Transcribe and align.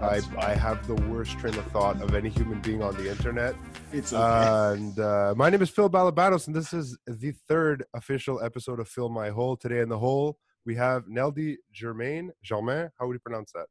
I, 0.00 0.20
I 0.38 0.54
have 0.54 0.86
the 0.86 0.94
worst 0.94 1.38
train 1.38 1.54
of 1.54 1.64
thought 1.68 2.02
of 2.02 2.14
any 2.14 2.28
human 2.28 2.60
being 2.60 2.82
on 2.82 2.94
the 2.96 3.10
internet. 3.10 3.54
It's 3.92 4.12
okay. 4.12 4.74
And 4.74 4.98
uh, 4.98 5.32
my 5.36 5.48
name 5.48 5.62
is 5.62 5.70
Phil 5.70 5.88
Balabanos, 5.88 6.46
and 6.46 6.54
this 6.54 6.74
is 6.74 6.98
the 7.06 7.32
third 7.48 7.82
official 7.94 8.42
episode 8.42 8.78
of 8.78 8.88
Fill 8.88 9.08
My 9.08 9.30
Hole. 9.30 9.56
Today 9.56 9.80
in 9.80 9.88
the 9.88 9.98
hole, 9.98 10.36
we 10.66 10.74
have 10.74 11.04
Neldy 11.06 11.56
Germain. 11.72 12.30
Germain, 12.44 12.90
how 12.98 13.06
would 13.06 13.14
you 13.14 13.20
pronounce 13.20 13.52
that? 13.52 13.66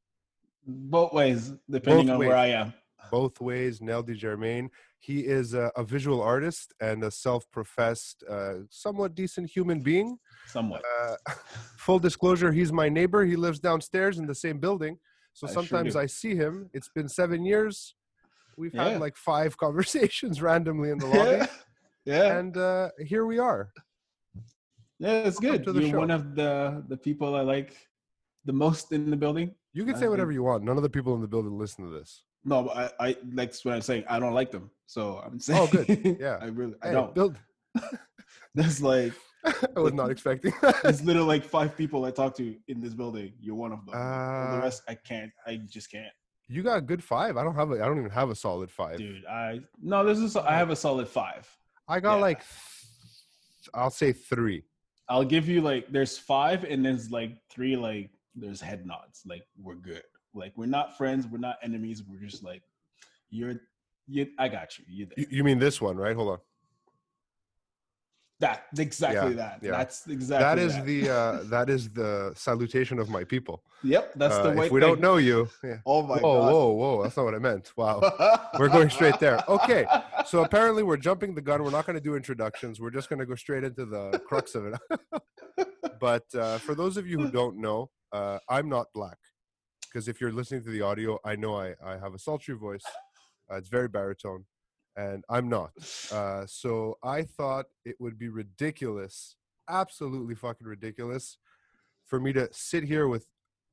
Both 0.66 1.14
ways, 1.14 1.54
depending 1.70 2.08
Both 2.08 2.14
on 2.14 2.20
ways. 2.20 2.28
where 2.30 2.38
I 2.38 2.48
am. 2.48 2.74
Both 3.12 3.40
ways, 3.40 3.80
Neldy 3.80 4.16
Germain. 4.16 4.72
He 4.98 5.20
is 5.20 5.54
a, 5.54 5.72
a 5.76 5.84
visual 5.84 6.24
artist 6.24 6.74
and 6.80 7.04
a 7.04 7.12
self 7.12 7.46
professed, 7.52 8.24
uh, 8.28 8.62
somewhat 8.72 9.14
decent 9.14 9.52
human 9.52 9.82
being. 9.82 10.18
Somewhat. 10.48 10.82
Uh, 11.04 11.16
full 11.78 12.00
disclosure, 12.00 12.52
he's 12.52 12.74
my 12.74 12.90
neighbor. 12.90 13.24
He 13.26 13.36
lives 13.36 13.60
downstairs 13.60 14.18
in 14.18 14.26
the 14.26 14.34
same 14.34 14.58
building. 14.58 14.98
So 15.36 15.48
I 15.48 15.52
sometimes 15.52 15.94
do. 15.94 16.00
I 16.00 16.06
see 16.08 16.34
him. 16.36 16.70
It's 16.74 16.88
been 16.88 17.10
seven 17.10 17.46
years. 17.46 17.94
We've 18.58 18.74
Yeah. 18.74 18.90
had 18.90 19.02
like 19.02 19.18
five 19.18 19.58
conversations 19.66 20.42
randomly 20.42 20.90
in 20.90 20.98
the 20.98 21.08
lobby. 21.08 21.30
yeah. 21.32 21.48
yeah. 22.06 22.38
And 22.40 22.56
uh, 22.58 22.90
here 23.06 23.26
we 23.26 23.38
are. 23.38 23.70
Yeah, 24.98 25.28
it's 25.28 25.42
welcome 25.42 25.64
good. 25.64 25.76
You're 25.76 25.92
show. 25.92 26.00
one 26.00 26.10
of 26.12 26.36
the 26.36 26.84
the 26.88 26.96
people 26.96 27.36
I 27.36 27.42
like 27.42 27.76
the 28.46 28.54
most 28.54 28.94
in 28.94 29.10
the 29.12 29.18
building. 29.18 29.54
You 29.74 29.84
can 29.84 29.98
say 29.98 30.08
whatever 30.08 30.32
you 30.32 30.42
want. 30.44 30.64
None 30.64 30.78
of 30.78 30.84
the 30.84 30.90
people 30.90 31.14
in 31.16 31.22
the 31.22 31.28
building 31.28 31.58
listen 31.60 31.84
to 31.84 31.92
this. 31.92 32.24
No, 32.46 32.64
but 32.64 32.96
I, 33.00 33.08
I 33.10 33.18
that's 33.34 33.66
what 33.66 33.74
I'm 33.74 33.82
saying. 33.82 34.06
I 34.08 34.20
don't 34.20 34.34
like 34.34 34.52
them. 34.52 34.72
So 34.86 35.22
I'm 35.26 35.38
saying 35.40 35.60
Oh, 35.62 35.68
good. 35.68 36.18
Yeah. 36.18 36.38
I 36.42 36.46
really 36.46 36.76
I 36.82 36.88
Hey, 36.88 36.94
don't. 36.94 37.14
Build. 37.14 37.36
There's 38.56 38.82
like 38.82 39.12
I 39.76 39.80
was 39.80 39.94
not 39.94 40.10
expecting 40.12 40.54
there's 40.84 41.04
literally 41.04 41.28
like 41.28 41.44
five 41.44 41.76
people 41.78 42.06
I 42.06 42.12
talk 42.12 42.36
to 42.38 42.56
in 42.68 42.82
this 42.82 42.94
building. 42.94 43.34
You're 43.40 43.56
one 43.56 43.72
of 43.72 43.86
them. 43.86 43.96
All 43.96 44.52
the 44.52 44.58
Uh, 44.58 44.62
rest 44.62 44.84
I 44.88 44.96
can't. 44.96 45.32
I 45.46 45.58
just 45.70 45.92
can't. 45.92 46.12
you 46.48 46.64
got 46.64 46.78
a 46.78 46.82
good 46.82 47.04
five. 47.04 47.38
I 47.38 47.44
don't 47.44 47.56
have 47.56 47.72
a. 47.72 47.76
I 47.76 47.86
don't 47.88 47.98
even 48.00 48.12
have 48.12 48.30
a 48.30 48.36
solid 48.36 48.70
five. 48.72 48.98
Dude, 48.98 49.26
I 49.26 49.62
no, 49.82 50.04
this 50.06 50.20
is 50.20 50.36
I 50.36 50.54
have 50.54 50.70
a 50.70 50.76
solid 50.76 51.08
five. 51.08 51.48
I 51.88 52.00
got 52.00 52.16
Yeah. 52.16 52.22
like, 52.22 52.40
th- 52.40 53.70
I'll 53.74 53.90
say 53.92 54.12
three. 54.14 54.64
I'll 55.10 55.24
give 55.26 55.48
you 55.48 55.62
like 55.62 55.92
there's 55.92 56.18
five 56.18 56.64
and 56.64 56.84
there's 56.86 57.12
like 57.12 57.32
three 57.50 57.76
like 57.76 58.10
there's 58.36 58.60
head 58.62 58.86
nods. 58.86 59.22
Like 59.26 59.44
we're 59.62 59.76
good. 59.76 60.04
Like 60.34 60.54
we're 60.58 60.66
not 60.66 60.98
friends, 60.98 61.28
we're 61.28 61.38
not 61.38 61.58
enemies, 61.64 62.04
we're 62.08 62.26
just 62.28 62.44
like 62.44 62.64
you're 63.30 63.56
you 64.08 64.28
I 64.40 64.48
got 64.50 64.78
you. 64.78 64.86
You. 64.88 65.08
You, 65.18 65.28
you 65.38 65.44
mean 65.44 65.60
this 65.60 65.80
one, 65.82 65.96
right? 65.98 66.16
Hold 66.16 66.30
on. 66.30 66.40
That 68.42 68.66
exactly 68.78 69.32
Yeah, 69.32 69.36
that. 69.38 69.60
yeah. 69.62 69.72
That's 69.72 70.08
exactly 70.08 70.44
that 70.44 70.60
is 70.60 70.74
that. 70.76 70.86
the 70.86 71.10
uh, 71.10 71.44
that 71.56 71.70
is 71.70 71.90
the 71.90 72.34
salutation 72.36 73.00
of 73.00 73.10
my 73.10 73.24
people. 73.24 73.64
Yep, 73.84 74.14
that's 74.16 74.36
the 74.38 74.52
Uh, 74.52 74.56
way 74.56 74.66
if 74.66 74.72
we 74.74 74.82
don't 74.82 75.00
know 75.00 75.16
you, 75.18 75.48
yeah. 75.64 75.78
Oh 75.86 76.02
my 76.02 76.18
whoa, 76.18 76.42
god. 76.42 76.52
whoa, 76.52 76.68
whoa! 76.74 77.04
That's 77.04 77.16
not 77.16 77.24
what 77.24 77.36
I 77.36 77.40
meant. 77.40 77.72
Wow. 77.78 78.02
We're 78.60 78.68
going 78.68 78.90
straight 78.90 79.20
there. 79.20 79.40
Okay, 79.48 79.86
So 80.26 80.44
apparently, 80.44 80.84
we're 80.84 80.98
jumping 80.98 81.34
the 81.34 81.42
gun. 81.42 81.64
We're 81.64 81.70
not 81.72 81.86
going 81.86 81.96
to 81.96 82.02
do 82.04 82.16
introductions. 82.16 82.82
We're 82.82 82.90
just 82.90 83.08
going 83.10 83.20
to 83.20 83.26
go 83.26 83.36
straight 83.36 83.64
into 83.64 83.86
the 83.86 84.20
crux 84.28 84.54
of 84.56 84.66
it. 84.66 84.80
but 86.00 86.26
uh, 86.36 86.58
for 86.58 86.76
those 86.76 86.98
of 86.98 87.08
you 87.08 87.18
who 87.20 87.32
don't 87.32 87.58
know, 87.58 87.90
uh, 88.12 88.40
I'm 88.50 88.68
not 88.68 88.88
black. 88.94 89.18
Because 89.88 90.08
if 90.10 90.20
you're 90.20 90.34
listening 90.34 90.62
to 90.64 90.72
the 90.72 90.82
audio, 90.82 91.20
I 91.24 91.38
know 91.38 91.56
I, 91.58 91.74
I 91.86 91.94
have 91.98 92.14
a 92.14 92.20
sultry 92.20 92.56
voice. 92.56 92.84
Uh, 93.50 93.56
it's 93.56 93.70
very 93.70 93.88
baritone, 93.88 94.44
and 94.96 95.24
I'm 95.30 95.50
not. 95.50 95.72
Uh, 96.12 96.46
so 96.46 96.98
I 97.04 97.24
thought 97.24 97.66
it 97.84 97.96
would 98.00 98.18
be 98.18 98.30
ridiculous, 98.30 99.36
absolutely 99.70 100.36
fucking 100.36 100.68
ridiculous, 100.68 101.38
for 102.06 102.20
me 102.20 102.34
to 102.34 102.48
sit 102.52 102.84
here 102.84 103.08
with 103.08 103.28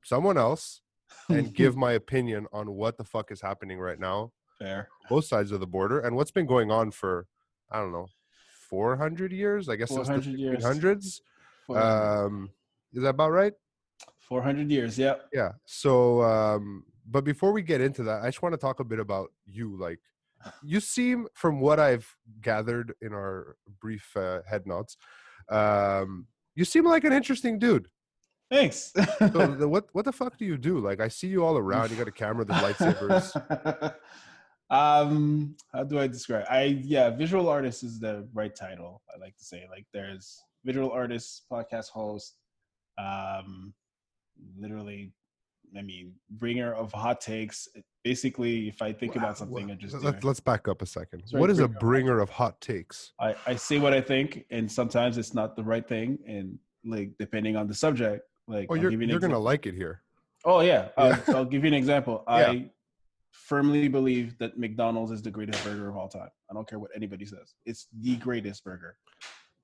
someone 0.05 0.39
else 0.39 0.81
and 1.29 1.55
give 1.55 1.77
my 1.77 1.93
opinion 1.93 2.47
on 2.53 2.73
what 2.73 2.97
the 2.97 3.05
fuck 3.05 3.31
is 3.31 3.41
happening 3.41 3.79
right 3.79 4.01
now 4.01 4.33
fair. 4.59 4.89
both 5.09 5.25
sides 5.25 5.53
of 5.53 5.61
the 5.61 5.67
border 5.67 6.01
and 6.01 6.17
what's 6.17 6.31
been 6.31 6.47
going 6.47 6.71
on 6.71 6.91
for 6.91 7.27
I 7.71 7.79
don't 7.79 7.93
know 7.93 8.09
400 8.71 9.33
years 9.33 9.69
I 9.69 9.77
guess 9.77 9.91
since 9.91 10.09
the 10.09 10.15
400 10.15 10.39
years. 10.39 10.65
1500s 10.65 11.21
400, 11.67 12.25
um 12.25 12.51
is 12.95 13.03
that 13.03 13.11
about 13.11 13.31
right 13.33 13.53
400 14.29 14.71
years. 14.71 14.99
yeah. 14.99 15.17
yeah 15.33 15.53
so 15.67 16.23
um 16.23 16.85
but 17.07 17.25
before 17.25 17.53
we 17.53 17.63
get 17.63 17.81
into 17.81 18.03
that 18.05 18.23
I 18.23 18.29
just 18.29 18.43
want 18.43 18.55
to 18.55 18.59
talk 18.59 18.81
a 18.81 18.85
bit 18.85 18.99
about 18.99 19.31
you 19.45 19.77
like 19.77 20.01
you 20.63 20.81
seem 20.81 21.27
from 21.35 21.61
what 21.61 21.79
I've 21.81 22.09
gathered 22.41 22.95
in 23.01 23.13
our 23.13 23.57
brief 23.81 24.17
uh, 24.17 24.41
head 24.49 24.67
nods 24.67 24.97
um 25.51 26.27
you 26.55 26.65
seem 26.65 26.85
like 26.85 27.05
an 27.05 27.13
interesting 27.13 27.59
dude 27.59 27.89
Thanks. 28.51 28.93
so 29.19 29.27
the, 29.59 29.67
what 29.67 29.87
what 29.93 30.05
the 30.05 30.13
fuck 30.13 30.37
do 30.37 30.45
you 30.45 30.59
do 30.59 30.79
like 30.79 31.01
I 31.01 31.09
see 31.09 31.27
you 31.27 31.45
all 31.45 31.57
around 31.57 31.91
you 31.91 31.97
got 31.97 32.09
a 32.09 32.13
camera 32.13 32.45
the 32.45 32.53
lightsabers 32.53 33.95
um, 34.73 35.55
how 35.73 35.85
do 35.85 35.99
I 35.99 36.07
describe? 36.07 36.47
I 36.49 36.81
yeah, 36.83 37.11
visual 37.11 37.49
artist 37.49 37.85
is 37.85 38.01
the 38.01 38.27
right 38.33 38.55
title. 38.57 39.03
I 39.15 39.19
like 39.21 39.37
to 39.37 39.45
say 39.45 39.67
like 39.71 39.87
there's 39.93 40.43
visual 40.65 40.91
artist, 40.91 41.43
podcast 41.53 41.91
host, 41.91 42.37
um, 42.99 43.75
literally. 44.59 45.13
I 45.77 45.83
mean, 45.83 46.13
bringer 46.31 46.73
of 46.73 46.93
hot 46.93 47.21
takes. 47.21 47.69
Basically, 48.05 48.69
if 48.69 48.83
I 48.83 48.93
think 48.93 49.17
about 49.17 49.39
something, 49.39 49.71
I 49.71 49.75
just 49.75 50.03
let's, 50.03 50.25
let's 50.25 50.41
back 50.41 50.69
up 50.69 50.83
a 50.83 50.87
second 50.87 51.23
Sorry, 51.27 51.41
what 51.41 51.51
is 51.51 51.61
a 51.61 51.69
bringer 51.69 51.69
of 51.69 51.75
hot 51.75 51.81
bringer 51.81 52.21
of 52.21 52.31
hot 52.31 52.61
takes 52.61 53.13
I, 53.21 53.35
I 53.47 53.57
say 53.57 53.79
what 53.79 53.93
I 53.93 54.01
think, 54.01 54.45
and 54.51 54.71
sometimes 54.71 55.19
it's 55.19 55.35
not 55.35 55.57
the 55.57 55.63
right 55.63 55.87
thing, 55.87 56.19
and 56.27 56.59
like 56.85 57.13
depending 57.19 57.57
on 57.57 57.69
the 57.69 57.75
subject, 57.75 58.27
like 58.49 58.67
Oh, 58.71 58.75
I'll 58.75 58.83
you're, 58.83 58.91
you 58.91 59.01
you're 59.01 59.21
gonna 59.21 59.39
like 59.39 59.67
it 59.67 59.75
here. 59.75 60.03
Oh 60.45 60.61
yeah, 60.61 60.89
Yeah. 60.99 61.19
I'll, 61.29 61.37
I'll 61.37 61.45
give 61.45 61.65
you 61.65 61.69
an 61.69 61.75
example. 61.75 62.25
Yeah. 62.29 62.51
I 62.51 62.71
firmly 63.31 63.89
believe 63.89 64.37
that 64.39 64.59
McDonald's 64.59 65.11
is 65.11 65.23
the 65.23 65.31
greatest 65.31 65.65
burger 65.65 65.89
of 65.89 65.97
all 65.97 66.09
time. 66.09 66.29
I 66.51 66.55
don't 66.55 66.69
care 66.69 66.79
what 66.79 66.91
anybody 66.95 67.25
says. 67.25 67.55
It's 67.65 67.89
the 68.01 68.15
hmm. 68.15 68.21
greatest 68.21 68.65
burger. 68.65 68.97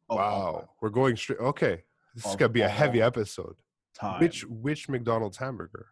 Wow, 0.09 0.71
we're 0.81 0.89
going 0.89 1.17
straight. 1.17 1.39
Okay, 1.39 1.83
this 2.15 2.25
is 2.25 2.37
gonna 2.37 2.49
be 2.49 2.63
a 2.63 2.69
heavy 2.69 3.03
episode. 3.03 3.57
time. 3.95 4.21
Which 4.21 4.45
which 4.47 4.89
McDonald's 4.89 5.37
hamburger? 5.37 5.89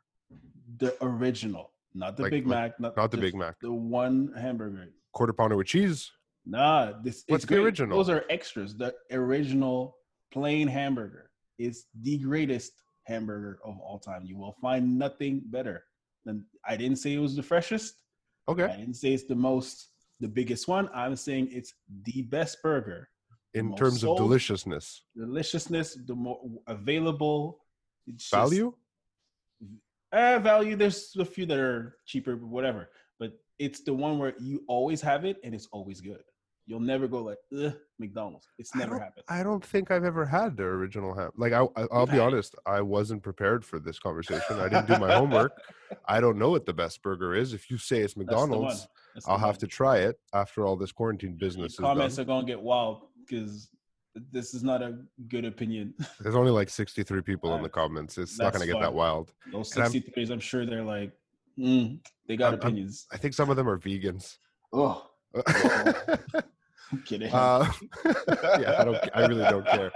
The 0.78 0.97
original, 1.04 1.72
not 1.94 2.16
the 2.16 2.25
Like- 2.25 2.31
Big 2.32 2.47
Mac, 2.47 2.78
not, 2.81 2.97
Not 2.97 3.10
the 3.10 3.16
Big 3.19 3.34
Mac. 3.34 3.59
the 3.60 3.72
one 3.72 4.32
hamburger. 4.38 4.92
Quarter 5.12 5.32
pounder 5.32 5.56
with 5.56 5.66
cheese. 5.66 6.10
Nah, 6.44 6.92
this 7.03 7.25
What's 7.26 7.42
it's 7.44 7.48
the 7.50 7.56
great. 7.56 7.64
original? 7.64 7.97
Those 7.97 8.09
are 8.10 8.25
extras. 8.31 8.76
The 8.76 8.94
original 9.10 9.97
plain 10.32 10.69
hamburger 10.69 11.31
is 11.59 11.86
the 12.03 12.19
greatest 12.19 12.72
hamburger 13.04 13.59
of 13.65 13.78
all 13.81 13.98
time. 13.98 14.25
You 14.25 14.36
will 14.36 14.56
find 14.60 14.98
nothing 14.98 15.42
better. 15.47 15.84
than 16.25 16.44
I 16.66 16.76
didn't 16.76 16.97
say 16.97 17.15
it 17.15 17.19
was 17.20 17.36
the 17.36 17.42
freshest. 17.42 17.94
Okay, 18.48 18.65
I 18.65 18.76
didn't 18.76 18.94
say 18.94 19.12
it's 19.15 19.22
the 19.25 19.36
most, 19.36 19.92
the 20.19 20.26
biggest 20.26 20.66
one. 20.66 20.88
I'm 20.92 21.15
saying 21.15 21.50
it's 21.53 21.72
the 22.03 22.22
best 22.22 22.60
burger. 22.65 23.09
in 23.54 23.75
terms 23.76 24.03
of 24.04 24.16
deliciousness, 24.19 25.04
Deliciousness, 25.16 25.94
the 26.04 26.15
more 26.16 26.41
available. 26.66 27.60
It's 28.09 28.28
just- 28.28 28.32
value. 28.34 28.75
Uh, 30.12 30.39
value. 30.39 30.77
There's 30.77 31.15
a 31.19 31.25
few 31.25 31.47
that 31.47 31.59
are 31.59 31.97
cheaper, 32.06 32.37
but 32.37 32.49
whatever. 32.49 32.91
But 33.19 33.33
it's 33.59 33.81
the 33.81 33.94
one 33.94 34.19
where 34.19 34.34
you 34.39 34.62
always 34.69 35.00
have 35.03 35.25
it 35.25 35.39
and 35.44 35.55
it's 35.55 35.69
always 35.72 36.00
good. 36.00 36.22
You'll 36.69 36.81
never 36.81 37.06
go 37.06 37.22
like, 37.22 37.39
Ugh, 37.56 37.72
McDonald's. 38.00 38.49
It's 38.59 38.75
never 38.75 38.93
don't- 38.95 39.00
happened. 39.03 39.25
I 39.28 39.45
don't 39.45 39.65
think 39.65 39.91
I've 39.93 40.05
ever 40.05 40.25
had 40.27 40.56
the 40.56 40.65
original 40.65 41.15
ham. 41.15 41.31
Like 41.37 41.53
I, 41.53 41.62
I 41.77 41.87
I'll 41.93 42.06
be 42.06 42.19
honest, 42.19 42.56
I 42.66 42.81
wasn't 42.81 43.22
prepared 43.22 43.65
for 43.65 43.78
this 43.78 44.00
conversation. 44.00 44.59
I 44.59 44.69
didn't 44.69 44.89
do 44.89 44.99
my 44.99 45.15
homework. 45.15 45.53
I 46.09 46.21
don't 46.21 46.39
know 46.39 46.50
what 46.50 46.66
the 46.66 46.75
best 46.75 47.03
burger 47.03 47.34
is. 47.37 47.53
If 47.53 47.71
you 47.71 47.78
say 47.78 48.00
it's 48.00 48.16
one. 48.16 48.27
McDonald's, 48.27 48.89
I'll 49.27 49.39
have 49.39 49.59
to 49.59 49.69
try 49.69 49.99
it 49.99 50.19
after 50.34 50.66
all 50.66 50.77
this 50.77 50.91
quarantine 50.91 51.37
business 51.37 51.77
Comments 51.77 52.19
are 52.19 52.25
gonna 52.25 52.47
get 52.47 52.61
wild 52.61 53.03
because 53.19 53.69
this 54.33 54.54
is 54.54 54.63
not 54.63 54.83
a 54.83 54.98
good 55.28 55.45
opinion. 55.45 55.95
There's 56.21 56.34
only 56.34 56.51
like 56.51 56.68
63 56.71 57.22
people 57.22 57.54
in 57.54 57.63
the 57.63 57.68
comments. 57.68 58.18
It's 58.18 58.39
not 58.39 58.53
going 58.53 58.66
to 58.66 58.72
get 58.72 58.80
that 58.80 58.92
wild. 58.95 59.33
Those 59.53 59.74
And 59.77 59.84
I'm- 59.84 60.30
I'm 60.33 60.41
sure 60.41 60.65
they're 60.66 60.83
like, 60.84 61.13
mm, 61.59 61.98
they 62.28 62.36
got 62.36 62.47
I'm- 62.47 62.54
I'm- 62.54 62.60
opinions. 62.60 63.07
I 63.13 63.16
think 63.16 63.34
some 63.34 63.51
of 63.51 63.57
them 63.57 63.68
are 63.68 63.78
vegans. 63.78 64.36
oh, 64.72 65.10
I'm 66.92 67.03
kidding. 67.04 67.33
uh, 67.33 67.68
yeah, 68.60 68.77
I 68.78 68.84
don't. 68.84 68.97
I 69.13 69.27
really 69.27 69.42
don't 69.45 69.66
care. 69.66 69.91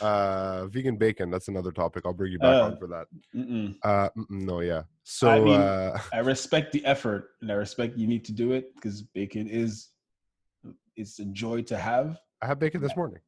Uh, 0.00 0.66
vegan 0.68 0.96
bacon. 0.96 1.30
That's 1.30 1.48
another 1.48 1.70
topic. 1.70 2.04
I'll 2.06 2.14
bring 2.14 2.32
you 2.32 2.38
back 2.38 2.54
Uh, 2.56 2.64
on 2.64 2.76
for 2.78 2.86
that. 2.88 3.06
Mm-mm. 3.36 3.76
Uh, 3.82 4.08
mm-mm, 4.16 4.30
no, 4.30 4.60
yeah. 4.60 4.82
So 5.04 5.28
I 5.28 5.38
mean- 5.40 5.60
uh, 5.60 5.98
I 6.14 6.18
respect 6.20 6.72
the 6.72 6.84
effort 6.86 7.32
and 7.42 7.52
I 7.52 7.54
respect 7.56 7.98
you 7.98 8.06
need 8.06 8.24
to 8.24 8.32
do 8.32 8.52
it 8.52 8.74
because 8.74 9.02
bacon 9.02 9.48
is 9.48 9.90
it's 10.96 11.18
a 11.18 11.26
joy 11.26 11.60
to 11.62 11.76
have, 11.76 12.18
I 12.42 12.46
had 12.46 12.58
bacon 12.58 12.80
this 12.80 12.96
morning. 12.96 13.20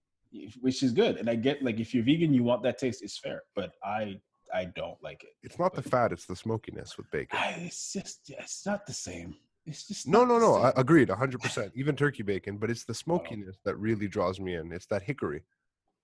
Which 0.60 0.82
is 0.82 0.92
good. 0.92 1.16
And 1.16 1.28
I 1.28 1.34
get 1.34 1.62
like 1.62 1.80
if 1.80 1.94
you're 1.94 2.04
vegan, 2.04 2.32
you 2.32 2.42
want 2.42 2.62
that 2.62 2.78
taste. 2.78 3.02
It's 3.02 3.18
fair, 3.18 3.42
but 3.54 3.72
I 3.84 4.20
I 4.52 4.66
don't 4.66 5.02
like 5.02 5.24
it. 5.24 5.30
It's 5.42 5.58
not 5.58 5.74
the 5.74 5.82
fat; 5.82 6.12
it's 6.12 6.26
the 6.26 6.36
smokiness 6.36 6.96
with 6.96 7.10
bacon. 7.10 7.38
I, 7.38 7.62
it's 7.66 7.92
just 7.92 8.30
it's 8.30 8.64
not 8.66 8.86
the 8.86 8.92
same. 8.92 9.36
It's 9.64 9.86
just 9.86 10.08
No, 10.08 10.24
no, 10.24 10.38
no. 10.38 10.56
I 10.56 10.72
agreed, 10.76 11.08
hundred 11.08 11.40
percent. 11.40 11.72
Even 11.74 11.94
turkey 11.94 12.22
bacon, 12.22 12.56
but 12.56 12.70
it's 12.70 12.84
the 12.84 12.94
smokiness 12.94 13.58
that 13.64 13.76
really 13.76 14.08
draws 14.08 14.40
me 14.40 14.56
in. 14.56 14.72
It's 14.72 14.86
that 14.86 15.02
hickory. 15.02 15.42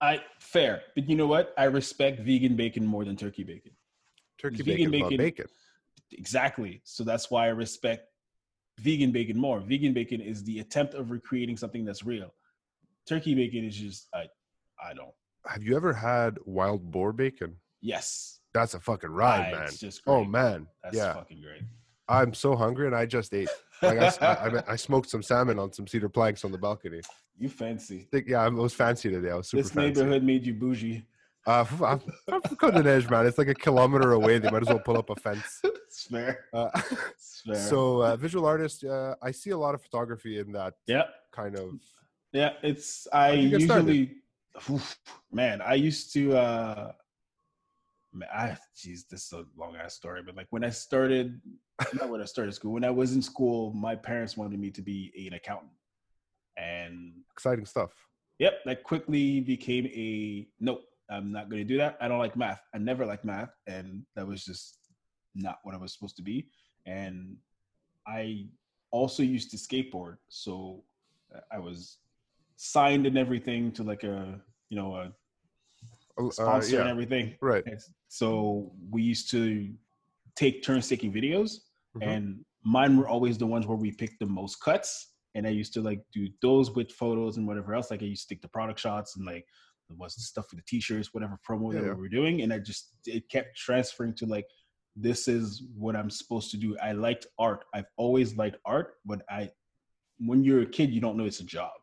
I 0.00 0.22
fair, 0.38 0.82
but 0.94 1.08
you 1.08 1.16
know 1.16 1.26
what? 1.26 1.52
I 1.58 1.64
respect 1.64 2.20
vegan 2.20 2.54
bacon 2.54 2.86
more 2.86 3.04
than 3.04 3.16
turkey 3.16 3.42
bacon. 3.42 3.72
Turkey 4.38 4.62
Vegan 4.62 4.92
bacon- 4.92 5.16
bacon. 5.16 5.46
exactly. 6.12 6.80
So 6.84 7.02
that's 7.02 7.30
why 7.30 7.46
I 7.46 7.48
respect 7.48 8.08
vegan 8.78 9.10
bacon 9.10 9.36
more. 9.36 9.58
Vegan 9.58 9.92
bacon 9.92 10.20
is 10.20 10.44
the 10.44 10.60
attempt 10.60 10.94
of 10.94 11.10
recreating 11.10 11.56
something 11.56 11.84
that's 11.84 12.04
real. 12.04 12.32
Turkey 13.08 13.34
bacon 13.34 13.64
is 13.64 13.76
just 13.76 14.08
I 14.14 14.28
I 14.82 14.94
don't. 14.94 15.10
Have 15.46 15.62
you 15.62 15.76
ever 15.76 15.93
had 15.93 16.38
wild 16.44 16.90
boar 16.90 17.12
bacon? 17.12 17.56
Yes. 17.81 18.40
That's 18.52 18.75
a 18.75 18.81
fucking 18.81 19.10
ride, 19.10 19.52
man. 19.52 19.69
Oh 20.06 20.25
man, 20.25 20.66
That's 20.82 20.96
yeah. 20.96 21.14
fucking 21.14 21.40
great. 21.40 21.62
I'm 22.08 22.32
so 22.34 22.56
hungry 22.56 22.87
and 22.87 22.96
I 22.96 23.06
just 23.06 23.32
ate. 23.34 23.49
Like 23.82 23.99
I, 23.99 24.08
I- 24.22 24.72
I- 24.72 24.76
smoked 24.76 25.08
some 25.10 25.22
salmon 25.22 25.58
on 25.58 25.72
some 25.72 25.87
cedar 25.87 26.08
planks 26.08 26.44
on 26.44 26.50
the 26.52 26.58
balcony. 26.58 27.00
You 27.38 27.49
fancy. 27.49 28.08
Think- 28.10 28.26
Yeah, 28.28 28.43
I 28.43 28.49
was 28.49 28.75
fancy 28.75 29.11
today. 29.11 29.31
I 29.31 29.34
was 29.37 29.49
super 29.49 29.62
This 29.62 29.70
fancy. 29.72 30.00
neighborhood 30.00 30.22
made 30.25 30.44
you 30.46 30.54
bougie. 30.54 31.04
Uh, 31.46 31.64
I'm, 31.84 32.00
I'm 32.34 32.43
from 32.43 32.56
Côte 32.56 32.75
d'Ivoire, 32.82 33.11
man. 33.11 33.26
It's 33.26 33.38
like 33.38 33.49
a 33.49 33.54
kilometer 33.54 34.12
away. 34.12 34.38
They 34.38 34.50
might 34.50 34.62
as 34.62 34.69
well 34.69 34.81
pull 34.81 34.99
up 34.99 35.08
a 35.11 35.16
fence. 35.16 35.61
it's 35.64 36.04
fair. 36.04 36.44
Uh, 36.52 36.69
It's 37.12 37.43
fair. 37.46 37.54
so, 37.70 38.02
uh, 38.02 38.16
visual 38.16 38.44
artist, 38.46 38.84
uh, 38.84 39.14
I 39.22 39.31
see 39.31 39.50
a 39.50 39.56
lot 39.58 39.75
of 39.75 39.82
photography 39.82 40.38
in 40.40 40.52
that 40.52 40.75
yeah, 40.87 41.04
kind 41.31 41.56
of. 41.56 41.75
Yeah. 42.32 42.52
It's 42.62 43.06
I 43.12 43.28
How'd 43.28 43.38
you 43.38 43.50
get 43.50 43.62
started? 43.62 43.94
usually, 43.94 44.16
Oof, 44.70 44.98
man. 45.32 45.60
I 45.60 45.75
used 45.75 46.12
to. 46.14 46.36
uh 46.36 46.92
man, 48.12 48.28
I 48.34 48.56
jeez, 48.76 49.06
this 49.08 49.26
is 49.26 49.32
a 49.32 49.44
long 49.56 49.76
ass 49.76 49.94
story, 49.94 50.22
but 50.25 50.36
like 50.36 50.46
when 50.50 50.64
I 50.64 50.70
started, 50.70 51.40
not 51.94 52.08
when 52.08 52.20
I 52.20 52.25
started 52.25 52.54
school. 52.54 52.72
When 52.72 52.84
I 52.84 52.90
was 52.90 53.12
in 53.12 53.22
school, 53.22 53.72
my 53.72 53.94
parents 53.94 54.36
wanted 54.36 54.58
me 54.58 54.70
to 54.70 54.82
be 54.82 55.12
an 55.26 55.34
accountant, 55.34 55.72
and 56.56 57.12
Exciting 57.32 57.66
stuff. 57.66 57.90
Yep, 58.38 58.64
that 58.66 58.82
quickly 58.84 59.40
became 59.40 59.86
a 59.86 60.48
nope. 60.60 60.84
I'm 61.10 61.32
not 61.32 61.48
going 61.48 61.62
to 61.62 61.69
do 61.69 61.78
that. 61.78 61.96
I 62.00 62.08
don't 62.08 62.19
like 62.19 62.36
math. 62.36 62.60
I 62.75 62.78
never 62.78 63.06
liked 63.06 63.25
math, 63.25 63.50
and 63.66 64.02
that 64.14 64.26
was 64.26 64.44
just 64.44 64.78
not 65.34 65.58
what 65.62 65.75
I 65.75 65.78
was 65.78 65.92
supposed 65.92 66.16
to 66.16 66.22
be. 66.22 66.48
And 66.86 67.36
I 68.06 68.46
also 68.90 69.22
used 69.22 69.50
to 69.52 69.56
skateboard, 69.56 70.16
so 70.28 70.82
uh, 71.34 71.40
I 71.52 71.58
was 71.58 71.98
signed 72.62 73.06
and 73.06 73.16
everything 73.16 73.70
to 73.72 73.82
like 73.84 74.02
a 74.05 74.40
you 74.69 74.76
know 74.76 74.94
a 74.96 75.12
Uh, 76.20 76.31
sponsor 76.31 76.81
and 76.81 76.88
everything. 76.88 77.37
right. 77.40 77.64
So 78.08 78.72
we 78.90 79.02
used 79.02 79.31
to 79.31 79.72
take 80.34 80.64
turns 80.64 80.88
taking 80.88 81.12
videos, 81.12 81.50
Mhm. 81.94 82.02
and 82.12 82.44
mine 82.64 82.96
were 82.99 83.08
always 83.08 83.38
the 83.38 83.46
ones 83.46 83.64
where 83.69 83.76
we 83.78 83.93
picked 83.93 84.19
the 84.19 84.26
most 84.26 84.56
cuts. 84.60 85.14
And 85.37 85.46
I 85.46 85.50
used 85.50 85.72
to 85.75 85.81
like 85.81 86.02
do 86.12 86.28
those 86.43 86.72
with 86.75 86.90
photos 86.90 87.37
and 87.37 87.46
whatever 87.46 87.72
else. 87.75 87.90
Like 87.93 88.02
I 88.02 88.06
used 88.06 88.28
to 88.28 88.34
take 88.34 88.43
the 88.43 88.49
product 88.49 88.81
shots 88.81 89.16
and 89.16 89.25
like 89.25 89.46
was 89.96 90.16
the 90.16 90.22
stuff 90.22 90.49
for 90.50 90.56
the 90.56 90.62
t-shirts, 90.62 91.14
whatever 91.14 91.38
promo 91.49 91.72
that 91.72 91.82
we 91.84 92.00
were 92.02 92.08
doing. 92.08 92.43
And 92.43 92.52
I 92.52 92.58
just 92.58 92.94
it 93.06 93.28
kept 93.28 93.56
transferring 93.56 94.14
to 94.16 94.26
like 94.26 94.46
this 94.96 95.28
is 95.28 95.62
what 95.84 95.94
I'm 95.94 96.11
supposed 96.11 96.50
to 96.50 96.56
do. 96.56 96.76
I 96.78 96.90
liked 96.93 97.26
art. 97.38 97.64
I've 97.72 97.90
always 97.96 98.37
liked 98.37 98.56
art, 98.64 98.88
but 99.06 99.22
I 99.31 99.50
when 100.19 100.43
you're 100.43 100.62
a 100.62 100.66
kid, 100.78 100.93
you 100.93 101.00
don't 101.00 101.16
know 101.16 101.26
it's 101.26 101.38
a 101.38 101.44
job, 101.58 101.76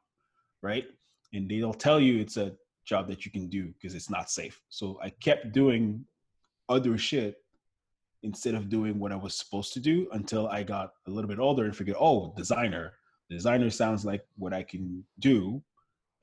right? 0.65 0.85
And 1.33 1.49
they'll 1.49 1.73
tell 1.73 1.99
you 1.99 2.19
it's 2.19 2.37
a 2.37 2.53
job 2.85 3.07
that 3.07 3.25
you 3.25 3.31
can 3.31 3.47
do 3.47 3.67
because 3.73 3.93
it's 3.95 4.09
not 4.09 4.29
safe. 4.29 4.59
So 4.69 4.99
I 5.01 5.09
kept 5.09 5.53
doing 5.53 6.03
other 6.67 6.97
shit 6.97 7.35
instead 8.23 8.55
of 8.55 8.69
doing 8.69 8.99
what 8.99 9.11
I 9.11 9.15
was 9.15 9.35
supposed 9.35 9.71
to 9.73 9.79
do 9.79 10.07
until 10.11 10.47
I 10.47 10.63
got 10.63 10.93
a 11.07 11.11
little 11.11 11.27
bit 11.27 11.39
older 11.39 11.65
and 11.65 11.75
figured, 11.75 11.97
oh, 11.99 12.33
designer. 12.35 12.93
Designer 13.29 13.69
sounds 13.69 14.03
like 14.03 14.25
what 14.37 14.53
I 14.53 14.63
can 14.63 15.05
do. 15.19 15.61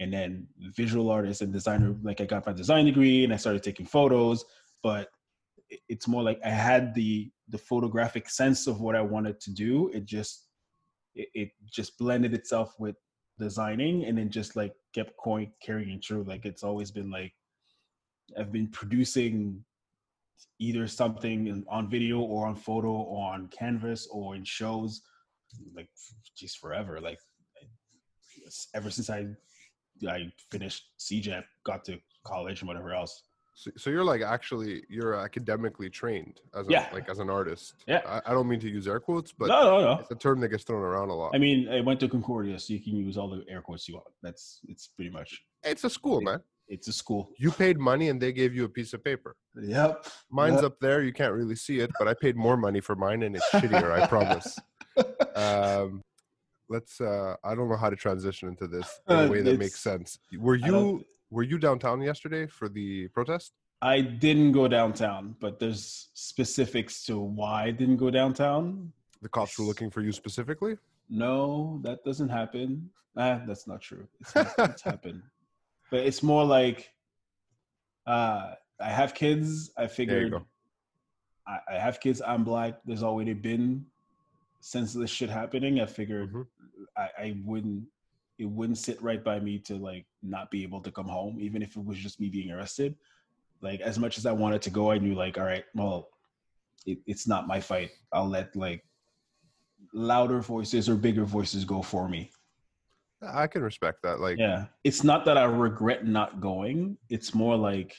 And 0.01 0.13
then 0.13 0.49
visual 0.59 1.11
artist 1.11 1.43
and 1.43 1.53
designer, 1.53 1.95
like 2.03 2.21
I 2.21 2.25
got 2.25 2.47
my 2.47 2.53
design 2.53 2.87
degree 2.87 3.23
and 3.23 3.33
I 3.33 3.37
started 3.37 3.63
taking 3.63 3.87
photos, 3.87 4.45
but 4.83 5.11
it's 5.89 6.09
more 6.09 6.23
like 6.23 6.41
I 6.45 6.51
had 6.51 6.95
the 6.95 7.31
the 7.49 7.59
photographic 7.59 8.29
sense 8.29 8.67
of 8.67 8.81
what 8.81 8.97
I 8.97 9.03
wanted 9.03 9.41
to 9.41 9.51
do. 9.53 9.89
It 9.89 10.05
just 10.05 10.49
it, 11.15 11.29
it 11.35 11.51
just 11.71 11.99
blended 11.99 12.35
itself 12.35 12.75
with 12.79 12.97
designing 13.43 14.05
and 14.05 14.17
then 14.17 14.31
just 14.31 14.57
like 14.57 14.75
kept 14.95 15.13
going 15.23 15.53
carrying 15.61 16.01
through. 16.01 16.25
Like 16.25 16.45
it's 16.45 16.63
always 16.63 16.91
been 16.91 17.11
like 17.11 17.33
I've 18.39 18.53
been 18.53 18.69
producing 18.69 19.65
either 20.59 20.87
something 20.87 21.49
in, 21.49 21.65
on 21.69 21.91
video 21.91 22.21
or 22.21 22.47
on 22.47 22.55
photo 22.55 22.91
or 22.91 23.33
on 23.33 23.49
canvas 23.49 24.09
or 24.11 24.35
in 24.37 24.45
shows 24.45 25.03
like 25.75 25.89
just 26.37 26.59
forever 26.59 27.01
like 27.01 27.19
ever 28.75 28.91
since 28.91 29.11
i 29.11 29.27
i 30.09 30.33
finished 30.51 30.85
CEGEP 30.99 31.45
got 31.65 31.85
to 31.85 31.99
college 32.25 32.61
and 32.61 32.69
whatever 32.69 32.95
else 32.95 33.23
So, 33.55 33.71
so 33.77 33.91
you're 33.91 34.05
like 34.05 34.23
actually 34.23 34.83
you're 34.89 35.15
academically 35.15 35.91
trained 35.91 36.41
as 36.59 36.69
a, 36.69 36.73
Yeah. 36.73 36.89
like 36.93 37.09
as 37.11 37.19
an 37.19 37.29
artist. 37.29 37.75
Yeah. 37.87 38.01
I, 38.07 38.31
I 38.31 38.33
don't 38.35 38.49
mean 38.49 38.61
to 38.61 38.69
use 38.69 38.89
air 38.89 38.99
quotes, 39.01 39.33
but 39.33 39.49
no 39.49 39.63
no 39.63 39.81
no 39.85 39.93
it's 40.01 40.11
a 40.11 40.15
term 40.15 40.41
that 40.41 40.49
gets 40.49 40.65
thrown 40.65 40.83
around 40.83 41.11
a 41.11 41.15
lot. 41.15 41.33
i 41.35 41.39
mean 41.39 41.69
i 41.69 41.81
went 41.81 42.01
to 42.01 42.09
concordia 42.09 42.59
so 42.59 42.73
you 42.73 42.81
can 42.81 42.97
use 42.97 43.19
all 43.19 43.29
the 43.29 43.45
air 43.49 43.61
quotes 43.61 43.87
you 43.89 43.95
want 43.95 44.07
that's 44.23 44.61
it's 44.69 44.87
pretty 44.89 45.11
much 45.11 45.43
it's 45.65 45.85
a 45.85 45.91
school, 45.91 46.21
man. 46.23 46.41
it's 46.69 46.89
a 46.89 46.93
school 46.93 47.31
You 47.39 47.51
paid 47.53 47.79
money 47.79 48.09
and 48.09 48.21
they 48.21 48.33
gave 48.33 48.55
you 48.55 48.65
a 48.65 48.69
piece 48.69 48.95
of 48.95 49.05
paper. 49.05 49.37
yep 49.61 50.07
Mine's 50.31 50.63
Yep. 50.63 50.65
up 50.65 50.77
there. 50.81 51.03
You 51.03 51.13
can't 51.13 51.35
really 51.35 51.55
see 51.57 51.81
it, 51.81 51.91
but 51.99 52.09
I 52.09 52.15
paid 52.15 52.37
more 52.37 52.57
money 52.57 52.81
for 52.81 52.97
mine 52.97 53.23
and 53.23 53.37
it's 53.37 53.49
shittier. 53.51 53.91
I 53.93 54.07
promise. 54.07 54.59
Um, 55.37 56.03
let's. 56.69 57.01
Uh, 57.01 57.37
I 57.45 57.55
don't 57.55 57.69
know 57.71 57.77
how 57.77 57.89
to 57.91 57.97
transition 57.97 58.49
into 58.49 58.67
this 58.67 58.89
in 59.09 59.17
a 59.17 59.25
Uh, 59.25 59.29
way 59.29 59.41
that 59.43 59.59
makes 59.59 59.81
sense. 59.81 60.19
Were 60.39 60.57
you 60.57 61.05
were 61.33 61.43
you 61.43 61.59
downtown 61.59 62.01
yesterday 62.03 62.47
for 62.47 62.69
the 62.69 63.09
protest? 63.09 63.53
I 63.81 64.01
didn't 64.03 64.53
go 64.53 64.69
downtown, 64.69 65.35
but 65.41 65.59
there's 65.59 66.11
specifics 66.15 67.05
to 67.07 67.19
why 67.19 67.65
I 67.65 67.71
didn't 67.71 67.97
go 67.97 68.11
downtown. 68.11 68.93
The 69.23 69.29
cops 69.29 69.59
were 69.59 69.65
looking 69.65 69.91
for 69.91 70.03
you 70.03 70.13
specifically. 70.13 70.77
No, 71.09 71.81
that 71.83 72.05
doesn't 72.05 72.29
happen. 72.29 72.91
Ah, 73.17 73.41
that's 73.47 73.67
not 73.67 73.81
true. 73.81 74.07
It's, 74.21 74.35
not, 74.59 74.71
it's 74.71 74.83
happened, 74.83 75.23
but 75.91 76.01
it's 76.01 76.23
more 76.23 76.45
like 76.45 76.93
uh, 78.07 78.55
I 78.81 78.89
have 78.91 79.15
kids. 79.15 79.71
I 79.77 79.87
figured 79.87 80.31
go. 80.33 80.47
I, 81.47 81.59
I 81.73 81.79
have 81.79 81.99
kids. 81.99 82.21
I'm 82.25 82.45
black. 82.45 82.79
There's 82.85 83.03
already 83.03 83.33
been 83.35 83.85
since 84.61 84.93
this 84.93 85.11
shit 85.11 85.31
happening. 85.31 85.81
I 85.81 85.87
figured 85.87 86.33
Mhm. 86.33 86.47
I, 86.97 87.09
I 87.19 87.37
wouldn't. 87.45 87.85
It 88.43 88.51
wouldn't 88.51 88.79
sit 88.79 89.01
right 89.01 89.23
by 89.23 89.39
me 89.39 89.61
to 89.61 89.77
like 89.77 90.05
not 90.21 90.51
be 90.51 90.65
able 90.65 90.81
to 90.81 90.91
come 90.91 91.07
home, 91.07 91.39
even 91.41 91.63
if 91.63 91.77
it 91.77 91.85
was 91.85 91.97
just 91.97 92.19
me 92.19 92.29
being 92.29 92.51
arrested. 92.51 92.97
Like 93.61 93.81
as 93.81 94.01
much 94.01 94.19
as 94.19 94.27
I 94.27 94.33
wanted 94.33 94.63
to 94.63 94.71
go, 94.71 94.91
I 94.91 94.99
knew 94.99 95.15
like, 95.15 95.39
all 95.39 95.45
right, 95.45 95.65
well, 95.77 96.09
it, 96.85 96.99
it's 97.07 97.29
not 97.29 97.47
my 97.47 97.61
fight. 97.61 97.91
I'll 98.13 98.29
let 98.29 98.57
like 98.57 98.85
louder 99.95 100.41
voices 100.41 100.89
or 100.89 100.97
bigger 100.97 101.25
voices 101.25 101.65
go 101.65 101.83
for 101.83 102.09
me. 102.09 102.33
I 103.25 103.47
can 103.47 103.63
respect 103.63 104.03
that. 104.03 104.19
Like, 104.19 104.39
Yeah. 104.39 104.65
It's 104.83 105.05
not 105.05 105.25
that 105.27 105.39
I 105.39 105.45
regret 105.45 106.05
not 106.05 106.41
going. 106.41 106.99
It's 107.11 107.35
more 107.35 107.57
like 107.57 107.95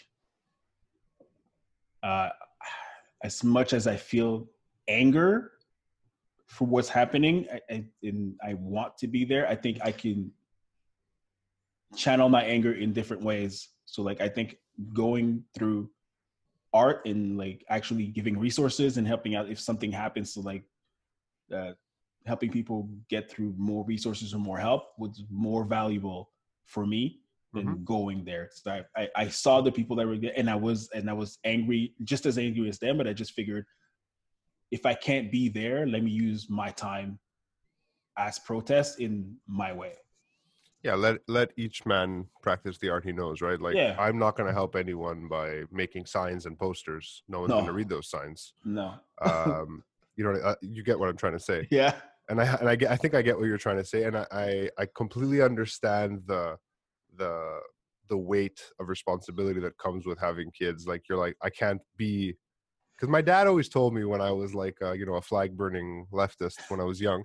uh 2.03 2.31
as 3.23 3.45
much 3.45 3.71
as 3.71 3.87
I 3.87 3.95
feel 3.95 4.49
anger 4.89 5.52
for 6.47 6.65
what's 6.65 6.89
happening 6.89 7.47
I, 7.51 7.73
I, 7.73 7.85
and 8.03 8.35
I 8.45 8.53
want 8.55 8.97
to 8.99 9.07
be 9.07 9.25
there, 9.25 9.47
I 9.47 9.55
think 9.55 9.79
I 9.83 9.91
can 9.91 10.31
channel 11.95 12.29
my 12.29 12.43
anger 12.43 12.73
in 12.73 12.93
different 12.93 13.23
ways. 13.23 13.69
So 13.85 14.01
like 14.01 14.21
I 14.21 14.29
think 14.29 14.57
going 14.93 15.43
through 15.57 15.89
art 16.73 17.05
and 17.05 17.37
like 17.37 17.63
actually 17.69 18.07
giving 18.07 18.37
resources 18.39 18.97
and 18.97 19.07
helping 19.07 19.35
out 19.35 19.49
if 19.49 19.59
something 19.59 19.91
happens 19.91 20.33
to 20.33 20.41
like 20.41 20.63
uh, 21.53 21.71
helping 22.25 22.49
people 22.49 22.89
get 23.09 23.29
through 23.29 23.53
more 23.57 23.85
resources 23.85 24.33
or 24.33 24.39
more 24.39 24.57
help 24.57 24.93
was 24.97 25.23
more 25.29 25.63
valuable 25.65 26.31
for 26.65 26.85
me 26.85 27.19
than 27.53 27.83
going 27.83 28.25
there. 28.25 28.49
So 28.51 28.71
I, 28.71 28.83
I, 28.99 29.09
I 29.15 29.27
saw 29.27 29.61
the 29.61 29.71
people 29.71 29.95
that 29.97 30.07
were 30.07 30.17
there 30.17 30.33
and 30.35 30.49
I 30.49 30.55
was 30.55 30.89
and 30.95 31.07
I 31.09 31.13
was 31.13 31.37
angry, 31.43 31.93
just 32.03 32.25
as 32.25 32.39
angry 32.39 32.67
as 32.67 32.79
them, 32.79 32.97
but 32.97 33.07
I 33.07 33.13
just 33.13 33.33
figured 33.33 33.65
if 34.73 34.85
I 34.85 34.95
can't 35.07 35.31
be 35.31 35.49
there, 35.49 35.85
let 35.93 36.01
me 36.03 36.11
use 36.11 36.41
my 36.49 36.69
time 36.71 37.19
as 38.17 38.39
protest 38.39 38.99
in 38.99 39.35
my 39.47 39.71
way. 39.81 39.93
yeah, 40.83 40.95
let 41.05 41.15
let 41.27 41.49
each 41.65 41.85
man 41.85 42.09
practice 42.41 42.77
the 42.79 42.89
art 42.89 43.05
he 43.05 43.13
knows, 43.13 43.37
right? 43.47 43.59
Like, 43.65 43.75
Yeah. 43.75 43.95
I'm 44.05 44.17
not 44.19 44.35
going 44.35 44.47
to 44.51 44.53
help 44.61 44.75
anyone 44.75 45.27
by 45.29 45.47
making 45.71 46.05
signs 46.05 46.45
and 46.47 46.55
posters. 46.65 47.23
No 47.33 47.39
one's 47.41 47.53
going 47.53 47.71
to 47.73 47.77
read 47.81 47.87
those 47.95 48.09
signs. 48.15 48.53
No. 48.65 48.87
Um, 49.21 49.83
you 50.17 50.23
know, 50.25 50.33
uh, 50.49 50.55
you 50.61 50.83
get 50.83 50.99
what 50.99 51.09
I'm 51.09 51.17
trying 51.23 51.37
to 51.41 51.45
say. 51.51 51.59
Yeah. 51.81 51.93
and 52.29 52.37
I 52.41 52.45
and 52.59 52.67
I 52.73 52.75
get 52.81 52.89
I 52.91 52.97
think 53.01 53.13
I 53.15 53.21
get 53.27 53.37
what 53.37 53.47
you're 53.49 53.57
trying 53.67 53.77
to 53.83 53.85
say, 53.93 54.03
and 54.07 54.15
I 54.21 54.25
I, 54.31 54.69
I 54.81 54.85
completely 55.01 55.41
understand 55.49 56.21
the 56.31 56.57
the 57.21 57.33
the 58.09 58.17
weight 58.17 58.59
of 58.79 58.89
responsibility 58.89 59.59
that 59.61 59.77
comes 59.85 60.05
with 60.05 60.19
having 60.27 60.49
kids. 60.51 60.81
Like 60.91 61.03
you're 61.07 61.17
like 61.25 61.35
I 61.41 61.49
can't 61.61 61.81
be 61.97 62.35
because 63.03 63.11
my 63.11 63.21
dad 63.21 63.47
always 63.47 63.67
told 63.67 63.93
me 63.93 64.05
when 64.05 64.21
I 64.21 64.31
was 64.31 64.55
like 64.55 64.77
uh, 64.81 64.93
you 64.93 65.05
know 65.05 65.15
a 65.15 65.21
flag 65.21 65.57
burning 65.57 66.07
leftist 66.13 66.55
when 66.69 66.79
I 66.79 66.85
was 66.85 67.01
young. 67.01 67.21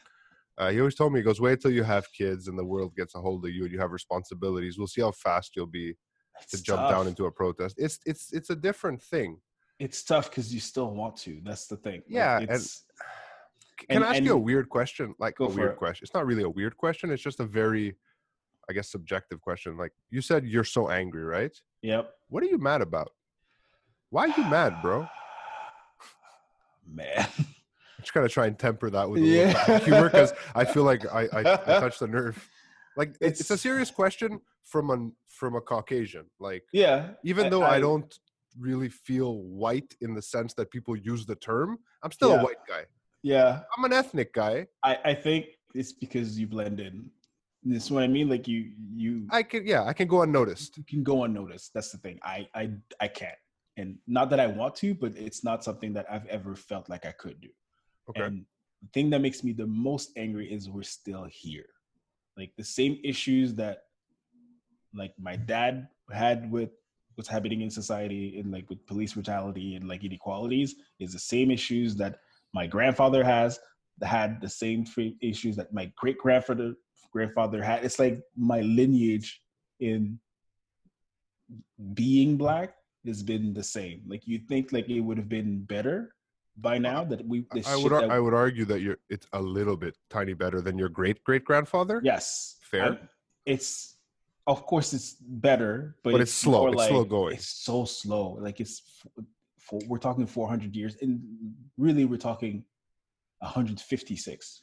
Uh, 0.59 0.71
he 0.73 0.81
always 0.81 0.97
told 0.97 1.13
me, 1.13 1.21
he 1.21 1.23
goes, 1.23 1.41
wait 1.41 1.61
till 1.61 1.71
you 1.71 1.85
have 1.85 2.05
kids 2.13 2.49
and 2.49 2.59
the 2.59 2.65
world 2.65 2.93
gets 2.97 3.15
a 3.15 3.21
hold 3.21 3.45
of 3.45 3.53
you 3.53 3.63
and 3.63 3.71
you 3.71 3.79
have 3.79 3.93
responsibilities. 3.93 4.77
We'll 4.77 4.89
see 4.89 5.03
how 5.03 5.13
fast 5.13 5.55
you'll 5.55 5.67
be 5.67 5.95
to 6.51 6.61
jump 6.61 6.81
tough. 6.81 6.91
down 6.91 7.07
into 7.07 7.27
a 7.27 7.31
protest. 7.31 7.77
It's 7.79 8.01
it's 8.05 8.33
it's 8.33 8.51
a 8.51 8.57
different 8.57 9.01
thing. 9.01 9.39
it's 9.79 10.03
tough 10.03 10.29
because 10.31 10.53
you 10.53 10.59
still 10.59 10.91
want 10.91 11.17
to. 11.19 11.41
That's 11.45 11.69
the 11.69 11.77
thing. 11.77 11.99
Like, 11.99 12.05
Yeah, 12.09 12.39
and 12.39 12.49
Can 12.49 13.87
And- 13.91 14.05
I 14.05 14.17
ask 14.17 14.23
you 14.25 14.33
a 14.33 14.37
weird 14.51 14.69
question? 14.69 15.15
Like 15.21 15.39
a 15.39 15.47
weird 15.47 15.75
it. 15.75 15.77
question. 15.77 16.03
It's 16.05 16.13
not 16.19 16.27
really 16.27 16.43
a 16.43 16.51
weird 16.51 16.77
question. 16.77 17.13
It's 17.13 17.23
just 17.23 17.39
a 17.39 17.45
very, 17.45 17.95
I 18.69 18.73
guess, 18.73 18.91
subjective 18.91 19.41
question. 19.41 19.77
Like 19.77 19.93
you 20.11 20.23
said, 20.23 20.45
you're 20.45 20.65
so 20.65 20.91
angry, 20.91 21.23
right? 21.23 21.55
yep. 21.83 22.15
What 22.31 22.43
are 22.43 22.47
you 22.47 22.59
mad 22.59 22.81
about? 22.83 23.11
Why 24.11 24.23
are 24.29 24.35
you 24.41 24.45
mad, 24.59 24.83
bro? 24.83 25.07
Man. 26.93 27.27
I'm 27.39 28.03
just 28.03 28.15
gonna 28.15 28.29
try 28.29 28.47
and 28.47 28.59
temper 28.59 28.91
that 28.91 29.09
with 29.11 29.23
a 29.23 29.27
Yeah. 29.27 29.65
little 29.69 29.85
humor 29.85 30.05
because 30.11 30.33
I 30.55 30.65
feel 30.65 30.85
like 30.85 31.05
I, 31.13 31.23
I, 31.33 31.39
I 31.41 31.43
touched 31.81 32.01
the 32.01 32.07
nerve. 32.09 32.49
Like 32.97 33.17
it's, 33.21 33.41
it's 33.41 33.51
a 33.51 33.59
serious 33.59 33.91
question 33.91 34.41
from 34.65 34.91
an 34.91 35.13
from 35.29 35.57
a 35.57 35.61
Caucasian. 35.61 36.27
Like 36.41 36.65
Yeah. 36.73 37.11
even 37.25 37.51
though 37.51 37.63
I, 37.63 37.81
don't 37.81 38.13
really 38.59 38.89
feel 38.89 39.39
white 39.43 39.95
in 40.01 40.15
the 40.15 40.23
sense 40.23 40.55
that 40.55 40.71
people 40.71 40.97
use 40.97 41.27
the 41.27 41.37
term, 41.37 41.79
I'm 42.03 42.11
still 42.13 42.33
a 42.33 42.43
white 42.43 42.65
guy. 42.69 42.85
Yeah. 43.23 43.61
I'm 43.77 43.85
an 43.85 43.93
ethnic 43.93 44.33
guy. 44.33 44.67
I, 44.83 44.99
I 45.05 45.15
think 45.15 45.47
it's 45.75 45.93
because 45.93 46.39
you 46.39 46.47
blend 46.47 46.81
in. 46.81 47.11
This 47.65 47.85
is 47.85 47.91
what 47.91 48.03
I 48.05 48.07
mean. 48.09 48.29
Like 48.29 48.47
you 48.49 48.71
you 48.95 49.27
I 49.31 49.43
can 49.43 49.67
yeah, 49.67 49.85
I 49.85 49.93
can 49.93 50.07
go 50.09 50.23
unnoticed. 50.23 50.79
you 50.79 50.85
can 50.85 51.03
go 51.03 51.25
unnoticed. 51.25 51.73
That's 51.75 51.91
the 51.91 51.99
thing. 51.99 52.19
I 52.23 52.47
I 52.55 52.71
I 53.01 53.09
can't. 53.09 53.35
And 53.79 53.97
not 54.09 54.29
that 54.31 54.41
I 54.41 54.49
want 54.49 54.75
to, 54.77 54.93
but 54.93 55.17
it's 55.17 55.45
not 55.45 55.63
something 55.65 55.93
that 55.95 56.05
I've 56.11 56.27
ever 56.27 56.57
felt 56.57 56.91
like 56.91 57.07
I 57.07 57.13
could 57.13 57.41
do. 57.41 57.49
Okay. 58.11 58.23
And 58.23 58.45
the 58.83 58.89
thing 58.93 59.09
that 59.11 59.21
makes 59.21 59.45
me 59.45 59.53
the 59.53 59.67
most 59.67 60.11
angry 60.17 60.53
is 60.53 60.69
we're 60.69 60.83
still 60.83 61.25
here. 61.31 61.71
Like 62.37 62.51
the 62.57 62.65
same 62.65 62.99
issues 63.05 63.55
that 63.55 63.85
like 64.93 65.13
my 65.19 65.37
dad 65.37 65.89
had 66.11 66.51
with 66.51 66.71
what's 67.15 67.29
happening 67.29 67.61
in 67.61 67.71
society 67.71 68.39
and 68.39 68.51
like 68.51 68.69
with 68.69 68.85
police 68.87 69.15
brutality 69.15 69.77
and 69.77 69.89
like 69.89 70.05
inequalities 70.05 70.77
is 70.99 71.13
the 71.13 71.19
same 71.19 71.51
issues 71.51 71.95
that 71.97 72.19
my 72.53 72.67
grandfather 72.67 73.23
has 73.23 73.61
had 74.03 74.41
the 74.41 74.49
same 74.49 74.85
issues 75.21 75.57
that 75.57 75.73
my 75.73 75.91
great 75.97 76.19
grandfather 76.19 76.75
grandfather 77.13 77.63
had. 77.63 77.85
It's 77.85 77.99
like 77.99 78.21
my 78.37 78.61
lineage 78.61 79.41
in 79.81 80.19
being 81.95 82.37
black 82.37 82.75
has 83.09 83.23
been 83.23 83.53
the 83.53 83.63
same. 83.65 84.03
Like 84.07 84.27
you 84.27 84.39
think 84.39 84.73
like 84.73 84.89
it 84.89 85.01
would 85.01 85.19
have 85.19 85.29
been 85.29 85.65
better 85.65 86.15
by 86.57 86.77
now 86.79 87.05
that 87.05 87.27
we 87.27 87.45
I 87.67 87.77
would 87.77 87.93
I 87.93 88.19
would 88.21 88.35
argue 88.35 88.65
that 88.67 88.81
you're 88.81 88.99
it's 89.11 89.27
a 89.33 89.41
little 89.41 89.77
bit 89.77 89.95
tiny 90.11 90.35
better 90.35 90.61
than 90.61 90.79
your 90.79 90.89
great 90.89 91.23
great 91.25 91.45
grandfather. 91.45 92.01
yes 92.05 92.57
Fair. 92.63 92.83
I'm- 92.85 92.99
it's 93.47 93.97
of 94.47 94.65
course 94.67 94.93
it's 94.93 95.11
better 95.49 95.97
but, 96.03 96.13
But 96.13 96.21
it's 96.21 96.33
slow. 96.33 96.61
more 96.67 96.75
It's 96.75 96.89
slow 96.89 97.05
going. 97.05 97.35
it's 97.37 97.49
so 97.71 97.85
slow 97.85 98.25
like 98.47 98.59
it's 98.61 98.77
for, 99.67 99.79
we're 99.89 99.99
talking 100.09 100.27
400 100.27 100.75
years 100.75 100.97
and 101.03 101.21
really 101.77 102.05
we're 102.05 102.17
talking 102.31 102.65
156 103.41 104.63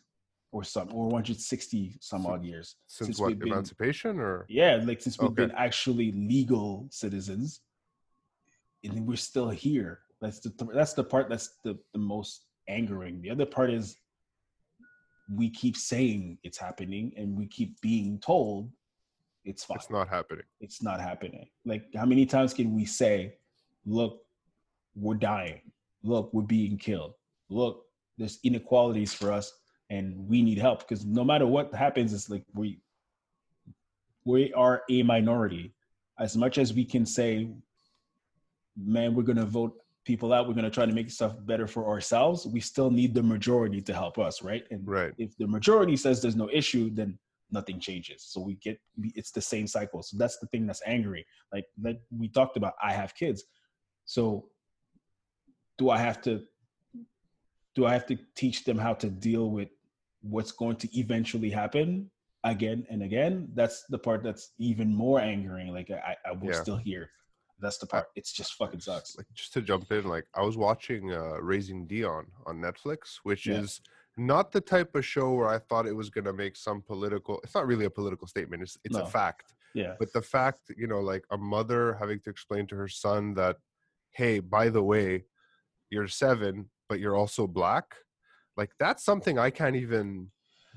or 0.52 0.64
some 0.64 0.90
or 0.94 1.06
160 1.06 1.98
some 2.02 2.25
odd 2.25 2.44
years 2.44 2.75
Since, 2.88 3.08
since 3.08 3.20
what 3.20 3.40
been- 3.40 3.48
emancipation 3.54 4.20
or 4.20 4.46
yeah 4.50 4.80
like 4.84 5.02
since 5.02 5.18
we've 5.20 5.32
Okay. 5.32 5.46
been 5.48 5.56
actually 5.68 6.12
legal 6.12 6.88
citizens 6.92 7.62
and 8.86 9.06
we're 9.08 9.15
still 9.18 9.50
here. 9.50 10.00
That's 10.22 10.39
the 10.39 10.51
that's 10.74 10.94
the 10.94 11.04
part 11.04 11.30
that's 11.30 11.58
the, 11.63 11.77
the 11.94 12.00
most 12.00 12.46
angering. 12.68 13.22
The 13.22 13.30
other 13.30 13.46
part 13.46 13.70
is 13.70 13.98
we 15.34 15.50
keep 15.50 15.75
saying 15.75 16.38
it's 16.44 16.58
happening 16.58 17.12
and 17.18 17.36
we 17.36 17.48
keep 17.48 17.80
being 17.82 18.20
told 18.20 18.70
it's 19.44 19.63
fine. 19.63 19.77
it's 19.77 19.89
not 19.89 20.10
happening. 20.10 20.46
it's 20.60 20.84
not 20.84 21.00
happening. 21.00 21.48
Like 21.65 21.86
how 21.96 22.06
many 22.06 22.25
times 22.25 22.54
can 22.54 22.74
we 22.74 22.86
say 22.86 23.38
look 23.86 24.22
we're 24.96 25.15
dying. 25.15 25.62
Look 26.04 26.34
we're 26.34 26.44
being 26.44 26.77
killed. 26.77 27.13
Look 27.50 27.86
there's 28.18 28.39
inequalities 28.44 29.13
for 29.13 29.32
us 29.32 29.51
and 29.89 30.15
we 30.27 30.42
need 30.42 30.58
help. 30.58 30.80
Because 30.80 31.06
no 31.06 31.24
matter 31.24 31.46
what 31.46 31.74
happens 31.74 32.13
it's 32.13 32.30
like 32.30 32.44
we 32.54 32.80
we 34.25 34.54
are 34.54 34.84
a 34.89 35.04
minority. 35.04 35.74
As 36.20 36.38
much 36.38 36.58
as 36.58 36.74
we 36.74 36.86
can 36.86 37.06
say 37.06 37.50
man 38.77 39.13
we're 39.15 39.24
going 39.24 39.38
to 39.38 39.46
vote 39.46 39.74
people 40.05 40.32
out. 40.34 40.48
We're 40.48 40.53
going 40.53 40.65
to 40.65 40.70
try 40.72 40.86
to 40.86 40.94
make 40.94 41.10
stuff 41.10 41.34
better 41.46 41.65
for 41.67 41.88
ourselves. 41.88 42.46
We 42.46 42.60
still 42.60 42.91
need 42.91 43.15
the 43.15 43.24
majority 43.24 43.82
to 43.82 43.94
help 43.94 44.20
us 44.20 44.41
right? 44.44 44.63
And 44.72 44.88
Right. 44.88 45.13
if 45.17 45.36
the 45.38 45.48
majority 45.48 45.98
says 45.98 46.22
there's 46.22 46.36
no 46.36 46.50
issue 46.53 46.89
then 46.94 47.17
nothing 47.51 47.79
changes. 47.79 48.24
So 48.24 48.41
we 48.41 48.55
get 48.55 48.79
it's 48.98 49.32
the 49.32 49.41
same 49.41 49.67
cycle. 49.67 50.03
So 50.03 50.17
that's 50.17 50.38
the 50.39 50.48
thing 50.48 50.65
that's 50.67 50.82
angry. 50.86 51.25
Like 51.51 51.65
like 51.82 52.00
we 52.12 52.27
talked 52.27 52.58
about 52.58 52.74
i 52.84 52.91
have 52.94 53.15
kids. 53.15 53.44
So 54.05 54.50
do 55.77 55.89
i 55.89 55.98
have 55.98 56.22
to 56.22 56.44
do 57.75 57.86
i 57.86 57.91
have 57.94 58.05
to 58.08 58.17
teach 58.36 58.63
them 58.63 58.77
how 58.77 58.94
to 58.94 59.10
deal 59.10 59.50
with 59.50 59.70
what's 60.22 60.51
going 60.51 60.77
to 60.77 61.00
eventually 61.00 61.50
happen 61.50 62.10
again 62.44 62.86
and 62.89 63.01
again? 63.03 63.48
That's 63.53 63.84
the 63.89 63.98
part 63.98 64.24
that's 64.24 64.51
even 64.60 64.94
more 64.94 65.20
angering. 65.20 65.70
Like 65.74 65.89
i 65.91 66.15
i 66.25 66.32
will 66.32 66.51
Yeah. 66.51 66.62
still 66.62 66.77
hear 66.77 67.10
that's 67.60 67.78
the 67.78 67.88
part 67.88 68.08
it's 68.16 68.34
just 68.34 68.54
fucking 68.56 68.80
sucks 68.82 69.16
Like 69.18 69.28
just 69.34 69.54
to 69.54 69.62
jump 69.62 69.92
in, 69.92 70.06
like 70.06 70.26
I 70.36 70.42
was 70.42 70.58
watching 70.58 71.14
uh 71.14 71.38
Raising 71.42 71.88
Dion 71.88 72.26
on 72.46 72.62
Netflix, 72.62 73.00
which 73.24 73.48
Yeah. 73.48 73.60
is 73.60 73.82
not 74.18 74.52
the 74.52 74.62
type 74.62 74.96
of 74.96 75.06
show 75.06 75.34
where 75.34 75.48
I 75.48 75.60
thought 75.60 75.88
it 75.88 75.96
was 75.96 76.10
gonna 76.10 76.34
make 76.34 76.56
some 76.56 76.82
political 76.82 77.40
it's 77.44 77.56
not 77.56 77.68
really 77.68 77.86
a 77.86 77.90
political 77.90 78.28
statement, 78.28 78.64
it's 78.64 78.78
it's 78.84 78.98
a 78.98 79.06
fact. 79.06 79.54
yeah 79.74 79.94
But 80.00 80.12
the 80.14 80.22
fact, 80.22 80.62
you 80.78 80.88
know, 80.88 81.02
like 81.14 81.26
a 81.32 81.38
mother 81.38 81.82
having 82.00 82.20
to 82.22 82.30
explain 82.30 82.68
to 82.68 82.76
her 82.76 82.88
son 82.88 83.34
that, 83.36 83.56
hey, 84.12 84.40
by 84.40 84.70
the 84.70 84.84
way, 84.84 85.26
you're 85.90 86.08
seven, 86.08 86.70
but 86.90 87.00
you're 87.00 87.16
also 87.16 87.48
black, 87.48 87.86
like 88.58 88.72
that's 88.80 89.04
something 89.04 89.38
I 89.38 89.50
can't 89.50 89.76
even 89.86 90.32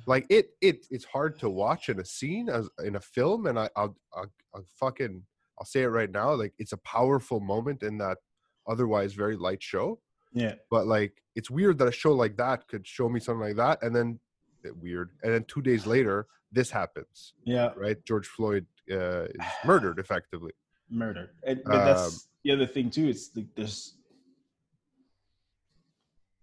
like 0.06 0.26
it 0.30 0.46
it 0.60 0.86
it's 0.90 1.04
hard 1.04 1.38
to 1.40 1.48
watch 1.50 1.88
in 1.88 1.98
a 2.00 2.04
scene 2.04 2.48
as 2.48 2.68
in 2.84 2.94
a 2.96 3.00
film 3.00 3.46
and 3.48 3.58
I 3.58 3.68
I'll, 3.76 3.96
I'll, 4.16 4.32
I'll 4.54 4.64
fucking 4.82 5.22
I'll 5.58 5.66
say 5.66 5.82
it 5.82 5.88
right 5.88 6.10
now 6.10 6.32
like 6.34 6.54
it's 6.58 6.72
a 6.72 6.78
powerful 6.78 7.40
moment 7.40 7.82
in 7.82 7.98
that 7.98 8.18
otherwise 8.66 9.14
very 9.14 9.36
light 9.36 9.62
show 9.62 9.98
yeah 10.32 10.54
but 10.70 10.86
like 10.86 11.12
it's 11.34 11.50
weird 11.50 11.78
that 11.78 11.88
a 11.88 11.92
show 11.92 12.12
like 12.12 12.36
that 12.36 12.66
could 12.68 12.86
show 12.86 13.08
me 13.08 13.20
something 13.20 13.46
like 13.48 13.56
that 13.56 13.82
and 13.82 13.94
then 13.94 14.20
eh, 14.64 14.70
weird 14.80 15.10
and 15.22 15.32
then 15.32 15.44
2 15.48 15.62
days 15.62 15.86
later 15.86 16.26
this 16.52 16.70
happens 16.70 17.34
yeah 17.44 17.70
right 17.76 18.04
George 18.04 18.26
Floyd 18.26 18.66
uh, 18.90 19.24
is 19.24 19.46
murdered 19.64 19.98
effectively 19.98 20.52
murder. 20.90 21.32
And, 21.46 21.60
but 21.64 21.84
that's 21.84 22.06
Um, 22.06 22.20
the 22.44 22.52
other 22.52 22.66
thing 22.66 22.90
too. 22.90 23.08
It's 23.08 23.30
like 23.36 23.46
there's 23.54 23.94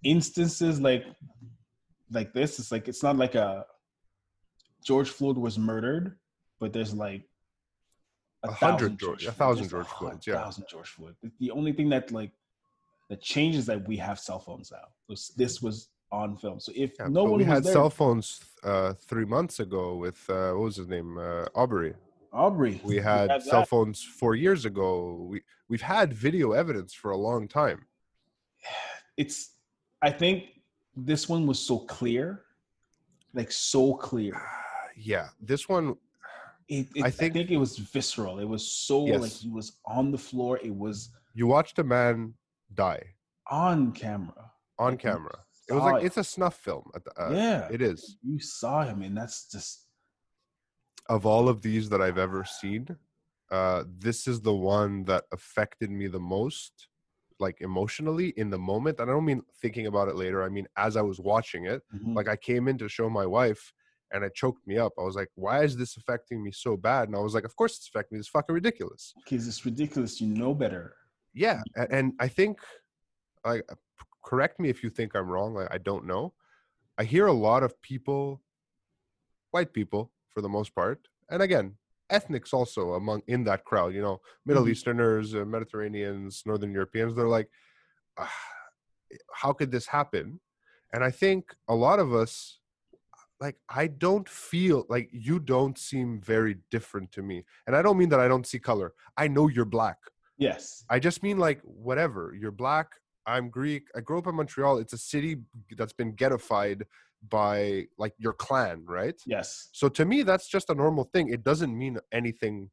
instances 0.04 0.80
like 0.80 1.06
like 2.12 2.34
this. 2.34 2.60
It's 2.60 2.72
like 2.72 2.88
it's 2.88 3.04
not 3.04 3.18
like 3.18 3.36
a 3.36 3.66
George 4.84 5.10
Floyd 5.10 5.38
was 5.38 5.58
murdered, 5.58 6.18
but 6.60 6.74
there's 6.74 6.94
like 6.94 7.24
A 8.50 8.56
thousand 8.56 8.80
hundred 8.80 9.00
George- 9.00 9.26
a 9.26 9.32
thousand 9.32 9.70
George 9.70 9.88
hun- 9.88 10.10
Floyds, 10.10 10.28
yeah. 10.28 10.36
thousand 10.44 10.66
George 10.70 10.90
Floyd. 10.90 11.16
The- 11.22 11.32
The 11.40 11.52
only 11.52 11.74
thing 11.74 11.90
that 11.90 12.12
like 12.12 12.32
that 13.10 13.22
changes 13.22 13.66
that 13.68 13.88
we 13.88 13.98
have 13.98 14.18
cell 14.20 14.40
phones 14.40 14.72
now. 14.72 14.88
This, 15.10 15.30
this 15.30 15.62
was 15.62 15.90
on 16.12 16.38
film. 16.38 16.60
So 16.60 16.72
if 16.76 16.94
yeah, 17.00 17.08
no 17.08 17.24
one 17.24 17.34
we 17.34 17.38
was 17.46 17.54
had 17.54 17.64
there, 17.64 17.74
cell 17.74 17.90
phones 17.90 18.40
uh, 18.64 18.94
3 18.94 19.26
months 19.26 19.60
ago 19.60 19.96
with 19.96 20.20
uh, 20.30 20.52
what 20.54 20.64
was 20.70 20.76
his 20.78 20.88
name 20.88 21.18
uh, 21.18 21.46
Aubrey 21.56 21.94
Aubrey, 22.34 22.82
we 22.84 22.98
had 22.98 23.30
had 23.32 23.44
cell 23.44 23.62
that. 23.62 23.70
phones 23.70 24.04
4 24.04 24.36
years 24.36 24.66
ago 24.66 25.26
we 25.30 25.42
we've 25.70 25.82
had 25.82 26.14
video 26.14 26.52
evidence 26.54 26.94
for 26.94 27.12
a 27.12 27.18
long 27.18 27.48
time 27.48 27.86
it's 29.18 29.52
i 30.02 30.10
think 30.12 30.38
this 30.96 31.28
one 31.30 31.46
was 31.48 31.60
so 31.60 31.80
clear 31.80 32.42
like 33.34 33.52
so 33.52 33.94
clear 33.94 34.42
yeah 35.12 35.28
this 35.42 35.68
one 35.70 35.96
it, 36.68 36.88
it, 36.96 37.04
I 37.04 37.08
I, 37.08 37.12
think- 37.12 37.34
think, 37.34 37.52
it 37.52 37.58
was 37.58 37.78
visceral. 37.78 38.40
It 38.40 38.46
was 38.46 38.68
so 38.68 39.00
like 39.04 39.32
he 39.32 39.50
was 39.50 39.80
on 39.86 40.12
the 40.12 40.18
floor. 40.18 40.60
It 40.64 40.76
was 40.76 41.10
you 41.34 41.48
watched 41.48 41.80
a 41.80 41.84
man 41.84 42.34
die. 42.74 43.04
On 43.50 43.92
camera. 43.92 44.52
On 44.80 44.92
Like, 44.94 45.00
camera. 45.00 45.38
It 45.70 45.74
was 45.74 45.84
like 45.84 46.04
it's 46.04 46.18
a 46.18 46.24
snuff 46.24 46.56
film 46.58 46.92
at 46.96 47.04
the, 47.04 47.12
uh, 47.22 47.32
yeah. 47.32 47.68
it 47.72 47.82
is. 47.82 48.18
You 48.22 48.40
saw 48.40 48.84
him 48.84 49.02
and 49.02 49.18
that's 49.18 49.50
just 49.52 49.86
of 51.10 51.26
all 51.26 51.48
of 51.48 51.62
these 51.62 51.88
that 51.90 52.02
i've 52.02 52.18
ever 52.18 52.44
seen 52.44 52.88
uh 53.52 53.84
this 54.00 54.28
is 54.28 54.42
the 54.42 54.54
one 54.54 55.04
that 55.04 55.24
affected 55.32 55.92
me 55.92 56.08
the 56.08 56.20
most 56.20 56.88
like 57.40 57.58
emotionally 57.62 58.30
in 58.38 58.50
the 58.50 58.58
moment. 58.58 59.00
And 59.00 59.10
i 59.10 59.14
don't 59.14 59.26
mean 59.26 59.44
thinking 59.62 59.86
about 59.88 60.08
it 60.08 60.16
later. 60.16 60.44
I 60.44 60.50
mean 60.50 60.68
as 60.78 60.98
i 60.98 61.02
was 61.02 61.20
watching 61.20 61.66
it 61.66 61.82
mhm. 61.96 62.16
like 62.16 62.28
i 62.28 62.36
came 62.36 62.68
in 62.68 62.78
to 62.80 62.88
show 62.90 63.08
my 63.10 63.26
wife 63.26 63.72
and 64.12 64.24
it 64.24 64.34
choked 64.36 64.66
me 64.68 64.78
up. 64.78 64.94
I 65.00 65.04
was 65.04 65.16
like 65.16 65.30
why 65.36 65.64
is 65.64 65.76
this 65.78 65.98
affecting 65.98 66.44
me 66.44 66.52
so 66.52 66.78
bad? 66.78 67.08
And 67.08 67.16
i 67.16 67.20
was 67.20 67.34
like 67.34 67.44
of 67.46 67.56
course 67.56 67.78
it's 67.78 67.88
affecting 67.88 68.18
me. 68.18 68.20
It's 68.20 68.30
fucking 68.30 68.54
ridiculous. 68.54 69.14
Because 69.16 69.48
it's 69.48 69.66
ridiculous. 69.66 70.22
You 70.22 70.28
know 70.28 70.54
better. 70.54 70.96
Yeah 71.34 71.62
and 71.90 72.14
i 72.20 72.28
think 72.28 72.60
like 73.46 73.64
correct 74.24 74.60
me 74.60 74.70
if 74.70 74.82
you 74.84 74.90
think 74.90 75.10
i'm 75.16 75.28
wrong 75.28 75.54
like, 75.54 75.68
i 75.72 75.78
don't 75.78 76.06
know. 76.06 76.34
I 76.98 77.04
hear 77.04 77.28
a 77.28 77.34
lot 77.34 77.62
of 77.64 77.72
people 77.82 78.42
white 79.52 79.74
people 79.74 80.12
for 80.30 80.42
the 80.42 80.50
most 80.58 80.74
part 80.74 81.00
and 81.30 81.42
again 81.42 81.76
ethnics 82.10 82.54
also 82.54 82.94
among 82.94 83.22
in 83.28 83.44
that 83.44 83.66
crowd 83.66 83.94
you 83.94 84.02
know 84.02 84.18
middle 84.46 84.64
Mhm. 84.66 84.72
easterners 84.72 85.36
uh, 85.36 85.44
mediterraneans 85.44 86.44
northern 86.46 86.72
europeans 86.72 87.16
they're 87.16 87.36
like 87.40 87.50
uh, 88.18 88.28
how 89.34 89.54
could 89.54 89.72
this 89.72 89.88
happen? 89.88 90.40
And 90.94 91.04
I 91.04 91.12
think 91.12 91.54
a 91.68 91.76
lot 91.76 92.00
of 92.00 92.14
us, 92.14 92.60
like, 93.40 93.58
I 93.70 93.88
don't 93.88 94.28
feel 94.28 94.86
like 94.90 95.10
you 95.12 95.40
don't 95.40 95.78
seem 95.78 96.22
very 96.22 96.58
different 96.72 97.12
to 97.14 97.22
me. 97.22 97.44
And 97.68 97.76
I 97.76 97.82
don't 97.82 97.98
mean 97.98 98.10
that 98.10 98.20
I 98.20 98.28
don't 98.28 98.48
see 98.48 98.60
color. 98.60 98.94
I 99.18 99.28
know 99.28 99.48
you're 99.48 99.66
black. 99.66 99.98
Yes. 100.38 100.84
I 100.90 101.00
just 101.00 101.24
mean 101.24 101.38
like 101.38 101.62
whatever. 101.62 102.36
You're 102.40 102.52
black. 102.52 102.88
I'm 103.26 103.50
Greek. 103.50 103.88
I 103.96 104.02
grew 104.02 104.20
up 104.20 104.28
in 104.28 104.36
Montreal. 104.36 104.78
It's 104.78 104.94
a 104.94 104.98
city 104.98 105.38
that's 105.78 105.94
been 105.94 106.14
ghettofied 106.14 106.84
by 107.28 107.88
like 107.98 108.14
your 108.18 108.34
clan, 108.34 108.84
right? 108.86 109.20
Yes. 109.26 109.70
So 109.72 109.90
to 109.90 110.06
me, 110.06 110.22
that's 110.24 110.48
just 110.48 110.70
a 110.70 110.76
normal 110.76 111.06
thing. 111.06 111.30
It 111.30 111.44
doesn't 111.44 111.76
mean 111.76 111.98
anything 112.12 112.70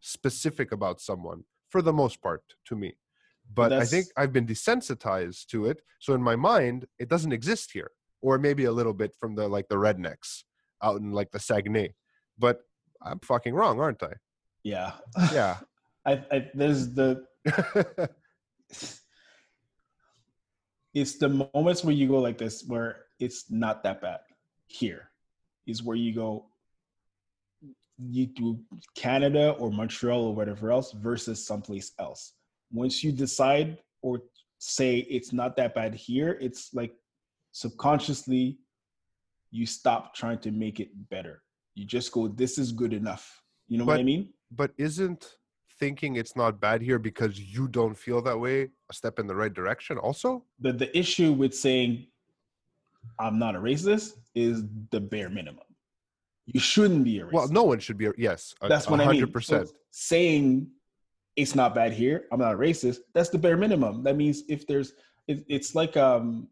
specific 0.00 0.72
about 0.72 1.00
someone 1.00 1.44
for 1.70 1.82
the 1.82 1.92
most 1.92 2.22
part 2.22 2.42
to 2.66 2.76
me. 2.76 2.94
But 3.52 3.72
I 3.72 3.84
think 3.84 4.06
I've 4.16 4.32
been 4.32 4.46
desensitized 4.46 5.46
to 5.46 5.66
it. 5.66 5.82
So 6.00 6.14
in 6.14 6.22
my 6.22 6.36
mind, 6.36 6.86
it 6.98 7.08
doesn't 7.08 7.32
exist 7.32 7.72
here. 7.72 7.90
Or 8.22 8.38
maybe 8.38 8.64
a 8.64 8.72
little 8.72 8.94
bit 8.94 9.14
from 9.18 9.34
the 9.34 9.46
like 9.48 9.68
the 9.68 9.76
rednecks 9.76 10.44
out 10.82 11.00
in 11.00 11.12
like 11.12 11.30
the 11.30 11.38
Saguenay. 11.38 11.94
But 12.38 12.60
I'm 13.02 13.20
fucking 13.20 13.54
wrong, 13.54 13.80
aren't 13.80 14.02
I? 14.02 14.14
Yeah. 14.62 14.92
Yeah. 15.32 15.58
I, 16.06 16.24
I 16.30 16.50
there's 16.54 16.94
the 16.94 17.26
it's 20.94 21.18
the 21.18 21.48
moments 21.52 21.84
where 21.84 21.94
you 21.94 22.08
go 22.08 22.18
like 22.18 22.38
this 22.38 22.64
where 22.66 23.06
it's 23.18 23.50
not 23.50 23.82
that 23.82 24.00
bad 24.00 24.20
here 24.66 25.10
is 25.66 25.82
where 25.82 25.96
you 25.96 26.14
go 26.14 26.46
you 27.98 28.26
do 28.26 28.58
canada 28.94 29.50
or 29.58 29.70
montreal 29.70 30.22
or 30.24 30.34
whatever 30.34 30.70
else 30.70 30.92
versus 30.92 31.44
someplace 31.44 31.92
else 31.98 32.34
once 32.72 33.02
you 33.02 33.10
decide 33.10 33.78
or 34.02 34.22
say 34.58 34.98
it's 35.10 35.32
not 35.32 35.56
that 35.56 35.74
bad 35.74 35.94
here 35.94 36.38
it's 36.40 36.72
like 36.72 36.94
subconsciously 37.56 38.58
you 39.50 39.64
stop 39.64 40.14
trying 40.14 40.38
to 40.38 40.50
make 40.50 40.78
it 40.78 40.90
better 41.08 41.42
you 41.74 41.84
just 41.86 42.12
go 42.12 42.28
this 42.28 42.58
is 42.58 42.70
good 42.70 42.92
enough 42.92 43.42
you 43.68 43.78
know 43.78 43.84
what 43.84 43.98
i 43.98 44.02
mean 44.02 44.28
but 44.50 44.72
isn't 44.76 45.36
thinking 45.78 46.16
it's 46.16 46.36
not 46.36 46.60
bad 46.60 46.82
here 46.82 46.98
because 46.98 47.40
you 47.40 47.66
don't 47.68 47.96
feel 47.96 48.20
that 48.20 48.38
way 48.38 48.68
a 48.90 48.94
step 48.94 49.18
in 49.18 49.26
the 49.26 49.34
right 49.34 49.54
direction 49.54 49.96
also 49.96 50.44
the 50.60 50.70
the 50.72 50.90
issue 50.96 51.32
with 51.32 51.54
saying 51.54 52.06
I'm 53.18 53.38
not 53.38 53.54
a 53.54 53.58
racist 53.58 54.14
is 54.34 54.64
the 54.90 55.00
bare 55.00 55.30
minimum. 55.30 55.62
You 56.46 56.60
shouldn't 56.60 57.04
be 57.04 57.20
a 57.20 57.24
racist. 57.24 57.32
well 57.32 57.48
no 57.48 57.62
one 57.62 57.78
should 57.78 57.96
be 57.96 58.06
a, 58.06 58.12
yes 58.18 58.54
that's 58.68 58.86
a 58.86 58.90
what 58.90 59.00
I 59.00 59.10
mean. 59.12 59.40
So 59.40 59.64
saying 59.90 60.68
it's 61.36 61.54
not 61.54 61.74
bad 61.74 61.92
here, 61.92 62.24
I'm 62.32 62.40
not 62.40 62.54
a 62.54 62.56
racist. 62.56 62.98
That's 63.14 63.28
the 63.28 63.38
bare 63.38 63.56
minimum. 63.56 64.02
That 64.02 64.16
means 64.16 64.42
if 64.48 64.66
there's, 64.66 64.94
it, 65.28 65.44
it's 65.48 65.74
like 65.74 65.96
um, 65.96 66.48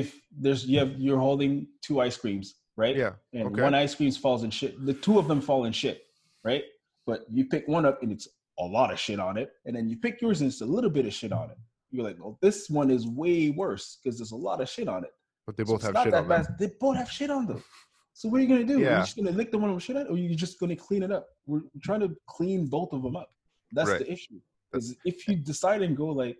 if 0.00 0.08
there's 0.44 0.60
you 0.70 0.78
have 0.82 0.92
you're 1.04 1.18
holding 1.28 1.52
two 1.86 1.96
ice 2.00 2.16
creams, 2.22 2.46
right? 2.76 2.96
yeah 2.96 3.12
and 3.32 3.44
okay. 3.48 3.62
one 3.62 3.74
ice 3.74 3.94
cream 3.94 4.10
falls 4.12 4.42
in 4.44 4.50
shit. 4.50 4.72
The 4.90 4.94
two 5.06 5.18
of 5.18 5.26
them 5.30 5.40
fall 5.48 5.64
in 5.68 5.72
shit, 5.72 5.98
right? 6.44 6.64
But 7.08 7.20
you 7.36 7.44
pick 7.54 7.64
one 7.76 7.84
up 7.90 8.02
and 8.02 8.10
it's 8.12 8.28
a 8.58 8.64
lot 8.64 8.92
of 8.92 8.98
shit 8.98 9.20
on 9.28 9.34
it, 9.42 9.48
and 9.64 9.72
then 9.76 9.84
you 9.90 9.96
pick 9.96 10.20
yours 10.22 10.40
and 10.40 10.48
it's 10.50 10.60
a 10.60 10.66
little 10.76 10.90
bit 10.90 11.06
of 11.06 11.12
shit 11.20 11.32
on 11.32 11.50
it. 11.50 11.58
You're 11.90 12.04
like, 12.04 12.18
well, 12.22 12.36
this 12.42 12.68
one 12.68 12.90
is 12.90 13.06
way 13.06 13.50
worse 13.50 13.98
because 14.02 14.18
there's 14.18 14.32
a 14.32 14.36
lot 14.48 14.60
of 14.60 14.68
shit 14.68 14.88
on 14.88 15.04
it. 15.04 15.12
but 15.46 15.56
they 15.56 15.62
both 15.64 15.76
it's 15.76 15.86
have 15.86 16.04
shit 16.04 16.14
on 16.14 16.28
them 16.28 16.42
bad. 16.42 16.58
They 16.58 16.70
both 16.80 16.96
have 16.96 17.10
shit 17.10 17.30
on 17.30 17.46
them. 17.46 17.62
So 18.14 18.28
what 18.28 18.38
are 18.38 18.42
you 18.44 18.48
gonna 18.48 18.64
do? 18.64 18.78
Are 18.78 18.82
Yeah. 18.86 18.96
you 18.98 19.04
just 19.04 19.16
gonna 19.16 19.30
lick 19.40 19.50
the 19.52 19.58
one 19.58 19.72
with 19.74 19.82
shit 19.82 19.96
on, 19.96 20.02
it, 20.02 20.08
or 20.10 20.14
are 20.14 20.18
you 20.18 20.34
just 20.34 20.58
gonna 20.60 20.74
clean 20.76 21.02
it 21.02 21.12
up? 21.12 21.28
We're 21.46 21.62
trying 21.82 22.00
to 22.00 22.10
clean 22.26 22.66
both 22.66 22.92
of 22.92 23.02
them 23.02 23.14
up. 23.16 23.30
That's 23.72 23.90
Right. 23.90 24.00
the 24.00 24.10
issue. 24.12 24.40
Because 24.72 24.96
if 25.04 25.28
you 25.28 25.36
decide 25.36 25.82
and 25.82 25.96
go 25.96 26.06
like, 26.22 26.36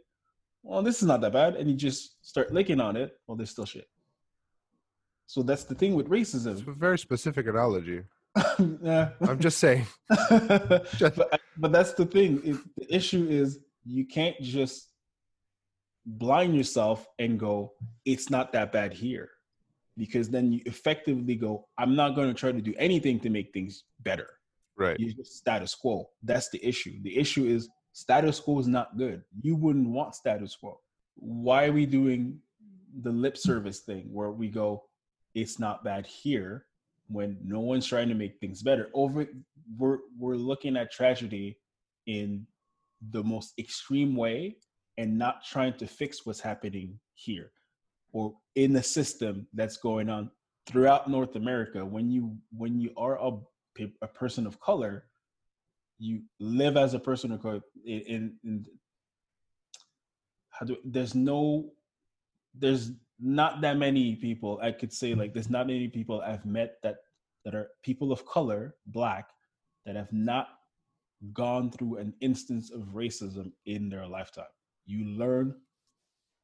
well, 0.66 0.82
this 0.82 1.00
is 1.00 1.06
not 1.08 1.20
that 1.22 1.32
bad, 1.32 1.56
and 1.56 1.70
you 1.70 1.76
just 1.76 2.24
start 2.26 2.52
licking 2.52 2.80
on 2.80 2.96
it, 2.96 3.16
well, 3.26 3.36
there's 3.36 3.50
still 3.50 3.64
shit. 3.66 3.88
So 5.26 5.42
that's 5.42 5.64
the 5.64 5.74
thing 5.74 5.94
with 5.94 6.06
it's 6.12 6.34
racism. 6.34 6.66
a 6.68 6.72
very 6.72 6.98
specific 6.98 7.46
analogy 7.48 8.02
yeah. 8.82 9.08
i'm 9.22 9.38
just 9.40 9.58
saying 9.58 9.86
Just- 11.02 11.16
but, 11.16 11.40
but 11.56 11.72
that's 11.72 11.94
the 11.94 12.04
thing. 12.06 12.40
If 12.44 12.62
the 12.76 12.94
issue 12.94 13.26
is 13.28 13.60
you 13.84 14.04
can't 14.04 14.38
just 14.42 14.90
blind 16.04 16.54
yourself 16.54 17.06
and 17.18 17.38
go, 17.40 17.72
it's 18.04 18.28
not 18.30 18.52
that 18.52 18.72
bad 18.72 18.92
here. 18.92 19.30
Because 19.96 20.28
then 20.28 20.52
you 20.52 20.60
effectively 20.66 21.34
go, 21.34 21.66
I'm 21.78 21.96
not 21.96 22.14
going 22.14 22.28
to 22.28 22.34
try 22.34 22.52
to 22.52 22.60
do 22.60 22.74
anything 22.78 23.18
to 23.20 23.30
make 23.30 23.52
things 23.54 23.84
better. 24.00 24.28
right 24.76 25.00
You 25.00 25.12
just 25.14 25.32
status 25.38 25.74
quo. 25.74 26.10
That's 26.22 26.50
the 26.50 26.62
issue. 26.64 26.94
The 27.02 27.16
issue 27.16 27.46
is 27.46 27.68
status 27.96 28.38
quo 28.38 28.58
is 28.58 28.68
not 28.68 28.98
good. 28.98 29.22
You 29.40 29.56
wouldn't 29.56 29.88
want 29.88 30.14
status 30.14 30.54
quo. 30.54 30.78
Why 31.14 31.64
are 31.64 31.72
we 31.72 31.86
doing 31.86 32.38
the 33.00 33.10
lip 33.10 33.38
service 33.38 33.80
thing 33.80 34.10
where 34.12 34.32
we 34.32 34.48
go, 34.48 34.84
it's 35.34 35.58
not 35.58 35.82
bad 35.82 36.04
here 36.04 36.66
when 37.08 37.38
no 37.42 37.60
one's 37.60 37.86
trying 37.86 38.10
to 38.10 38.14
make 38.14 38.38
things 38.38 38.62
better? 38.62 38.90
Over 38.92 39.26
we're 39.78 40.00
we're 40.18 40.36
looking 40.36 40.76
at 40.76 40.92
tragedy 40.92 41.58
in 42.06 42.46
the 43.12 43.24
most 43.24 43.54
extreme 43.58 44.14
way 44.14 44.58
and 44.98 45.16
not 45.16 45.42
trying 45.42 45.72
to 45.78 45.86
fix 45.86 46.26
what's 46.26 46.40
happening 46.40 46.98
here 47.14 47.50
or 48.12 48.34
in 48.56 48.74
the 48.74 48.82
system 48.82 49.46
that's 49.54 49.78
going 49.78 50.10
on 50.10 50.30
throughout 50.68 51.08
North 51.08 51.34
America. 51.34 51.82
When 51.82 52.10
you 52.10 52.36
when 52.54 52.78
you 52.78 52.90
are 52.98 53.18
a 53.18 53.30
a 54.02 54.08
person 54.08 54.46
of 54.46 54.60
color, 54.60 55.06
you 55.98 56.22
live 56.40 56.76
as 56.76 56.94
a 56.94 56.98
person 56.98 57.32
of 57.32 57.42
color. 57.42 57.60
In, 57.84 58.34
in, 58.44 58.64
how 60.50 60.66
do 60.66 60.76
there's 60.84 61.14
no 61.14 61.70
there's 62.54 62.92
not 63.20 63.60
that 63.60 63.76
many 63.76 64.16
people 64.16 64.58
I 64.62 64.72
could 64.72 64.92
say 64.92 65.14
like 65.14 65.32
there's 65.32 65.50
not 65.50 65.66
many 65.66 65.88
people 65.88 66.20
I've 66.20 66.46
met 66.46 66.76
that 66.82 66.96
that 67.44 67.54
are 67.54 67.68
people 67.82 68.10
of 68.10 68.26
color, 68.26 68.74
black, 68.86 69.30
that 69.84 69.94
have 69.94 70.12
not 70.12 70.48
gone 71.32 71.70
through 71.70 71.98
an 71.98 72.12
instance 72.20 72.72
of 72.72 72.82
racism 72.92 73.52
in 73.66 73.88
their 73.88 74.06
lifetime. 74.06 74.44
You 74.84 75.04
learn 75.04 75.54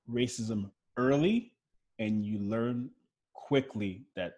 racism 0.09 0.71
early 0.97 1.53
and 1.99 2.25
you 2.25 2.39
learn 2.39 2.91
quickly 3.33 4.07
that 4.15 4.35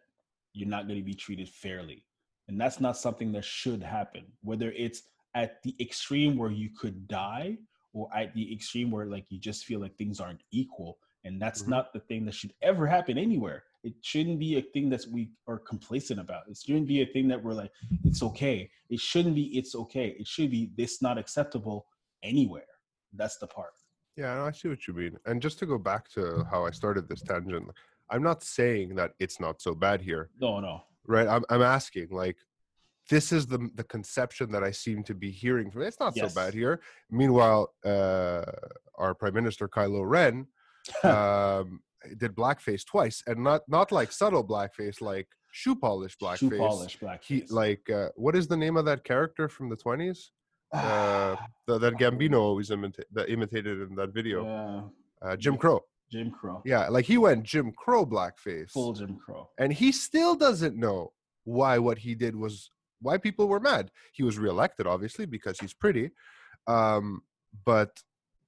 you're 0.55 0.69
not 0.69 0.87
going 0.87 0.99
to 0.99 1.05
be 1.05 1.15
treated 1.15 1.49
fairly. 1.49 2.05
And 2.49 2.61
that's 2.61 2.81
not 2.81 2.97
something 2.97 3.33
that 3.33 3.45
should 3.45 3.83
happen, 3.83 4.25
whether 4.43 4.71
it's 4.73 5.03
at 5.35 5.63
the 5.63 5.75
extreme 5.81 6.37
where 6.37 6.51
you 6.51 6.71
could 6.79 7.09
die 7.09 7.57
or 7.93 8.09
at 8.15 8.35
the 8.35 8.53
extreme 8.53 8.91
where 8.91 9.07
like 9.07 9.25
you 9.31 9.39
just 9.39 9.65
feel 9.65 9.81
like 9.81 9.97
things 9.97 10.21
aren't 10.21 10.43
equal. 10.51 10.99
And 11.25 11.41
that's 11.41 11.63
Mhm. 11.63 11.69
not 11.69 11.93
the 11.93 12.01
thing 12.01 12.25
that 12.27 12.35
should 12.35 12.53
ever 12.61 12.87
happen 12.87 13.17
anywhere. 13.17 13.65
It 13.83 13.95
shouldn't 14.03 14.39
be 14.39 14.57
a 14.59 14.63
thing 14.63 14.91
that 14.91 15.07
we 15.11 15.31
are 15.47 15.59
complacent 15.59 16.21
about. 16.21 16.49
It 16.49 16.57
shouldn't 16.59 16.87
be 16.87 17.01
a 17.03 17.07
thing 17.07 17.29
that 17.29 17.43
we're 17.43 17.55
like, 17.55 17.73
it's 18.05 18.23
okay. 18.23 18.71
It 18.91 19.01
shouldn't 19.01 19.35
be, 19.35 19.57
it's 19.59 19.75
okay. 19.75 20.09
It 20.19 20.27
should 20.27 20.51
be, 20.51 20.71
this 20.77 21.01
not 21.03 21.17
acceptable 21.19 21.87
anywhere. 22.23 22.67
That's 23.15 23.39
the 23.39 23.47
part. 23.47 23.73
Yeah, 24.17 24.45
I 24.45 24.51
see 24.53 24.69
what 24.69 24.87
you 24.87 24.95
mean. 24.95 25.19
And 25.27 25.41
just 25.43 25.59
to 25.61 25.67
go 25.67 25.79
back 25.79 26.09
to 26.11 26.45
how 26.51 26.65
I 26.67 26.71
started 26.71 27.09
this 27.09 27.23
tangent, 27.23 27.71
I'm 28.11 28.23
not 28.23 28.43
saying 28.43 28.95
that 28.97 29.13
it's 29.19 29.41
not 29.41 29.61
so 29.63 29.75
bad 29.75 30.01
here, 30.03 30.31
No, 30.41 30.61
no. 30.61 30.83
Right? 31.07 31.27
I'm 31.29 31.45
I'm 31.51 31.63
asking 31.63 32.09
like 32.11 32.37
this 33.11 33.33
is 33.33 33.47
the 33.47 33.69
the 33.75 33.85
conception 33.85 34.51
that 34.53 34.63
I 34.65 34.71
seem 34.71 35.03
to 35.05 35.15
be 35.15 35.31
hearing 35.31 35.71
from 35.71 35.83
it's 35.83 36.01
not 36.01 36.15
Yes. 36.17 36.33
so 36.35 36.41
bad 36.41 36.55
here. 36.55 36.81
Meanwhile, 37.11 37.73
uh 37.85 38.45
our 38.97 39.15
prime 39.15 39.35
minister 39.35 39.69
Kylo 39.69 40.03
Ren 40.09 40.47
um 41.05 41.81
did 42.19 42.35
blackface 42.35 42.85
twice 42.85 43.23
and 43.27 43.43
not 43.43 43.63
not 43.69 43.91
like 43.93 44.13
subtle 44.13 44.45
blackface 44.47 45.01
like 45.01 45.29
shoe 45.53 45.75
polish 45.77 46.17
blackface. 46.19 46.39
Shoe 46.39 46.51
polish 46.59 46.97
black. 46.99 47.23
He 47.25 47.45
like 47.49 47.89
uh, 47.91 48.09
what 48.17 48.35
is 48.37 48.47
the 48.49 48.57
name 48.57 48.77
of 48.77 48.85
that 48.87 49.05
character 49.05 49.49
from 49.49 49.69
the 49.69 49.77
20s? 49.77 50.19
uh, 50.73 51.37
The, 51.67 51.79
that 51.79 51.95
Gambino 51.95 52.39
always 52.41 52.71
imita- 52.71 53.05
that 53.13 53.31
imitated 53.31 53.81
in 53.89 53.95
that 53.97 54.13
video. 54.13 54.45
yeah. 54.45 54.81
Uh, 55.31 55.37
Jim 55.37 55.57
Crow. 55.57 55.81
Jim 56.15 56.31
Crow. 56.31 56.63
Yeah, 56.65 56.89
like 56.97 57.07
he 57.13 57.19
went 57.19 57.43
Jim 57.53 57.73
Crow 57.83 58.07
blackface, 58.07 58.71
Full 58.71 58.93
Jim 58.93 59.17
Crow. 59.25 59.49
and 59.59 59.73
he 59.73 59.91
still 59.91 60.35
doesn't 60.47 60.77
know 60.77 61.13
why 61.45 61.75
what 61.87 61.99
he 61.99 62.15
did 62.15 62.35
was 62.37 62.71
why 63.01 63.19
people 63.19 63.47
were 63.49 63.61
mad. 63.71 63.91
He 64.13 64.23
was 64.23 64.39
reelected, 64.39 64.87
obviously, 64.87 65.27
because 65.27 65.59
he's 65.59 65.75
pretty. 65.75 66.07
Um, 66.77 67.23
but 67.67 67.91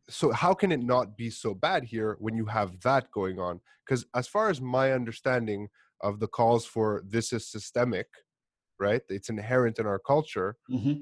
so 0.09 0.31
how 0.43 0.55
can 0.55 0.71
it 0.77 0.83
not 0.95 1.17
be 1.17 1.29
so 1.31 1.51
bad 1.55 1.83
here 1.85 2.17
when 2.21 2.37
you 2.37 2.47
have 2.47 2.71
that 2.89 3.11
going 3.11 3.39
on? 3.49 3.61
Because 3.85 4.03
as 4.15 4.27
far 4.29 4.49
as 4.49 4.61
my 4.61 4.93
understanding 4.93 5.69
of 6.09 6.21
the 6.21 6.29
calls 6.39 6.65
for 6.65 7.03
this 7.15 7.33
is 7.33 7.51
systemic, 7.51 8.07
right? 8.79 9.03
It's 9.09 9.29
inherent 9.29 9.79
in 9.81 9.87
our 9.87 9.99
culture. 9.99 10.51
hmm 10.69 10.93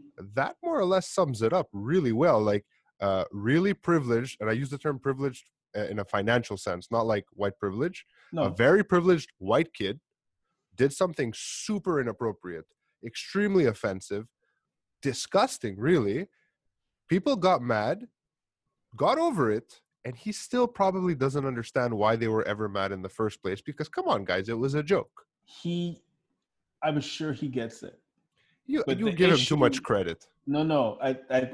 That 0.40 0.57
more 0.64 0.79
or 0.83 0.87
less 0.94 1.07
sums 1.18 1.42
it 1.42 1.53
up 1.53 1.68
really 1.72 2.12
well. 2.24 2.40
Like 2.53 2.64
uh, 3.00 3.24
really 3.50 3.74
privileged, 3.74 4.35
and 4.40 4.48
I 4.48 4.55
use 4.62 4.70
the 4.70 4.79
term 4.79 4.98
privileged 4.98 5.44
in 5.74 5.98
a 5.98 6.04
financial 6.04 6.56
sense, 6.56 6.88
not 6.90 7.06
like 7.06 7.24
white 7.32 7.58
privilege 7.58 8.04
No. 8.32 8.44
a 8.44 8.50
very 8.50 8.84
privileged 8.84 9.30
white 9.38 9.72
kid 9.74 10.00
did 10.76 10.92
something 10.92 11.32
super 11.37 12.00
inappropriate, 12.00 12.64
extremely 13.04 13.66
offensive, 13.66 14.26
disgusting, 15.02 15.78
really. 15.78 16.28
People 17.08 17.37
got 17.37 17.62
mad, 17.62 18.06
got 18.96 19.18
over 19.18 19.52
it, 19.52 19.80
and 20.04 20.16
he 20.16 20.32
still 20.32 20.66
probably 20.66 21.14
doesn't 21.14 21.46
understand 21.46 21.94
why 21.94 22.16
they 22.16 22.28
were 22.28 22.44
ever 22.44 22.68
mad 22.68 22.92
in 22.92 23.02
the 23.02 23.08
first 23.08 23.40
place. 23.42 23.60
Because 23.60 23.88
come 23.88 24.08
on, 24.08 24.24
guys, 24.24 24.48
it 24.48 24.58
was 24.58 24.74
a 24.74 24.82
joke. 24.82 25.26
He, 25.44 26.02
I'm 26.82 27.00
sure 27.00 27.32
he 27.32 27.48
gets 27.48 27.82
it. 27.82 27.98
You 28.66 28.82
But 28.87 28.98
you 28.98 29.12
give 29.12 29.30
him 29.30 29.37
too 29.38 29.56
much 29.56 29.82
credit. 29.82 30.26
No, 30.46 30.62
no. 30.62 30.98
I, 31.02 31.16
I, 31.30 31.52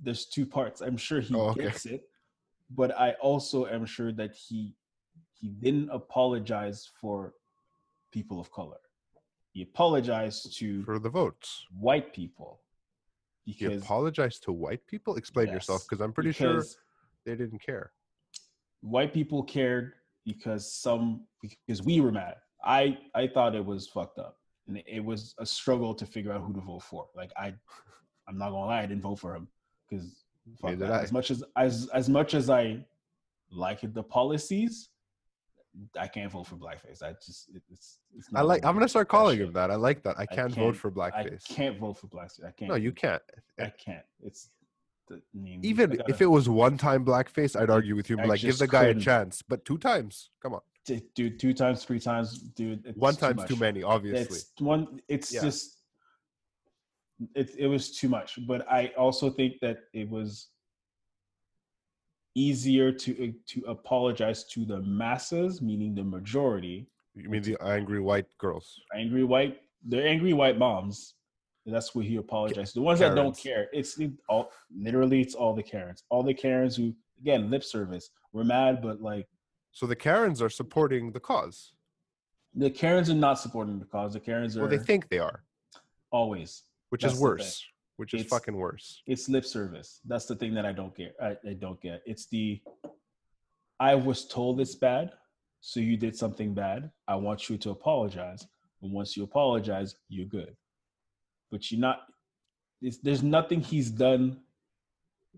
there's 0.00 0.26
two 0.26 0.46
parts. 0.46 0.80
I'm 0.80 0.96
sure 0.96 1.20
he 1.20 1.34
Oh, 1.34 1.48
okay. 1.50 1.62
gets 1.64 1.86
it, 1.86 2.08
but 2.74 2.98
I 2.98 3.12
also 3.20 3.66
am 3.66 3.84
sure 3.84 4.12
that 4.12 4.34
he, 4.34 4.74
he 5.38 5.48
didn't 5.48 5.90
apologize 5.90 6.90
for 7.00 7.34
people 8.12 8.40
of 8.40 8.50
color. 8.50 8.78
He 9.52 9.62
apologized 9.62 10.56
to 10.58 10.82
for 10.84 10.98
the 10.98 11.10
votes. 11.10 11.66
white 11.78 12.14
people 12.14 12.60
He 13.44 13.64
apologized 13.64 14.44
to 14.44 14.52
white 14.52 14.86
people. 14.86 15.16
Explain 15.16 15.48
yourself, 15.48 15.84
because 15.88 16.00
I'm 16.00 16.12
pretty 16.12 16.32
sure 16.32 16.64
they 17.26 17.34
didn't 17.36 17.60
care. 17.60 17.92
white 18.80 19.12
people 19.12 19.42
cared 19.42 19.92
because 20.24 20.72
some 20.72 21.26
because 21.40 21.82
we 21.82 22.00
were 22.00 22.12
mad. 22.12 22.36
I 22.64 22.98
I 23.14 23.26
thought 23.26 23.54
it 23.54 23.64
was 23.64 23.86
fucked 23.88 24.18
up, 24.18 24.38
and 24.68 24.78
it, 24.78 24.84
it 24.86 25.04
was 25.04 25.34
a 25.38 25.46
struggle 25.46 25.94
to 25.94 26.06
figure 26.06 26.32
out 26.32 26.42
who 26.42 26.52
to 26.54 26.60
vote 26.60 26.82
for. 26.82 27.08
Like 27.14 27.32
I, 27.36 27.52
I'm 28.28 28.38
not 28.38 28.50
gonna 28.50 28.66
lie, 28.66 28.82
I 28.82 28.86
didn't 28.86 29.02
vote 29.02 29.18
for 29.18 29.34
him 29.34 29.48
because 29.88 30.21
Did 30.66 30.82
I. 30.82 31.02
as 31.02 31.12
much 31.12 31.30
as 31.30 31.44
as 31.56 31.88
as 31.94 32.08
much 32.08 32.34
as 32.34 32.50
I 32.50 32.84
like 33.50 33.80
the 33.82 34.02
policies, 34.02 34.88
I 35.98 36.08
can't 36.08 36.30
vote 36.32 36.46
for 36.46 36.56
blackface. 36.56 37.02
I 37.02 37.12
just 37.24 37.48
it, 37.54 37.62
it's, 37.70 37.98
it's 38.16 38.28
I 38.34 38.42
like. 38.42 38.64
I'm 38.64 38.74
gonna 38.74 38.88
start 38.88 39.08
calling 39.08 39.38
him 39.38 39.52
that. 39.52 39.70
I 39.70 39.76
like 39.76 40.02
that. 40.02 40.18
I 40.18 40.22
I 40.22 40.26
can't 40.26 40.52
vote 40.54 40.62
can't- 40.64 40.76
for 40.76 40.90
blackface. 40.90 41.50
I 41.50 41.54
can't 41.54 41.78
vote 41.78 41.94
for 41.98 42.08
blackface. 42.08 42.44
I 42.46 42.50
can't. 42.50 42.70
No, 42.70 42.74
you 42.76 42.92
can't. 42.92 43.22
I 43.58 43.72
can't. 43.78 44.04
It's 44.22 44.50
the, 45.08 45.16
I 45.16 45.20
mean, 45.34 45.60
Even 45.64 45.92
if 45.92 45.98
gotta- 45.98 46.22
it 46.24 46.26
was 46.30 46.48
one 46.48 46.76
time 46.76 47.04
blackface, 47.04 47.58
I'd 47.60 47.70
argue 47.70 47.94
with 47.96 48.10
you. 48.10 48.18
I 48.18 48.24
like, 48.24 48.40
give 48.40 48.58
the 48.58 48.66
guy 48.68 48.84
a 48.84 48.86
couldn't. 48.88 49.02
chance. 49.02 49.42
But 49.42 49.64
two 49.64 49.78
times, 49.78 50.30
come 50.42 50.54
on. 50.54 50.60
dude, 51.14 51.38
two 51.38 51.54
times, 51.54 51.84
three 51.84 52.00
times, 52.00 52.38
dude. 52.40 52.84
It's 52.86 52.98
One 52.98 53.14
time's 53.14 53.44
too 53.44 53.54
much. 53.54 53.60
many, 53.60 53.82
obviously. 53.84 54.38
It's 54.38 54.52
one. 54.58 55.00
It's 55.08 55.32
Yeah. 55.32 55.42
just. 55.42 55.78
It 57.34 57.50
it 57.58 57.66
was 57.66 57.96
too 57.98 58.08
much, 58.08 58.38
but 58.46 58.66
I 58.70 58.92
also 58.96 59.30
think 59.30 59.60
that 59.60 59.78
it 59.92 60.08
was 60.08 60.48
easier 62.34 62.90
to 62.92 63.10
uh, 63.28 63.32
to 63.46 63.62
apologize 63.68 64.44
to 64.44 64.64
the 64.64 64.80
masses, 64.80 65.60
meaning 65.60 65.94
the 65.94 66.02
majority, 66.04 66.88
You 67.14 67.28
mean 67.28 67.42
the 67.42 67.56
angry 67.62 68.00
white 68.00 68.26
girls? 68.38 68.80
angry 68.94 69.24
white, 69.24 69.60
the 69.88 70.02
angry 70.02 70.32
white 70.32 70.58
moms. 70.58 71.14
That's 71.64 71.94
what 71.94 72.04
he 72.06 72.16
apologized. 72.16 72.74
The 72.74 72.80
ones 72.82 72.98
that 72.98 73.14
don't 73.14 73.36
care, 73.36 73.68
it's 73.72 74.00
all 74.28 74.50
literally 74.76 75.20
it's 75.20 75.34
all 75.36 75.54
the 75.54 75.62
Karens, 75.62 76.02
all 76.08 76.24
the 76.24 76.34
Karens 76.34 76.74
who 76.76 76.92
again 77.20 77.50
lip 77.50 77.62
service. 77.62 78.10
We're 78.32 78.42
mad, 78.44 78.82
but 78.82 79.00
like 79.00 79.28
So 79.70 79.86
the 79.86 79.94
Karens 79.94 80.42
are 80.42 80.50
supporting 80.50 81.12
the 81.12 81.20
cause. 81.20 81.72
the 82.54 82.70
Karens 82.70 83.08
are 83.10 83.14
not 83.28 83.38
supporting 83.38 83.78
the 83.78 83.84
cause. 83.94 84.12
The 84.14 84.20
Karens 84.20 84.56
are 84.56 84.60
Well, 84.62 84.70
they 84.70 84.78
think 84.90 85.08
they 85.08 85.20
are, 85.20 85.44
always. 86.10 86.62
Which 86.92 87.00
That's 87.02 87.14
is 87.14 87.20
worse. 87.20 87.64
Which 87.96 88.12
is 88.12 88.20
It's- 88.20 88.30
fucking 88.30 88.54
worse. 88.54 89.02
it's 89.06 89.30
lip 89.30 89.46
service. 89.46 90.00
That's 90.04 90.26
the 90.26 90.36
thing 90.36 90.52
that 90.54 90.66
I 90.66 90.72
don't 90.72 90.94
get. 90.94 91.14
I, 91.22 91.30
I 91.48 91.54
don't 91.54 91.80
get. 91.80 92.02
It's 92.04 92.26
the 92.26 92.60
I 93.80 93.94
was 93.94 94.26
told 94.26 94.60
it's 94.60 94.74
bad, 94.74 95.10
so 95.60 95.80
you 95.80 95.96
did 95.96 96.14
something 96.14 96.52
bad. 96.52 96.90
I 97.08 97.16
want 97.16 97.48
you 97.48 97.56
to 97.64 97.70
apologize. 97.70 98.46
And 98.82 98.92
once 98.92 99.16
you 99.16 99.22
apologize, 99.24 99.96
you're 100.10 100.26
good. 100.26 100.54
But 101.50 101.70
you're 101.70 101.80
not. 101.80 102.00
It's, 102.82 102.98
there's 102.98 103.22
nothing 103.22 103.60
he's 103.62 103.90
done. 103.90 104.40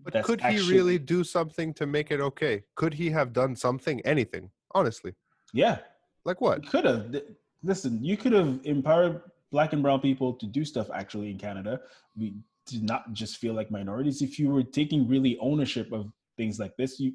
But 0.03 0.23
could 0.25 0.41
he 0.41 0.47
actually- 0.47 0.73
really 0.75 0.99
do 0.99 1.23
something 1.23 1.73
to 1.75 1.85
make 1.85 2.11
it 2.11 2.19
okay? 2.19 2.63
Could 2.75 2.93
he 2.93 3.09
have 3.11 3.31
done 3.31 3.55
something? 3.55 4.01
Anything? 4.01 4.51
Honestly, 4.73 5.13
Yeah, 5.53 5.77
like 6.25 6.41
what? 6.41 6.67
could 6.67 6.83
have. 6.83 7.15
Listen, 7.63 8.03
you 8.03 8.17
could 8.17 8.33
have 8.33 8.59
empowered 8.65 9.21
black 9.51 9.73
and 9.73 9.81
brown 9.83 9.99
people 9.99 10.33
to 10.33 10.45
do 10.45 10.65
stuff. 10.65 10.87
Actually, 10.93 11.31
in 11.31 11.37
Canada, 11.37 11.79
we 12.17 12.35
did 12.67 12.83
not 12.83 13.13
just 13.13 13.37
feel 13.37 13.53
like 13.53 13.69
minorities. 13.71 14.21
If 14.21 14.39
you 14.39 14.49
were 14.49 14.63
taking 14.63 15.07
really 15.07 15.37
ownership 15.39 15.91
of 15.91 16.11
things 16.37 16.59
like 16.59 16.75
this, 16.77 16.99
you 16.99 17.13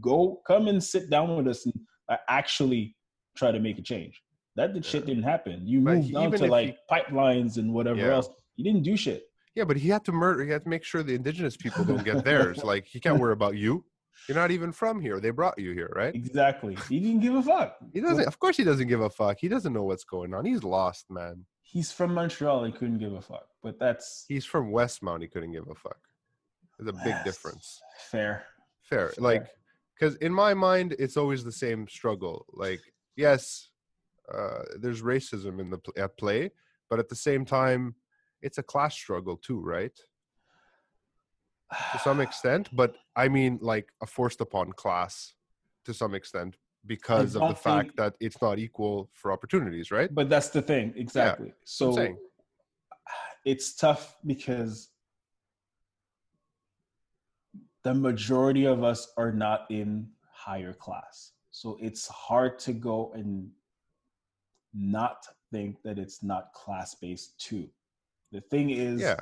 go 0.00 0.40
come 0.46 0.68
and 0.68 0.82
sit 0.82 1.10
down 1.10 1.36
with 1.36 1.48
us 1.48 1.66
and 1.66 1.74
uh, 2.08 2.16
actually 2.28 2.96
try 3.36 3.50
to 3.50 3.58
make 3.60 3.78
a 3.78 3.82
change. 3.82 4.20
That 4.56 4.74
did 4.74 4.84
shit 4.84 5.06
didn't 5.06 5.22
happen. 5.22 5.66
You 5.66 5.80
moved 5.80 6.14
on 6.14 6.32
to 6.32 6.46
like 6.46 6.76
he- 6.88 6.94
pipelines 6.94 7.56
and 7.56 7.72
whatever 7.72 8.00
Yeah. 8.00 8.14
else. 8.14 8.28
You 8.56 8.64
didn't 8.64 8.82
do 8.82 8.96
shit. 8.96 9.24
Yeah, 9.54 9.64
but 9.64 9.76
he 9.76 9.88
had 9.88 10.04
to 10.04 10.12
murder. 10.12 10.44
He 10.44 10.50
had 10.50 10.62
to 10.64 10.68
make 10.68 10.84
sure 10.84 11.02
the 11.02 11.14
indigenous 11.14 11.56
people 11.56 11.84
don't 11.84 12.04
get 12.04 12.24
theirs. 12.24 12.58
like 12.64 12.86
he 12.86 13.00
can't 13.00 13.18
worry 13.18 13.32
about 13.32 13.56
you. 13.56 13.84
You're 14.28 14.36
not 14.36 14.50
even 14.50 14.70
from 14.70 15.00
here. 15.00 15.18
They 15.18 15.30
brought 15.30 15.58
you 15.58 15.72
here, 15.72 15.90
right? 15.96 16.14
Exactly. 16.14 16.76
He 16.88 17.00
didn't 17.00 17.20
give 17.20 17.34
a 17.34 17.42
fuck. 17.42 17.76
He 17.92 18.00
doesn't. 18.00 18.26
Of 18.26 18.38
course, 18.38 18.56
he 18.56 18.64
doesn't 18.64 18.86
give 18.86 19.00
a 19.00 19.08
fuck. 19.10 19.38
He 19.40 19.48
doesn't 19.48 19.72
know 19.72 19.84
what's 19.84 20.04
going 20.04 20.34
on. 20.34 20.44
He's 20.44 20.62
lost, 20.62 21.06
man. 21.10 21.46
He's 21.72 21.92
from 21.92 22.14
Montreal. 22.14 22.64
He 22.64 22.72
couldn't 22.72 22.98
give 22.98 23.12
a 23.12 23.20
fuck. 23.20 23.46
But 23.62 23.78
that's 23.78 24.24
He's 24.28 24.44
from 24.44 24.72
Westmount. 24.72 25.22
He 25.22 25.28
couldn't 25.28 25.52
give 25.52 25.68
a 25.68 25.74
fuck. 25.74 25.98
There's 26.78 26.88
a 26.88 27.04
big 27.04 27.14
difference. 27.24 27.80
Fair. 28.10 28.44
Fair, 28.82 29.08
Fair. 29.10 29.22
like, 29.22 29.46
because 29.94 30.16
in 30.16 30.32
my 30.32 30.54
mind, 30.54 30.96
it's 30.98 31.16
always 31.16 31.44
the 31.44 31.52
same 31.52 31.86
struggle. 31.86 32.46
Like, 32.52 32.80
yes, 33.16 33.68
uh, 34.32 34.62
there's 34.80 35.02
racism 35.02 35.60
in 35.60 35.70
the 35.70 35.78
pl- 35.78 35.92
at 35.96 36.16
play, 36.16 36.50
but 36.88 36.98
at 36.98 37.08
the 37.08 37.16
same 37.16 37.44
time, 37.44 37.94
it's 38.42 38.58
a 38.58 38.62
class 38.62 38.94
struggle 38.94 39.36
too, 39.36 39.60
right? 39.60 39.92
To 41.92 41.98
some 41.98 42.20
extent, 42.26 42.70
but 42.72 42.96
I 43.14 43.28
mean, 43.28 43.58
like 43.60 43.92
a 44.00 44.06
forced 44.06 44.40
upon 44.40 44.72
class 44.72 45.34
to 45.84 45.94
some 45.94 46.14
extent 46.14 46.56
because 46.86 47.36
of 47.36 47.48
the 47.48 47.54
fact 47.54 47.96
that 47.96 48.14
it's 48.20 48.40
not 48.40 48.58
equal 48.58 49.10
for 49.12 49.32
opportunities, 49.32 49.90
right? 49.90 50.12
But 50.14 50.28
that's 50.28 50.48
the 50.48 50.62
thing, 50.62 50.92
exactly. 50.96 51.52
So 51.64 52.16
it's 53.44 53.74
tough 53.74 54.16
because 54.26 54.88
the 57.82 57.94
majority 57.94 58.66
of 58.66 58.84
us 58.84 59.12
are 59.16 59.32
not 59.32 59.66
in 59.70 60.08
higher 60.32 60.72
class. 60.72 61.32
So 61.50 61.78
it's 61.80 62.06
hard 62.08 62.58
to 62.60 62.72
go 62.72 63.12
and 63.14 63.50
not 64.74 65.26
think 65.50 65.82
that 65.82 65.98
it's 65.98 66.22
not 66.22 66.52
class 66.52 66.94
based 66.94 67.40
too. 67.40 67.68
The 68.32 68.40
thing 68.40 68.70
is, 68.70 69.00
Yeah. 69.00 69.20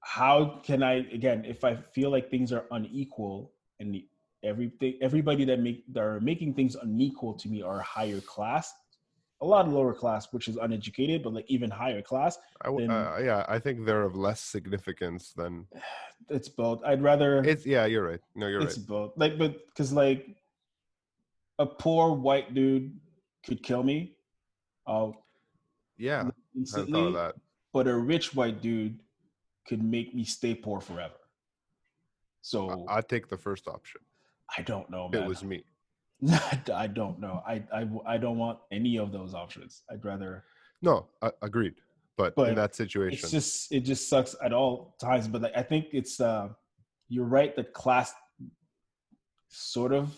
how 0.00 0.60
can 0.62 0.82
I 0.82 0.94
again 1.12 1.44
if 1.44 1.64
I 1.64 1.76
feel 1.76 2.10
like 2.10 2.30
things 2.30 2.52
are 2.52 2.66
unequal 2.70 3.52
and 3.80 3.94
the, 3.94 4.08
everything 4.44 4.94
everybody 5.00 5.44
that 5.44 5.60
make 5.60 5.84
that 5.92 6.02
are 6.02 6.20
making 6.20 6.54
things 6.54 6.74
unequal 6.76 7.34
to 7.34 7.48
me 7.48 7.62
are 7.62 7.80
higher 7.80 8.20
class, 8.20 8.72
a 9.40 9.46
lot 9.46 9.66
of 9.66 9.72
lower 9.72 9.94
class, 9.94 10.32
which 10.32 10.48
is 10.48 10.56
uneducated, 10.56 11.22
but 11.22 11.32
like 11.32 11.44
even 11.48 11.70
higher 11.70 12.02
class, 12.02 12.38
I 12.62 12.68
uh, 12.68 13.18
yeah, 13.22 13.44
I 13.48 13.58
think 13.58 13.84
they're 13.86 14.02
of 14.02 14.14
less 14.16 14.40
significance 14.40 15.32
than 15.32 15.66
it's 16.28 16.48
both. 16.48 16.82
I'd 16.84 17.02
rather 17.02 17.42
it's. 17.44 17.66
Yeah, 17.66 17.86
you're 17.86 18.06
right. 18.06 18.20
No, 18.34 18.46
you're 18.46 18.60
it's 18.60 18.74
right. 18.74 18.76
It's 18.76 18.86
both. 18.86 19.12
Like, 19.16 19.38
but 19.38 19.66
because 19.66 19.92
like 19.92 20.26
a 21.58 21.66
poor 21.66 22.12
white 22.12 22.54
dude 22.54 22.98
could 23.46 23.62
kill 23.62 23.82
me, 23.82 24.16
I'll 24.86 25.26
Yeah, 25.98 26.22
I 26.22 26.30
instantly. 26.56 26.92
thought 26.92 27.06
of 27.08 27.14
that. 27.14 27.34
But 27.72 27.88
a 27.88 27.96
rich 27.96 28.34
white 28.34 28.60
dude 28.62 29.00
could 29.66 29.82
make 29.82 30.14
me 30.14 30.24
stay 30.24 30.54
poor 30.54 30.80
forever. 30.80 31.14
So 32.42 32.86
I- 32.88 32.98
I'd 32.98 33.08
take 33.08 33.28
the 33.28 33.38
first 33.38 33.66
option. 33.68 34.00
I 34.56 34.62
don't 34.62 34.88
know, 34.90 35.08
man. 35.08 35.22
it 35.22 35.28
was 35.28 35.42
me. 35.42 35.64
I 36.72 36.86
don't 36.86 37.20
know. 37.20 37.42
I, 37.46 37.62
I 37.72 37.88
I 38.06 38.18
don't 38.18 38.38
want 38.38 38.58
any 38.70 38.98
of 38.98 39.12
those 39.12 39.34
options. 39.34 39.82
I'd 39.90 40.04
rather. 40.04 40.44
No, 40.82 41.06
I, 41.22 41.30
agreed. 41.42 41.74
But, 42.16 42.36
But 42.36 42.50
in 42.50 42.54
that 42.54 42.74
situation, 42.74 43.18
It's 43.20 43.30
just 43.30 43.72
it 43.72 43.80
just 43.80 44.08
sucks 44.08 44.36
at 44.42 44.52
all 44.52 44.94
times. 45.00 45.26
But 45.26 45.42
like 45.42 45.56
I 45.56 45.62
think 45.62 45.86
it's 45.92 46.20
uh 46.20 46.48
you're 47.08 47.24
right 47.24 47.54
that 47.56 47.72
class 47.72 48.14
sort 49.48 49.92
of 49.92 50.16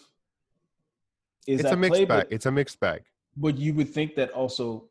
is 1.47 1.61
it's 1.61 1.71
a 1.71 1.77
mixed 1.77 1.93
play, 1.93 2.05
bag. 2.05 2.25
but, 2.25 2.33
It's 2.33 2.47
a 2.47 2.51
mixed 2.53 2.81
bag. 2.81 3.03
but 3.37 3.57
you 3.57 3.73
would 3.75 3.89
think 3.89 4.15
that 4.17 4.31
also 4.33 4.89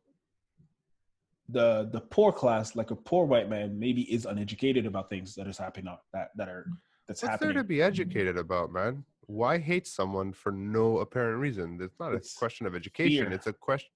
the 1.49 1.89
the 1.91 2.01
poor 2.01 2.31
class, 2.31 2.75
like 2.75 2.89
a 2.91 2.95
poor 2.95 3.25
white 3.25 3.49
man, 3.49 3.77
maybe 3.77 4.01
is 4.11 4.25
uneducated 4.25 4.85
about 4.87 5.09
things 5.09 5.35
that 5.35 5.47
is 5.47 5.57
happening 5.57 5.95
that 6.13 6.29
that 6.35 6.49
are 6.49 6.65
that's 7.07 7.21
happening. 7.21 7.33
What's 7.33 7.53
there 7.53 7.61
to 7.61 7.67
be 7.67 7.81
educated 7.83 8.37
about, 8.37 8.71
man? 8.73 9.03
Why 9.27 9.57
hate 9.57 9.87
someone 9.87 10.33
for 10.33 10.51
no 10.51 10.99
apparent 10.99 11.39
reason? 11.39 11.79
It's 11.81 11.99
not 11.99 12.13
It's 12.13 12.35
a 12.35 12.39
question 12.39 12.65
of 12.67 12.75
education. 12.75 13.25
fear. 13.25 13.33
It's 13.33 13.47
a 13.47 13.53
question. 13.53 13.89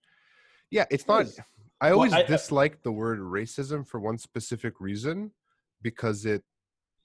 Yeah, 0.72 0.86
it's 0.92 1.08
not. 1.08 1.28
I 1.82 1.92
always 1.92 2.14
I- 2.14 2.24
dislike 2.24 2.82
the 2.84 2.92
word 2.92 3.20
racism 3.20 3.88
for 3.88 4.00
one 4.00 4.18
specific 4.18 4.80
reason, 4.80 5.32
because 5.82 6.26
it 6.26 6.44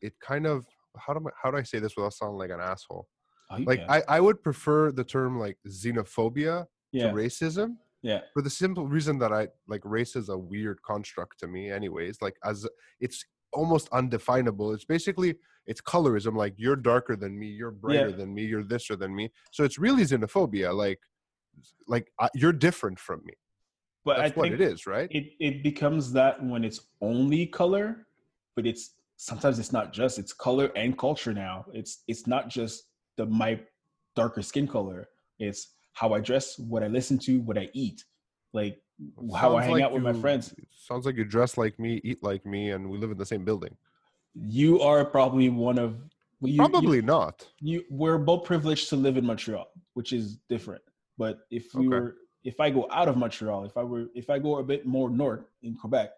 it 0.01 0.15
kind 0.21 0.47
of 0.47 0.67
how 0.99 1.15
do 1.15 1.27
I, 1.27 1.31
how 1.43 1.51
do 1.51 1.57
I 1.57 1.63
say 1.63 1.79
this 1.79 1.97
without 1.97 2.13
sounding 2.13 2.39
like 2.39 2.51
an 2.51 2.61
asshole? 2.61 3.09
Oh, 3.51 3.57
Like 3.67 3.81
can. 3.81 3.91
I, 3.91 4.03
I 4.09 4.21
would 4.21 4.43
prefer 4.43 4.91
the 4.93 5.05
term 5.05 5.39
like 5.39 5.59
xenophobia 5.69 6.67
yeah, 6.93 7.09
to 7.09 7.15
racism 7.15 7.77
yeah, 8.03 8.21
for 8.35 8.43
the 8.43 8.51
simple 8.51 8.87
reason 8.87 9.19
that 9.21 9.33
I 9.33 9.49
like 9.67 9.81
race 9.85 10.15
is 10.15 10.29
a 10.29 10.37
weird 10.37 10.83
construct 10.83 11.41
to 11.41 11.47
me, 11.47 11.71
anyways. 11.71 12.21
Like 12.21 12.37
as 12.45 12.67
it's 13.01 13.25
almost 13.55 13.89
undefinable. 13.93 14.73
It's 14.73 14.85
basically 14.85 15.37
it's 15.67 15.81
colorism. 15.81 16.37
Like 16.37 16.55
you're 16.57 16.77
darker 16.77 17.17
than 17.17 17.39
me, 17.39 17.47
you're 17.47 17.71
brighter 17.71 18.11
Yeah. 18.11 18.17
than 18.17 18.35
me, 18.35 18.45
you're 18.45 18.63
thisser 18.63 18.99
than 18.99 19.15
me. 19.15 19.31
So 19.51 19.65
it's 19.65 19.79
really 19.79 20.03
xenophobia. 20.03 20.75
Like 20.75 21.01
like 21.87 22.13
uh, 22.19 22.29
you're 22.35 22.53
different 22.53 22.99
from 22.99 23.21
me. 23.25 23.35
But 24.05 24.19
That's 24.19 24.33
I 24.33 24.35
what 24.35 24.45
think 24.49 24.61
it 24.61 24.61
is, 24.61 24.87
right? 24.87 25.09
it 25.11 25.33
it 25.41 25.63
becomes 25.63 26.13
that 26.13 26.43
when 26.45 26.65
it's 26.65 26.81
only 27.01 27.47
color, 27.47 28.07
but 28.57 28.67
it's 28.67 28.95
sometimes 29.17 29.59
it's 29.59 29.73
not 29.73 29.93
just 29.93 30.19
it's 30.19 30.33
color 30.33 30.67
and 30.77 30.99
culture 30.99 31.33
now. 31.33 31.65
It's 31.73 32.03
it's 32.09 32.27
not 32.27 32.49
just 32.49 32.85
the 33.17 33.25
my 33.27 33.61
darker 34.17 34.43
skin 34.43 34.67
color. 34.69 35.09
It's 35.39 35.75
how 35.95 36.13
I 36.13 36.21
dress, 36.21 36.59
what 36.59 36.83
I 36.83 36.89
listen 36.89 37.19
to, 37.21 37.41
what 37.41 37.57
I 37.57 37.69
eat, 37.73 38.05
like 38.53 38.83
how 39.37 39.57
I 39.57 39.63
hang 39.65 39.73
like 39.75 39.83
out 39.85 39.93
with 39.93 40.03
my 40.03 40.13
friends. 40.13 40.55
Sounds 40.71 41.07
like 41.07 41.17
you 41.17 41.25
dress 41.25 41.57
like 41.59 41.79
me, 41.79 42.01
eat 42.05 42.23
like 42.23 42.45
me, 42.47 42.71
and 42.71 42.89
we 42.91 42.99
live 42.99 43.11
in 43.11 43.19
the 43.19 43.27
same 43.27 43.45
building. 43.45 43.77
You 44.35 44.81
are 44.81 45.05
probably 45.05 45.49
one 45.51 45.79
of 45.79 45.97
you, 46.41 46.53
you- 46.53 46.57
Probably 46.59 47.01
not. 47.03 47.47
you 47.61 47.85
we're 47.91 48.19
both 48.19 48.45
privileged 48.45 48.89
to 48.91 48.97
live 48.97 49.17
in 49.17 49.25
Montreal, 49.25 49.67
which 49.95 50.13
is 50.13 50.37
different. 50.49 50.83
But 51.17 51.47
if 51.51 51.75
we 51.75 51.87
Okay. 51.89 51.97
were 51.97 52.17
if 52.45 52.61
I 52.61 52.69
go 52.71 52.87
out 52.91 53.09
of 53.09 53.17
Montreal, 53.17 53.65
if 53.65 53.77
I 53.77 53.83
were 53.85 54.07
if 54.15 54.29
I 54.29 54.39
go 54.39 54.59
a 54.59 54.63
bit 54.63 54.85
more 54.85 55.09
north 55.09 55.45
in 55.63 55.75
Quebec, 55.77 56.11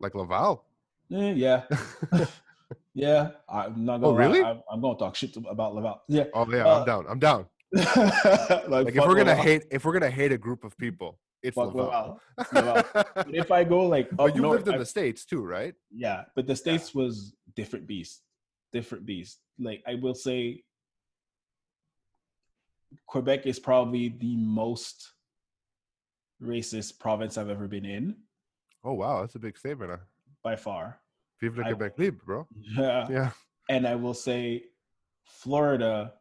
Like 0.00 0.14
Laval. 0.14 0.64
eh, 1.12 1.32
yeah, 1.32 1.64
yeah, 2.94 3.30
I'm 3.48 3.84
not 3.84 3.96
Oh, 3.96 4.00
gonna 4.00 4.12
lie, 4.12 4.18
really? 4.18 4.42
I'm, 4.42 4.62
I'm 4.70 4.80
gonna 4.80 4.98
talk 4.98 5.14
shit 5.16 5.36
about 5.36 5.74
Laval. 5.74 6.02
Yeah, 6.08 6.24
oh 6.34 6.46
yeah, 6.50 6.64
Uh, 6.66 6.78
I'm 6.80 6.86
down. 6.86 7.06
I'm 7.08 7.18
down. 7.18 7.46
like, 7.72 8.68
Like 8.68 8.88
if 8.88 8.96
we're 8.96 9.14
gonna 9.16 9.30
Laval, 9.36 9.44
hate 9.44 9.64
if 9.70 9.84
we're 9.84 9.92
gonna 9.92 10.10
hate 10.10 10.32
a 10.32 10.38
group 10.38 10.64
of 10.64 10.76
people, 10.78 11.18
it's 11.42 11.54
fuck 11.54 11.74
Laval. 11.74 12.20
Laval. 12.52 12.82
If 13.32 13.50
I 13.50 13.64
go 13.64 13.86
like 13.86 14.08
but 14.10 14.34
you 14.34 14.42
north, 14.42 14.58
lived 14.58 14.68
in 14.68 14.74
I- 14.74 14.78
the 14.78 14.86
states 14.86 15.24
too, 15.24 15.44
right? 15.44 15.74
yeah, 15.94 16.24
but 16.34 16.46
the 16.46 16.56
states 16.56 16.94
was 16.94 17.34
different 17.54 17.86
beast, 17.86 18.22
different 18.72 19.06
beast. 19.06 19.38
Like 19.58 19.82
I 19.86 19.94
will 19.94 20.14
say, 20.14 20.62
Quebec 23.06 23.46
is 23.46 23.58
probably 23.58 24.08
the 24.08 24.36
most 24.36 25.12
racist 26.42 26.98
province 26.98 27.36
I've 27.36 27.50
ever 27.50 27.66
been 27.66 27.84
in 27.84 28.16
Oh 28.84 28.94
wow, 28.94 29.20
that's 29.20 29.34
a 29.34 29.38
big 29.40 29.58
statement. 29.58 29.90
Huh? 29.90 29.96
by 30.44 30.54
far. 30.56 31.00
Vive 31.40 31.58
le 31.58 31.64
Québec 31.64 31.98
libre, 31.98 32.24
bro. 32.24 32.46
Yeah. 32.56 33.06
Yeah. 33.10 33.30
And 33.68 33.86
I 33.86 33.96
will 33.96 34.14
say 34.14 34.64
Florida 35.24 36.14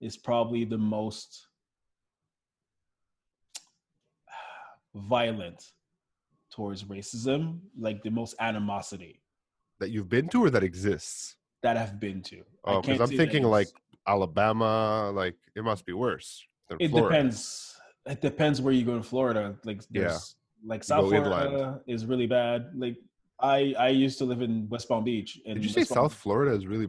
is 0.00 0.16
probably 0.16 0.64
the 0.64 0.76
most 0.78 1.47
violent 4.94 5.72
towards 6.50 6.84
racism, 6.84 7.58
like 7.78 8.02
the 8.02 8.10
most 8.10 8.34
animosity 8.40 9.20
That 9.80 9.90
you've 9.90 10.08
been 10.08 10.28
to 10.30 10.44
or 10.44 10.50
that 10.50 10.62
exists? 10.64 11.36
that 11.62 11.76
I've 11.76 11.98
been 11.98 12.22
to. 12.22 12.42
Oh, 12.64 12.80
because 12.80 13.00
I'm 13.00 13.16
thinking 13.16 13.42
like 13.42 13.66
Alabama, 14.06 15.10
like 15.12 15.34
it 15.56 15.64
must 15.64 15.84
be 15.84 15.92
worse 15.92 16.44
it 16.78 16.90
Florida. 16.90 17.08
depends. 17.16 17.76
It 18.06 18.20
depends 18.20 18.60
where 18.62 18.72
you 18.72 18.84
go 18.84 18.94
in 18.96 19.02
Florida. 19.02 19.56
Like 19.64 19.82
Yeah. 19.90 20.02
there's 20.08 20.36
like 20.64 20.84
South 20.84 21.10
go 21.10 21.16
inland. 21.16 21.50
Florida 21.50 21.80
is 21.86 22.06
really 22.06 22.26
bad. 22.26 22.70
Like 22.76 22.96
I 23.40 23.74
I 23.78 23.88
used 23.88 24.18
to 24.18 24.24
live 24.24 24.40
in 24.42 24.68
West 24.68 24.88
Palm 24.88 25.02
Beach. 25.04 25.40
And 25.46 25.54
Did 25.56 25.64
you 25.64 25.70
say 25.70 25.84
Palm- 25.84 26.04
South 26.04 26.14
Florida 26.14 26.52
is 26.54 26.66
really? 26.66 26.88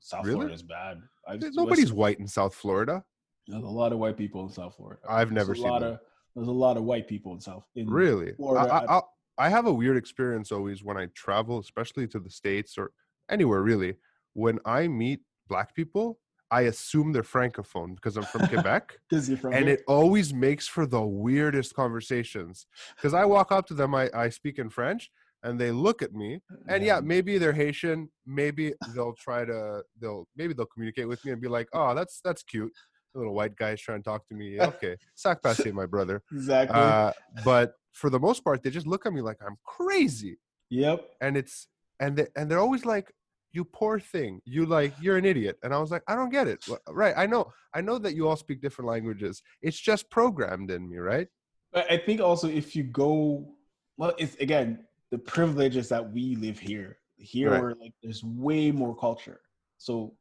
South 0.00 0.24
really? 0.24 0.34
Florida 0.36 0.54
is 0.54 0.62
bad. 0.62 1.00
I've, 1.26 1.40
There's- 1.40 1.54
West- 1.56 1.56
Nobody's 1.56 1.92
white 1.92 2.18
in 2.18 2.26
South 2.28 2.54
Florida. 2.54 3.02
There's 3.46 3.62
a 3.62 3.66
lot 3.66 3.92
of 3.92 3.98
white 3.98 4.16
people 4.16 4.42
in 4.42 4.50
South 4.50 4.76
Florida. 4.76 5.00
I've 5.08 5.28
There's 5.28 5.34
never 5.48 5.52
a 5.52 5.56
seen 5.56 5.64
lot 5.68 5.80
them. 5.80 5.92
of 5.94 6.00
there's 6.34 6.48
a 6.48 6.52
lot 6.52 6.76
of 6.76 6.84
white 6.84 7.08
people 7.08 7.32
in 7.32 7.40
South. 7.40 7.64
In, 7.74 7.88
Really? 7.88 8.30
I, 8.30 8.34
Florida, 8.34 8.72
I, 8.72 8.98
I, 8.98 9.00
I 9.38 9.48
have 9.48 9.66
a 9.66 9.72
weird 9.72 9.96
experience 9.96 10.52
always 10.52 10.82
when 10.82 10.96
I 10.96 11.06
travel, 11.14 11.58
especially 11.58 12.06
to 12.08 12.18
the 12.18 12.30
states 12.30 12.76
or 12.78 12.92
anywhere 13.30 13.62
really. 13.62 13.96
When 14.34 14.58
I 14.64 14.88
meet 14.88 15.20
black 15.48 15.74
people, 15.74 16.18
I 16.52 16.62
assume 16.62 17.12
they're 17.12 17.22
francophone 17.22 17.94
because 17.94 18.18
I'm 18.18 18.24
from 18.24 18.46
Quebec. 18.46 18.98
You're 19.10 19.38
from 19.38 19.54
and 19.54 19.64
here. 19.64 19.74
it 19.74 19.84
always 19.88 20.34
makes 20.34 20.68
for 20.68 20.86
the 20.86 21.00
weirdest 21.00 21.74
conversations 21.74 22.66
because 22.96 23.14
i 23.14 23.24
walk 23.24 23.52
up 23.52 23.66
to 23.66 23.74
them 23.74 23.94
I, 23.94 24.10
I 24.14 24.28
speak 24.28 24.58
in 24.58 24.68
french 24.68 25.10
and 25.42 25.60
they 25.60 25.70
look 25.70 26.02
at 26.02 26.12
me 26.12 26.40
and 26.68 26.84
yeah 26.84 27.00
maybe 27.00 27.38
they're 27.38 27.52
haitian 27.52 28.10
maybe 28.26 28.72
they'll 28.94 29.14
try 29.14 29.44
to 29.44 29.82
they'll 30.00 30.26
maybe 30.36 30.54
they'll 30.54 30.66
communicate 30.66 31.08
with 31.08 31.24
me 31.24 31.32
and 31.32 31.40
be 31.40 31.48
like 31.48 31.68
oh 31.72 31.94
that's 31.94 32.20
that's 32.24 32.42
cute 32.42 32.72
little 33.14 33.34
white 33.34 33.56
guy's 33.56 33.80
trying 33.80 34.00
to 34.02 34.04
talk 34.04 34.26
to 34.26 34.34
me 34.34 34.60
okay 34.70 34.96
sac 35.14 35.42
passé 35.42 35.72
my 35.72 35.86
brother 35.86 36.22
exactly. 36.32 36.78
uh, 36.78 37.12
but 37.44 37.74
for 37.92 38.10
the 38.10 38.18
most 38.18 38.44
part 38.44 38.62
they 38.62 38.70
just 38.70 38.86
look 38.86 39.06
at 39.06 39.12
me 39.12 39.20
like 39.20 39.38
i'm 39.46 39.56
crazy 39.64 40.38
yep. 40.70 41.10
and 41.20 41.36
it's 41.36 41.68
and 42.00 42.16
they, 42.16 42.26
and 42.36 42.50
they're 42.50 42.60
always 42.60 42.84
like 42.84 43.12
you 43.52 43.64
poor 43.64 44.00
thing 44.00 44.40
you 44.44 44.64
like 44.64 44.92
you're 45.00 45.18
an 45.18 45.26
idiot 45.26 45.58
and 45.62 45.74
i 45.74 45.78
was 45.78 45.90
like 45.90 46.02
i 46.08 46.14
don't 46.14 46.30
get 46.30 46.48
it 46.48 46.64
right 46.88 47.14
i 47.18 47.26
know 47.26 47.52
i 47.74 47.80
know 47.82 47.98
that 47.98 48.14
you 48.14 48.26
all 48.26 48.36
speak 48.36 48.62
different 48.62 48.88
languages 48.88 49.42
it's 49.60 49.78
just 49.78 50.08
programmed 50.10 50.70
in 50.70 50.88
me 50.88 50.96
right 50.98 51.28
But 51.72 51.90
I 51.90 51.96
think 51.96 52.20
also 52.20 52.48
if 52.48 52.76
you 52.76 52.84
go, 52.84 53.48
well, 53.96 54.12
it's 54.18 54.36
again 54.36 54.84
the 55.10 55.18
privilege 55.18 55.76
is 55.76 55.88
that 55.88 56.04
we 56.12 56.36
live 56.36 56.58
here. 56.58 56.98
Here, 57.16 57.50
Right. 57.50 57.62
where 57.62 57.74
like 57.80 57.94
there's 58.02 58.22
way 58.24 58.70
more 58.72 58.94
culture. 58.96 59.40
So 59.78 60.16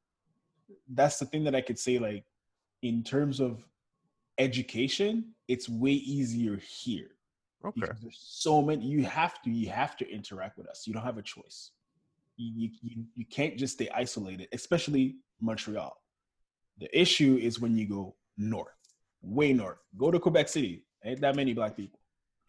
that's 0.94 1.18
the 1.20 1.26
thing 1.26 1.44
that 1.46 1.56
I 1.56 1.62
could 1.62 1.80
say. 1.80 2.00
Like 2.00 2.24
in 2.82 3.04
terms 3.04 3.40
of 3.40 3.66
education, 4.38 5.34
it's 5.48 5.70
way 5.70 5.92
easier 5.92 6.58
here 6.58 7.12
okay 7.66 7.82
because 7.82 8.00
there's 8.02 8.20
so 8.22 8.62
many. 8.62 8.86
You 8.86 9.04
have 9.04 9.42
to. 9.44 9.52
You 9.52 9.70
have 9.70 9.98
to 9.98 10.10
interact 10.10 10.58
with 10.58 10.68
us. 10.68 10.88
You 10.88 10.94
don't 10.94 11.04
have 11.04 11.18
a 11.18 11.22
choice. 11.22 11.72
You 12.38 12.70
you 12.82 13.06
you, 13.16 13.26
can't 13.26 13.58
just 13.58 13.74
stay 13.74 13.90
isolated, 13.90 14.48
especially 14.52 15.18
Montreal. 15.40 15.96
The 16.80 17.00
issue 17.00 17.38
is 17.40 17.60
when 17.60 17.76
you 17.78 17.88
go 17.88 18.16
north, 18.38 18.74
way 19.22 19.54
north. 19.54 19.78
Go 19.98 20.10
to 20.10 20.20
Quebec 20.20 20.50
City. 20.50 20.86
Ain't 21.04 21.22
that 21.22 21.36
many 21.36 21.54
black 21.54 21.76
people. 21.76 22.00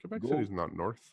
quebec 0.00 0.22
go- 0.22 0.28
city's 0.28 0.50
not 0.50 0.74
north 0.74 1.10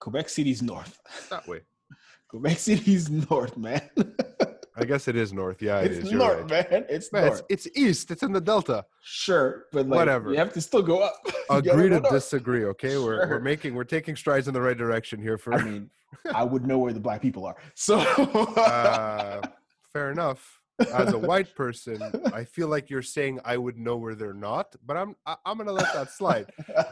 Quebec 0.00 0.28
City's 0.28 0.62
north. 0.62 0.98
that 1.30 1.46
way 1.46 1.60
Quebec 2.28 2.58
City's 2.58 3.08
north, 3.08 3.56
man. 3.56 3.88
i 4.76 4.84
guess 4.84 5.08
it 5.08 5.16
is 5.16 5.32
north 5.32 5.60
yeah 5.60 5.80
it 5.80 5.92
it's 5.92 6.10
north, 6.10 6.50
right. 6.50 6.70
man. 6.70 6.84
It's 6.88 7.12
Man, 7.12 7.26
north. 7.26 7.42
it's, 7.48 7.66
it's 7.66 7.76
east 7.76 8.10
it's 8.10 8.22
in 8.22 8.32
the 8.32 8.40
delta 8.40 8.84
sure, 9.02 9.66
but 9.72 9.86
like, 9.88 9.96
Whatever. 9.98 10.30
You 10.32 10.38
have 10.38 10.52
to 10.54 10.60
still 10.60 10.82
go 10.82 11.00
up. 11.00 11.14
Agree 11.50 11.88
to 11.88 12.00
disagree 12.00 12.64
okay 12.66 12.96
we're, 12.98 13.28
we're 13.28 13.40
making 13.40 13.74
we're 13.74 13.84
taking 13.84 14.16
strides 14.16 14.48
in 14.48 14.54
the 14.54 14.60
right 14.60 14.76
direction 14.78 15.20
here 15.20 15.38
for 15.38 15.54
I 15.54 15.62
mean, 15.62 15.90
I 16.34 16.44
would 16.44 16.66
know 16.66 16.78
where 16.78 16.92
the 16.92 17.00
black 17.00 17.20
people 17.20 17.44
are. 17.46 17.56
So 17.74 17.98
uh, 17.98 19.42
fair 19.92 20.10
enough 20.10 20.60
as 20.94 21.12
a 21.12 21.18
white 21.18 21.54
person 21.54 22.02
i 22.32 22.42
feel 22.42 22.66
like 22.66 22.90
you're 22.90 23.02
saying 23.02 23.38
i 23.44 23.56
would 23.56 23.76
know 23.78 23.96
where 23.96 24.16
they're 24.16 24.32
not 24.50 24.74
but 24.84 24.96
i'm 24.96 25.14
I, 25.26 25.36
i'm 25.44 25.56
gonna 25.58 25.70
let 25.70 25.92
that 25.92 26.10
slide 26.10 26.46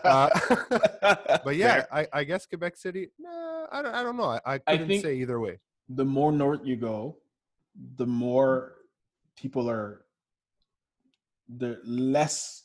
uh, 0.05 0.29
but 1.45 1.57
yeah 1.57 1.87
I, 1.91 2.07
I 2.13 2.25
guess 2.25 2.47
quebec 2.47 2.77
city 2.77 3.09
nah, 3.19 3.67
I, 3.73 3.83
don't, 3.83 3.95
I 3.95 4.03
don't 4.05 4.17
know 4.17 4.25
i, 4.25 4.41
I 4.47 4.55
I 4.55 4.59
couldn't 4.59 4.89
think- 4.89 5.03
say 5.03 5.15
either 5.17 5.41
way 5.41 5.59
the 5.89 6.05
more 6.05 6.31
north 6.31 6.61
you 6.63 6.77
go, 6.77 7.17
the 7.97 8.07
more 8.07 8.77
people 9.37 9.69
are 9.71 10.05
the 11.49 11.81
less 11.85 12.65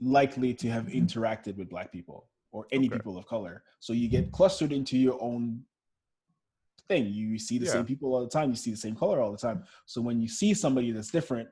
likely 0.00 0.52
to 0.54 0.68
have 0.68 0.86
mm-hmm. 0.86 0.98
interacted 1.04 1.56
with 1.56 1.68
black 1.68 1.92
people 1.92 2.28
or 2.50 2.66
any 2.72 2.86
Okay. 2.86 2.96
people 2.96 3.16
of 3.16 3.26
color. 3.26 3.62
So 3.80 3.92
you 3.92 4.08
get 4.08 4.32
clustered 4.32 4.72
into 4.72 4.98
your 4.98 5.22
own 5.22 5.64
thing. 6.88 7.06
You 7.06 7.38
see 7.38 7.58
the 7.58 7.66
Yeah. 7.66 7.72
same 7.72 7.86
people 7.86 8.14
all 8.14 8.22
the 8.22 8.28
time, 8.28 8.50
you 8.50 8.56
see 8.56 8.70
the 8.70 8.76
same 8.76 8.96
color 8.96 9.20
all 9.20 9.32
the 9.32 9.38
time. 9.38 9.64
So 9.86 10.00
when 10.00 10.20
you 10.20 10.28
see 10.28 10.54
somebody 10.54 10.90
that's 10.90 11.10
different, 11.10 11.48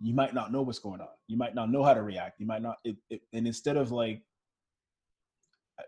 you 0.00 0.14
might 0.14 0.34
not 0.34 0.50
know 0.50 0.62
what's 0.62 0.80
going 0.80 1.00
on. 1.00 1.08
You 1.28 1.36
might 1.36 1.54
not 1.54 1.70
know 1.70 1.84
how 1.84 1.94
to 1.94 2.02
react. 2.02 2.40
You 2.40 2.46
might 2.46 2.62
not 2.62 2.78
it, 2.84 2.96
it, 3.08 3.22
and 3.32 3.46
instead 3.46 3.76
of 3.76 3.92
like 3.92 4.22
uh, 5.78 5.82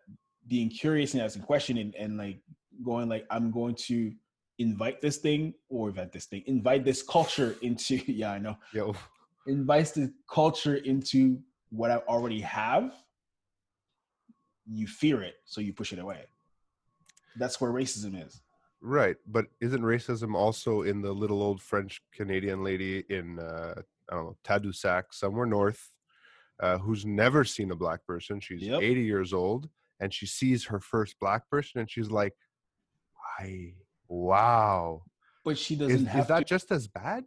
being 0.46 0.68
curious 0.68 1.14
and 1.14 1.22
asking 1.22 1.42
question 1.42 1.78
and, 1.78 1.94
and 1.96 2.16
like 2.16 2.40
going 2.82 3.08
like 3.08 3.24
i'm 3.30 3.50
going 3.50 3.74
to 3.74 4.12
invite 4.58 5.00
this 5.00 5.18
thing 5.18 5.54
or 5.68 5.88
invite 5.88 6.12
this 6.12 6.26
thing 6.26 6.42
invite 6.46 6.84
this 6.84 7.02
culture 7.02 7.56
into 7.62 7.96
yeah 8.06 8.32
i 8.32 8.38
know. 8.38 8.56
Yo, 8.72 8.94
invites 9.46 9.92
the 9.92 10.12
culture 10.30 10.76
into 10.76 11.38
what 11.70 11.90
i 11.90 11.96
already 12.08 12.40
have. 12.40 12.94
You 14.66 14.86
fear 14.86 15.22
it 15.22 15.34
so 15.44 15.60
you 15.60 15.72
push 15.72 15.92
it 15.92 15.98
away. 15.98 16.24
That's 17.36 17.60
where 17.60 17.70
racism 17.72 18.24
is. 18.24 18.40
Right 18.80 19.16
but 19.26 19.46
isn't 19.60 19.82
racism 19.82 20.34
also 20.34 20.82
in 20.82 21.02
the 21.02 21.12
little 21.12 21.42
old 21.42 21.60
french 21.60 22.00
canadian 22.12 22.62
lady 22.62 23.04
in 23.08 23.38
uh 23.38 23.74
i 24.10 24.14
don't 24.14 24.24
know 24.26 24.36
tadoussac 24.44 25.04
somewhere 25.10 25.46
north 25.46 25.94
uh, 26.60 26.78
who's 26.78 27.04
never 27.04 27.44
seen 27.44 27.70
a 27.70 27.76
black 27.76 28.06
person. 28.06 28.40
She's 28.40 28.62
Yep. 28.62 28.80
80 28.80 29.02
years 29.02 29.32
old 29.32 29.68
and 30.00 30.12
she 30.12 30.26
sees 30.26 30.64
her 30.66 30.80
first 30.80 31.18
black 31.20 31.48
person 31.50 31.80
and 31.80 31.90
she's 31.90 32.10
like 32.10 32.34
i 33.38 33.74
wow 34.14 35.02
but 35.44 35.58
she 35.58 35.74
doesn't 35.74 36.06
is 36.06 36.06
have 36.06 36.28
that 36.28 36.40
to 36.40 36.44
just 36.44 36.70
as 36.70 36.86
bad 36.86 37.24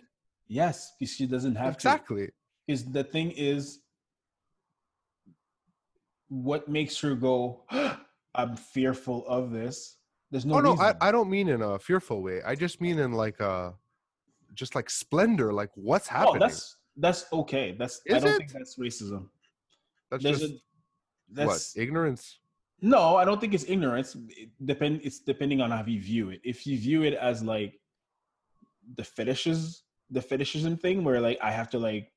yes 0.48 0.94
because 1.00 1.14
she 1.14 1.26
doesn't 1.26 1.56
have 1.56 1.74
to 1.74 1.78
exactly 1.78 2.30
is 2.68 2.86
the 2.92 3.04
thing 3.04 3.32
is 3.32 3.80
what 6.30 6.68
makes 6.68 7.00
her 7.00 7.16
go 7.16 7.64
ah, 7.72 8.00
i'm 8.36 8.56
fearful 8.56 9.28
of 9.28 9.52
this 9.52 9.98
There's 10.32 10.46
no. 10.46 10.56
oh 10.56 10.60
no, 10.60 10.76
I. 10.78 10.94
I 11.00 11.12
don't 11.12 11.30
mean 11.30 11.48
in 11.48 11.62
a 11.62 11.80
fearful 11.80 12.22
way. 12.22 12.42
I 12.44 12.54
just 12.56 12.82
mean 12.82 13.00
in 13.00 13.14
like 13.14 13.40
a, 13.40 13.74
just 14.54 14.76
like 14.76 14.90
splendor. 14.90 15.54
Like 15.54 15.72
what's 15.76 16.08
happening? 16.08 16.28
Oh, 16.28 16.34
happening? 16.34 16.50
that's 16.50 16.76
that's 16.98 17.26
okay. 17.32 17.76
That's 17.80 18.02
I 18.12 18.16
Is 18.16 18.24
don't 18.24 18.34
it? 18.34 18.38
think 18.40 18.52
that's 18.52 18.76
racism. 18.78 19.30
That's 20.12 20.24
There's 20.24 20.40
just 20.40 20.54
a, 20.54 20.58
that's 21.32 21.76
what 21.76 21.82
ignorance. 21.82 22.40
No, 22.82 23.16
I 23.16 23.26
don't 23.26 23.42
think 23.42 23.54
it's 23.54 23.66
ignorance. 23.68 24.16
It 24.30 24.50
depend. 24.66 25.02
It's 25.04 25.20
depending 25.20 25.62
on 25.62 25.72
how 25.72 25.84
you 25.86 26.00
view 26.02 26.30
it. 26.30 26.42
If 26.44 26.68
you 26.68 26.78
view 26.78 27.04
it 27.04 27.14
as 27.14 27.44
like 27.44 27.80
the 28.96 29.04
fetishes, 29.04 29.84
the 30.12 30.22
fetishism 30.22 30.78
thing, 30.78 31.04
where 31.04 31.20
like 31.20 31.40
I 31.42 31.52
have 31.52 31.70
to 31.72 31.80
like 31.80 32.12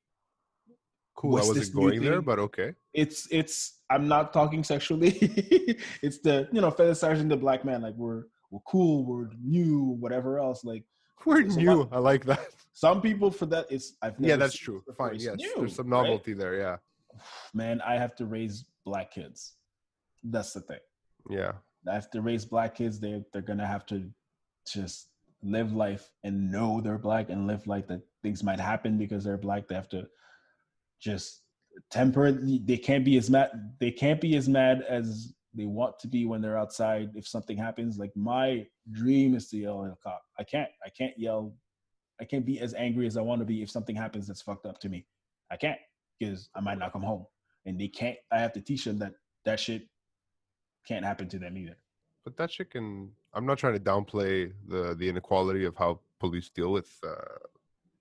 Cool. 1.15 1.37
I 1.37 1.41
wasn't 1.41 1.75
going 1.75 2.01
there, 2.01 2.21
but 2.21 2.39
okay. 2.39 2.73
it's 2.93 3.27
it's 3.31 3.81
I'm 3.89 4.07
not 4.07 4.33
talking 4.33 4.63
sexually. 4.63 5.09
it's 6.01 6.19
the 6.19 6.47
you 6.51 6.61
know 6.61 6.71
fetishizing 6.71 7.29
the 7.29 7.37
black 7.37 7.65
man 7.65 7.81
like 7.81 7.95
we're 7.95 8.23
we're 8.49 8.61
cool, 8.67 9.05
we're 9.05 9.29
new, 9.43 9.97
whatever 9.99 10.39
else. 10.39 10.63
Like 10.63 10.83
We're 11.25 11.41
new. 11.43 11.73
lot- 11.73 11.89
I 11.91 11.99
like 11.99 12.25
that. 12.25 12.47
some 12.73 13.01
people 13.01 13.29
for 13.29 13.45
that 13.47 13.67
it's 13.69 13.93
I've 14.01 14.19
never 14.19 14.29
Yeah, 14.29 14.35
that's 14.37 14.57
true. 14.57 14.83
Fine. 14.97 15.19
Yes, 15.19 15.35
new, 15.37 15.53
there's 15.57 15.75
some 15.75 15.89
right? 15.89 16.01
novelty 16.01 16.33
there. 16.33 16.55
Yeah. 16.55 16.77
Man, 17.53 17.81
I 17.81 17.95
have 17.95 18.15
to 18.15 18.25
raise 18.25 18.65
black 18.85 19.11
kids. 19.11 19.53
That's 20.23 20.53
the 20.53 20.61
thing. 20.61 20.79
Yeah. 21.29 21.53
I 21.87 21.93
have 21.93 22.11
to 22.11 22.21
raise 22.21 22.45
black 22.45 22.75
kids. 22.75 22.99
They 22.99 23.23
they're 23.33 23.41
gonna 23.41 23.67
have 23.67 23.85
to 23.87 24.09
just 24.67 25.09
live 25.43 25.73
life 25.73 26.11
and 26.23 26.51
know 26.51 26.81
they're 26.81 26.99
black 26.99 27.29
and 27.29 27.47
live 27.47 27.65
like 27.65 27.87
that 27.87 28.01
things 28.21 28.43
might 28.43 28.59
happen 28.59 28.97
because 28.97 29.23
they're 29.23 29.37
black. 29.37 29.67
They 29.67 29.75
have 29.75 29.89
to 29.89 30.07
just 30.99 31.41
temper. 31.89 32.31
They 32.31 32.77
can't 32.77 33.05
be 33.05 33.17
as 33.17 33.29
mad. 33.29 33.75
They 33.79 33.91
can't 33.91 34.21
be 34.21 34.35
as 34.35 34.47
mad 34.47 34.83
as 34.87 35.33
they 35.53 35.65
want 35.65 35.99
to 35.99 36.07
be 36.07 36.25
when 36.25 36.41
they're 36.41 36.57
outside. 36.57 37.11
If 37.15 37.27
something 37.27 37.57
happens, 37.57 37.97
like 37.97 38.11
my 38.15 38.65
dream 38.91 39.35
is 39.35 39.49
to 39.49 39.57
yell 39.57 39.85
at 39.85 39.91
a 39.91 39.97
cop. 40.03 40.21
I 40.39 40.43
can't. 40.43 40.69
I 40.85 40.89
can't 40.89 41.17
yell. 41.17 41.55
I 42.19 42.25
can't 42.25 42.45
be 42.45 42.59
as 42.59 42.73
angry 42.75 43.07
as 43.07 43.17
I 43.17 43.21
want 43.21 43.39
to 43.39 43.45
be 43.45 43.63
if 43.63 43.71
something 43.71 43.95
happens 43.95 44.27
that's 44.27 44.43
fucked 44.43 44.67
up 44.67 44.79
to 44.79 44.89
me. 44.89 45.07
I 45.49 45.57
can't 45.57 45.79
because 46.19 46.49
I 46.55 46.61
might 46.61 46.77
not 46.77 46.93
come 46.93 47.01
home, 47.01 47.25
and 47.65 47.79
they 47.79 47.87
can't. 47.87 48.17
I 48.31 48.39
have 48.39 48.53
to 48.53 48.61
teach 48.61 48.85
them 48.85 48.99
that 48.99 49.13
that 49.45 49.59
shit 49.59 49.87
can't 50.87 51.05
happen 51.05 51.27
to 51.29 51.39
them 51.39 51.57
either. 51.57 51.77
But 52.23 52.37
that 52.37 52.51
shit 52.51 52.71
can. 52.71 53.11
I'm 53.33 53.45
not 53.45 53.57
trying 53.57 53.73
to 53.73 53.79
downplay 53.79 54.51
the 54.67 54.95
the 54.95 55.07
inequality 55.09 55.65
of 55.65 55.75
how 55.75 55.99
police 56.19 56.49
deal 56.49 56.71
with, 56.71 56.89
uh, 57.03 57.39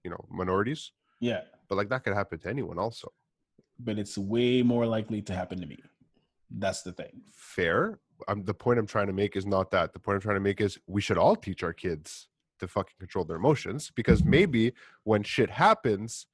you 0.05 0.11
know, 0.11 0.23
minorities. 0.31 0.93
Yeah, 1.21 1.43
But 1.69 1.77
like 1.77 1.89
that 1.91 2.05
could 2.05 2.15
happen 2.15 2.39
to 2.41 2.49
anyone. 2.49 2.79
Also, 2.79 3.13
but 3.79 3.99
it's 3.99 4.17
way 4.17 4.63
more 4.63 4.87
likely 4.87 5.21
to 5.23 5.35
happen 5.35 5.61
to 5.61 5.67
me. 5.67 5.79
That's 6.51 6.83
the 6.83 6.93
thing. 6.93 7.23
fair. 7.33 7.99
Um, 8.29 8.45
the 8.45 8.53
point 8.55 8.79
I'm 8.79 8.87
trying 8.87 9.07
to 9.07 9.13
make 9.15 9.37
is 9.37 9.47
not 9.47 9.71
that. 9.71 9.93
The 9.95 9.99
point 9.99 10.17
I'm 10.17 10.21
trying 10.21 10.37
to 10.37 10.41
make 10.41 10.61
is 10.61 10.79
we 10.87 11.01
should 11.01 11.17
all 11.17 11.37
teach 11.37 11.63
our 11.63 11.73
kids 11.73 12.29
to 12.59 12.69
fucking 12.69 12.97
control 12.99 13.25
their 13.25 13.37
emotions 13.37 13.91
because 13.95 14.23
maybe 14.25 14.73
when 15.05 15.23
shit 15.23 15.49
happens, 15.49 16.27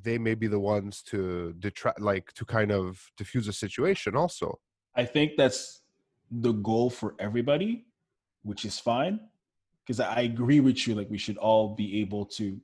they 0.00 0.16
may 0.18 0.34
be 0.34 0.46
the 0.46 0.58
ones 0.60 1.02
to 1.02 1.52
detract, 1.58 2.00
like 2.00 2.32
to 2.34 2.44
kind 2.46 2.72
of 2.72 3.10
diffuse 3.18 3.48
a 3.48 3.52
situation. 3.52 4.16
Also, 4.16 4.58
I 4.96 5.04
think 5.04 5.32
that's 5.36 5.80
the 6.30 6.52
goal 6.52 6.90
for 6.90 7.14
everybody, 7.18 7.84
which 8.42 8.64
is 8.64 8.78
fine. 8.78 9.20
Because 9.86 10.00
I 10.00 10.20
agree 10.22 10.60
with 10.60 10.86
you. 10.86 10.94
Like 10.94 11.10
we 11.10 11.18
should 11.18 11.36
all 11.38 11.74
be 11.74 12.00
able 12.00 12.24
to 12.26 12.60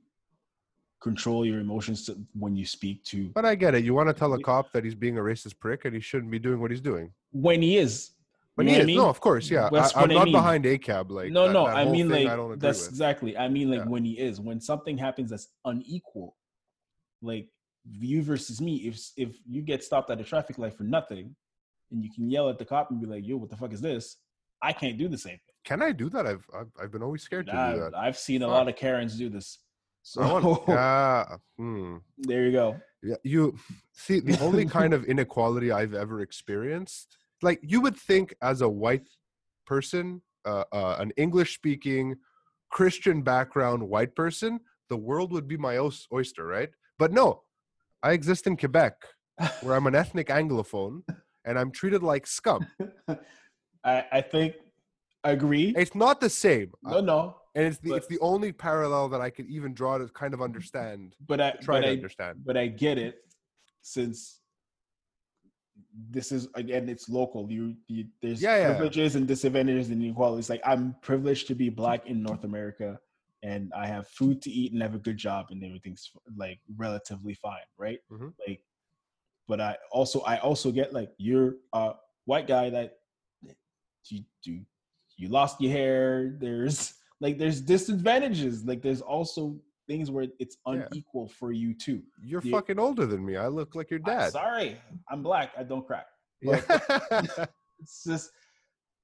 control 0.99 1.45
your 1.45 1.59
emotions 1.59 2.05
to, 2.07 2.17
when 2.33 2.55
you 2.55 2.65
speak 2.65 3.03
to 3.03 3.27
but 3.29 3.45
I 3.45 3.53
get 3.53 3.75
it. 3.75 3.83
You 3.83 3.93
want 3.93 4.09
to 4.09 4.13
tell 4.13 4.33
a 4.33 4.41
cop 4.41 4.71
that 4.73 4.83
he's 4.83 4.95
being 4.95 5.17
a 5.17 5.21
racist 5.21 5.59
prick 5.59 5.85
and 5.85 5.93
he 5.93 6.01
shouldn't 6.01 6.31
be 6.31 6.39
doing 6.39 6.59
what 6.59 6.71
he's 6.71 6.81
doing. 6.81 7.11
when 7.31 7.61
he 7.61 7.77
is. 7.77 8.11
When 8.55 8.67
he 8.67 8.73
is, 8.75 8.81
I 8.89 8.93
no, 8.93 9.07
of 9.07 9.19
course, 9.21 9.51
yeah. 9.51 9.69
That's 9.71 9.95
I, 9.95 10.01
am 10.01 10.07
what 10.09 10.11
I 10.11 10.13
not 10.15 10.23
mean. 10.25 10.33
behind 10.33 10.65
ACAB. 10.65 11.11
Like 11.11 11.31
no, 11.31 11.45
that- 11.45 11.53
no. 11.53 11.67
that 11.67 11.75
I 11.77 11.85
mean, 11.85 12.09
like 12.09 12.25
I 12.25 12.35
that's 12.55 12.79
with. 12.81 12.89
exactly. 12.89 13.37
I 13.37 13.47
mean, 13.47 13.69
like 13.69 13.81
Yeah. 13.81 13.85
when 13.85 14.03
he 14.03 14.13
is. 14.17 14.41
When 14.41 14.59
something 14.59 14.97
happens 14.97 15.29
that's 15.29 15.49
unequal, 15.65 16.35
like 17.21 17.47
you 17.91 18.23
versus 18.23 18.59
me. 18.59 18.77
If 18.77 19.11
if 19.15 19.37
you 19.47 19.61
get 19.61 19.83
stopped 19.83 20.09
at 20.09 20.19
a 20.19 20.23
traffic 20.23 20.57
light 20.57 20.73
for 20.73 20.85
nothing, 20.85 21.35
and 21.91 22.03
you 22.03 22.11
can 22.13 22.29
yell 22.29 22.49
at 22.49 22.57
the 22.57 22.65
cop 22.65 22.91
and 22.91 22.99
be 22.99 23.07
like, 23.07 23.25
"Yo, 23.25 23.37
what 23.37 23.49
the 23.49 23.57
fuck 23.57 23.73
is 23.73 23.81
this?" 23.81 24.17
I 24.61 24.73
can't 24.73 24.97
do 24.97 25.07
the 25.07 25.17
same 25.17 25.33
thing. 25.33 25.55
Can 25.65 25.81
I 25.81 25.91
do 25.91 26.09
that? 26.09 26.25
I've 26.25 26.45
I've, 26.53 26.71
I've 26.81 26.91
been 26.91 27.03
always 27.03 27.23
scared 27.23 27.47
to 27.47 27.51
do 27.51 27.57
I've, 27.57 27.79
that. 27.79 27.95
I've 27.95 28.17
seen 28.17 28.41
a 28.41 28.47
lot 28.47 28.67
of 28.67 28.75
Karens 28.75 29.17
do 29.17 29.29
this. 29.29 29.59
So 30.03 30.21
want, 30.21 30.63
yeah, 30.67 31.25
hmm. 31.57 31.97
there 32.19 32.45
you 32.45 32.51
go. 32.51 32.77
Yeah, 33.03 33.15
you 33.23 33.57
see 33.91 34.19
the 34.19 34.39
only 34.39 34.65
kind 34.65 34.93
of 34.93 35.05
inequality 35.05 35.71
I've 35.71 35.93
ever 35.93 36.21
experienced. 36.21 37.17
Like 37.41 37.59
you 37.61 37.81
would 37.81 37.95
think, 37.95 38.33
as 38.41 38.61
a 38.61 38.69
white 38.69 39.07
person, 39.65 40.21
uh, 40.45 40.63
uh, 40.71 40.95
an 40.99 41.11
English-speaking, 41.17 42.15
Christian 42.71 43.21
background 43.21 43.83
white 43.83 44.15
person, 44.15 44.59
the 44.89 44.97
world 44.97 45.31
would 45.33 45.47
be 45.47 45.57
my 45.57 45.77
oyster, 45.77 46.45
right? 46.45 46.69
But 46.97 47.11
no, 47.11 47.43
I 48.01 48.13
exist 48.13 48.47
in 48.47 48.57
Quebec, 48.57 48.93
where 49.61 49.75
I'm 49.75 49.87
an 49.87 49.95
ethnic 49.95 50.27
Anglophone, 50.27 51.01
and 51.47 51.57
I'm 51.57 51.71
treated 51.71 52.03
like 52.03 52.27
scum. 52.27 52.67
I, 53.83 54.05
I 54.11 54.21
think 54.21 54.55
I 55.23 55.31
agree. 55.31 55.73
It's 55.75 55.95
not 55.95 56.19
the 56.21 56.29
same, 56.29 56.71
No, 56.83 56.99
no, 56.99 57.35
and 57.55 57.65
it's 57.65 57.79
the 57.79 57.89
but- 57.91 57.95
it's 57.97 58.07
the 58.07 58.19
only 58.19 58.51
parallel 58.51 59.09
that 59.09 59.21
I 59.21 59.29
could 59.31 59.47
even 59.47 59.73
draw 59.73 59.97
to 59.97 60.07
kind 60.09 60.33
of 60.33 60.41
understand, 60.41 61.15
but 61.25 61.41
I 61.41 61.51
try 61.51 61.77
but 61.77 61.81
to 61.81 61.87
I, 61.87 61.91
understand. 61.93 62.43
but 62.45 62.57
I 62.57 62.67
get 62.67 62.97
it 62.97 63.15
since 63.81 64.41
this 66.09 66.31
is 66.31 66.47
again 66.55 66.89
it's 66.89 67.07
local. 67.09 67.51
You, 67.51 67.75
you 67.87 68.05
there's 68.21 68.41
Yeah, 68.41 68.57
yeah. 68.57 68.65
privileges 68.73 69.15
and 69.15 69.27
disadvantages 69.27 69.89
and 69.89 70.03
inequalities. 70.03 70.49
Like 70.49 70.61
I'm 70.65 70.95
privileged 71.01 71.47
to 71.47 71.55
be 71.55 71.69
black 71.69 72.05
in 72.07 72.21
North 72.21 72.43
America, 72.43 72.99
and 73.43 73.71
I 73.75 73.87
have 73.87 74.07
food 74.07 74.41
to 74.43 74.51
eat 74.51 74.73
and 74.73 74.81
have 74.81 74.95
a 74.95 74.99
good 74.99 75.17
job, 75.17 75.47
and 75.51 75.63
everything's 75.63 76.11
like 76.35 76.59
relatively 76.75 77.33
fine, 77.35 77.67
right? 77.77 77.99
Mhm. 78.11 78.33
Like, 78.47 78.61
but 79.47 79.59
I 79.61 79.77
also 79.91 80.21
I 80.21 80.37
also 80.39 80.71
get 80.71 80.93
like 80.93 81.11
you're 81.17 81.55
a 81.73 81.93
white 82.25 82.47
guy 82.47 82.69
that 82.69 82.97
you 84.09 84.23
do 84.43 84.59
you 85.17 85.27
lost 85.29 85.59
your 85.59 85.71
hair. 85.71 86.35
There's 86.39 86.93
like 87.21 87.37
there's 87.37 87.59
disadvantages. 87.61 88.63
Like 88.65 88.81
there's 88.81 89.01
also 89.01 89.57
things 89.87 90.11
where 90.11 90.27
it's 90.39 90.57
Yeah. 90.67 90.83
unequal 90.91 91.29
for 91.29 91.51
you 91.51 91.73
too. 91.73 92.01
You're 92.21 92.41
the- 92.41 92.51
fucking 92.51 92.77
older 92.79 93.05
than 93.05 93.25
me. 93.25 93.35
I 93.37 93.47
look 93.47 93.73
like 93.75 93.89
your 93.89 93.99
I'm 94.05 94.17
dad. 94.17 94.31
sorry, 94.31 94.77
I'm 95.09 95.23
black. 95.23 95.51
I 95.57 95.63
don't 95.63 95.85
crack. 95.85 96.07
Yeah. 96.41 96.61
It's 97.79 98.03
just 98.03 98.31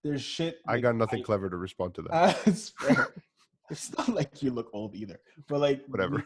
there's 0.04 0.22
shit. 0.24 0.58
I 0.68 0.80
got 0.80 0.96
nothing 0.96 1.20
I- 1.20 1.24
clever 1.24 1.48
to 1.50 1.58
respond 1.58 1.94
to 1.96 2.02
that. 2.04 2.12
Uh, 2.12 2.34
it's 2.48 2.74
it's 3.70 3.96
not 3.98 4.10
like 4.10 4.42
you 4.42 4.50
look 4.52 4.70
old 4.74 4.96
either, 4.96 5.20
but 5.48 5.60
like 5.60 5.84
Whatever. 5.88 6.26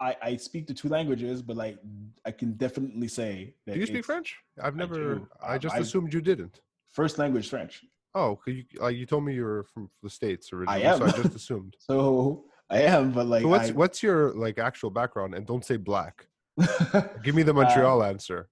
I 0.00 0.16
I 0.22 0.36
speak 0.36 0.66
the 0.66 0.74
two 0.74 0.88
languages, 0.88 1.42
but 1.42 1.56
like 1.56 1.78
I 2.24 2.30
can 2.30 2.52
definitely 2.54 3.08
say 3.08 3.54
that 3.66 3.74
Do 3.74 3.80
you 3.80 3.86
speak 3.86 4.04
French? 4.04 4.36
I've 4.62 4.76
never. 4.76 5.14
do. 5.16 5.28
I, 5.42 5.54
Um, 5.54 5.60
just 5.60 5.74
I- 5.76 5.78
assumed 5.78 6.12
you 6.12 6.20
didn't. 6.20 6.60
First 6.90 7.18
language 7.18 7.48
French. 7.48 7.84
Oh, 8.16 8.38
you, 8.46 8.62
uh, 8.80 8.86
you 8.86 9.06
told 9.06 9.24
me 9.24 9.34
you 9.34 9.42
were 9.42 9.64
from 9.74 9.90
the 10.00 10.08
states 10.08 10.52
originally, 10.52 10.84
I 10.86 10.92
am. 10.92 10.98
so 10.98 11.04
I 11.06 11.10
just 11.10 11.34
assumed. 11.34 11.74
So 11.80 12.44
I 12.70 12.82
am, 12.82 13.10
but 13.12 13.26
like 13.26 13.42
so 13.42 13.48
what's 13.48 13.70
I, 13.70 13.72
what's 13.72 14.02
your 14.02 14.32
like 14.34 14.58
actual 14.58 14.90
background? 14.90 15.34
And 15.34 15.44
don't 15.46 15.64
say 15.64 15.76
black. 15.76 16.26
Give 17.24 17.34
me 17.34 17.42
the 17.42 17.52
Montreal 17.52 18.02
answer. 18.04 18.48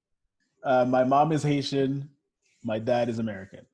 uh, 0.65 0.85
my 0.85 1.05
mom 1.05 1.31
is 1.33 1.43
Haitian. 1.45 2.09
My 2.65 2.79
dad 2.79 3.09
is 3.09 3.19
American. 3.21 3.65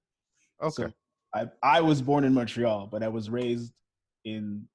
Okay. 0.63 0.85
So 0.85 0.93
I 1.35 1.49
I 1.63 1.81
was 1.81 2.03
born 2.03 2.25
in 2.25 2.33
Montreal, 2.35 2.89
but 2.93 3.03
I 3.03 3.09
was 3.09 3.31
raised 3.31 3.73
in 4.25 4.69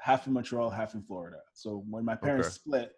half 0.00 0.26
in 0.26 0.32
Montreal, 0.32 0.70
half 0.70 0.94
in 0.94 1.02
Florida. 1.02 1.38
So 1.52 1.84
when 1.88 2.04
my 2.04 2.14
parents 2.16 2.48
Okay. 2.48 2.54
split, 2.54 2.92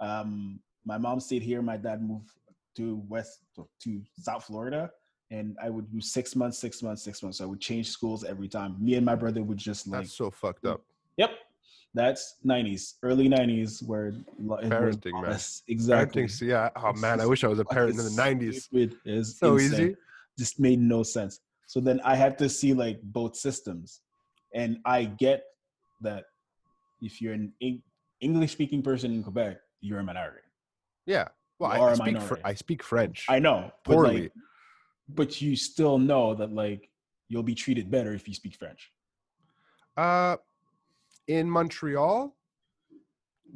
um, 0.00 0.60
my 0.84 0.98
mom 0.98 1.20
stayed 1.20 1.42
here. 1.42 1.62
My 1.62 1.76
dad 1.76 2.02
moved 2.02 2.30
to 2.76 3.02
west 3.08 3.40
to, 3.82 4.02
South 4.20 4.44
Florida, 4.44 4.90
and 5.30 5.56
I 5.62 5.70
would 5.70 5.90
do 5.90 6.00
six 6.00 6.36
months, 6.36 6.58
six 6.58 6.82
months, 6.82 7.02
six 7.02 7.22
months. 7.22 7.38
So 7.38 7.44
I 7.44 7.46
would 7.46 7.60
change 7.60 7.88
schools 7.90 8.24
every 8.24 8.48
time. 8.48 8.76
Me 8.78 8.94
and 8.94 9.06
my 9.06 9.14
brother 9.14 9.42
would 9.42 9.58
just 9.58 9.86
like, 9.86 10.02
That's 10.02 10.12
so 10.12 10.30
fucked 10.30 10.66
up. 10.66 10.82
yep. 11.16 11.30
That's 11.96 12.38
'90s, 12.44 12.94
early 13.04 13.28
'90s, 13.28 13.80
where 13.86 14.08
it 14.08 14.14
Parenting, 14.40 15.22
man. 15.22 15.38
Exactly. 15.68 16.24
Parenting, 16.24 16.30
so 16.30 16.44
yeah. 16.44 16.68
Oh 16.74 16.92
man, 16.92 17.20
I 17.20 17.26
wish 17.26 17.44
I 17.44 17.46
was 17.46 17.60
a 17.60 17.64
parent 17.64 17.92
in 17.92 18.04
the 18.04 18.10
'90s. 18.10 18.68
It's 19.04 19.38
So 19.38 19.54
insane 19.54 19.86
easy. 19.90 19.96
just 20.36 20.58
made 20.58 20.80
no 20.80 21.04
sense. 21.04 21.38
So 21.66 21.78
then 21.80 22.00
I 22.04 22.16
had 22.16 22.36
to 22.38 22.48
see 22.48 22.74
like 22.74 23.00
both 23.00 23.36
systems, 23.36 24.00
and 24.52 24.78
I 24.84 25.04
get 25.04 25.44
that 26.00 26.24
if 27.04 27.20
you're 27.20 27.34
an 27.34 27.52
English 28.20 28.52
speaking 28.52 28.82
person 28.82 29.12
in 29.12 29.22
Quebec, 29.22 29.58
you're 29.80 29.98
a 29.98 30.02
minority. 30.02 30.40
Yeah. 31.06 31.28
Well, 31.58 31.70
I, 31.70 31.90
I 31.90 31.94
speak. 31.94 32.20
Fr- 32.20 32.34
I 32.44 32.54
speak 32.54 32.82
French. 32.82 33.26
I 33.28 33.38
know, 33.38 33.70
but 33.84 33.92
Poorly. 33.92 34.22
like, 34.22 34.32
but 35.08 35.40
you 35.40 35.54
still 35.54 35.98
know 35.98 36.34
that 36.34 36.52
like 36.52 36.90
you'll 37.28 37.42
be 37.42 37.54
treated 37.54 37.90
better 37.90 38.12
if 38.12 38.26
you 38.26 38.34
speak 38.34 38.56
French. 38.56 38.90
Uh, 39.96 40.36
in 41.28 41.48
Montreal, 41.48 42.34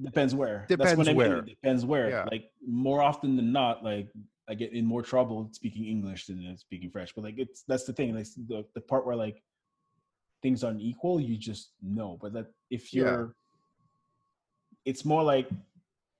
Depends 0.02 0.34
where. 0.34 0.64
Depends 0.68 0.96
what 0.96 1.08
I 1.08 1.10
mean. 1.10 1.16
where. 1.16 1.42
Depends 1.42 1.84
where. 1.84 2.10
Yeah. 2.10 2.26
Like 2.30 2.50
more 2.66 3.02
often 3.02 3.34
than 3.36 3.50
not, 3.50 3.82
like 3.82 4.08
I 4.48 4.54
get 4.54 4.72
in 4.72 4.84
more 4.84 5.02
trouble 5.02 5.48
speaking 5.52 5.86
English 5.86 6.26
than 6.26 6.56
speaking 6.56 6.90
French. 6.90 7.14
But 7.14 7.24
like 7.24 7.34
it's 7.36 7.64
that's 7.66 7.84
the 7.84 7.92
thing. 7.92 8.14
Like 8.14 8.26
the, 8.46 8.64
the 8.74 8.80
part 8.80 9.06
where 9.06 9.16
like 9.16 9.42
things 10.42 10.62
are 10.64 10.70
unequal, 10.70 11.20
you 11.20 11.36
just 11.36 11.70
know. 11.82 12.18
But 12.20 12.32
that 12.34 12.46
if 12.70 12.92
you're 12.94 13.34
it's 14.84 15.04
more 15.04 15.22
like 15.22 15.48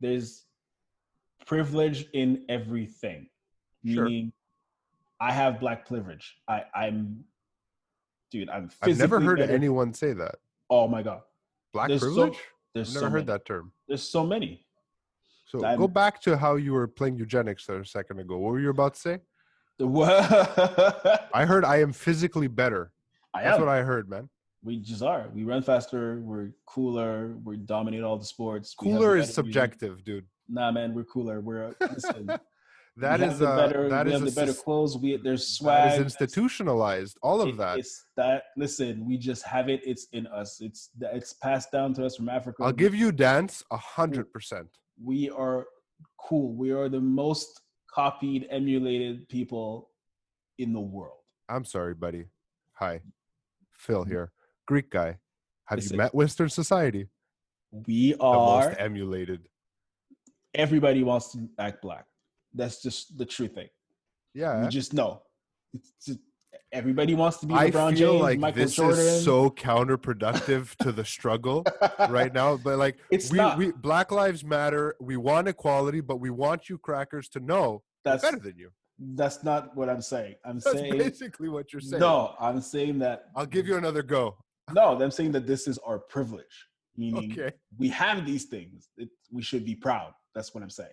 there's 0.01 0.45
privilege 1.47 2.07
in 2.13 2.45
everything. 2.49 3.29
Sure. 3.87 4.05
Meaning 4.05 4.33
I 5.21 5.33
have 5.33 5.59
black 5.61 5.87
privilege. 5.87 6.37
I, 6.49 6.65
I'm 6.75 7.25
dude, 8.31 8.49
I'm 8.51 8.71
I've 8.83 8.99
never 8.99 9.21
heard 9.21 9.39
better- 9.39 9.53
anyone 9.53 9.95
say 9.95 10.13
that. 10.13 10.37
Oh 10.71 10.87
my 10.89 11.03
god. 11.03 11.23
Black 11.73 11.89
There's 11.89 12.01
so- 12.03 12.07
privilege? 12.15 12.39
There's 12.75 12.89
I've 12.91 12.95
so 12.95 13.01
never 13.01 13.11
heard 13.19 13.27
many. 13.27 13.39
that 13.39 13.45
term. 13.47 13.73
There's 13.89 14.03
so 14.03 14.25
many. 14.27 14.65
So 15.47 15.65
I'm- 15.65 15.79
go 15.79 15.89
back 15.89 16.21
to 16.23 16.37
how 16.37 16.57
you 16.57 16.73
were 16.75 16.87
playing 16.87 17.17
eugenics 17.17 17.67
there 17.67 17.81
a 17.81 17.87
second 17.87 18.19
ago. 18.21 18.37
What 18.37 18.53
were 18.53 18.61
you 18.61 18.71
about 18.71 18.95
to 18.95 19.01
say? 19.01 19.19
The 19.79 19.87
what? 19.97 21.29
I 21.33 21.47
heard 21.47 21.65
I 21.65 21.81
am 21.81 21.93
physically 21.93 22.49
better. 22.49 22.93
I 23.39 23.43
That's 23.45 23.55
am. 23.57 23.61
what 23.67 23.69
I 23.69 23.83
heard, 23.83 24.09
man. 24.09 24.29
We 24.65 24.79
just 24.79 25.03
are. 25.03 25.29
We 25.33 25.45
run 25.45 25.63
faster. 25.63 26.21
We're 26.21 26.51
cooler. 26.67 27.37
We 27.45 27.57
dominate 27.59 28.03
all 28.03 28.19
the 28.19 28.25
sports. 28.25 28.75
Cooler 28.75 29.17
is 29.17 29.33
subjective, 29.33 30.03
dude. 30.05 30.27
Nah, 30.49 30.73
man, 30.73 30.95
we're 30.95 31.05
cooler. 31.05 31.41
We're 31.41 31.75
listen. 31.81 32.31
That 33.01 33.21
is 33.21 33.39
the 33.39 33.49
uh, 33.49 33.57
better. 33.57 33.89
that 33.91 34.07
we 34.07 34.13
is 34.13 34.19
have 34.21 34.29
the 34.29 34.41
better 34.41 34.53
clothes. 34.53 34.99
We 34.99 35.17
there's 35.19 35.43
that 35.47 35.55
swag. 35.55 35.93
is 35.93 35.99
institutionalized. 36.01 37.17
All 37.23 37.41
of 37.41 37.51
It- 37.51 37.57
that. 37.59 37.79
It's 37.79 38.07
that. 38.17 38.43
Listen, 38.57 39.07
we 39.07 39.17
just 39.17 39.45
have 39.45 39.69
it. 39.69 39.81
It's 39.87 40.09
in 40.13 40.27
us. 40.27 40.61
It's 40.61 40.91
it's 41.01 41.33
passed 41.35 41.71
down 41.71 41.95
to 41.95 42.05
us 42.07 42.17
from 42.17 42.29
Africa. 42.29 42.65
I'll 42.65 42.73
give 42.73 42.97
you 42.97 43.13
dance 43.13 43.63
a 43.71 43.77
hundred 43.77 44.33
percent. 44.33 44.67
we 45.01 45.31
are 45.31 45.67
cool. 46.27 46.53
We 46.55 46.73
are 46.73 46.89
the 46.89 47.01
most 47.01 47.61
copied, 47.89 48.49
emulated 48.51 49.29
people 49.29 49.91
in 50.59 50.73
the 50.73 50.81
world. 50.81 51.21
I'm 51.49 51.65
sorry, 51.65 51.95
buddy. 51.95 52.25
Hi, 52.83 53.01
Phil 53.79 54.03
mm-hmm. 54.03 54.11
here, 54.11 54.33
Greek 54.67 54.91
guy. 54.91 55.19
Have 55.67 55.79
Listen. 55.79 55.95
you 55.95 55.99
met 55.99 56.15
Western 56.15 56.49
society? 56.49 57.09
We 57.87 58.15
are 58.21 58.63
The 58.63 58.69
most 58.69 58.81
emulated. 58.81 59.49
everybody 60.55 61.03
wants 61.03 61.33
to 61.33 61.49
act 61.59 61.83
black. 61.83 62.07
That's 62.55 62.83
just 62.83 63.17
the 63.19 63.27
true 63.27 63.49
thing. 63.49 63.69
Yeah, 64.35 64.63
We 64.63 64.69
just 64.69 64.95
know. 64.95 65.23
It's 65.75 65.93
just, 66.05 66.19
everybody 66.73 67.15
wants 67.15 67.39
to 67.39 67.47
be 67.47 67.55
I 67.55 67.71
LeBron 67.71 67.97
feel 67.99 68.13
James, 68.13 68.23
like 68.23 68.39
Michael 68.39 68.63
this 68.65 68.75
Jordan. 68.75 68.99
is 69.01 69.25
so 69.25 69.51
counterproductive 69.51 70.75
to 70.77 70.93
the 70.93 71.05
struggle 71.05 71.65
right 72.09 72.33
now. 72.33 72.57
But 72.57 72.79
like, 72.79 72.97
It's 73.11 73.31
we, 73.31 73.37
not. 73.39 73.59
we 73.59 73.73
Black 73.73 74.11
Lives 74.11 74.45
Matter. 74.45 74.95
We 75.01 75.17
want 75.19 75.49
equality, 75.49 76.01
but 76.01 76.21
we 76.21 76.31
want 76.31 76.69
you 76.71 76.79
crackers 76.79 77.29
to 77.31 77.41
know 77.41 77.83
That's 78.05 78.23
better 78.23 78.39
than 78.39 78.57
you. 78.57 78.71
That's 78.99 79.45
not 79.45 79.77
what 79.77 79.89
I'm 79.89 80.03
saying. 80.03 80.35
I'm 80.45 80.59
That's 80.59 80.73
saying 80.79 80.99
basically 80.99 81.49
what 81.49 81.73
you're 81.73 81.81
saying. 81.81 82.01
no. 82.01 82.35
I'm 82.41 82.61
saying 82.61 82.99
that 83.01 83.27
I'll 83.37 83.47
give 83.47 83.67
you 83.67 83.77
another 83.77 84.03
go. 84.03 84.37
no. 84.73 85.01
I'm 85.01 85.11
saying 85.11 85.33
that 85.33 85.47
this 85.47 85.69
is 85.69 85.79
our 85.79 85.99
privilege. 85.99 86.67
Meaning 86.97 87.31
Okay. 87.33 87.53
we 87.79 87.89
have 87.91 88.27
these 88.27 88.45
things. 88.47 88.89
It, 88.97 89.09
we 89.31 89.41
should 89.43 89.65
be 89.65 89.77
proud. 89.77 90.13
That's 90.35 90.53
what 90.55 90.63
I'm 90.65 90.71
saying. 90.71 90.91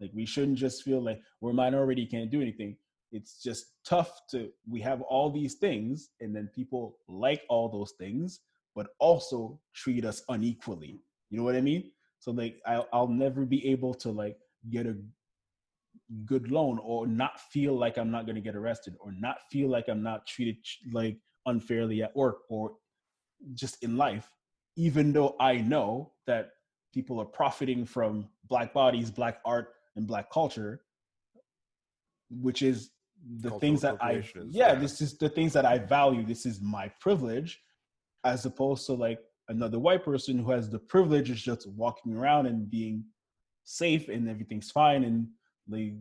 Like 0.00 0.10
we 0.14 0.26
shouldn't 0.26 0.58
just 0.58 0.82
feel 0.82 1.00
like 1.00 1.20
we're 1.40 1.54
minority, 1.54 2.04
can't 2.04 2.30
do 2.30 2.42
anything. 2.42 2.76
It's 3.12 3.42
just 3.42 3.66
tough 3.86 4.20
to. 4.32 4.50
We 4.68 4.80
have 4.82 5.00
all 5.02 5.30
these 5.30 5.54
things, 5.54 6.10
and 6.20 6.36
then 6.36 6.50
people 6.54 6.98
like 7.08 7.42
all 7.48 7.70
those 7.70 7.92
things, 7.98 8.40
but 8.74 8.88
also 8.98 9.58
treat 9.74 10.04
us 10.04 10.22
unequally. 10.28 11.00
You 11.30 11.38
know 11.38 11.44
what 11.44 11.56
I 11.56 11.62
mean? 11.62 11.90
So 12.18 12.32
like, 12.32 12.56
I'll, 12.66 12.86
I'll 12.92 13.08
never 13.08 13.46
be 13.46 13.66
able 13.70 13.94
to 13.94 14.10
like 14.10 14.36
get 14.68 14.86
a 14.86 14.96
good 16.24 16.50
loan 16.50 16.78
or 16.82 17.06
not 17.06 17.40
feel 17.40 17.76
like 17.76 17.98
I'm 17.98 18.10
not 18.10 18.26
going 18.26 18.36
to 18.36 18.40
get 18.40 18.54
arrested 18.54 18.94
or 19.00 19.12
not 19.12 19.38
feel 19.50 19.68
like 19.68 19.88
I'm 19.88 20.02
not 20.02 20.26
treated 20.26 20.56
like 20.92 21.16
unfairly 21.46 22.02
at 22.02 22.14
work 22.14 22.38
or 22.48 22.74
just 23.54 23.82
in 23.82 23.96
life, 23.96 24.30
even 24.76 25.12
though 25.12 25.36
I 25.40 25.56
know 25.56 26.12
that 26.26 26.50
people 26.94 27.20
are 27.20 27.26
profiting 27.26 27.84
from 27.84 28.28
black 28.48 28.72
bodies, 28.72 29.10
black 29.10 29.38
art, 29.44 29.74
and 29.96 30.06
black 30.06 30.30
culture, 30.30 30.80
which 32.30 32.62
is 32.62 32.90
the 33.40 33.48
Cultural 33.48 33.60
things 33.60 33.80
that 33.82 33.96
I 34.00 34.12
is 34.12 34.32
yeah, 34.50 34.74
this 34.74 35.00
is 35.00 35.16
the 35.16 35.28
things 35.28 35.52
that 35.54 35.64
I 35.64 35.78
value. 35.78 36.24
This 36.24 36.46
is 36.46 36.60
my 36.60 36.90
privilege, 37.00 37.60
as 38.24 38.44
opposed 38.44 38.86
to 38.86 38.92
like 38.92 39.18
another 39.48 39.78
white 39.78 40.04
person 40.04 40.38
who 40.38 40.50
has 40.50 40.68
the 40.68 40.78
privilege 40.78 41.30
of 41.30 41.36
just 41.36 41.68
walking 41.70 42.14
around 42.14 42.46
and 42.46 42.70
being 42.70 43.04
safe 43.64 44.08
and 44.08 44.28
everything's 44.28 44.70
fine 44.70 45.04
and 45.04 45.26
like 45.68 45.94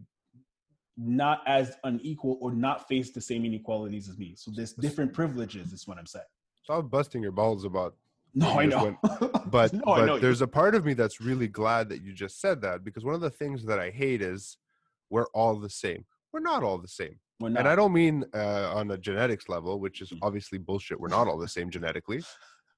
not 0.97 1.41
as 1.45 1.76
unequal 1.84 2.38
or 2.41 2.53
not 2.53 2.88
face 2.88 3.11
the 3.11 3.22
same 3.22 3.43
inequalities 3.45 4.07
as 4.09 4.18
me. 4.18 4.34
So 4.38 4.51
there's 4.55 4.74
different 4.74 5.13
privileges, 5.13 5.74
is 5.74 5.88
what 5.88 5.97
I'm 5.97 6.05
saying. 6.05 6.26
Stop 6.63 6.89
busting 6.89 7.22
your 7.22 7.32
balls 7.34 7.66
about 7.66 7.95
No, 8.38 8.49
I 8.59 8.66
know. 8.66 8.97
but 9.47 9.72
no, 9.74 9.82
I 9.93 10.05
know. 10.05 10.13
but 10.13 10.22
there's 10.22 10.41
a 10.41 10.47
part 10.47 10.76
of 10.76 10.84
me 10.86 10.93
that's 10.93 11.22
really 11.22 11.47
glad 11.47 11.89
that 11.89 12.01
you 12.01 12.11
just 12.13 12.41
said 12.41 12.61
that 12.61 12.84
because 12.84 13.03
one 13.05 13.16
of 13.16 13.22
the 13.22 13.30
things 13.30 13.63
that 13.66 13.80
I 13.80 13.89
hate 13.91 14.22
is 14.22 14.57
we're 15.09 15.28
all 15.34 15.55
the 15.55 15.70
same. 15.70 16.05
We're 16.34 16.39
not 16.41 16.61
all 16.63 16.78
the 16.78 16.88
same, 16.88 17.18
We're 17.39 17.47
and. 17.47 17.59
I 17.59 17.76
don't 17.78 17.93
mean 17.93 18.26
uh, 18.34 18.74
on 18.76 18.91
a 18.91 18.97
genetics 18.97 19.47
level, 19.47 19.80
which 19.80 20.01
is 20.01 20.09
Mm. 20.09 20.20
obviously 20.22 20.57
bullshit. 20.57 20.99
We're 20.99 21.07
not 21.07 21.28
all 21.30 21.38
the 21.38 21.47
same 21.47 21.70
genetically. 21.70 22.24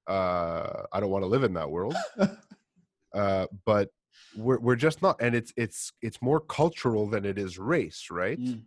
Uh, 0.07 0.83
I 0.93 0.99
don't 0.99 1.09
want 1.09 1.23
to 1.23 1.27
live 1.27 1.43
in 1.43 1.53
that 1.53 1.69
world. 1.69 1.95
Uh, 3.13 3.47
but 3.65 3.89
we're 4.35 4.59
we're 4.59 4.75
just 4.75 5.01
not, 5.01 5.17
and 5.21 5.35
it's 5.35 5.53
it's 5.55 5.91
it's 6.01 6.21
more 6.21 6.39
cultural 6.39 7.07
than 7.07 7.25
it 7.25 7.37
is 7.37 7.57
race, 7.57 8.07
right? 8.11 8.39
Mm. 8.39 8.63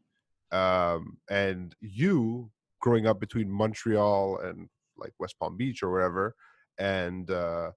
um, 0.53 1.18
and 1.30 1.74
you 1.80 2.51
growing 2.80 3.07
up 3.07 3.20
between 3.20 3.51
Montreal 3.51 4.38
and 4.38 4.68
like 4.96 5.12
West 5.18 5.36
Palm 5.38 5.57
Beach 5.57 5.82
or 5.82 5.90
wherever, 5.90 6.34
and 6.78 7.30
uh, 7.30 7.70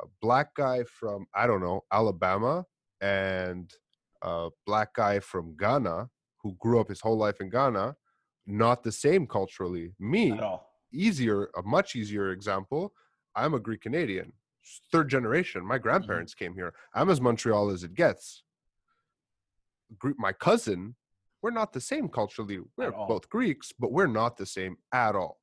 a 0.00 0.06
black 0.20 0.54
guy 0.54 0.84
from 0.84 1.26
I 1.34 1.46
don't 1.46 1.60
know 1.60 1.84
Alabama 1.92 2.64
and 3.00 3.72
a 4.22 4.48
black 4.66 4.94
guy 4.94 5.20
from 5.20 5.56
Ghana 5.56 6.08
who 6.42 6.56
grew 6.58 6.80
up 6.80 6.88
his 6.88 7.00
whole 7.00 7.16
life 7.16 7.40
in 7.40 7.50
Ghana, 7.50 7.96
not 8.46 8.82
the 8.82 8.92
same 8.92 9.26
culturally. 9.26 9.92
Me, 9.98 10.32
at 10.32 10.40
all. 10.40 10.70
easier, 10.92 11.50
a 11.56 11.62
much 11.62 11.96
easier 11.96 12.32
example. 12.32 12.92
I'm 13.34 13.54
a 13.54 13.60
Greek 13.60 13.82
Canadian, 13.82 14.32
third 14.92 15.08
generation. 15.08 15.64
My 15.64 15.78
grandparents 15.78 16.34
came 16.34 16.54
here. 16.54 16.74
I'm 16.94 17.10
as 17.10 17.20
Montreal 17.20 17.70
as 17.70 17.84
it 17.84 17.94
gets. 17.94 18.42
Group, 19.98 20.16
My 20.18 20.32
cousin, 20.32 20.96
we're 21.42 21.50
not 21.50 21.72
the 21.72 21.80
same 21.80 22.08
culturally. 22.08 22.60
We're 22.76 22.90
both 22.90 23.28
Greeks, 23.28 23.72
but 23.78 23.92
we're 23.92 24.06
not 24.06 24.36
the 24.36 24.46
same 24.46 24.76
at 24.92 25.14
all. 25.14 25.40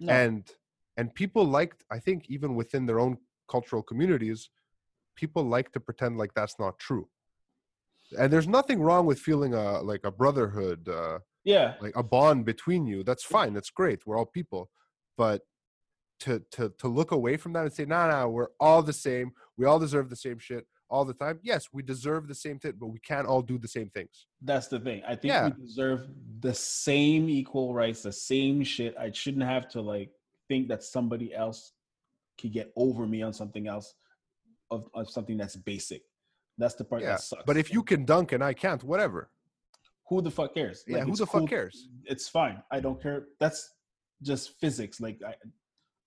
No. 0.00 0.12
And 0.12 0.50
and 0.98 1.14
people 1.14 1.44
liked, 1.44 1.84
I 1.90 1.98
think, 1.98 2.26
even 2.28 2.54
within 2.54 2.86
their 2.86 2.98
own 2.98 3.18
cultural 3.50 3.82
communities, 3.82 4.50
people 5.14 5.44
like 5.44 5.72
to 5.72 5.80
pretend 5.80 6.18
like 6.18 6.34
that's 6.34 6.58
not 6.58 6.78
true. 6.78 7.08
And 8.18 8.32
there's 8.32 8.48
nothing 8.48 8.80
wrong 8.80 9.06
with 9.06 9.18
feeling 9.18 9.54
a 9.54 9.80
like 9.80 10.04
a 10.04 10.10
brotherhood. 10.10 10.88
Uh, 10.88 11.18
yeah, 11.46 11.74
like 11.80 11.94
a 11.94 12.02
bond 12.02 12.44
between 12.44 12.86
you 12.86 13.04
that's 13.04 13.22
fine 13.22 13.54
that's 13.54 13.70
great 13.70 14.04
we're 14.04 14.18
all 14.18 14.26
people 14.26 14.68
but 15.16 15.42
to 16.20 16.40
to 16.50 16.70
to 16.78 16.88
look 16.88 17.10
away 17.12 17.36
from 17.36 17.52
that 17.52 17.62
and 17.64 17.72
say 17.72 17.84
nah 17.84 18.08
nah 18.08 18.26
we're 18.26 18.48
all 18.58 18.82
the 18.82 18.92
same 18.92 19.32
we 19.56 19.66
all 19.66 19.78
deserve 19.78 20.08
the 20.08 20.16
same 20.16 20.38
shit 20.38 20.66
all 20.88 21.04
the 21.04 21.12
time 21.14 21.38
yes 21.42 21.68
we 21.72 21.82
deserve 21.82 22.26
the 22.28 22.34
same 22.34 22.58
thing 22.58 22.72
but 22.78 22.86
we 22.86 22.98
can't 23.00 23.26
all 23.26 23.42
do 23.42 23.58
the 23.58 23.68
same 23.68 23.90
things 23.90 24.26
that's 24.42 24.68
the 24.68 24.78
thing. 24.78 25.02
I 25.06 25.14
think 25.16 25.32
Yeah. 25.32 25.46
we 25.48 25.64
deserve 25.66 26.06
the 26.40 26.54
same 26.54 27.28
equal 27.28 27.74
rights, 27.74 28.02
the 28.02 28.12
same 28.12 28.62
shit. 28.62 28.94
I 28.96 29.10
shouldn't 29.10 29.44
have 29.44 29.66
to 29.70 29.80
like 29.80 30.10
think 30.48 30.68
that 30.68 30.84
somebody 30.84 31.34
else 31.34 31.72
could 32.40 32.52
get 32.52 32.70
over 32.76 33.06
me 33.06 33.22
on 33.22 33.32
something 33.32 33.66
else 33.66 33.94
of, 34.70 34.88
of 34.94 35.10
something 35.10 35.36
that's 35.38 35.56
basic. 35.56 36.02
That's 36.58 36.74
the 36.74 36.84
part 36.84 37.02
yeah 37.02 37.12
that 37.12 37.20
sucks. 37.22 37.42
but 37.46 37.56
if 37.56 37.72
you 37.72 37.82
can 37.82 38.04
dunk 38.04 38.32
and 38.32 38.42
i 38.44 38.52
can't 38.54 38.82
whatever 38.84 39.30
who 40.08 40.22
the 40.22 40.30
fuck 40.30 40.54
cares? 40.54 40.84
yeah 40.86 41.00
who 41.04 41.16
the 41.16 41.26
cool- 41.26 41.40
fuck 41.40 41.50
cares 41.50 41.88
It's 42.04 42.28
fine. 42.28 42.62
I 42.70 42.78
don't 42.80 43.02
care. 43.02 43.26
That's 43.40 43.60
just 44.22 44.44
physics. 44.60 45.00
Like 45.00 45.18
I, 45.26 45.34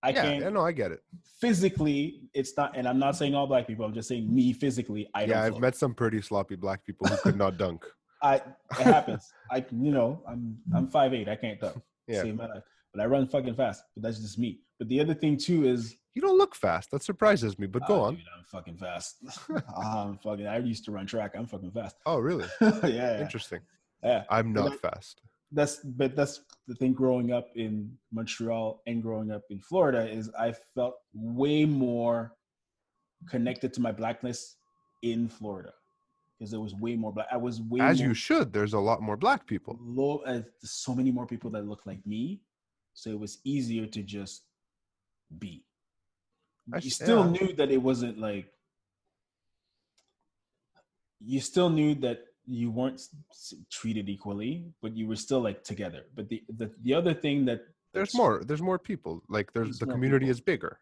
I 0.02 0.10
yeah 0.10 0.22
can't 0.22 0.54
no 0.54 0.62
i 0.62 0.72
get 0.72 0.92
it 0.92 1.00
physically. 1.40 2.20
It's 2.34 2.52
not, 2.56 2.76
and 2.76 2.86
I'm 2.86 2.98
not 2.98 3.16
saying 3.16 3.34
all 3.34 3.46
black 3.46 3.66
people. 3.66 3.84
I'm 3.84 3.94
just 3.94 4.08
saying 4.08 4.32
me 4.32 4.52
physically. 4.52 5.08
I 5.14 5.20
don't. 5.20 5.30
yeah 5.30 5.42
i've 5.42 5.50
float. 5.50 5.62
met 5.62 5.76
some 5.76 5.94
pretty 5.94 6.20
sloppy 6.20 6.56
black 6.56 6.84
people 6.84 7.06
who 7.06 7.16
could 7.16 7.36
not 7.36 7.58
dunk 7.58 7.84
I 8.22 8.34
it 8.36 8.44
happens. 8.72 9.32
I 9.50 9.64
you 9.70 9.90
know 9.90 10.22
I'm 10.28 10.58
I'm 10.74 10.88
five 10.88 11.14
eight. 11.14 11.28
I 11.28 11.36
can't 11.36 11.60
dunk. 11.60 11.80
Yeah. 12.08 12.22
Life. 12.22 12.64
But 12.92 13.02
I 13.02 13.06
run 13.06 13.28
fucking 13.28 13.54
fast. 13.54 13.84
But 13.94 14.02
that's 14.02 14.18
just 14.18 14.36
me. 14.36 14.58
But 14.80 14.88
the 14.88 14.98
other 14.98 15.14
thing 15.14 15.36
too 15.36 15.64
is 15.64 15.94
you 16.14 16.20
don't 16.20 16.36
look 16.36 16.56
fast 16.56 16.90
that 16.90 17.04
surprises 17.04 17.56
me 17.56 17.68
but 17.68 17.86
go 17.86 18.00
ah, 18.00 18.06
on 18.06 18.16
dude, 18.16 18.24
I'm 18.36 18.44
fucking 18.50 18.78
fast. 18.78 19.18
I'm 19.76 20.18
fucking. 20.18 20.48
I 20.48 20.58
used 20.58 20.84
to 20.86 20.90
run 20.90 21.06
track. 21.06 21.34
I'm 21.36 21.46
fucking 21.46 21.70
fast. 21.70 21.96
oh 22.06 22.18
really 22.18 22.48
yeah, 22.60 22.80
yeah, 22.82 23.20
interesting 23.20 23.60
yeah. 24.02 24.24
i'm 24.28 24.52
not 24.52 24.70
like- 24.70 24.80
fast 24.80 25.22
That's 25.52 25.76
but 25.78 26.14
that's 26.16 26.42
the 26.68 26.74
thing. 26.76 26.92
Growing 26.92 27.32
up 27.32 27.48
in 27.56 27.96
Montreal 28.12 28.82
and 28.86 29.02
growing 29.02 29.30
up 29.32 29.42
in 29.50 29.60
Florida 29.60 30.08
is 30.08 30.30
I 30.38 30.54
felt 30.74 30.94
way 31.12 31.64
more 31.64 32.32
connected 33.28 33.72
to 33.74 33.80
my 33.80 33.92
blackness 33.92 34.56
in 35.02 35.28
Florida. 35.28 35.72
because 36.38 36.50
there 36.50 36.60
was 36.60 36.74
way 36.74 36.96
more 36.96 37.12
black. 37.12 37.26
I 37.30 37.36
was 37.36 37.60
way 37.60 37.80
As 37.80 37.98
more 37.98 38.08
you 38.08 38.14
should. 38.14 38.52
There's 38.52 38.72
a 38.72 38.78
lot 38.78 39.02
more 39.02 39.16
black 39.16 39.46
people. 39.46 39.78
low. 39.80 40.18
Uh, 40.26 40.42
so 40.62 40.94
many 40.94 41.10
more 41.10 41.26
people 41.26 41.50
that 41.50 41.66
look 41.66 41.84
like 41.84 42.04
me, 42.06 42.40
so 42.94 43.10
it 43.10 43.18
was 43.20 43.38
easier 43.44 43.86
to 43.86 44.02
just 44.02 44.44
be. 45.38 45.64
I 46.72 46.78
you 46.78 46.90
still 46.90 47.24
yeah. 47.24 47.30
knew 47.30 47.52
that 47.54 47.70
it 47.70 47.82
wasn't 47.82 48.18
like. 48.18 48.46
You 51.22 51.40
still 51.40 51.68
knew 51.68 51.94
that 51.96 52.24
you 52.58 52.68
weren't 52.78 53.00
treated 53.78 54.08
equally, 54.08 54.52
but 54.82 54.90
you 54.98 55.04
were 55.10 55.20
still 55.26 55.40
like 55.48 55.60
together. 55.72 56.02
But 56.16 56.28
the 56.30 56.38
the, 56.60 56.66
the 56.86 56.92
other 57.00 57.14
thing 57.24 57.44
that 57.50 57.60
There's 57.96 58.14
more. 58.22 58.34
There's 58.48 58.62
more 58.70 58.78
people. 58.90 59.22
Like 59.36 59.46
there's 59.54 59.68
There's 59.68 59.78
the 59.82 59.86
community 59.94 60.26
people. 60.26 60.38
is 60.38 60.40
bigger. 60.52 60.74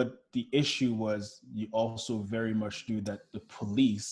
but 0.00 0.08
the 0.36 0.44
issue 0.62 0.92
was 1.06 1.22
you 1.58 1.66
also 1.82 2.14
very 2.36 2.54
much 2.64 2.76
knew 2.88 3.00
that 3.10 3.20
the 3.36 3.42
police 3.60 4.08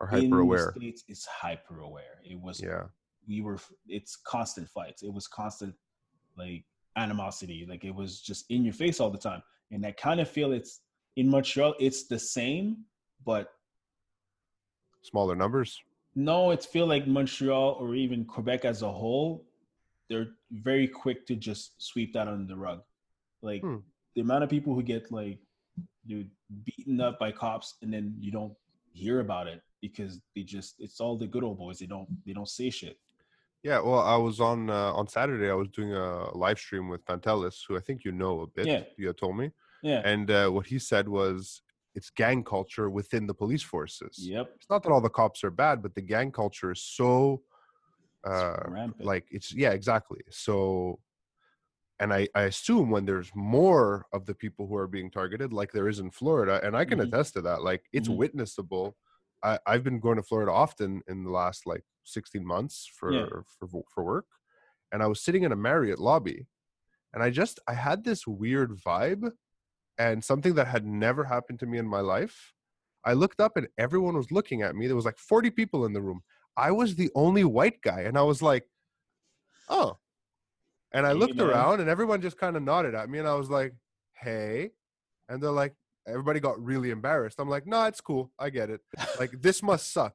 are 0.00 0.08
hyper 0.16 0.40
aware. 0.46 0.72
states 0.76 1.04
is 1.14 1.24
hyper 1.42 1.76
aware. 1.88 2.16
It 2.32 2.38
was 2.46 2.56
Yeah. 2.70 2.84
we 3.30 3.36
were 3.46 3.58
it's 3.98 4.14
constant 4.34 4.66
fights. 4.76 5.00
It 5.08 5.12
was 5.18 5.26
constant 5.40 5.74
like 6.42 6.64
animosity. 7.04 7.60
Like 7.72 7.82
it 7.90 7.94
was 8.02 8.10
just 8.20 8.42
in 8.54 8.60
your 8.66 8.74
face 8.82 8.96
all 9.00 9.10
the 9.16 9.24
time. 9.30 9.42
And 9.72 9.80
I 9.86 9.92
kind 9.92 10.20
of 10.20 10.28
feel 10.36 10.52
it's 10.52 10.80
in 11.20 11.26
Montreal. 11.34 11.74
It's 11.86 12.02
the 12.14 12.18
same, 12.18 12.66
but 13.30 13.44
Smaller 15.04 15.36
numbers. 15.36 15.80
no, 16.16 16.50
it's 16.52 16.66
feel 16.66 16.86
like 16.86 17.06
Montreal 17.06 17.76
or 17.80 17.94
even 17.94 18.24
Quebec 18.24 18.64
as 18.64 18.82
a 18.82 18.90
whole. 18.90 19.44
They're 20.08 20.28
very 20.50 20.86
quick 20.88 21.26
to 21.28 21.34
just 21.34 21.64
sweep 21.82 22.12
that 22.14 22.28
under 22.28 22.46
the 22.52 22.56
rug. 22.66 22.80
Like 23.42 23.62
Hmm. 23.62 23.78
the 24.14 24.20
amount 24.22 24.44
of 24.44 24.50
people 24.50 24.74
who 24.74 24.82
get 24.82 25.10
like 25.10 25.38
dude 26.06 26.30
beaten 26.64 27.00
up 27.00 27.18
by 27.18 27.32
cops 27.32 27.68
and 27.82 27.92
then 27.92 28.14
you 28.20 28.30
don't 28.30 28.54
hear 28.92 29.20
about 29.20 29.46
it 29.48 29.60
because 29.80 30.20
they 30.34 30.42
just 30.42 30.74
it's 30.78 31.00
all 31.00 31.16
the 31.18 31.26
good 31.26 31.42
old 31.44 31.58
boys. 31.58 31.78
They 31.80 31.86
don't 31.94 32.08
they 32.24 32.32
don't 32.32 32.48
say 32.48 32.70
shit. 32.70 32.96
Yeah, 33.62 33.80
well, 33.80 34.00
I 34.00 34.16
was 34.16 34.40
on 34.40 34.70
uh, 34.70 34.92
on 34.92 35.08
Saturday. 35.08 35.50
I 35.50 35.54
was 35.54 35.68
doing 35.68 35.92
a 35.94 36.36
live 36.36 36.58
stream 36.58 36.88
with 36.88 37.04
Pantelis, 37.06 37.56
who 37.66 37.76
I 37.76 37.80
think 37.80 38.04
you 38.04 38.12
know 38.12 38.40
a 38.42 38.46
bit. 38.46 38.66
Yeah. 38.66 38.82
You 38.98 39.12
told 39.14 39.36
me, 39.38 39.50
Yeah. 39.82 40.00
and 40.04 40.30
uh, 40.30 40.48
what 40.50 40.66
he 40.66 40.78
said 40.78 41.08
was 41.08 41.62
it's 41.94 42.10
gang 42.10 42.44
culture 42.44 42.90
within 42.90 43.26
the 43.26 43.34
police 43.34 43.62
forces. 43.62 44.18
Yep. 44.20 44.52
It's 44.56 44.70
not 44.70 44.82
that 44.82 44.90
all 44.92 45.00
the 45.00 45.10
cops 45.10 45.44
are 45.44 45.50
bad, 45.50 45.82
but 45.82 45.94
the 45.94 46.02
gang 46.02 46.32
culture 46.32 46.72
is 46.72 46.82
so, 46.82 47.42
uh, 48.24 48.56
rampant. 48.68 49.04
like 49.06 49.26
it's 49.30 49.54
yeah, 49.54 49.70
exactly. 49.72 50.20
So, 50.30 51.00
and 52.00 52.12
I 52.12 52.28
I 52.34 52.42
assume 52.42 52.90
when 52.90 53.04
there's 53.06 53.30
more 53.34 54.06
of 54.12 54.26
the 54.26 54.34
people 54.34 54.66
who 54.66 54.76
are 54.76 54.88
being 54.88 55.10
targeted, 55.10 55.52
like 55.52 55.72
there 55.72 55.88
is 55.88 56.00
in 56.00 56.10
Florida, 56.10 56.60
and 56.64 56.76
I 56.76 56.84
can 56.84 56.98
Mhm. 56.98 57.04
attest 57.08 57.34
to 57.34 57.42
that. 57.42 57.62
Like 57.62 57.84
it's 57.92 58.08
Mhm. 58.08 58.18
witnessable. 58.18 58.94
I, 59.42 59.58
I've 59.66 59.84
been 59.84 60.00
going 60.00 60.16
to 60.16 60.22
Florida 60.22 60.52
often 60.52 61.02
in 61.06 61.24
the 61.24 61.30
last 61.30 61.66
like 61.66 61.84
16 62.04 62.44
months 62.46 62.86
for, 62.92 63.12
Yeah. 63.14 63.42
for 63.58 63.68
for 63.94 64.04
work, 64.04 64.26
and 64.92 65.02
I 65.02 65.06
was 65.06 65.20
sitting 65.22 65.44
in 65.44 65.52
a 65.52 65.56
Marriott 65.56 65.98
lobby, 66.00 66.46
and 67.12 67.22
I 67.22 67.30
just 67.30 67.60
I 67.68 67.74
had 67.74 68.04
this 68.04 68.26
weird 68.26 68.72
vibe, 68.72 69.32
and 69.98 70.22
something 70.24 70.54
that 70.54 70.66
had 70.66 70.86
never 70.86 71.24
happened 71.24 71.60
to 71.60 71.66
me 71.66 71.78
in 71.78 71.86
my 71.86 72.00
life. 72.00 72.52
I 73.04 73.12
looked 73.12 73.40
up 73.40 73.56
and 73.56 73.68
everyone 73.78 74.16
was 74.16 74.32
looking 74.32 74.62
at 74.62 74.74
me. 74.74 74.86
There 74.86 74.96
was 74.96 75.04
like 75.04 75.18
40 75.18 75.50
people 75.50 75.84
in 75.84 75.92
the 75.92 76.00
room. 76.00 76.22
I 76.56 76.70
was 76.70 76.94
the 76.94 77.10
only 77.14 77.44
white 77.44 77.80
guy, 77.82 78.02
and 78.02 78.16
I 78.16 78.22
was 78.22 78.40
like, 78.40 78.64
oh. 79.68 79.98
And 80.92 81.06
I 81.06 81.12
looked 81.12 81.40
around, 81.40 81.80
and 81.80 81.90
everyone 81.90 82.22
just 82.22 82.38
kind 82.38 82.56
of 82.56 82.62
nodded 82.62 82.94
at 82.94 83.10
me, 83.10 83.18
and 83.18 83.26
I 83.26 83.34
was 83.34 83.50
like, 83.50 83.74
hey. 84.14 84.70
And 85.28 85.42
they're 85.42 85.50
like, 85.50 85.74
everybody 86.06 86.38
got 86.38 86.62
really 86.62 86.90
embarrassed. 86.90 87.40
I'm 87.40 87.48
like, 87.48 87.66
no, 87.66 87.84
it's 87.84 88.00
cool. 88.00 88.30
I 88.38 88.50
get 88.50 88.70
it. 88.70 88.80
Like, 89.18 89.32
this 89.40 89.62
must 89.62 89.92
suck. 89.92 90.14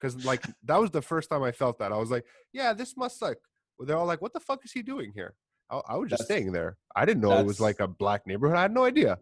Because, 0.00 0.24
like, 0.24 0.42
that 0.64 0.80
was 0.80 0.90
the 0.90 1.02
first 1.02 1.28
time 1.28 1.42
I 1.42 1.52
felt 1.52 1.78
that. 1.78 1.92
I 1.92 1.98
was 1.98 2.10
like, 2.10 2.24
yeah, 2.52 2.72
this 2.72 2.96
must 2.96 3.18
suck. 3.18 3.36
Well, 3.78 3.86
they're 3.86 3.96
all 3.96 4.06
like, 4.06 4.22
what 4.22 4.32
the 4.32 4.40
fuck 4.40 4.64
is 4.64 4.72
he 4.72 4.82
doing 4.82 5.12
here? 5.14 5.34
I, 5.70 5.80
I 5.88 5.96
was 5.96 6.10
just 6.10 6.20
That's- 6.20 6.26
staying 6.38 6.52
there. 6.52 6.76
I 6.96 7.04
didn't 7.04 7.22
know 7.22 7.36
it 7.38 7.46
was 7.46 7.60
like 7.60 7.80
a 7.80 7.88
black 7.88 8.26
neighborhood. 8.26 8.56
I 8.56 8.62
had 8.62 8.72
no 8.72 8.84
idea. 8.84 9.18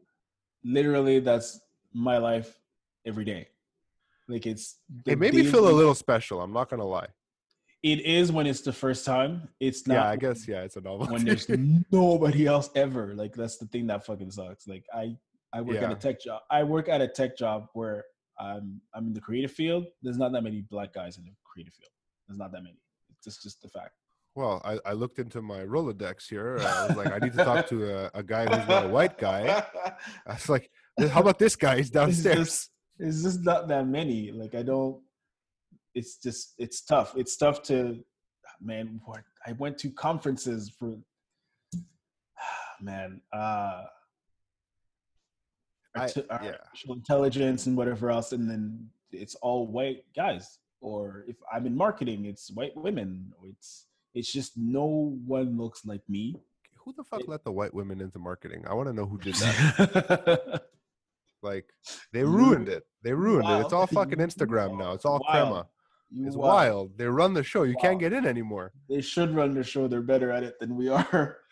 Literally, 0.64 1.20
that's 1.20 1.61
my 1.93 2.18
life 2.18 2.59
every 3.07 3.24
day. 3.24 3.49
Like 4.28 4.47
it's 4.47 4.78
It 5.07 5.18
made 5.18 5.34
me 5.34 5.45
feel 5.45 5.68
a 5.68 5.72
little 5.72 5.95
special. 5.95 6.40
I'm 6.40 6.53
not 6.53 6.70
going 6.70 6.80
to 6.80 6.86
lie. 6.86 7.09
It 7.82 8.01
is 8.03 8.30
when 8.30 8.47
it's 8.47 8.61
the 8.61 8.72
first 8.72 9.05
time. 9.05 9.49
It's 9.59 9.86
not. 9.88 9.95
yeah, 9.95 10.09
I 10.09 10.16
guess, 10.16 10.47
yeah, 10.47 10.62
it's 10.62 10.76
a 10.76 10.80
novel. 10.80 11.07
when 11.09 11.24
there's 11.24 11.49
nobody 11.90 12.47
else 12.47 12.70
ever. 12.76 13.14
Like 13.14 13.34
that's 13.34 13.57
the 13.57 13.66
thing 13.66 13.88
that 13.88 14.07
fucking 14.07 14.30
sucks. 14.30 14.68
Like 14.68 14.84
I 14.95 15.16
I 15.53 15.61
work 15.62 15.78
at 15.82 15.90
a 15.90 15.97
tech 15.97 16.20
job. 16.20 16.43
I 16.51 16.62
work 16.62 16.88
at 16.88 17.01
a 17.01 17.09
tech 17.09 17.36
job 17.36 17.66
where 17.72 18.05
I'm 18.38 18.80
I'm 18.95 19.09
in 19.09 19.12
the 19.14 19.20
creative 19.20 19.51
field. 19.51 19.86
There's 20.03 20.16
not 20.18 20.30
that 20.32 20.43
many 20.43 20.61
black 20.61 20.93
guys 20.95 21.18
in 21.18 21.24
the 21.24 21.30
creative 21.45 21.74
field. 21.74 21.90
There's 22.28 22.38
not 22.38 22.53
that 22.53 22.62
many. 22.62 22.78
It's 23.11 23.24
just 23.24 23.43
just 23.43 23.61
the 23.62 23.68
fact. 23.68 23.95
Well, 24.35 24.62
I, 24.64 24.78
I 24.87 24.93
looked 24.93 25.18
into 25.18 25.43
my 25.43 25.61
Rolodex 25.61 26.28
here. 26.28 26.57
Uh, 26.59 26.64
I 26.64 26.87
was 26.89 26.97
like, 26.97 27.12
I 27.12 27.18
need 27.18 27.33
to 27.35 27.45
talk 27.45 27.66
to 27.68 28.07
a, 28.07 28.11
a 28.14 28.22
guy 28.22 28.45
who's 28.47 28.66
not 28.68 28.87
a 28.87 28.89
white 28.89 29.18
guy. 29.18 29.62
I 30.26 30.33
was 30.33 30.49
like, 30.49 30.70
how 31.11 31.20
about 31.20 31.39
this 31.39 31.55
guy? 31.57 31.76
He's 31.76 31.87
It's 31.87 31.91
downstairs. 31.91 32.39
just, 32.39 32.70
it's 32.99 33.22
just 33.22 33.41
not 33.45 33.68
that 33.68 33.87
many. 33.87 34.33
Like 34.33 34.55
I 34.55 34.62
don't. 34.62 35.01
It's 35.95 36.16
just 36.16 36.55
it's 36.59 36.80
tough. 36.83 37.12
It's 37.16 37.37
tough 37.37 37.62
to, 37.64 38.03
man. 38.61 39.01
What 39.05 39.20
I 39.47 39.53
went 39.53 39.76
to 39.78 39.91
conferences 39.91 40.70
for. 40.78 40.97
Man, 42.80 43.20
uh, 43.33 43.85
I- 45.95 46.11
yeah. 46.43 46.57
intelligence 46.89 47.66
and 47.66 47.76
whatever 47.76 48.11
else, 48.11 48.33
and 48.33 48.49
then 48.51 48.89
it's 49.12 49.35
all 49.37 49.66
white 49.66 50.05
guys. 50.16 50.59
Or 50.80 51.24
if 51.28 51.37
I'm 51.53 51.66
in 51.66 51.76
marketing, 51.76 52.24
it's 52.24 52.51
white 52.51 52.76
women. 52.76 53.30
Or 53.41 53.49
it's 53.51 53.87
it's 54.14 54.32
just 54.32 54.52
no 54.56 55.16
one 55.26 55.56
looks 55.56 55.84
like 55.84 56.02
me. 56.08 56.36
Who 56.84 56.92
the 56.96 57.04
fuck 57.04 57.20
It- 57.20 57.28
let 57.28 57.44
the 57.44 57.52
white 57.52 57.72
women 57.74 58.00
into 58.00 58.18
marketing? 58.18 58.64
I 58.68 58.74
want 58.74 58.88
to 58.88 58.92
know 58.92 59.06
who 59.06 59.18
did 59.18 59.34
that. 59.36 60.62
like, 61.42 61.66
they 62.12 62.24
ruined 62.24 62.68
it. 62.68 62.84
They 63.02 63.12
ruined 63.12 63.48
it. 63.48 63.60
It's 63.64 63.72
all 63.72 63.86
fucking 63.86 64.18
Instagram 64.18 64.78
now. 64.78 64.92
It's 64.92 65.04
all 65.04 65.20
Wow. 65.26 65.30
crema. 65.30 65.66
You 66.14 66.26
It's 66.26 66.36
wow. 66.36 66.46
wild. 66.48 66.98
They 66.98 67.06
run 67.06 67.32
the 67.34 67.42
show. 67.42 67.62
You 67.62 67.76
can't 67.80 67.98
get 67.98 68.12
in 68.12 68.26
anymore. 68.26 68.72
They 68.88 69.00
should 69.00 69.34
run 69.34 69.54
the 69.54 69.62
show. 69.64 69.88
They're 69.88 70.02
better 70.02 70.30
at 70.30 70.42
it 70.42 70.58
than 70.60 70.76
we 70.76 70.88
are. 70.88 71.38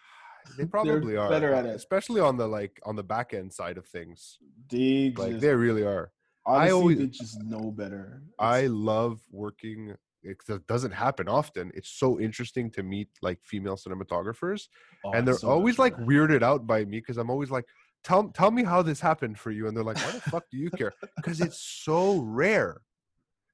They 0.56 0.64
probably 0.64 1.16
are. 1.16 1.28
better 1.28 1.52
at 1.52 1.66
it. 1.66 1.76
Especially 1.76 2.20
on 2.20 2.36
the 2.38 2.46
like 2.48 2.80
on 2.84 2.96
the 2.96 3.02
back 3.04 3.34
end 3.34 3.52
side 3.52 3.76
of 3.76 3.86
things. 3.86 4.38
They 4.70 5.12
Like 5.16 5.32
just, 5.32 5.42
they 5.42 5.54
really 5.54 5.82
are. 5.84 6.10
honestly, 6.46 6.72
always- 6.72 6.98
they 6.98 7.06
just 7.06 7.42
know 7.42 7.70
better. 7.70 8.22
I 8.38 8.66
love 8.66 9.20
working. 9.30 9.94
It 10.22 10.38
doesn't 10.66 10.92
happen 10.92 11.28
often. 11.28 11.70
It's 11.74 11.90
so 11.90 12.20
interesting 12.20 12.70
to 12.72 12.82
meet 12.82 13.08
like 13.22 13.38
female 13.42 13.76
cinematographers, 13.76 14.68
oh, 15.04 15.12
and 15.12 15.26
they're 15.26 15.34
so 15.38 15.48
always 15.48 15.78
like 15.78 15.96
weirded 15.96 16.42
out 16.42 16.66
by 16.66 16.84
me 16.84 16.98
because 16.98 17.16
I'm 17.16 17.30
always 17.30 17.50
like, 17.50 17.64
"Tell 18.04 18.28
tell 18.28 18.50
me 18.50 18.62
how 18.64 18.82
this 18.82 19.00
happened 19.00 19.38
for 19.38 19.50
you," 19.50 19.66
and 19.66 19.76
they're 19.76 19.84
like, 19.84 19.96
"Why 19.98 20.12
the 20.12 20.20
fuck 20.20 20.44
do 20.50 20.58
you 20.58 20.70
care?" 20.80 20.92
Because 21.16 21.40
it's 21.40 21.60
so 21.60 22.20
rare. 22.20 22.82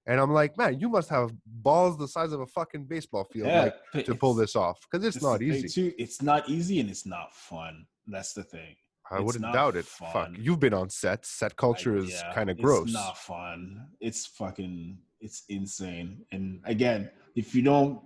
And 0.08 0.20
I'm 0.20 0.32
like, 0.32 0.56
man, 0.56 0.78
you 0.78 0.88
must 0.88 1.08
have 1.10 1.32
balls 1.44 1.98
the 1.98 2.06
size 2.06 2.30
of 2.32 2.40
a 2.40 2.46
fucking 2.46 2.84
baseball 2.84 3.24
field 3.24 3.48
Yeah, 3.48 3.70
like, 3.92 4.04
to 4.06 4.14
pull 4.14 4.34
this 4.34 4.54
off 4.54 4.78
because 4.82 5.04
it's 5.04 5.16
this 5.16 5.22
not 5.22 5.34
is 5.34 5.38
the 5.40 5.50
thing, 5.50 5.64
easy. 5.64 5.90
Too. 5.90 5.94
It's 5.98 6.22
not 6.22 6.48
easy 6.48 6.78
and 6.78 6.88
it's 6.88 7.06
not 7.06 7.34
fun. 7.34 7.86
That's 8.06 8.32
the 8.32 8.44
thing. 8.44 8.76
I 9.10 9.16
it's 9.16 9.24
wouldn't 9.24 9.52
doubt 9.52 9.76
it. 9.76 9.84
Fuck, 9.84 10.30
you've 10.38 10.60
been 10.60 10.74
on 10.74 10.90
sets. 10.90 11.30
Set 11.30 11.56
culture 11.56 11.96
I- 11.96 12.00
is 12.00 12.10
yeah, 12.10 12.32
kind 12.34 12.50
of 12.50 12.58
gross. 12.58 12.84
It's 12.84 12.92
not 12.94 13.18
fun. 13.18 13.86
It's 14.00 14.26
fucking. 14.26 14.98
It's 15.20 15.44
insane. 15.48 16.24
And 16.32 16.60
again, 16.64 17.10
if 17.34 17.54
you 17.54 17.62
don't, 17.62 18.00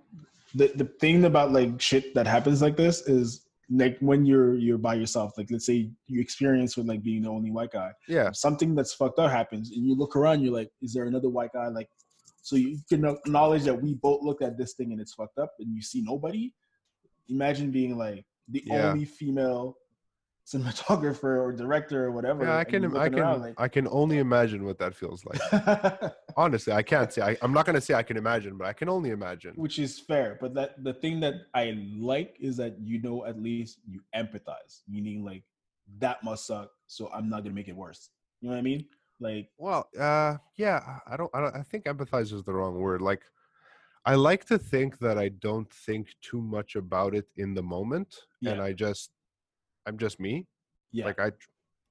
the 0.55 0.69
the 0.75 0.85
thing 1.01 1.25
about 1.25 1.53
like 1.53 1.81
shit 1.81 2.15
that 2.15 2.27
happens 2.27 2.61
like 2.63 2.77
this 2.77 3.03
is 3.03 3.47
like 3.71 3.97
when 4.01 4.25
you're 4.27 4.55
you're 4.57 4.79
by 4.79 4.95
yourself. 4.95 5.33
Like 5.39 5.49
let's 5.51 5.67
say 5.67 5.91
you 6.07 6.21
experience 6.21 6.77
with 6.77 6.87
like 6.87 7.03
being 7.03 7.23
the 7.23 7.31
only 7.31 7.51
white 7.51 7.71
guy. 7.73 7.93
Yeah, 8.09 8.31
something 8.33 8.75
that's 8.75 8.93
fucked 8.95 9.19
up 9.19 9.31
happens 9.31 9.71
and 9.73 9.85
you 9.87 9.95
look 9.95 10.17
around 10.17 10.41
you're 10.43 10.53
like 10.55 10.71
is 10.83 10.93
there 10.93 11.05
another 11.05 11.29
white 11.29 11.53
guy 11.53 11.69
like 11.69 11.89
so 12.43 12.57
you 12.57 12.79
can 12.89 13.05
acknowledge 13.05 13.65
that 13.65 13.81
we 13.81 13.95
both 13.95 14.23
look 14.23 14.41
at 14.43 14.57
this 14.57 14.73
thing 14.75 14.93
and 14.93 15.01
it's 15.01 15.15
fucked 15.15 15.39
up 15.39 15.53
and 15.61 15.75
you 15.75 15.83
see 15.83 16.01
nobody 16.03 16.53
imagine 17.29 17.71
being 17.71 17.97
like 17.99 18.25
the 18.49 18.63
Yeah. 18.67 18.89
only 18.91 19.05
female 19.05 19.77
cinematographer 20.51 21.35
or 21.43 21.53
director 21.53 22.05
or 22.07 22.11
whatever 22.11 22.45
yeah. 22.45 22.57
I 22.57 22.65
can, 22.65 22.97
I 22.97 23.09
can, 23.09 23.19
around 23.19 23.55
I 23.57 23.69
can 23.69 23.87
only 23.89 24.19
imagine 24.19 24.65
what 24.65 24.79
that 24.79 24.95
feels 24.95 25.25
like. 25.25 25.41
like 25.53 26.13
Honestly, 26.37 26.73
I 26.73 26.83
can't 26.83 27.13
say. 27.13 27.23
I, 27.23 27.37
I'm 27.43 27.53
not 27.53 27.67
gonna 27.67 27.81
say 27.81 27.95
I 27.95 28.03
can 28.03 28.17
imagine, 28.17 28.57
but 28.57 28.67
I 28.67 28.73
can 28.73 28.89
only 28.89 29.11
imagine. 29.11 29.53
which 29.55 29.79
is 29.79 29.99
fair 29.99 30.39
but 30.41 30.55
that 30.55 30.83
the 30.83 30.95
thing 30.95 31.21
that 31.21 31.35
i 31.55 31.65
like 32.13 32.37
is 32.41 32.57
that 32.57 32.75
you 32.81 33.01
know 33.03 33.25
at 33.27 33.41
least 33.41 33.79
you 33.87 34.01
empathize 34.15 34.81
meaning 34.89 35.25
like 35.25 35.43
that 35.99 36.23
must 36.23 36.47
suck 36.47 36.71
so 36.87 37.11
i'm 37.15 37.29
not 37.29 37.43
gonna 37.43 37.55
make 37.55 37.69
it 37.69 37.77
worse 37.77 38.11
you 38.41 38.49
know 38.49 38.55
what 38.55 38.59
i 38.59 38.63
mean 38.63 38.85
like 39.21 39.49
Well, 39.59 39.89
uh, 39.99 40.39
yeah, 40.57 40.99
I 41.07 41.17
don't, 41.17 41.31
I 41.35 41.41
don't, 41.41 41.55
I 41.55 41.63
think 41.63 41.85
empathize 41.85 42.33
is 42.33 42.43
the 42.43 42.55
wrong 42.55 42.79
word. 42.79 43.03
Like, 43.03 43.23
I 44.07 44.15
like 44.15 44.47
to 44.47 44.59
think 44.59 44.99
that 45.01 45.19
I 45.19 45.29
don't 45.29 45.71
think 45.71 46.15
too 46.23 46.41
much 46.41 46.75
about 46.75 47.15
it 47.15 47.27
in 47.37 47.55
the 47.55 47.63
moment, 47.63 48.17
and 48.45 48.61
I 48.63 48.73
just, 48.73 49.11
I'm 49.87 49.99
just 49.99 50.21
me. 50.21 50.47
yeah 50.93 51.07
Like 51.07 51.21
I, 51.21 51.33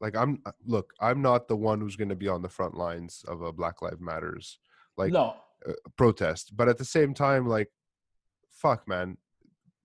like 0.02 0.16
I'm 0.16 0.40
uh, 0.46 0.52
look, 0.66 0.94
I'm 1.00 1.22
not 1.22 1.48
the 1.48 1.56
one 1.56 1.82
who's 1.82 1.96
going 1.96 2.10
to 2.10 2.16
be 2.16 2.28
on 2.28 2.42
the 2.42 2.50
front 2.50 2.76
lines 2.76 3.24
of 3.28 3.42
a 3.42 3.52
Black 3.52 3.82
Lives 3.82 4.00
Matters 4.00 4.60
like 4.98 5.12
no, 5.12 5.36
uh, 5.68 5.74
protest, 5.98 6.56
but 6.56 6.68
at 6.68 6.78
the 6.78 6.86
same 6.86 7.14
time, 7.14 7.48
like, 7.48 7.70
fuck, 8.52 8.88
man, 8.88 9.18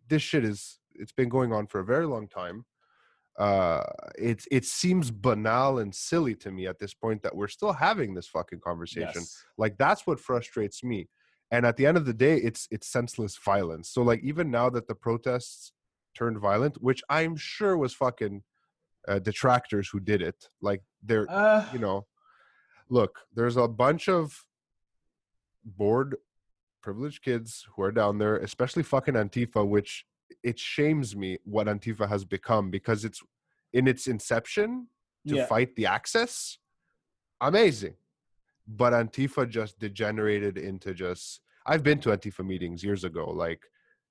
this 0.08 0.22
shit 0.22 0.44
is 0.44 0.78
it's 0.94 1.12
been 1.12 1.28
going 1.28 1.52
on 1.52 1.66
for 1.66 1.80
a 1.80 1.84
very 1.84 2.06
long 2.06 2.28
time. 2.28 2.64
Uh, 3.38 3.82
it 4.16 4.44
it 4.50 4.64
seems 4.64 5.10
banal 5.10 5.78
and 5.78 5.94
silly 5.94 6.34
to 6.36 6.52
me 6.52 6.66
at 6.66 6.78
this 6.78 6.94
point 6.94 7.22
that 7.22 7.34
we're 7.34 7.48
still 7.48 7.72
having 7.72 8.14
this 8.14 8.28
fucking 8.28 8.60
conversation. 8.60 9.10
yes. 9.16 9.44
Like 9.58 9.76
that's 9.78 10.06
what 10.06 10.20
frustrates 10.20 10.84
me. 10.84 11.08
And 11.50 11.66
at 11.66 11.76
the 11.76 11.86
end 11.86 11.96
of 11.96 12.06
the 12.06 12.14
day, 12.14 12.36
it's 12.36 12.68
it's 12.70 12.86
senseless 12.86 13.36
violence. 13.36 13.88
So 13.90 14.02
like 14.02 14.20
even 14.22 14.50
now 14.50 14.70
that 14.70 14.86
the 14.86 14.94
protests 14.94 15.72
turned 16.14 16.38
violent, 16.38 16.82
which 16.82 17.02
I'm 17.08 17.36
sure 17.36 17.76
was 17.76 17.94
fucking 17.94 18.42
uh, 19.06 19.18
detractors 19.18 19.88
who 19.88 20.00
did 20.00 20.22
it, 20.22 20.48
like 20.60 20.82
they're 21.02 21.26
Uh, 21.30 21.66
you 21.72 21.78
know, 21.78 22.06
look, 22.88 23.20
there's 23.34 23.56
a 23.56 23.68
bunch 23.68 24.08
of 24.08 24.44
bored, 25.64 26.16
privileged 26.82 27.22
kids 27.22 27.66
who 27.74 27.82
are 27.82 27.92
down 27.92 28.18
there, 28.18 28.36
especially 28.38 28.82
fucking 28.82 29.14
Antifa, 29.14 29.66
which 29.66 30.04
it 30.42 30.58
shames 30.58 31.14
me 31.14 31.38
what 31.44 31.66
Antifa 31.66 32.08
has 32.08 32.24
become 32.24 32.70
because 32.70 33.04
it's 33.04 33.22
in 33.72 33.86
its 33.88 34.06
inception 34.06 34.88
to 35.26 35.36
yeah. 35.36 35.46
fight 35.46 35.74
the 35.76 35.86
Axis, 35.86 36.58
amazing. 37.40 37.94
But 38.66 38.92
Antifa 38.92 39.48
just 39.48 39.78
degenerated 39.78 40.56
into 40.58 40.94
just. 40.94 41.40
I've 41.66 41.82
been 41.82 41.98
to 42.00 42.10
Antifa 42.10 42.44
meetings 42.44 42.84
years 42.84 43.04
ago, 43.04 43.30
like, 43.30 43.62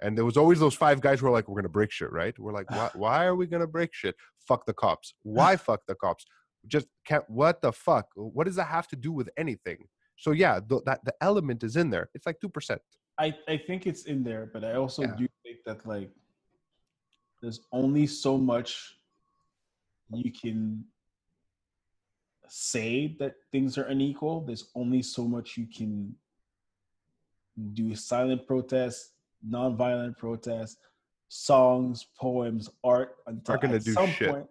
and 0.02 0.18
there 0.18 0.26
was 0.26 0.38
always 0.38 0.60
those 0.60 0.74
five 0.76 1.02
guys 1.02 1.20
who 1.20 1.26
were 1.28 1.32
like, 1.32 1.48
"We're 1.48 1.56
gonna 1.62 1.70
break 1.70 1.92
shit," 1.92 2.12
right? 2.12 2.38
We're 2.38 2.54
like, 2.54 2.70
"Why? 2.70 2.90
Why 2.96 3.26
are 3.26 3.36
we 3.36 3.48
gonna 3.48 3.68
break 3.68 3.94
shit? 3.94 4.16
Fuck 4.48 4.66
the 4.66 4.74
cops. 4.74 5.14
Why 5.24 5.56
fuck 5.68 5.82
the 5.88 5.96
cops? 5.96 6.26
Just 6.68 6.88
can't. 7.06 7.28
What 7.30 7.62
the 7.62 7.72
fuck? 7.72 8.08
What 8.16 8.46
does 8.46 8.56
that 8.56 8.68
have 8.68 8.88
to 8.90 8.96
do 8.96 9.12
with 9.12 9.30
anything?" 9.38 9.88
So 10.18 10.32
yeah, 10.32 10.60
th- 10.68 10.84
that 10.86 11.04
the 11.06 11.14
element 11.22 11.64
is 11.64 11.76
in 11.76 11.90
there. 11.90 12.10
It's 12.14 12.26
like 12.26 12.40
two 12.40 12.50
percent. 12.50 12.82
I, 13.20 13.36
I 13.48 13.58
think 13.58 13.86
it's 13.86 14.06
in 14.06 14.24
there, 14.24 14.50
but 14.52 14.64
I 14.64 14.74
also 14.74 15.04
Yeah. 15.04 15.16
do 15.16 15.28
think 15.44 15.60
that 15.66 15.86
like 15.86 16.10
there's 17.42 17.60
only 17.72 18.08
so 18.08 18.38
much 18.38 18.96
you 20.12 20.32
can 20.32 20.84
say 22.48 23.16
that 23.20 23.36
things 23.52 23.78
are 23.78 23.84
unequal. 23.84 24.42
There's 24.42 24.70
only 24.76 25.02
so 25.04 25.28
much 25.28 25.58
you 25.58 25.68
can 25.68 26.16
do 27.74 27.96
silent 27.96 28.48
protests, 28.48 29.13
nonviolent 29.48 30.18
protests, 30.18 30.78
songs, 31.30 32.08
poems, 32.20 32.70
art 32.84 33.16
until 33.28 33.56
Are 33.56 33.58
gonna 33.58 33.80
do 33.80 33.94
some 33.94 34.10
shit. 34.10 34.30
point. 34.30 34.48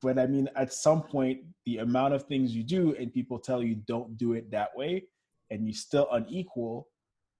But 0.00 0.18
I 0.18 0.26
mean, 0.26 0.48
at 0.54 0.72
some 0.72 1.02
point, 1.02 1.40
the 1.66 1.78
amount 1.78 2.14
of 2.14 2.24
things 2.24 2.54
you 2.54 2.62
do 2.62 2.94
and 2.96 3.12
people 3.12 3.38
tell 3.38 3.62
you 3.62 3.74
don't 3.74 4.16
do 4.16 4.34
it 4.34 4.50
that 4.52 4.76
way, 4.76 5.04
and 5.50 5.66
you're 5.66 5.74
still 5.74 6.08
unequal, 6.12 6.88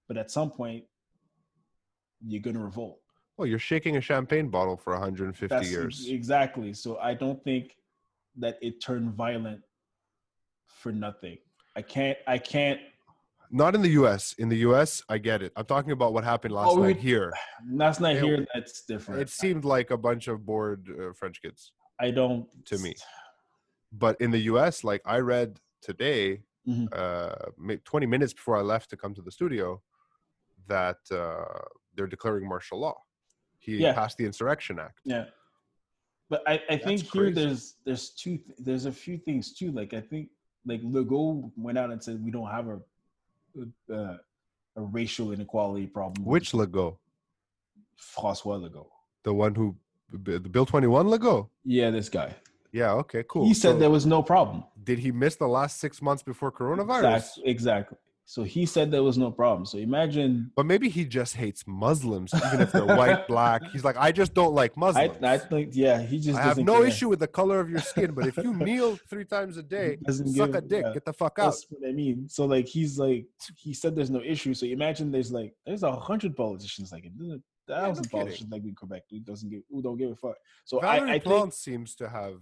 but 0.07 0.17
at 0.17 0.29
some 0.29 0.51
point, 0.51 0.83
you're 2.25 2.41
gonna 2.41 2.59
revolt. 2.63 2.99
Well, 3.37 3.47
you're 3.47 3.59
shaking 3.59 3.97
a 3.97 4.01
champagne 4.01 4.49
bottle 4.49 4.77
for 4.77 4.93
150 4.93 5.47
That's 5.47 5.71
years. 5.71 6.07
exactly. 6.09 6.73
So 6.73 6.97
I 6.97 7.13
don't 7.13 7.43
think 7.43 7.75
that 8.37 8.57
it 8.61 8.81
turned 8.81 9.13
violent 9.13 9.61
for 10.67 10.91
nothing. 10.91 11.37
I 11.75 11.81
can't. 11.81 12.17
I 12.27 12.37
can't. 12.37 12.79
Not 13.55 13.75
in 13.75 13.83
the 13.83 13.89
U.S. 14.01 14.33
In 14.39 14.49
the 14.49 14.57
U.S., 14.69 15.03
I 15.07 15.19
get 15.19 15.43
it. 15.43 15.51
I'm 15.55 15.65
talking 15.65 15.91
about 15.91 16.11
what 16.11 16.23
happened 16.23 16.55
last 16.55 16.69
Oh, 16.71 16.79
we- 16.81 16.87
night 16.87 16.97
here. 16.97 17.31
Last 17.71 18.01
night 18.01 18.15
Yeah, 18.15 18.21
here. 18.23 18.45
That's 18.51 18.81
different. 18.83 19.21
It 19.21 19.29
seemed 19.29 19.63
like 19.63 19.91
a 19.91 19.97
bunch 19.97 20.27
of 20.27 20.43
bored 20.43 20.89
uh, 20.89 21.13
French 21.13 21.39
kids. 21.39 21.71
I 21.99 22.09
don't. 22.09 22.47
to 22.65 22.79
me. 22.79 22.95
But 23.91 24.19
in 24.19 24.31
the 24.31 24.39
U.S., 24.53 24.83
like 24.83 25.01
I 25.05 25.19
read 25.19 25.59
today, 25.83 26.41
Mhm. 26.67 26.87
uh, 26.97 27.75
20 27.85 28.05
minutes 28.07 28.33
before 28.33 28.57
I 28.57 28.61
left 28.61 28.89
to 28.89 28.97
come 28.97 29.13
to 29.13 29.21
the 29.21 29.31
studio, 29.31 29.83
that 30.67 30.97
uh, 31.11 31.59
they're 31.93 32.07
declaring 32.07 32.47
martial 32.47 32.79
law. 32.79 32.97
He 33.59 33.77
Yeah. 33.77 33.93
passed 33.93 34.17
the 34.17 34.25
Insurrection 34.25 34.79
Act. 34.79 34.99
Yeah. 35.05 35.25
But 36.29 36.41
I, 36.47 36.59
I 36.69 36.77
think 36.77 37.01
here 37.01 37.29
there's 37.29 37.75
there's 37.85 38.09
two 38.11 38.37
th- 38.37 38.57
there's 38.57 38.85
a 38.87 38.91
few 38.91 39.17
things 39.19 39.53
too. 39.53 39.71
Like 39.71 39.93
I 39.93 40.01
think 40.01 40.29
like 40.65 40.81
Legault 40.81 41.51
went 41.55 41.77
out 41.77 41.91
and 41.91 42.01
said 42.01 42.23
we 42.23 42.31
don't 42.31 42.49
have 42.49 42.67
a 42.69 42.79
a, 43.89 43.93
a 44.75 44.81
racial 44.81 45.31
inequality 45.31 45.87
problem. 45.87 46.25
Which 46.25 46.51
Legault? 46.51 46.97
Francois 47.95 48.57
Legault? 48.57 48.89
The 49.23 49.33
one 49.33 49.55
who 49.55 49.75
the 50.11 50.39
Bill 50.39 50.65
21 50.65 51.07
Legault? 51.07 51.49
Yeah, 51.63 51.89
this 51.91 52.09
guy. 52.09 52.35
Yeah. 52.71 52.91
Okay. 52.93 53.23
Cool. 53.27 53.45
He 53.45 53.53
said 53.53 53.73
So 53.73 53.79
there 53.79 53.89
was 53.89 54.05
no 54.05 54.21
problem. 54.23 54.63
did 54.83 54.99
he 54.99 55.11
miss 55.11 55.35
the 55.35 55.47
last 55.47 55.79
six 55.79 56.01
months 56.01 56.23
before 56.23 56.51
coronavirus? 56.51 57.37
Exactly. 57.37 57.43
Exactly. 57.45 57.97
So 58.25 58.43
he 58.43 58.65
said 58.65 58.89
there 58.89 59.03
was 59.03 59.17
no 59.17 59.31
problem. 59.31 59.65
So 59.65 59.77
imagine 59.77 60.51
But 60.55 60.65
maybe 60.65 60.87
he 60.89 61.03
just 61.05 61.35
hates 61.35 61.65
Muslims, 61.67 62.33
even 62.33 62.61
if 62.61 62.71
they're 62.71 62.85
white, 62.85 63.27
black. 63.33 63.61
He's 63.71 63.83
like, 63.83 63.97
I 63.97 64.11
just 64.13 64.33
don't 64.33 64.53
like 64.53 64.77
Muslims. 64.77 65.17
I 65.21 65.37
think 65.37 65.71
yeah, 65.73 66.01
he 66.01 66.19
just 66.19 66.39
I 66.39 66.43
have 66.43 66.57
no 66.57 66.77
care. 66.79 66.87
issue 66.87 67.09
with 67.09 67.19
the 67.19 67.27
color 67.27 67.59
of 67.59 67.69
your 67.69 67.79
skin, 67.91 68.13
but 68.13 68.25
if 68.25 68.37
you 68.37 68.53
kneel 68.53 68.97
three 69.09 69.25
times 69.25 69.57
a 69.57 69.63
day, 69.63 69.97
Doesn't 70.05 70.29
suck 70.29 70.47
give- 70.47 70.55
a 70.55 70.61
dick, 70.61 70.83
yeah. 70.87 70.93
get 70.93 71.05
the 71.05 71.13
fuck 71.13 71.37
out. 71.37 71.51
That's 71.51 71.65
what 71.69 71.87
I 71.87 71.91
mean. 71.91 72.29
So 72.29 72.45
like 72.45 72.67
he's 72.67 72.97
like 72.97 73.25
he 73.57 73.73
said 73.73 73.95
there's 73.95 74.09
no 74.11 74.21
issue. 74.23 74.53
So 74.53 74.65
imagine 74.65 75.11
there's 75.11 75.31
like 75.31 75.53
there's 75.65 75.83
a 75.83 75.91
hundred 75.91 76.35
politicians 76.35 76.91
like 76.93 77.03
him. 77.03 77.13
There's 77.17 77.33
a 77.33 77.41
thousand 77.67 78.03
kidding. 78.05 78.19
politicians 78.19 78.51
like 78.51 78.63
in 78.63 78.73
Quebec 78.75 79.03
who 79.11 79.19
doesn't 79.19 79.49
give 79.49 79.61
who 79.69 79.81
don't 79.81 79.97
give 79.97 80.11
a 80.11 80.15
fuck. 80.15 80.35
So 80.65 80.79
Valerie 80.79 81.11
I, 81.11 81.15
I 81.15 81.19
Plante 81.19 81.41
think 81.43 81.53
seems 81.53 81.95
to 81.95 82.07
have 82.09 82.35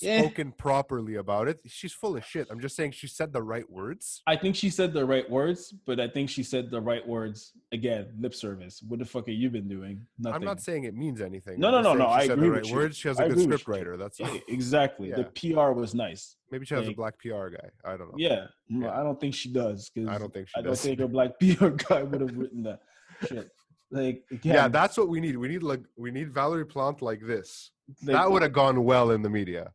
Yeah. 0.00 0.20
spoken 0.20 0.52
properly 0.52 1.16
about 1.16 1.48
it. 1.48 1.58
She's 1.66 1.92
full 1.92 2.16
of 2.16 2.24
shit. 2.24 2.46
I'm 2.50 2.60
just 2.60 2.76
saying 2.76 2.92
she 2.92 3.06
said 3.06 3.32
the 3.32 3.42
right 3.42 3.68
words. 3.70 4.22
I 4.26 4.36
think 4.36 4.54
she 4.56 4.70
said 4.70 4.92
the 4.92 5.04
right 5.04 5.28
words, 5.28 5.74
but 5.86 5.98
I 6.00 6.08
think 6.08 6.30
she 6.30 6.42
said 6.42 6.70
the 6.70 6.80
right 6.80 7.06
words 7.06 7.52
again, 7.72 8.08
lip 8.20 8.34
service. 8.34 8.82
What 8.86 8.98
the 9.00 9.04
fuck 9.04 9.26
have 9.28 9.36
you 9.36 9.50
been 9.50 9.68
doing? 9.68 10.06
Nothing. 10.18 10.34
I'm 10.36 10.44
not 10.44 10.60
saying 10.60 10.84
it 10.84 10.94
means 10.94 11.20
anything. 11.20 11.58
No, 11.60 11.70
no, 11.70 11.80
no, 11.82 11.94
no, 11.94 12.04
She 12.06 12.10
I 12.12 12.26
said 12.26 12.30
agree 12.38 12.48
the 12.48 12.52
right 12.52 12.62
with 12.62 12.70
you. 12.70 12.76
words. 12.76 12.96
She 12.96 13.08
has 13.08 13.18
a 13.18 13.24
I 13.24 13.28
good 13.28 13.40
script 13.42 13.68
writer. 13.68 13.96
That's 13.96 14.18
Yeah, 14.20 14.34
exactly. 14.48 15.10
The 15.12 15.24
PR 15.24 15.72
was 15.72 15.94
nice. 15.94 16.36
Maybe 16.50 16.64
she 16.66 16.74
has 16.74 16.88
a 16.88 16.92
black 16.92 17.18
PR 17.18 17.48
guy. 17.48 17.68
I 17.84 17.96
don't 17.96 18.08
know. 18.08 18.14
Yeah, 18.16 18.46
no, 18.68 18.86
Yeah. 18.86 18.98
I 19.00 19.02
don't 19.02 19.20
think 19.20 19.34
she 19.34 19.52
does. 19.52 19.90
Cause 19.94 20.06
I 20.08 20.18
don't 20.18 20.32
think 20.32 20.48
she 20.48 20.54
I 20.56 20.62
don't 20.62 20.70
does. 20.72 20.82
think 20.82 21.00
a 21.00 21.08
black 21.08 21.32
PR 21.40 21.68
guy 21.68 22.02
would 22.02 22.20
have 22.20 22.36
written 22.36 22.62
that 22.62 22.80
shit. 23.28 23.50
Like 23.90 24.22
again, 24.30 24.54
yeah, 24.54 24.68
that's 24.68 24.98
what 24.98 25.08
we 25.08 25.18
need. 25.18 25.36
We 25.38 25.48
need 25.48 25.62
like 25.62 25.80
we 25.96 26.10
need 26.10 26.32
Valerie 26.32 26.66
Plante 26.66 27.02
like 27.02 27.20
this. 27.22 27.70
like, 28.04 28.16
that 28.16 28.30
would 28.30 28.42
have 28.42 28.52
gone 28.52 28.84
well 28.84 29.12
in 29.12 29.22
the 29.22 29.30
media. 29.30 29.72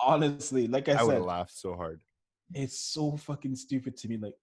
Honestly, 0.00 0.66
like 0.68 0.88
I, 0.88 0.92
said, 0.92 1.00
I, 1.00 1.04
would 1.04 1.22
laughed 1.22 1.56
so 1.56 1.74
hard. 1.74 2.00
it's 2.54 2.78
so 2.78 3.16
fucking 3.16 3.56
stupid 3.56 3.96
to 3.98 4.08
me. 4.08 4.16
Like 4.16 4.34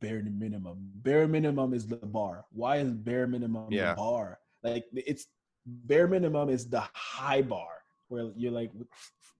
bare 0.00 0.22
minimum, 0.22 0.78
bare 0.96 1.26
minimum 1.28 1.74
is 1.74 1.86
the 1.86 1.96
bar. 1.96 2.44
Why 2.52 2.76
is 2.78 2.90
bare 2.92 3.26
minimum 3.26 3.66
Yeah. 3.70 3.90
the 3.90 3.96
bar? 3.96 4.38
Like 4.62 4.84
it's 4.92 5.26
bare 5.66 6.06
minimum 6.08 6.48
is 6.48 6.68
the 6.68 6.82
high 6.94 7.42
bar 7.42 7.68
where 8.08 8.30
you're 8.36 8.52
like, 8.52 8.70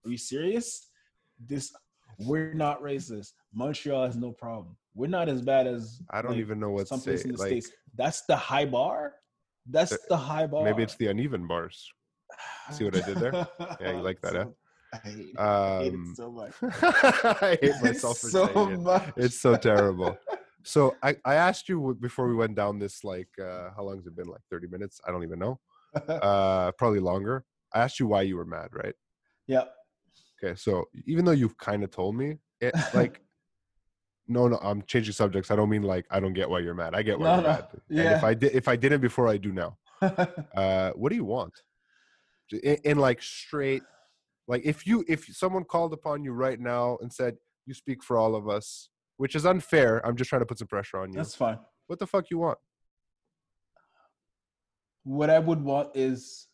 are 0.04 0.10
you 0.10 0.18
serious? 0.18 0.88
This 1.44 1.72
we're 2.18 2.52
not 2.54 2.82
racist. 2.82 3.32
Montreal 3.54 4.04
has 4.06 4.16
no 4.16 4.32
problem. 4.32 4.76
We're 4.94 5.06
not 5.08 5.28
as 5.28 5.40
bad 5.40 5.66
as 5.66 6.02
I 6.10 6.20
don't 6.20 6.32
like, 6.32 6.40
even 6.40 6.58
know 6.60 6.70
what 6.70 6.88
some 6.88 7.00
place 7.00 7.24
in 7.24 7.32
the 7.32 7.38
Like 7.38 7.48
states. 7.48 7.70
That's 7.94 8.22
the 8.22 8.36
high 8.36 8.66
bar. 8.66 9.14
That's 9.66 9.92
Uh, 9.92 9.96
the 10.08 10.16
high 10.16 10.46
bar. 10.46 10.64
maybe 10.64 10.82
it's 10.82 10.96
the 10.96 11.06
uneven 11.06 11.46
bars. 11.46 11.88
See 12.72 12.84
what 12.84 12.96
I 12.96 13.00
did 13.06 13.16
there? 13.18 13.46
Yeah, 13.80 13.92
you 13.96 14.02
like 14.02 14.20
that? 14.22 14.32
So- 14.34 14.54
I 14.92 14.96
hate, 14.98 15.18
it. 15.18 15.38
I 15.38 15.78
hate 15.78 15.92
Um, 15.94 16.10
it 16.12 16.16
so 16.16 16.30
much. 16.32 16.52
I 17.42 17.58
hate 17.60 17.74
myself 17.82 18.18
for 18.18 18.28
so 18.30 18.46
saying 18.46 18.70
it. 18.72 18.80
much. 18.80 19.12
It's 19.16 19.38
so 19.40 19.56
terrible. 19.56 20.18
So 20.62 20.94
I, 21.02 21.16
I 21.24 21.36
asked 21.36 21.70
you 21.70 21.96
before 21.98 22.28
we 22.28 22.34
went 22.34 22.54
down 22.54 22.78
this 22.78 23.02
like 23.02 23.30
uh, 23.42 23.70
how 23.74 23.82
long 23.82 23.96
has 23.96 24.06
it 24.06 24.14
been 24.14 24.26
like 24.28 24.42
30 24.50 24.66
minutes 24.66 25.00
I 25.06 25.10
don't 25.10 25.22
even 25.22 25.38
know 25.38 25.58
uh, 26.06 26.70
probably 26.72 27.00
longer 27.00 27.46
I 27.72 27.80
asked 27.80 27.98
you 27.98 28.06
why 28.06 28.20
you 28.22 28.36
were 28.36 28.44
mad 28.44 28.68
right 28.72 28.94
yeah. 29.46 29.64
okay 30.44 30.54
so 30.56 30.84
even 31.06 31.24
though 31.24 31.30
you've 31.32 31.56
kind 31.56 31.82
of 31.82 31.90
told 31.90 32.14
me 32.14 32.36
it 32.60 32.74
like 32.92 33.22
no 34.28 34.48
no 34.48 34.58
I'm 34.58 34.82
changing 34.82 35.14
subjects 35.14 35.50
I 35.50 35.56
don't 35.56 35.70
mean 35.70 35.82
like 35.82 36.04
I 36.10 36.20
don't 36.20 36.34
get 36.34 36.50
why 36.50 36.58
you're 36.58 36.74
mad 36.74 36.94
I 36.94 37.00
get 37.04 37.18
why 37.18 37.24
No, 37.28 37.34
you're 37.36 37.42
no. 37.42 37.48
mad 37.48 37.68
and 37.88 38.12
if 38.18 38.22
I 38.22 38.34
did 38.34 38.52
if 38.54 38.68
I 38.68 38.76
didn't 38.76 39.00
before 39.00 39.28
I 39.28 39.38
do 39.38 39.52
now 39.52 39.78
uh, 40.54 40.90
what 40.90 41.08
do 41.08 41.16
you 41.16 41.24
want 41.24 41.54
in, 42.52 42.76
in 42.84 42.98
like 42.98 43.22
straight 43.22 43.82
like 44.50 44.62
if 44.64 44.86
you 44.86 45.04
if 45.08 45.24
someone 45.34 45.64
called 45.64 45.92
upon 45.94 46.24
you 46.24 46.32
right 46.32 46.60
now 46.60 46.98
and 47.00 47.10
said 47.10 47.36
you 47.66 47.72
speak 47.72 48.02
for 48.02 48.18
all 48.18 48.34
of 48.34 48.48
us 48.48 48.90
which 49.16 49.34
is 49.34 49.46
unfair 49.46 50.04
i'm 50.06 50.16
just 50.16 50.28
trying 50.28 50.42
to 50.42 50.46
put 50.46 50.58
some 50.58 50.68
pressure 50.68 50.98
on 50.98 51.10
you 51.10 51.16
That's 51.16 51.34
fine. 51.34 51.58
what 51.86 51.98
the 51.98 52.06
fuck 52.06 52.26
you 52.30 52.38
want 52.38 52.58
What 55.04 55.30
I 55.30 55.38
would 55.38 55.62
want 55.64 55.88
is 55.94 56.48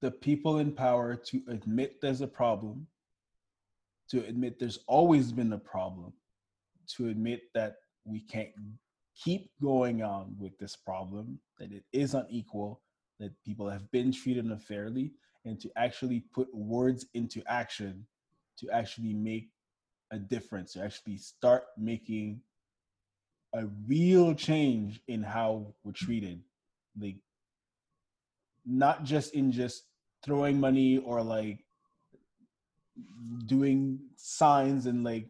the 0.00 0.10
people 0.10 0.58
in 0.58 0.72
power 0.72 1.14
to 1.30 1.42
admit 1.48 2.00
there's 2.02 2.20
a 2.20 2.26
problem, 2.26 2.86
to 4.10 4.18
admit 4.26 4.58
there's 4.58 4.80
always 4.86 5.32
been 5.32 5.52
a 5.52 5.58
problem, 5.58 6.12
to 6.96 7.08
admit 7.08 7.40
that 7.54 7.76
we 8.04 8.20
can't 8.20 8.50
keep 9.24 9.50
going 9.60 10.02
on 10.02 10.34
with 10.38 10.58
this 10.58 10.76
problem, 10.76 11.38
that 11.58 11.70
it 11.72 11.84
is 11.92 12.14
unequal, 12.14 12.82
that 13.20 13.32
people 13.46 13.68
have 13.70 13.90
been 13.92 14.10
treated 14.12 14.44
unfairly, 14.44 15.12
and 15.44 15.60
to 15.60 15.70
actually 15.76 16.20
put 16.34 16.54
words 16.54 17.06
into 17.14 17.42
action 17.46 18.06
to 18.58 18.70
actually 18.70 19.14
make 19.14 19.50
a 20.10 20.18
difference, 20.18 20.74
to 20.74 20.82
actually 20.84 21.16
start 21.16 21.64
making 21.76 22.40
a 23.54 23.66
real 23.86 24.34
change 24.34 25.00
in 25.08 25.22
how 25.22 25.74
we're 25.84 25.92
treated. 25.92 26.40
Like 27.00 27.16
not 28.64 29.04
just 29.04 29.34
in 29.34 29.52
just 29.52 29.84
throwing 30.24 30.60
money 30.60 30.98
or 30.98 31.22
like 31.22 31.64
doing 33.46 33.98
signs 34.16 34.86
and 34.86 35.02
like 35.02 35.26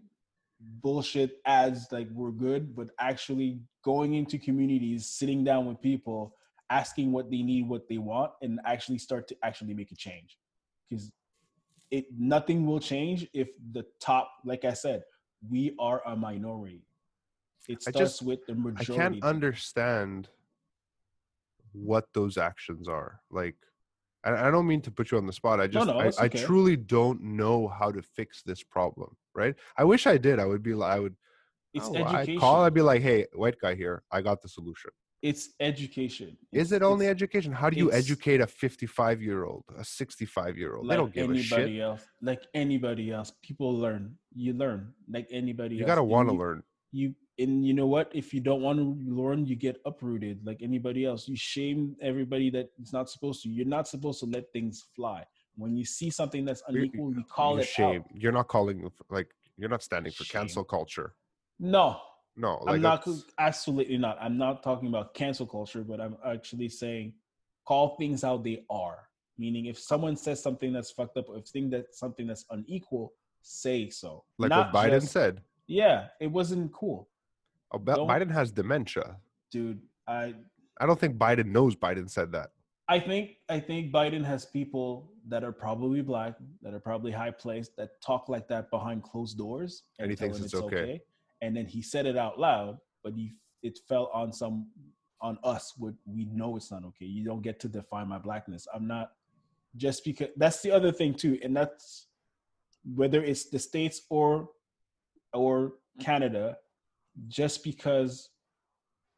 bullshit 0.60 1.38
ads 1.46 1.90
like 1.90 2.08
we're 2.12 2.30
good, 2.30 2.74
but 2.74 2.88
actually 2.98 3.60
going 3.84 4.14
into 4.14 4.38
communities, 4.38 5.06
sitting 5.06 5.44
down 5.44 5.66
with 5.66 5.80
people, 5.80 6.34
asking 6.70 7.12
what 7.12 7.30
they 7.30 7.42
need, 7.42 7.68
what 7.68 7.88
they 7.88 7.98
want, 7.98 8.32
and 8.42 8.60
actually 8.64 8.98
start 8.98 9.28
to 9.28 9.36
actually 9.42 9.74
make 9.74 9.92
a 9.92 9.96
change. 9.96 10.38
Because 10.88 11.12
it 11.90 12.06
nothing 12.18 12.66
will 12.66 12.80
change 12.80 13.28
if 13.34 13.48
the 13.72 13.84
top, 14.00 14.30
like 14.44 14.64
I 14.64 14.72
said, 14.72 15.04
we 15.48 15.74
are 15.78 16.02
a 16.06 16.16
minority. 16.16 16.86
It 17.68 17.82
starts 17.82 17.98
just- 17.98 18.22
with 18.22 18.44
the 18.46 18.54
majority. 18.54 18.92
I 18.92 18.96
can't 18.96 19.24
understand 19.24 20.28
what 21.72 22.06
those 22.12 22.36
actions 22.36 22.88
are. 22.88 23.20
Like, 23.30 23.56
and 24.24 24.36
I 24.36 24.50
don't 24.50 24.66
mean 24.66 24.80
to 24.82 24.90
put 24.90 25.10
you 25.10 25.18
on 25.18 25.26
the 25.26 25.32
spot. 25.32 25.60
I 25.60 25.66
just, 25.66 25.86
no, 25.86 25.98
I, 25.98 26.06
it's 26.06 26.18
I 26.18 26.28
truly 26.28 26.76
don't 26.76 27.22
know 27.22 27.68
how 27.68 27.90
to 27.90 28.02
fix 28.02 28.42
this 28.42 28.62
problem. 28.62 29.16
Right? 29.34 29.54
I 29.76 29.84
wish 29.84 30.06
I 30.06 30.16
did. 30.16 30.38
I 30.38 30.44
would 30.44 30.62
be 30.62 30.74
like, 30.74 30.92
I 30.92 31.00
would. 31.00 31.16
it's 31.74 31.88
oh, 31.88 31.94
education. 31.94 32.34
I'd 32.36 32.40
call. 32.40 32.64
I'd 32.64 32.74
be 32.74 32.82
like, 32.82 33.02
hey, 33.02 33.26
white 33.34 33.58
guy 33.60 33.74
here. 33.74 34.02
I 34.10 34.20
got 34.20 34.42
the 34.42 34.48
solution. 34.48 34.90
It's 35.22 35.50
education. 35.60 36.36
Is 36.52 36.72
it 36.72 36.82
only 36.82 37.06
education? 37.06 37.52
How 37.52 37.70
do 37.70 37.78
you 37.78 37.92
educate 37.92 38.40
a 38.40 38.46
55 38.46 39.22
year 39.22 39.44
old, 39.44 39.64
a 39.78 39.84
65 39.84 40.58
year 40.58 40.74
old? 40.76 40.90
They 40.90 40.96
don't 40.96 41.14
give 41.14 41.30
a 41.30 41.34
anybody 41.34 41.74
shit. 41.74 41.80
else. 41.82 42.02
Like 42.20 42.42
anybody 42.54 43.12
else, 43.12 43.32
people 43.42 43.72
learn. 43.72 44.16
You 44.34 44.54
learn 44.54 44.92
like 45.08 45.28
anybody. 45.30 45.76
You 45.76 45.82
else. 45.82 45.88
gotta 45.88 46.02
want 46.02 46.28
to 46.28 46.34
learn. 46.34 46.64
You 46.90 47.14
and 47.38 47.64
you 47.64 47.72
know 47.72 47.86
what? 47.86 48.10
If 48.12 48.34
you 48.34 48.40
don't 48.40 48.60
want 48.62 48.78
to 48.78 48.96
learn, 49.08 49.46
you 49.46 49.54
get 49.54 49.80
uprooted 49.86 50.44
like 50.44 50.60
anybody 50.60 51.06
else. 51.06 51.28
You 51.28 51.36
shame 51.36 51.96
everybody 52.02 52.50
that 52.50 52.70
is 52.80 52.92
not 52.92 53.08
supposed 53.08 53.42
to. 53.44 53.48
You're 53.48 53.64
not 53.66 53.86
supposed 53.88 54.20
to 54.20 54.26
let 54.26 54.52
things 54.52 54.84
fly. 54.94 55.24
When 55.56 55.76
you 55.76 55.84
see 55.84 56.10
something 56.10 56.44
that's 56.44 56.62
unequal, 56.66 57.14
you 57.14 57.24
call 57.24 57.54
you 57.54 57.60
it 57.60 57.68
shame. 57.68 58.00
out. 58.00 58.06
You're 58.14 58.32
not 58.32 58.48
calling 58.48 58.90
like 59.08 59.28
you're 59.56 59.70
not 59.70 59.82
standing 59.82 60.12
for 60.12 60.24
Shame. 60.24 60.40
cancel 60.42 60.64
culture. 60.64 61.14
No, 61.60 62.00
No, 62.36 62.58
like 62.62 62.76
I'm 62.76 62.80
not. 62.82 63.06
Absolutely 63.38 63.98
not. 63.98 64.16
I'm 64.20 64.38
not 64.38 64.62
talking 64.62 64.88
about 64.88 65.14
cancel 65.14 65.46
culture, 65.46 65.82
but 65.82 66.00
I'm 66.00 66.16
actually 66.26 66.68
saying 66.68 67.12
call 67.66 67.96
things 67.96 68.22
how 68.22 68.38
they 68.38 68.64
are. 68.70 69.00
Meaning, 69.38 69.66
if 69.66 69.78
someone 69.78 70.16
says 70.16 70.42
something 70.42 70.72
that's 70.72 70.90
fucked 70.90 71.16
up, 71.16 71.28
or 71.28 71.38
if 71.38 71.46
thing 71.46 71.70
that 71.70 71.94
something 71.94 72.26
that's 72.26 72.44
unequal, 72.50 73.12
say 73.42 73.90
so. 73.90 74.24
like 74.38 74.50
Not 74.50 74.72
what 74.72 74.86
Biden 74.86 75.00
just- 75.00 75.12
said. 75.12 75.42
Yeah, 75.66 76.08
it 76.20 76.26
wasn't 76.26 76.72
cool, 76.72 77.08
Oh, 77.70 77.78
Bi- 77.78 77.94
Biden 77.94 78.30
has 78.30 78.50
dementia. 78.50 79.16
dude. 79.50 79.80
I 80.06 80.34
I 80.80 80.86
don't 80.86 80.98
think 80.98 81.16
Biden 81.16 81.46
knows 81.46 81.76
Biden 81.76 82.10
said 82.10 82.32
that. 82.32 82.50
I 82.88 82.98
think 82.98 83.36
I 83.48 83.60
think 83.60 83.92
Biden 83.92 84.24
has 84.24 84.44
people 84.44 85.12
that 85.28 85.44
are 85.44 85.52
probably 85.52 86.02
black, 86.02 86.34
that 86.62 86.74
are 86.74 86.80
probably 86.80 87.12
high 87.12 87.30
placed, 87.30 87.76
that 87.76 88.00
talk 88.02 88.28
like 88.28 88.48
that 88.48 88.70
behind 88.70 89.02
closed 89.04 89.38
doors, 89.38 89.84
And 89.98 90.10
he 90.10 90.16
thinks 90.16 90.38
them 90.38 90.46
it's 90.46 90.54
okay. 90.54 91.00
And 91.42 91.54
then 91.56 91.66
he 91.66 91.82
said 91.82 92.06
it 92.06 92.16
out 92.16 92.38
loud, 92.38 92.78
but 93.04 93.12
he 93.14 93.34
it 93.62 93.78
fell 93.88 94.10
on 94.14 94.32
some 94.32 94.68
on 95.20 95.38
us. 95.44 95.74
What 95.76 95.94
we 96.06 96.24
know 96.24 96.56
it's 96.56 96.70
not 96.70 96.84
okay. 96.84 97.04
You 97.04 97.24
don't 97.24 97.42
get 97.42 97.60
to 97.60 97.68
define 97.68 98.08
my 98.08 98.18
blackness. 98.18 98.66
I'm 98.74 98.86
not 98.86 99.12
just 99.76 100.04
because 100.04 100.28
that's 100.36 100.62
the 100.62 100.70
other 100.70 100.92
thing 100.92 101.14
too, 101.14 101.38
and 101.42 101.54
that's 101.54 102.06
whether 102.94 103.22
it's 103.22 103.50
the 103.50 103.58
states 103.58 104.02
or 104.08 104.48
or 105.34 105.74
Canada, 106.00 106.56
just 107.28 107.64
because 107.64 108.30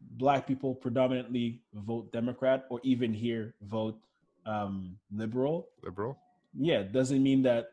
black 0.01 0.47
people 0.47 0.75
predominantly 0.75 1.61
vote 1.75 2.13
Democrat 2.13 2.65
or 2.71 2.81
even 2.83 3.13
here 3.13 3.55
vote 3.63 3.99
um, 4.47 4.97
liberal, 5.11 5.69
Liberal. 5.83 6.19
yeah, 6.59 6.83
doesn't 6.83 7.23
mean 7.23 7.43
that 7.43 7.69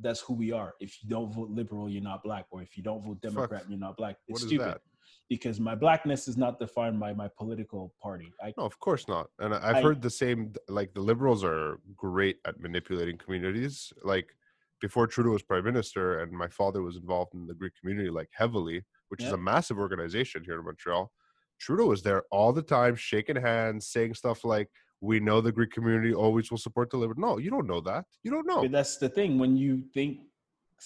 that's 0.00 0.20
who 0.20 0.34
we 0.34 0.52
are. 0.52 0.74
If 0.80 1.02
you 1.02 1.08
don't 1.08 1.32
vote 1.32 1.50
liberal, 1.50 1.88
you're 1.88 2.02
not 2.02 2.22
black, 2.22 2.46
or 2.50 2.62
if 2.62 2.76
you 2.76 2.82
don't 2.82 3.02
vote 3.04 3.20
Democrat, 3.20 3.64
you're 3.68 3.78
not 3.78 3.96
black. 3.96 4.16
It's 4.28 4.42
stupid 4.42 4.66
that? 4.66 4.80
because 5.28 5.60
my 5.60 5.74
blackness 5.74 6.28
is 6.28 6.36
not 6.36 6.58
defined 6.58 6.98
by 7.00 7.12
my 7.12 7.28
political 7.28 7.94
party. 8.02 8.32
I 8.42 8.52
No, 8.56 8.64
of 8.64 8.78
course 8.80 9.08
not. 9.08 9.30
And 9.38 9.54
I've 9.54 9.76
I- 9.76 9.82
heard 9.82 10.02
the 10.02 10.10
same. 10.10 10.52
Like 10.68 10.94
the 10.94 11.00
liberals 11.00 11.44
are 11.44 11.80
great 11.96 12.38
at 12.46 12.60
manipulating 12.60 13.18
communities. 13.18 13.92
Like 14.02 14.34
before 14.80 15.06
Trudeau 15.06 15.30
was 15.30 15.42
prime 15.42 15.64
minister, 15.64 16.20
and 16.20 16.32
my 16.32 16.48
father 16.48 16.82
was 16.82 16.96
involved 16.96 17.34
in 17.34 17.46
the 17.46 17.54
Greek 17.54 17.72
community 17.80 18.10
like 18.10 18.28
heavily, 18.32 18.84
which 19.08 19.22
is 19.22 19.32
a 19.32 19.36
massive 19.36 19.78
organization 19.78 20.42
here 20.44 20.58
in 20.58 20.64
Montreal. 20.64 21.10
Trudeau 21.58 21.86
was 21.86 22.02
there 22.02 22.24
all 22.30 22.52
the 22.52 22.62
time, 22.62 22.94
shaking 22.96 23.36
hands, 23.36 23.86
saying 23.86 24.14
stuff 24.14 24.44
like, 24.44 24.68
"We 25.10 25.16
know 25.28 25.38
the 25.48 25.52
Greek 25.58 25.72
community 25.78 26.12
always 26.24 26.46
will 26.50 26.62
support 26.68 26.86
the 26.90 26.98
liberal." 27.02 27.20
No, 27.28 27.32
you 27.44 27.50
don't 27.54 27.68
know 27.72 27.80
that. 27.90 28.02
You 28.24 28.30
don't 28.34 28.46
know. 28.50 28.62
But 28.62 28.72
that's 28.78 28.96
the 29.04 29.08
thing 29.18 29.30
when 29.42 29.52
you 29.64 29.72
think 29.96 30.12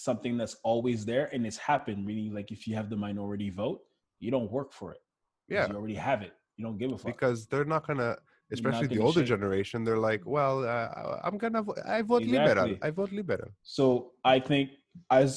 something 0.08 0.36
that's 0.40 0.56
always 0.70 0.98
there 1.10 1.26
and 1.32 1.40
it's 1.48 1.60
happened. 1.72 2.00
Meaning, 2.08 2.28
like 2.38 2.48
if 2.56 2.60
you 2.66 2.74
have 2.80 2.88
the 2.94 2.96
minority 3.08 3.50
vote, 3.50 3.80
you 4.20 4.30
don't 4.36 4.50
work 4.58 4.70
for 4.72 4.88
it. 4.96 5.02
Yeah. 5.48 5.66
you 5.68 5.74
already 5.80 5.94
have 6.10 6.20
it. 6.28 6.32
You 6.56 6.62
don't 6.66 6.78
give 6.82 6.92
a 6.92 6.98
fuck. 6.98 7.06
because 7.12 7.38
they're 7.50 7.70
not 7.76 7.86
gonna 7.86 8.16
especially 8.50 8.86
the 8.86 8.98
older 8.98 9.22
generation 9.34 9.84
they're 9.84 10.04
like 10.10 10.22
well 10.36 10.56
uh, 10.64 11.20
i'm 11.26 11.36
gonna 11.42 11.62
vo- 11.62 11.76
i 11.86 12.00
vote 12.10 12.22
liberal 12.22 12.70
i 12.86 12.90
vote 13.00 13.12
liberal 13.20 13.50
So 13.62 14.12
I 14.24 14.36
think 14.40 14.70
as 15.10 15.30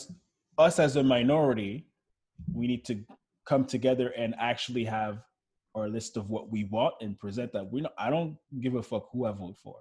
us 0.58 0.76
as 0.80 0.96
a 0.96 1.04
minority, 1.04 1.74
we 2.60 2.64
need 2.72 2.84
to 2.92 2.96
come 3.46 3.64
together 3.76 4.08
and 4.22 4.30
actually 4.52 4.86
have 4.86 5.14
our 5.76 5.88
list 5.88 6.18
of 6.18 6.30
what 6.30 6.50
we 6.50 6.66
want 6.66 6.96
and 7.02 7.18
present 7.20 7.54
that. 7.54 7.72
We 7.72 7.86
I 7.98 8.10
don't 8.10 8.38
give 8.60 8.76
a 8.76 8.84
fuck 8.84 9.10
who 9.12 9.26
I 9.26 9.32
vote 9.32 9.58
for, 9.64 9.76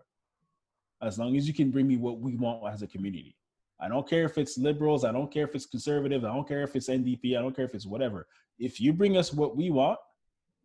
as 1.03 1.18
long 1.18 1.36
as 1.36 1.47
you 1.47 1.55
can 1.55 1.70
bring 1.70 1.88
me 1.88 1.97
what 1.97 2.20
we 2.20 2.36
want 2.36 2.72
as 2.72 2.82
a 2.82 2.86
community. 2.86 3.36
I 3.80 3.88
don't 3.88 4.09
care 4.09 4.24
if 4.24 4.36
it's 4.36 4.59
liberals. 4.59 5.05
I 5.05 5.12
don't 5.12 5.32
care 5.32 5.45
if 5.45 5.55
it's 5.55 5.66
conservative. 5.66 6.24
I 6.24 6.34
don't 6.34 6.47
care 6.47 6.62
if 6.62 6.76
it's 6.76 6.88
NDP. 6.88 7.36
I 7.36 7.41
don't 7.41 7.57
care 7.57 7.64
if 7.64 7.74
it's 7.74 7.86
whatever. 7.86 8.26
If 8.59 8.80
you 8.80 8.93
bring 8.93 9.16
us 9.16 9.32
what 9.32 9.57
we 9.57 9.70
want, 9.70 9.99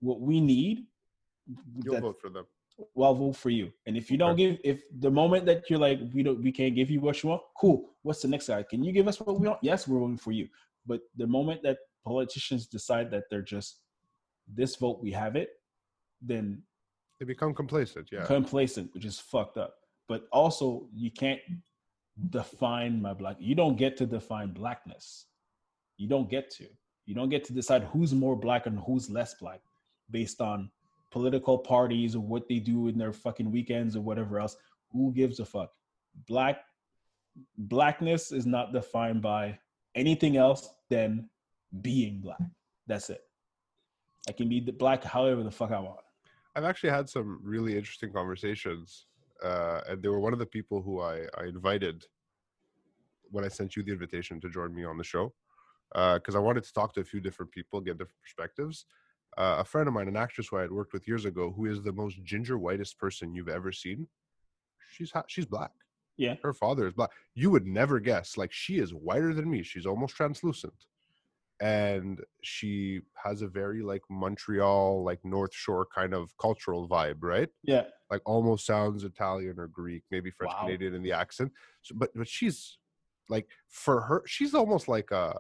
what 0.02 0.20
we 0.20 0.42
need, 0.42 0.86
you'll 1.82 2.02
vote 2.02 2.20
for 2.20 2.30
them 2.30 2.46
well, 2.94 3.10
I'll 3.10 3.16
vote 3.16 3.36
for 3.36 3.50
you. 3.50 3.72
And 3.86 3.96
if 3.96 4.12
you 4.12 4.18
don't 4.18 4.36
give, 4.36 4.58
if 4.64 4.84
the 5.00 5.12
moment 5.12 5.46
that 5.46 5.70
you're 5.70 5.80
like, 5.80 6.00
we 6.14 6.24
don't, 6.24 6.42
we 6.42 6.52
can't 6.52 6.76
give 6.76 6.90
you 6.90 7.00
what 7.00 7.22
you 7.24 7.30
want, 7.30 7.42
cool. 7.58 7.90
What's 8.02 8.22
the 8.22 8.28
next 8.28 8.48
guy? 8.48 8.64
Can 8.64 8.84
you 8.84 8.92
give 8.92 9.08
us 9.08 9.20
what 9.20 9.40
we 9.40 9.48
want? 9.48 9.60
Yes, 9.62 9.88
we're 9.88 10.00
voting 10.00 10.18
for 10.18 10.32
you. 10.32 10.48
But 10.86 11.02
the 11.16 11.28
moment 11.28 11.64
that 11.64 11.78
politicians 12.04 12.68
decide 12.68 13.10
that 13.12 13.24
they're 13.30 13.42
just 13.42 13.80
this 14.54 14.76
vote, 14.76 15.00
we 15.02 15.12
have 15.12 15.36
it, 15.36 15.50
then 16.22 16.62
they 17.20 17.26
become 17.26 17.54
complacent 17.54 18.10
yeah 18.12 18.26
complacent, 18.26 18.94
which 18.94 19.06
is 19.06 19.20
fucked 19.20 19.58
up. 19.58 19.76
But 20.08 20.28
also, 20.32 20.88
you 20.94 21.12
can't 21.12 21.40
define 22.30 23.02
my 23.02 23.14
black. 23.14 23.38
You 23.40 23.56
don't 23.56 23.76
get 23.76 23.98
to 23.98 24.06
define 24.06 24.52
blackness. 24.52 25.26
You 25.98 26.08
don't 26.08 26.30
get 26.30 26.52
to. 26.52 26.68
You 27.06 27.16
don't 27.16 27.30
get 27.30 27.44
to 27.46 27.54
decide 27.54 27.84
who's 27.86 28.14
more 28.14 28.36
black 28.36 28.66
and 28.66 28.80
who's 28.80 29.10
less 29.10 29.34
black 29.36 29.62
based 30.12 30.42
on 30.42 30.70
political 31.12 31.58
parties 31.58 32.16
or 32.16 32.20
what 32.20 32.48
they 32.48 32.60
do 32.60 32.88
in 32.88 32.98
their 32.98 33.14
fucking 33.14 33.52
weekends 33.52 33.96
or 33.96 34.02
whatever 34.02 34.40
else. 34.40 34.58
Who 34.92 35.14
gives 35.14 35.40
a 35.40 35.46
fuck? 35.46 35.72
Black 36.28 36.62
blackness 37.58 38.32
is 38.32 38.46
not 38.46 38.74
defined 38.74 39.22
by 39.22 39.60
anything 39.94 40.38
else 40.38 40.70
than 40.90 41.30
being 41.82 42.20
black. 42.22 42.42
That's 42.88 43.10
it. 43.10 43.25
I 44.28 44.32
can 44.32 44.50
be 44.50 44.60
the 44.60 44.72
black 44.72 45.04
however 45.04 45.44
the 45.44 45.52
fuck 45.52 45.72
I 45.72 45.80
want. 45.80 46.00
i've 46.56 46.64
actually 46.64 46.90
had 46.90 47.08
some 47.10 47.40
really 47.44 47.78
interesting 47.78 48.12
conversations 48.12 49.08
uh, 49.44 49.82
and 49.90 50.02
they 50.02 50.08
were 50.08 50.20
one 50.22 50.34
of 50.34 50.40
the 50.40 50.46
people 50.58 50.82
who 50.82 51.02
I, 51.02 51.16
I 51.38 51.44
invited 51.46 52.06
when 53.34 53.44
i 53.44 53.48
sent 53.50 53.76
you 53.76 53.84
the 53.84 53.92
invitation 53.92 54.40
to 54.42 54.50
join 54.50 54.74
me 54.74 54.84
on 54.86 54.98
the 54.98 55.04
show 55.04 55.34
because 55.94 56.36
i 56.36 56.40
wanted 56.40 56.64
to 56.64 56.74
talk 56.74 56.94
to 56.94 57.02
a 57.02 57.04
few 57.12 57.20
different 57.20 57.52
people 57.52 57.82
get 57.82 57.98
different 57.98 58.22
perspectives. 58.22 58.86
Uh, 59.38 59.58
a 59.60 59.66
friend 59.66 59.88
of 59.88 59.94
mine 59.94 60.08
an 60.08 60.16
actress 60.26 60.48
who 60.50 60.58
i 60.58 60.62
had 60.62 60.72
worked 60.72 60.94
with 60.94 61.08
years 61.08 61.26
ago 61.26 61.54
who 61.56 61.66
is 61.66 61.82
the 61.84 61.92
most 61.92 62.16
ginger 62.24 62.58
whitest 62.58 62.98
person 62.98 63.36
you've 63.36 63.50
ever 63.60 63.72
seen 63.72 64.08
she's 64.92 65.12
ha- 65.12 65.26
she's 65.28 65.46
black. 65.46 65.72
Yeah. 66.18 66.36
her 66.44 66.54
father 66.54 66.88
is 66.88 66.94
black. 66.94 67.10
You 67.34 67.50
would 67.52 67.68
never 67.68 68.00
guess 68.00 68.38
like 68.38 68.54
she 68.54 68.78
is 68.80 68.94
whiter 68.94 69.34
than 69.34 69.50
me. 69.50 69.62
She's 69.64 69.86
almost 69.86 70.16
translucent 70.16 70.74
and 71.62 72.22
she 72.42 73.02
has 73.24 73.42
a 73.42 73.48
very 73.48 73.82
like 73.82 74.02
montreal 74.10 75.04
like 75.04 75.20
north 75.24 75.54
shore 75.54 75.86
kind 75.94 76.14
of 76.14 76.36
cultural 76.38 76.88
vibe 76.90 77.18
right 77.22 77.50
Yeah. 77.64 77.86
like 78.12 78.22
almost 78.26 78.66
sounds 78.66 79.04
italian 79.04 79.58
or 79.58 79.68
greek 79.68 80.04
maybe 80.12 80.32
french 80.32 80.52
Wow. 80.54 80.60
canadian 80.62 80.94
in 80.96 81.02
the 81.04 81.14
accent 81.14 81.52
so, 81.82 81.96
but 81.98 82.10
but 82.16 82.28
she's 82.28 82.78
like 83.30 83.48
for 83.70 84.02
her 84.02 84.22
she's 84.26 84.54
almost 84.54 84.88
like 84.88 85.12
a 85.12 85.40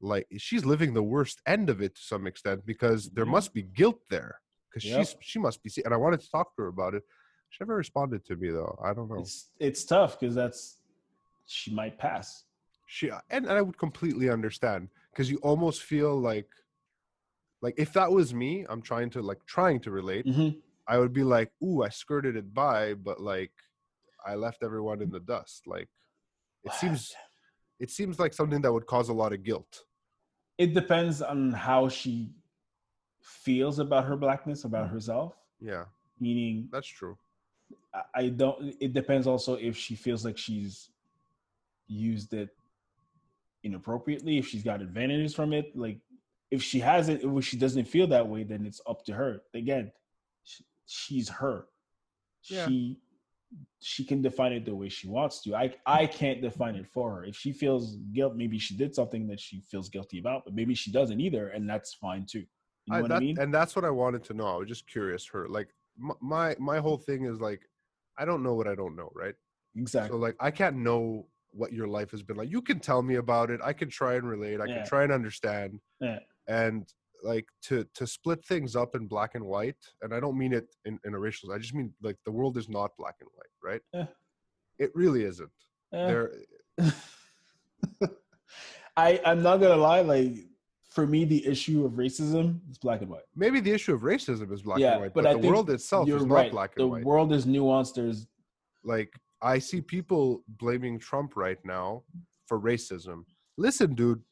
like 0.00 0.26
she's 0.36 0.64
living 0.64 0.92
the 0.92 1.02
worst 1.02 1.40
end 1.46 1.70
of 1.70 1.80
it 1.80 1.94
to 1.94 2.02
some 2.02 2.26
extent 2.26 2.66
because 2.66 3.08
there 3.10 3.24
Mhm. 3.24 3.30
must 3.30 3.54
be 3.54 3.62
guilt 3.62 4.00
there 4.10 4.40
because 4.68 4.84
Yep. 4.88 4.96
she's 4.98 5.16
she 5.20 5.38
must 5.38 5.62
be 5.62 5.70
and 5.84 5.94
i 5.94 5.96
wanted 5.96 6.20
to 6.20 6.30
talk 6.30 6.54
to 6.56 6.62
her 6.62 6.68
about 6.68 6.94
it 6.94 7.04
She 7.50 7.58
never 7.64 7.76
responded 7.76 8.24
to 8.26 8.34
me 8.36 8.48
though. 8.50 8.78
I 8.82 8.94
don't 8.94 9.08
know. 9.10 9.20
It's 9.20 9.50
it's 9.68 9.84
tough 9.84 10.18
because 10.18 10.34
that's 10.34 10.78
she 11.44 11.68
might 11.80 11.98
pass. 11.98 12.44
She 12.92 13.08
and, 13.08 13.46
and 13.46 13.52
I 13.52 13.62
would 13.62 13.78
completely 13.78 14.28
understand 14.28 14.90
because 15.10 15.30
you 15.30 15.38
almost 15.38 15.82
feel 15.82 16.14
like 16.14 16.50
like 17.62 17.72
if 17.78 17.94
that 17.94 18.12
was 18.12 18.34
me, 18.34 18.66
I'm 18.68 18.82
trying 18.82 19.08
to 19.10 19.22
like 19.22 19.38
trying 19.46 19.80
to 19.80 19.90
relate. 19.90 20.26
Mm-hmm. 20.26 20.58
I 20.86 20.98
would 20.98 21.14
be 21.14 21.24
like, 21.24 21.50
"Ooh, 21.62 21.82
I 21.82 21.88
skirted 21.88 22.36
it 22.36 22.52
by, 22.52 22.92
but 22.92 23.18
like 23.18 23.52
I 24.26 24.34
left 24.34 24.62
everyone 24.62 25.00
in 25.00 25.08
the 25.08 25.20
dust." 25.20 25.66
Like 25.66 25.88
it 26.64 26.72
seems 26.74 27.14
it 27.80 27.88
seems 27.90 28.18
like 28.18 28.34
something 28.34 28.60
that 28.60 28.70
would 28.70 28.84
cause 28.86 29.08
a 29.08 29.14
lot 29.14 29.32
of 29.32 29.42
guilt. 29.42 29.84
It 30.58 30.74
depends 30.74 31.22
on 31.22 31.52
how 31.52 31.88
she 31.88 32.28
feels 33.22 33.78
about 33.78 34.04
her 34.04 34.18
blackness, 34.18 34.64
about 34.64 34.90
herself. 34.90 35.32
Yeah, 35.62 35.86
Meaning, 36.20 36.68
that's 36.70 36.88
true. 36.88 37.16
I- 37.94 38.02
I 38.14 38.28
don't. 38.28 38.76
It 38.80 38.92
depends 38.92 39.26
also 39.26 39.54
if 39.54 39.78
she 39.78 39.94
feels 39.94 40.26
like 40.26 40.36
she's 40.36 40.90
used 41.88 42.34
it 42.34 42.50
inappropriately, 43.64 44.38
if 44.38 44.46
she's 44.48 44.62
got 44.62 44.80
advantages 44.80 45.34
from 45.34 45.52
it. 45.52 45.76
Like, 45.76 45.98
if 46.50 46.62
she 46.62 46.80
hasn't, 46.80 47.22
if 47.24 47.44
she 47.44 47.56
doesn't 47.56 47.86
feel 47.86 48.06
that 48.08 48.26
way, 48.26 48.44
then 48.44 48.66
it's 48.66 48.80
up 48.86 49.04
to 49.06 49.14
her. 49.14 49.42
Again, 49.54 49.92
sh- 50.44 50.62
she's 50.86 51.28
her. 51.28 51.66
Yeah. 52.44 52.66
She 52.66 52.98
she 53.80 54.04
can 54.04 54.22
define 54.22 54.52
it 54.52 54.64
the 54.64 54.74
way 54.74 54.88
she 54.88 55.08
wants 55.08 55.42
to. 55.42 55.54
I 55.54 55.74
I 55.84 56.06
can't 56.06 56.40
define 56.40 56.74
it 56.74 56.86
for 56.86 57.14
her. 57.16 57.24
If 57.24 57.36
she 57.36 57.52
feels 57.52 57.96
guilt, 58.12 58.34
maybe 58.34 58.58
she 58.58 58.76
did 58.76 58.94
something 58.94 59.26
that 59.28 59.40
she 59.40 59.60
feels 59.60 59.88
guilty 59.88 60.18
about, 60.18 60.44
but 60.44 60.54
maybe 60.54 60.74
she 60.74 60.90
doesn't 60.90 61.20
either, 61.20 61.48
and 61.48 61.68
that's 61.68 61.94
fine 61.94 62.26
too. 62.26 62.44
You 62.86 62.92
know 62.92 62.96
I, 62.96 63.00
what 63.02 63.08
that, 63.10 63.16
I 63.16 63.20
mean? 63.20 63.38
And 63.38 63.52
that's 63.52 63.76
what 63.76 63.84
I 63.84 63.90
wanted 63.90 64.24
to 64.24 64.34
know. 64.34 64.46
I 64.46 64.56
was 64.56 64.68
just 64.68 64.86
curious. 64.86 65.26
Her 65.26 65.48
like 65.48 65.68
my 66.20 66.56
my 66.58 66.78
whole 66.78 66.96
thing 66.96 67.26
is 67.26 67.40
like, 67.40 67.60
I 68.18 68.24
don't 68.24 68.42
know 68.42 68.54
what 68.54 68.66
I 68.66 68.74
don't 68.74 68.96
know, 68.96 69.10
right? 69.14 69.34
exactly. 69.76 70.16
So 70.16 70.20
like 70.20 70.36
I 70.40 70.50
can't 70.50 70.76
know 70.76 71.26
what 71.52 71.72
your 71.72 71.86
life 71.88 72.10
has 72.10 72.22
been 72.22 72.36
like. 72.36 72.50
You 72.50 72.62
can 72.62 72.80
tell 72.80 73.02
me 73.02 73.16
about 73.16 73.50
it. 73.50 73.60
I 73.62 73.72
can 73.72 73.88
try 73.90 74.14
and 74.14 74.28
relate. 74.28 74.60
I 74.60 74.64
Yeah. 74.66 74.78
can 74.78 74.86
try 74.86 75.02
and 75.04 75.12
understand. 75.12 75.80
Yeah. 76.00 76.18
And 76.48 76.86
like 77.22 77.46
to 77.68 77.84
to 77.94 78.06
split 78.06 78.44
things 78.44 78.74
up 78.74 78.96
in 78.96 79.06
black 79.06 79.34
and 79.36 79.44
white, 79.44 79.76
and 80.02 80.12
I 80.12 80.18
don't 80.18 80.36
mean 80.36 80.52
it 80.52 80.66
in, 80.84 80.98
in 81.04 81.14
a 81.14 81.18
racial. 81.18 81.52
I 81.52 81.58
just 81.58 81.74
mean 81.74 81.92
like 82.02 82.16
the 82.24 82.32
world 82.32 82.56
is 82.56 82.68
not 82.68 82.90
black 82.98 83.16
and 83.20 83.28
white, 83.34 83.52
right? 83.72 83.80
Yeah. 83.94 84.06
It 84.78 84.90
really 84.94 85.22
isn't. 85.24 85.50
There, 85.92 86.32
I 88.96 89.20
I'm 89.24 89.42
not 89.42 89.58
gonna 89.58 89.76
lie. 89.76 90.00
Like 90.00 90.34
for 90.90 91.06
me, 91.06 91.24
the 91.24 91.46
issue 91.46 91.84
of 91.84 91.92
racism 91.92 92.58
is 92.70 92.78
black 92.78 93.00
and 93.02 93.10
white. 93.10 93.22
maybe 93.36 93.60
the 93.60 93.70
issue 93.72 93.94
of 93.94 94.02
racism 94.02 94.52
is 94.52 94.62
black 94.62 94.78
Yeah, 94.78 94.92
and 94.92 95.02
white, 95.02 95.14
but 95.14 95.24
but, 95.24 95.40
the 95.40 95.48
world 95.48 95.70
itself 95.70 96.08
is 96.08 96.24
not 96.26 96.34
right. 96.34 96.50
black 96.50 96.74
the 96.74 96.82
and 96.82 96.90
white. 96.90 97.00
The 97.02 97.06
world 97.06 97.32
is 97.32 97.46
nuanced. 97.46 97.94
There's 97.94 98.26
like 98.84 99.12
I 99.42 99.58
see 99.58 99.80
people 99.80 100.42
blaming 100.46 100.98
Trump 100.98 101.36
right 101.36 101.58
now 101.64 102.04
for 102.46 102.60
racism. 102.60 103.24
Listen, 103.58 103.94
dude, 103.94 104.22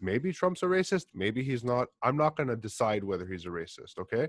maybe 0.00 0.32
Trump's 0.32 0.62
a 0.62 0.66
racist, 0.66 1.06
maybe 1.14 1.42
he's 1.42 1.62
not. 1.64 1.88
I'm 2.02 2.16
not 2.16 2.36
going 2.36 2.48
to 2.48 2.56
decide 2.56 3.04
whether 3.04 3.26
he's 3.26 3.44
a 3.46 3.50
racist, 3.50 3.98
okay? 3.98 4.28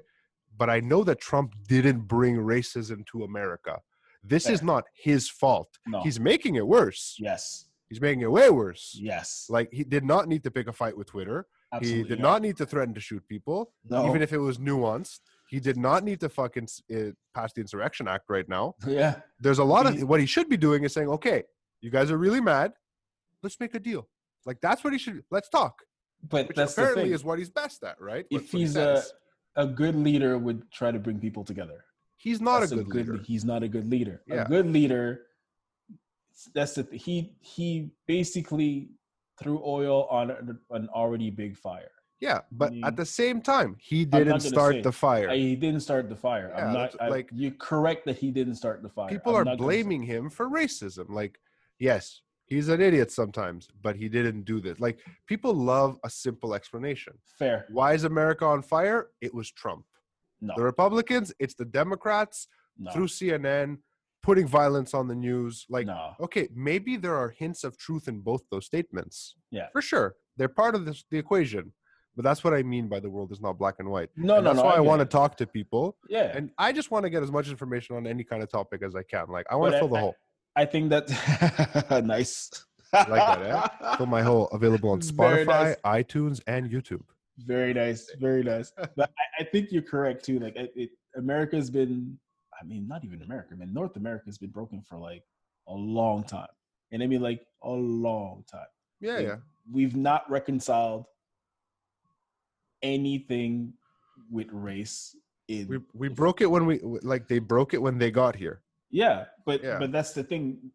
But 0.58 0.70
I 0.70 0.82
know 0.82 1.04
that 1.06 1.22
Trump 1.22 1.54
didn't 1.68 2.02
bring 2.02 2.36
racism 2.36 3.06
to 3.08 3.24
America. 3.24 3.80
This 4.24 4.48
is 4.50 4.62
not 4.62 4.84
his 4.94 5.30
fault. 5.30 5.70
no. 5.88 6.02
He's 6.04 6.20
making 6.20 6.56
it 6.56 6.68
worse. 6.68 7.16
yes, 7.20 7.66
He's 7.90 8.00
making 8.00 8.22
it 8.22 8.32
way 8.32 8.50
worse. 8.50 8.96
yes. 9.02 9.48
Like 9.50 9.70
he 9.72 9.84
did 9.84 10.04
not 10.06 10.28
need 10.28 10.44
to 10.44 10.52
pick 10.52 10.68
a 10.68 10.74
fight 10.74 10.96
with 10.96 11.08
Twitter. 11.08 11.48
Absolutely 11.74 12.04
he 12.04 12.08
did 12.10 12.20
not 12.20 12.42
need 12.42 12.56
to 12.58 12.66
threaten 12.66 12.94
to 12.94 13.00
shoot 13.00 13.24
people, 13.28 13.72
No. 13.90 14.08
even 14.10 14.22
if 14.22 14.32
it 14.34 14.38
was 14.38 14.58
nuanced. 14.60 15.22
He 15.52 15.60
did 15.60 15.76
not 15.76 16.06
need 16.06 16.22
to 16.22 16.30
fucking 16.30 16.70
uh, 16.96 17.12
pass 17.36 17.52
the 17.52 17.60
Insurrection 17.60 18.08
Act 18.08 18.30
right 18.30 18.48
now 18.48 18.74
yeah. 18.88 19.16
there's 19.42 19.60
a 19.60 19.64
lot 19.66 19.86
of 19.86 20.02
what 20.08 20.22
he 20.22 20.26
should 20.26 20.48
be 20.48 20.56
doing 20.56 20.86
is 20.86 20.94
saying, 20.94 21.10
okay, 21.10 21.44
you 21.82 21.90
guys 21.92 22.10
are 22.10 22.18
really 22.18 22.40
mad. 22.40 22.72
Let's 23.44 23.60
make 23.60 23.76
a 23.76 23.80
deal. 23.80 24.08
Like 24.46 24.62
that's 24.62 24.82
what 24.82 24.94
he 24.94 25.00
should. 25.00 25.22
Let's 25.30 25.50
talk. 25.50 25.74
But 26.30 26.48
Which 26.48 26.56
that's 26.56 26.74
the 26.76 26.84
apparently 26.84 27.04
thing. 27.06 27.14
is 27.14 27.26
what 27.26 27.38
he's 27.38 27.50
best 27.50 27.84
at, 27.84 28.00
right? 28.00 28.26
if 28.32 28.44
That's 28.44 28.54
what 28.54 28.60
he 28.60 28.66
he's 28.66 28.76
a 28.78 29.04
a 29.58 29.68
good 29.68 29.96
leader, 29.96 30.38
would 30.38 30.72
try 30.72 30.90
to 30.92 31.00
bring 31.00 31.20
people 31.20 31.44
together. 31.44 31.84
he's 32.16 32.40
not 32.40 32.62
That's 32.62 32.72
a 32.72 32.78
good, 32.78 33.10
leader. 33.10 33.24
He's 33.26 33.44
not 33.44 33.62
a 33.62 33.68
good 33.68 33.90
leader. 33.90 34.22
Yeah. 34.28 34.44
A 34.44 34.48
good 34.48 34.68
leader. 34.68 35.24
That's 36.56 36.76
the 36.76 36.84
th- 36.86 37.04
he 37.04 37.36
he 37.42 37.92
basically 38.08 38.92
threw 39.38 39.62
oil 39.66 40.08
on 40.10 40.32
an 40.70 40.88
already 40.96 41.30
big 41.30 41.58
fire. 41.58 41.92
Yeah, 42.22 42.42
but 42.52 42.72
mean, 42.72 42.86
at 42.86 42.96
the 42.96 43.06
same 43.06 43.42
time, 43.42 43.76
he 43.80 44.06
didn't 44.06 44.42
start 44.42 44.76
say- 44.76 44.82
the 44.82 44.92
fire. 44.92 45.30
I, 45.32 45.38
he 45.38 45.56
didn't 45.56 45.82
start 45.82 46.08
the 46.08 46.16
fire. 46.16 46.54
Yeah, 46.56 46.68
I'm 46.68 46.74
not 46.74 46.96
I, 47.02 47.08
like- 47.10 47.30
you're 47.34 47.52
correct 47.60 48.06
that 48.06 48.18
he 48.18 48.30
didn't 48.30 48.56
start 48.56 48.84
the 48.84 48.90
fire. 48.90 49.10
People 49.10 49.36
I'm 49.36 49.42
are 49.42 49.46
not 49.46 49.58
gonna 49.58 49.72
say- 49.74 49.82
blaming 49.82 50.04
him 50.04 50.30
for 50.30 50.48
racism. 50.48 51.10
Like, 51.10 51.40
yes, 51.80 52.22
he's 52.46 52.70
an 52.70 52.80
idiot 52.80 53.12
sometimes, 53.12 53.70
but 53.82 53.96
he 53.96 54.08
didn't 54.08 54.44
do 54.44 54.62
this. 54.62 54.80
Like, 54.80 55.00
people 55.26 55.52
love 55.54 55.98
a 56.04 56.10
simple 56.12 56.54
explanation. 56.54 57.14
fair. 57.40 57.66
Why 57.70 57.94
is 57.96 58.04
America 58.04 58.46
on 58.46 58.62
fire? 58.62 59.08
It 59.20 59.34
was 59.34 59.52
Trump. 59.52 59.86
No, 60.42 60.54
The 60.56 60.64
Republicans, 60.64 61.34
it's 61.40 61.56
the 61.56 61.66
Democrats 61.66 62.48
no, 62.78 62.92
through 62.92 63.08
CNN 63.08 63.78
putting 64.22 64.48
violence 64.48 64.94
on 64.94 65.08
the 65.08 65.16
news. 65.16 65.66
Like, 65.70 65.88
no. 65.88 66.14
okay, 66.20 66.50
maybe 66.54 66.98
there 66.98 67.16
are 67.16 67.30
hints 67.30 67.64
of 67.64 67.78
truth 67.80 68.08
in 68.08 68.20
both 68.20 68.42
those 68.52 68.68
statements. 68.68 69.36
Yeah. 69.50 69.68
For 69.72 69.82
sure. 69.82 70.16
They're 70.38 70.48
part 70.48 70.76
of 70.76 70.86
this, 70.86 71.04
the 71.10 71.18
equation. 71.18 71.74
But 72.16 72.24
that's 72.24 72.44
what 72.44 72.54
I 72.54 72.62
mean 72.64 72.88
by 72.90 73.00
the 73.00 73.10
world 73.10 73.32
is 73.32 73.40
not 73.40 73.58
black 73.58 73.76
and 73.80 73.90
white. 73.90 74.10
No, 74.18 74.36
And 74.36 74.44
no, 74.44 74.50
that's 74.52 74.58
no. 74.62 74.66
why 74.66 74.72
I, 74.74 74.76
get 74.78 74.86
want 74.86 75.00
to 75.00 75.06
talk 75.06 75.38
to 75.38 75.48
people. 75.48 75.96
Yeah, 76.10 76.32
And 76.36 76.52
I 76.58 76.74
just 76.74 76.92
want 76.92 77.04
to 77.04 77.10
get 77.10 77.24
as 77.24 77.32
much 77.32 77.48
information 77.50 77.96
on 77.96 78.06
any 78.06 78.24
kind 78.26 78.44
of 78.44 78.52
topic 78.52 78.82
as 78.84 78.96
I 78.96 79.04
can. 79.04 79.28
Like, 79.30 79.46
I 79.50 79.56
want 79.56 79.72
But 79.72 79.72
to 79.72 79.78
I- 79.78 79.80
fill 79.80 79.88
the 79.90 79.96
I- 79.96 80.00
hole. 80.02 80.16
I 80.58 80.66
think 80.66 80.90
that 80.90 81.08
nice. 82.06 82.52
Like 82.94 83.08
that, 83.08 83.42
eh? 83.82 83.96
Fill 83.96 84.06
my 84.08 84.22
hole 84.22 84.48
available 84.52 84.90
on 84.90 85.00
Spotify, 85.14 85.46
nice. 85.86 86.04
iTunes, 86.04 86.42
and 86.48 86.70
YouTube. 86.70 87.04
Very 87.38 87.74
nice, 87.74 88.12
very 88.20 88.44
nice. 88.44 88.74
But 88.98 89.10
I, 89.18 89.44
I 89.44 89.44
think 89.46 89.72
you're 89.72 89.82
correct 89.82 90.26
too. 90.26 90.40
Like 90.40 90.58
it, 90.58 90.74
it, 90.76 90.90
America's 91.16 91.70
been, 91.70 92.20
I 92.62 92.66
mean, 92.66 92.86
not 92.90 93.06
even 93.06 93.22
America, 93.22 93.50
I 93.54 93.56
mean, 93.56 93.74
North 93.74 93.96
America's 93.96 94.38
been 94.38 94.50
broken 94.50 94.82
for 94.82 94.98
like 94.98 95.24
a 95.70 95.74
long 95.74 96.26
time, 96.26 96.50
and 96.92 97.02
I 97.02 97.08
mean 97.08 97.22
like 97.22 97.46
a 97.64 97.72
long 97.72 98.44
time. 98.52 98.66
Yeah, 99.00 99.14
Like, 99.14 99.26
yeah. 99.28 99.36
We've 99.72 99.96
not 99.96 100.30
reconciled 100.30 101.06
anything 102.84 103.74
with 104.30 104.48
race. 104.52 105.16
In 105.48 105.68
We, 105.68 105.80
we 105.94 106.08
broke 106.10 106.42
it 106.42 106.46
when 106.50 106.66
we, 106.66 106.80
like, 107.02 107.28
they 107.28 107.40
broke 107.40 107.74
it 107.74 107.82
when 107.82 107.98
they 107.98 108.12
got 108.12 108.36
here. 108.36 108.62
yeah, 108.90 109.26
but 109.46 109.64
Yeah. 109.64 109.80
but 109.80 109.92
that's 109.92 110.14
the 110.14 110.24
thing. 110.24 110.72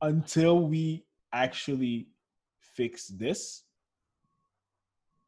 Until 0.00 0.66
we 0.66 1.04
actually 1.32 2.08
fix 2.60 3.08
this, 3.08 3.64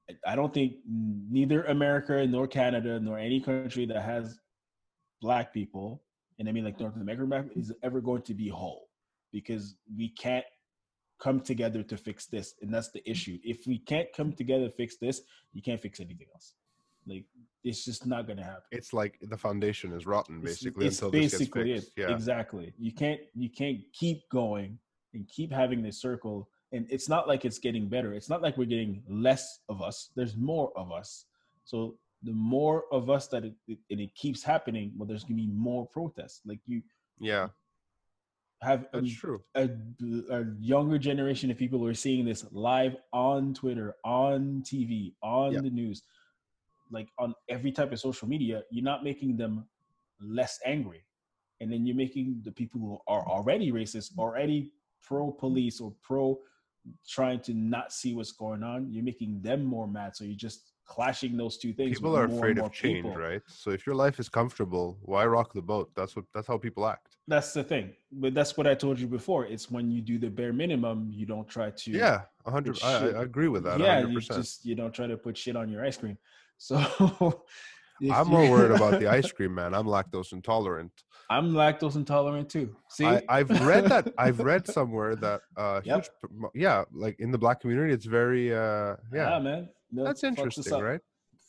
I- 0.09 0.33
I 0.33 0.37
don't 0.37 0.53
think 0.53 0.77
neither 0.87 1.65
America 1.65 2.27
nor 2.27 2.47
Canada 2.47 2.99
nor 3.01 3.19
any 3.19 3.41
country 3.41 3.87
that 3.87 4.03
has 4.03 4.41
black 5.21 5.53
people, 5.53 6.03
and 6.39 6.49
I 6.49 6.53
mean 6.53 6.65
like 6.65 6.79
North 6.81 6.97
america 6.97 7.51
is 7.59 7.73
ever 7.83 8.01
going 8.01 8.23
to 8.23 8.35
be 8.35 8.49
whole 8.49 8.89
because 9.33 9.77
we 9.97 10.09
can't 10.11 10.45
come 11.21 11.41
together 11.41 11.83
to 11.83 11.97
fix 11.97 12.27
this, 12.27 12.55
and 12.63 12.73
that's 12.73 12.91
the 12.91 13.09
issue. 13.09 13.39
If 13.45 13.67
we 13.67 13.79
can't 13.79 14.09
come 14.17 14.33
together 14.33 14.67
to 14.69 14.75
fix 14.75 14.97
this, 14.97 15.23
you 15.53 15.63
can't 15.63 15.81
fix 15.81 16.01
anything 16.01 16.27
else. 16.35 16.55
Like 17.07 17.25
it's 17.65 17.85
just 17.85 18.07
not 18.07 18.27
gonna 18.27 18.45
happen. 18.45 18.63
It's 18.73 18.93
like 18.93 19.19
the 19.23 19.37
foundation 19.37 19.93
is 19.93 20.07
rotten, 20.07 20.41
basically, 20.41 20.87
it's 20.87 20.97
until 20.97 21.11
this 21.11 21.33
gets 21.33 21.33
basically 21.39 21.75
fixed. 21.75 21.93
it. 21.97 22.01
Yeah. 22.03 22.15
Exactly. 22.15 22.73
You 22.79 22.93
can't 22.93 23.21
you 23.35 23.51
can't 23.51 23.79
keep 23.93 24.29
going 24.31 24.79
and 25.15 25.29
keep 25.29 25.53
having 25.53 25.83
this 25.83 26.01
circle. 26.01 26.49
And 26.73 26.87
it's 26.89 27.09
not 27.09 27.27
like 27.27 27.45
it's 27.45 27.59
getting 27.59 27.89
better. 27.89 28.15
It's 28.15 28.31
not 28.31 28.43
like 28.43 28.57
we're 28.57 28.65
getting 28.65 29.03
less 29.09 29.59
of 29.69 29.83
us. 29.83 30.11
There's 30.15 30.37
more 30.37 30.73
of 30.77 30.93
us. 30.93 31.27
So 31.65 31.97
the 32.23 32.33
more 32.33 32.85
of 32.93 33.11
us 33.11 33.27
that 33.29 33.45
it, 33.45 33.55
it 33.67 33.79
and 33.91 34.01
it 34.01 34.15
keeps 34.15 34.43
happening, 34.43 34.93
well, 34.97 35.07
there's 35.07 35.25
gonna 35.25 35.35
be 35.35 35.49
more 35.49 35.87
protests. 35.87 36.41
Like 36.47 36.61
you 36.67 36.83
Yeah, 37.19 37.49
have 38.63 38.87
a, 38.93 39.03
true. 39.03 39.43
a, 39.55 39.71
a 40.31 40.45
younger 40.61 40.99
generation 40.99 41.51
of 41.51 41.57
people 41.57 41.79
who 41.79 41.87
are 41.87 41.95
seeing 41.95 42.25
this 42.25 42.45
live 42.51 42.97
on 43.13 43.55
Twitter, 43.55 43.95
on 44.05 44.63
TV, 44.67 45.15
on 45.23 45.53
Yeah. 45.53 45.61
the 45.61 45.71
news, 45.71 46.03
like 46.91 47.09
on 47.19 47.35
every 47.49 47.73
type 47.73 47.93
of 47.93 47.99
social 48.01 48.29
media. 48.29 48.63
You're 48.71 48.85
not 48.85 49.03
making 49.03 49.37
them 49.37 49.67
less 50.21 50.59
angry, 50.67 51.05
and 51.61 51.73
then 51.73 51.87
you're 51.87 51.97
making 51.97 52.43
the 52.45 52.53
people 52.53 52.81
who 52.81 52.99
are 53.07 53.27
already 53.27 53.73
racist, 53.73 54.19
already 54.19 54.73
pro 55.03 55.31
police 55.33 55.81
or 55.81 55.95
pro 56.03 56.39
trying 57.09 57.41
to 57.41 57.55
not 57.55 57.93
see 57.93 58.15
what's 58.15 58.33
going 58.33 58.63
on. 58.63 58.91
You're 58.93 59.05
making 59.05 59.41
them 59.43 59.65
more 59.65 59.87
mad. 59.87 60.17
So 60.17 60.25
you're 60.25 60.35
just 60.37 60.70
clashing 60.91 61.37
those 61.37 61.57
two 61.57 61.73
things. 61.73 61.97
People 61.97 62.17
are 62.17 62.25
afraid 62.25 62.59
of 62.59 62.73
change, 62.73 63.05
people. 63.05 63.17
right? 63.27 63.43
So 63.47 63.71
if 63.71 63.87
your 63.87 63.95
life 64.05 64.19
is 64.19 64.29
comfortable, 64.29 64.99
why 65.03 65.25
rock 65.37 65.49
the 65.55 65.63
boat? 65.73 65.87
That's 65.97 66.17
what. 66.17 66.25
That's 66.35 66.49
how 66.49 66.59
people 66.59 66.85
act. 66.95 67.17
That's 67.29 67.53
the 67.59 67.65
thing. 67.73 67.87
But 68.23 68.35
that's 68.35 68.57
what 68.57 68.67
I 68.67 68.75
told 68.75 68.99
you 69.03 69.07
before. 69.07 69.43
It's 69.47 69.71
when 69.71 69.87
you 69.95 70.01
do 70.03 70.19
the 70.19 70.31
bare 70.39 70.53
minimum, 70.53 70.97
you 71.19 71.27
don't 71.33 71.49
try 71.57 71.69
to 71.85 71.91
Yeah, 72.05 72.23
a 72.45 72.51
hundred. 72.51 72.77
I. 72.83 73.21
I 73.21 73.23
agree 73.31 73.51
with 73.55 73.63
that. 73.69 73.79
yeah, 73.79 73.95
hundred 73.95 74.11
you 74.11 74.21
just 74.21 74.65
you 74.69 74.75
don't 74.81 74.95
try 74.99 75.07
to 75.07 75.17
put 75.17 75.39
shit 75.43 75.57
on 75.57 75.67
your 75.73 75.83
ice 75.91 75.97
cream. 76.03 76.19
So 76.69 76.77
I'm 78.13 78.29
more 78.29 78.47
worried 78.53 78.73
about 78.81 78.99
the 79.01 79.07
ice 79.19 79.31
cream, 79.37 79.55
man. 79.55 79.73
I'm 79.79 79.87
lactose 79.87 80.33
intolerant. 80.39 80.93
I'm 81.31 81.53
lactose 81.53 81.97
intolerant 81.97 82.49
too. 82.51 82.67
See, 82.89 83.07
I, 83.07 83.23
I've 83.37 83.51
read 83.73 83.85
that. 83.89 84.13
I've 84.19 84.41
read 84.41 84.67
somewhere 84.67 85.15
that 85.17 85.41
uh, 85.57 85.81
Yep. 85.85 85.97
huge, 85.97 86.09
yeah, 86.55 86.85
like 86.93 87.17
in 87.25 87.31
the 87.31 87.39
black 87.39 87.61
community, 87.61 87.93
it's 87.95 88.05
very, 88.05 88.53
uh, 88.53 88.97
yeah, 89.19 89.31
yeah, 89.31 89.39
man. 89.39 89.69
Milk 89.93 90.07
that's 90.07 90.25
interesting, 90.25 90.81
right? 90.81 91.01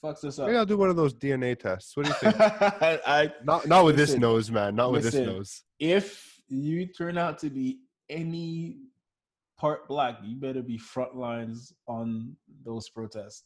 Fucks 0.03 0.23
us 0.23 0.39
up. 0.39 0.47
Maybe 0.47 0.57
I'll 0.57 0.65
do 0.65 0.77
one 0.77 0.89
of 0.89 0.95
those 0.95 1.13
DNA 1.13 1.57
tests. 1.57 1.95
What 1.95 2.05
do 2.05 2.09
you 2.09 2.15
think? 2.15 2.35
I, 2.41 3.31
not, 3.43 3.67
not 3.67 3.85
with 3.85 3.95
this 3.95 4.15
nose, 4.15 4.49
man. 4.49 4.75
Not 4.75 4.91
with 4.91 5.03
this 5.03 5.13
nose. 5.13 5.63
if 5.79 6.41
you 6.47 6.87
turn 6.87 7.17
out 7.17 7.37
to 7.39 7.49
be 7.49 7.79
any 8.09 8.77
part 9.57 9.87
black, 9.87 10.17
you 10.23 10.35
better 10.35 10.63
be 10.63 10.77
front 10.77 11.15
lines 11.15 11.71
on 11.87 12.35
those 12.65 12.89
protests. 12.89 13.43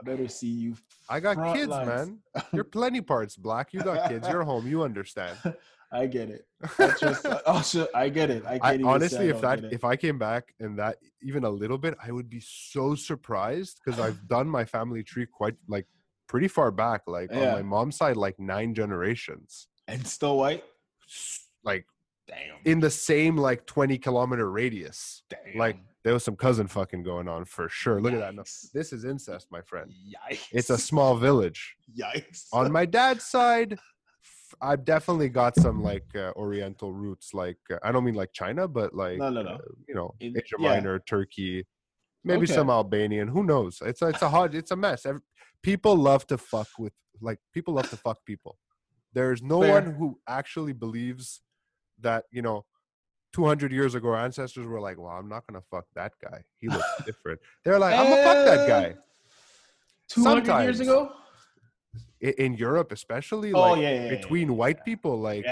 I 0.00 0.04
better 0.04 0.28
see 0.28 0.46
you. 0.46 0.76
I 1.10 1.18
got 1.18 1.54
kids, 1.54 1.68
lines. 1.68 1.88
man. 1.88 2.18
You're 2.52 2.62
plenty 2.62 3.00
parts 3.00 3.36
black. 3.36 3.72
You 3.72 3.80
got 3.80 4.08
kids. 4.08 4.28
You're 4.28 4.44
home. 4.44 4.68
You 4.68 4.84
understand. 4.84 5.36
I 5.90 6.06
get 6.06 6.28
it. 6.30 6.44
I 6.78 6.92
just, 7.00 7.26
also, 7.46 7.86
I 7.94 8.08
get 8.10 8.30
it. 8.30 8.44
I, 8.46 8.54
I 8.54 8.58
can't 8.58 8.74
even 8.80 8.84
say 8.84 8.90
honestly, 8.90 9.18
I 9.32 9.34
if 9.36 9.40
don't 9.40 9.62
that 9.62 9.72
if 9.72 9.84
I 9.84 9.96
came 9.96 10.18
back 10.18 10.54
and 10.60 10.78
that 10.78 10.98
even 11.22 11.44
a 11.44 11.50
little 11.50 11.78
bit, 11.78 11.94
I 12.04 12.12
would 12.12 12.28
be 12.28 12.40
so 12.44 12.94
surprised 12.94 13.80
because 13.84 13.98
I've 14.04 14.28
done 14.28 14.48
my 14.48 14.64
family 14.64 15.02
tree 15.02 15.26
quite 15.26 15.54
like 15.66 15.86
pretty 16.28 16.48
far 16.48 16.70
back, 16.70 17.02
like 17.06 17.30
Yeah. 17.30 17.48
on 17.48 17.52
my 17.54 17.62
mom's 17.62 17.96
side, 17.96 18.16
like 18.16 18.38
nine 18.38 18.74
generations, 18.74 19.68
and 19.86 20.06
still 20.06 20.36
white. 20.36 20.64
Like 21.64 21.86
Damn. 22.26 22.56
in 22.66 22.80
the 22.80 22.90
same 22.90 23.36
like 23.36 23.64
twenty 23.66 23.96
kilometer 23.96 24.50
radius. 24.50 25.22
Damn. 25.30 25.56
Like 25.58 25.78
there 26.04 26.12
was 26.12 26.22
some 26.22 26.36
cousin 26.36 26.66
fucking 26.68 27.02
going 27.02 27.28
on 27.28 27.44
for 27.46 27.68
sure. 27.70 28.00
Look 28.00 28.12
at 28.12 28.20
that. 28.20 28.34
No, 28.34 28.42
this 28.74 28.92
is 28.92 29.04
incest, 29.04 29.46
my 29.50 29.62
friend. 29.62 29.90
Yikes. 29.90 30.40
It's 30.52 30.70
a 30.70 30.78
small 30.78 31.16
village. 31.16 31.76
yikes. 31.98 32.44
on 32.52 32.70
my 32.70 32.84
dad's 32.84 33.24
side 33.24 33.78
i've 34.60 34.84
definitely 34.84 35.28
got 35.28 35.54
some 35.56 35.82
like 35.82 36.06
uh, 36.16 36.32
oriental 36.36 36.92
roots 36.92 37.32
like 37.34 37.58
uh, 37.72 37.76
i 37.82 37.92
don't 37.92 38.04
mean 38.04 38.14
like 38.14 38.32
china 38.32 38.66
but 38.68 38.94
like 38.94 39.18
No, 39.18 39.30
no, 39.30 39.42
no. 39.42 39.50
uh, 39.52 39.58
you 39.88 39.94
know 39.94 40.14
In- 40.20 40.36
asia 40.36 40.56
yeah. 40.58 40.68
minor 40.74 40.98
turkey 40.98 41.66
maybe 42.24 42.44
Okay. 42.44 42.54
some 42.54 42.70
albanian 42.70 43.28
who 43.28 43.42
knows 43.44 43.78
it's 43.84 44.02
a, 44.02 44.08
it's 44.08 44.22
a 44.22 44.28
hard 44.36 44.54
it's 44.54 44.70
a 44.70 44.76
mess 44.76 45.06
Every, 45.06 45.20
people 45.62 45.94
love 45.96 46.26
to 46.28 46.38
fuck 46.38 46.68
with 46.78 46.92
like 47.20 47.38
people 47.52 47.74
love 47.74 47.88
to 47.90 47.96
fuck 47.96 48.18
people 48.24 48.58
there's 49.12 49.42
no 49.42 49.60
Fair. 49.62 49.72
one 49.74 49.94
who 49.94 50.18
actually 50.28 50.72
believes 50.72 51.40
that 52.00 52.24
you 52.30 52.42
know 52.42 52.64
200 53.34 53.72
years 53.72 53.94
ago 53.94 54.08
our 54.08 54.16
ancestors 54.16 54.66
were 54.66 54.80
like 54.80 54.98
well 54.98 55.12
i'm 55.12 55.28
not 55.28 55.44
gonna 55.46 55.62
fuck 55.70 55.84
that 55.94 56.12
guy 56.22 56.42
he 56.58 56.68
looks 56.68 56.86
different 57.06 57.38
they're 57.64 57.78
like 57.78 57.94
i'm 57.94 58.08
gonna 58.08 58.22
fuck 58.22 58.44
that 58.46 58.66
guy 58.68 58.94
Two 60.08 60.24
hundred 60.24 60.46
years 60.62 60.80
ago. 60.80 61.12
In 62.20 62.54
europe 62.54 62.90
especially 62.92 63.52
Oh 63.52 63.60
like 63.60 63.82
yeah, 63.82 63.90
yeah, 64.04 64.08
between 64.08 64.48
yeah, 64.48 64.54
white 64.54 64.84
people 64.84 65.18
like. 65.20 65.46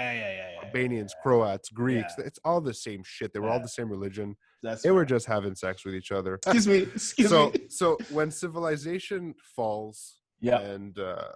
Albanians, 0.64 1.14
Croats, 1.23 1.69
Greeks. 1.71 2.14
It's 2.19 2.41
all 2.45 2.61
the 2.61 2.75
same 2.75 3.03
shit. 3.05 3.33
They 3.33 3.39
were 3.39 3.49
all 3.51 3.61
the 3.61 3.69
same 3.69 3.89
religion. 3.89 4.37
That's 4.64 4.83
They 4.83 4.91
were 4.91 5.05
just 5.05 5.25
having 5.27 5.55
sex 5.55 5.85
with 5.85 5.95
each 5.95 6.11
other. 6.11 6.35
Excuse 6.35 6.67
me. 6.67 6.79
Excuse 6.95 7.29
so, 7.31 7.51
me. 7.51 7.61
so 7.69 7.97
when 8.11 8.31
civilization 8.33 9.35
falls 9.55 10.19
Yeah. 10.41 10.59
and 10.59 10.99
uh, 10.99 11.29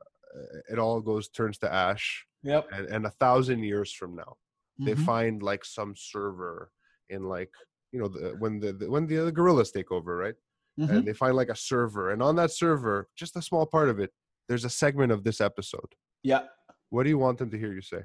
it 0.68 0.78
all 0.81 1.01
goes 1.01 1.28
turns 1.28 1.59
to 1.59 1.72
ash, 1.72 2.26
Yep. 2.43 2.66
and, 2.72 2.87
and 2.87 3.07
a 3.07 3.11
thousand 3.11 3.61
years 3.62 3.93
from 3.93 4.16
now, 4.16 4.37
they 4.81 4.95
Mhm. 4.95 5.05
find 5.05 5.43
like 5.43 5.64
some 5.64 5.95
server 5.97 6.72
in 7.09 7.22
like 7.24 7.53
you 7.93 8.01
know 8.01 8.09
the, 8.09 8.35
when 8.39 8.59
the, 8.59 8.72
the 8.72 8.91
when 8.91 9.07
the, 9.07 9.16
the 9.26 9.33
gorillas 9.33 9.70
take 9.70 9.91
over, 9.93 10.16
right? 10.16 10.35
Mhm. 10.78 10.89
And 10.91 11.07
they 11.07 11.12
find 11.12 11.37
like 11.37 11.51
a 11.51 11.57
server, 11.57 12.11
and 12.11 12.20
on 12.22 12.35
that 12.37 12.51
server, 12.51 13.09
just 13.16 13.37
a 13.37 13.43
small 13.43 13.64
part 13.66 13.89
of 13.89 14.01
it, 14.01 14.12
there's 14.51 14.64
a 14.64 14.68
segment 14.68 15.12
of 15.12 15.22
this 15.22 15.40
episode. 15.40 15.94
Yeah. 16.24 16.42
What 16.88 17.05
do 17.05 17.09
you 17.09 17.18
want 17.18 17.38
them 17.38 17.51
to 17.51 17.57
hear 17.57 17.72
you 17.72 17.82
say? 17.82 18.01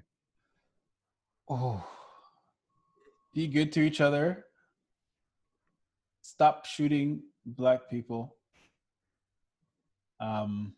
Oh. 1.50 1.84
Be 3.34 3.48
good 3.48 3.72
to 3.72 3.82
each 3.82 4.00
other. 4.00 4.46
Stop 6.22 6.68
shooting 6.68 7.24
black 7.48 7.90
people. 7.90 8.36
Um, 10.20 10.76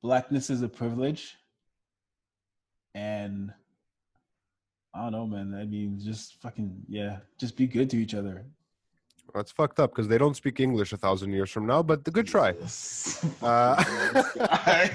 blackness 0.00 0.50
is 0.50 0.62
a 0.62 0.68
privilege. 0.68 1.34
And 2.94 3.52
I 4.94 5.02
don't 5.02 5.10
know, 5.10 5.26
man. 5.26 5.58
I 5.60 5.64
mean, 5.64 5.98
just 5.98 6.40
fucking, 6.40 6.84
yeah, 6.88 7.16
just 7.36 7.56
be 7.56 7.66
good 7.66 7.90
to 7.90 7.96
each 7.96 8.14
other. 8.14 8.46
Well, 9.34 9.42
it's 9.42 9.52
fucked 9.52 9.78
up 9.78 9.90
because 9.90 10.08
they 10.08 10.18
don't 10.18 10.34
speak 10.36 10.58
English 10.58 10.92
a 10.92 10.96
thousand 10.96 11.32
years 11.32 11.50
from 11.50 11.66
now. 11.66 11.82
But 11.82 12.04
the 12.04 12.10
good 12.10 12.26
try. 12.26 12.54
Uh, 13.42 13.84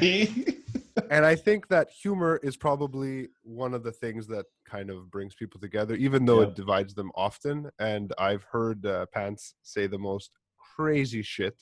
and 1.12 1.26
I 1.26 1.36
think 1.36 1.68
that 1.68 1.90
humor 1.92 2.40
is 2.42 2.58
probably 2.58 3.30
one 3.44 3.74
of 3.74 3.84
the 3.84 3.92
things 3.92 4.26
that 4.28 4.46
kind 4.66 4.90
of 4.90 5.12
brings 5.12 5.36
people 5.36 5.60
together, 5.60 5.96
even 5.96 6.26
though 6.26 6.42
Yeah. 6.42 6.48
it 6.48 6.56
divides 6.56 6.94
them 6.96 7.12
often. 7.16 7.70
And 7.80 8.12
I've 8.18 8.44
heard 8.44 8.86
uh, 8.86 9.06
Pants 9.14 9.56
say 9.62 9.88
the 9.88 10.00
most 10.00 10.32
crazy 10.76 11.22
shit 11.22 11.62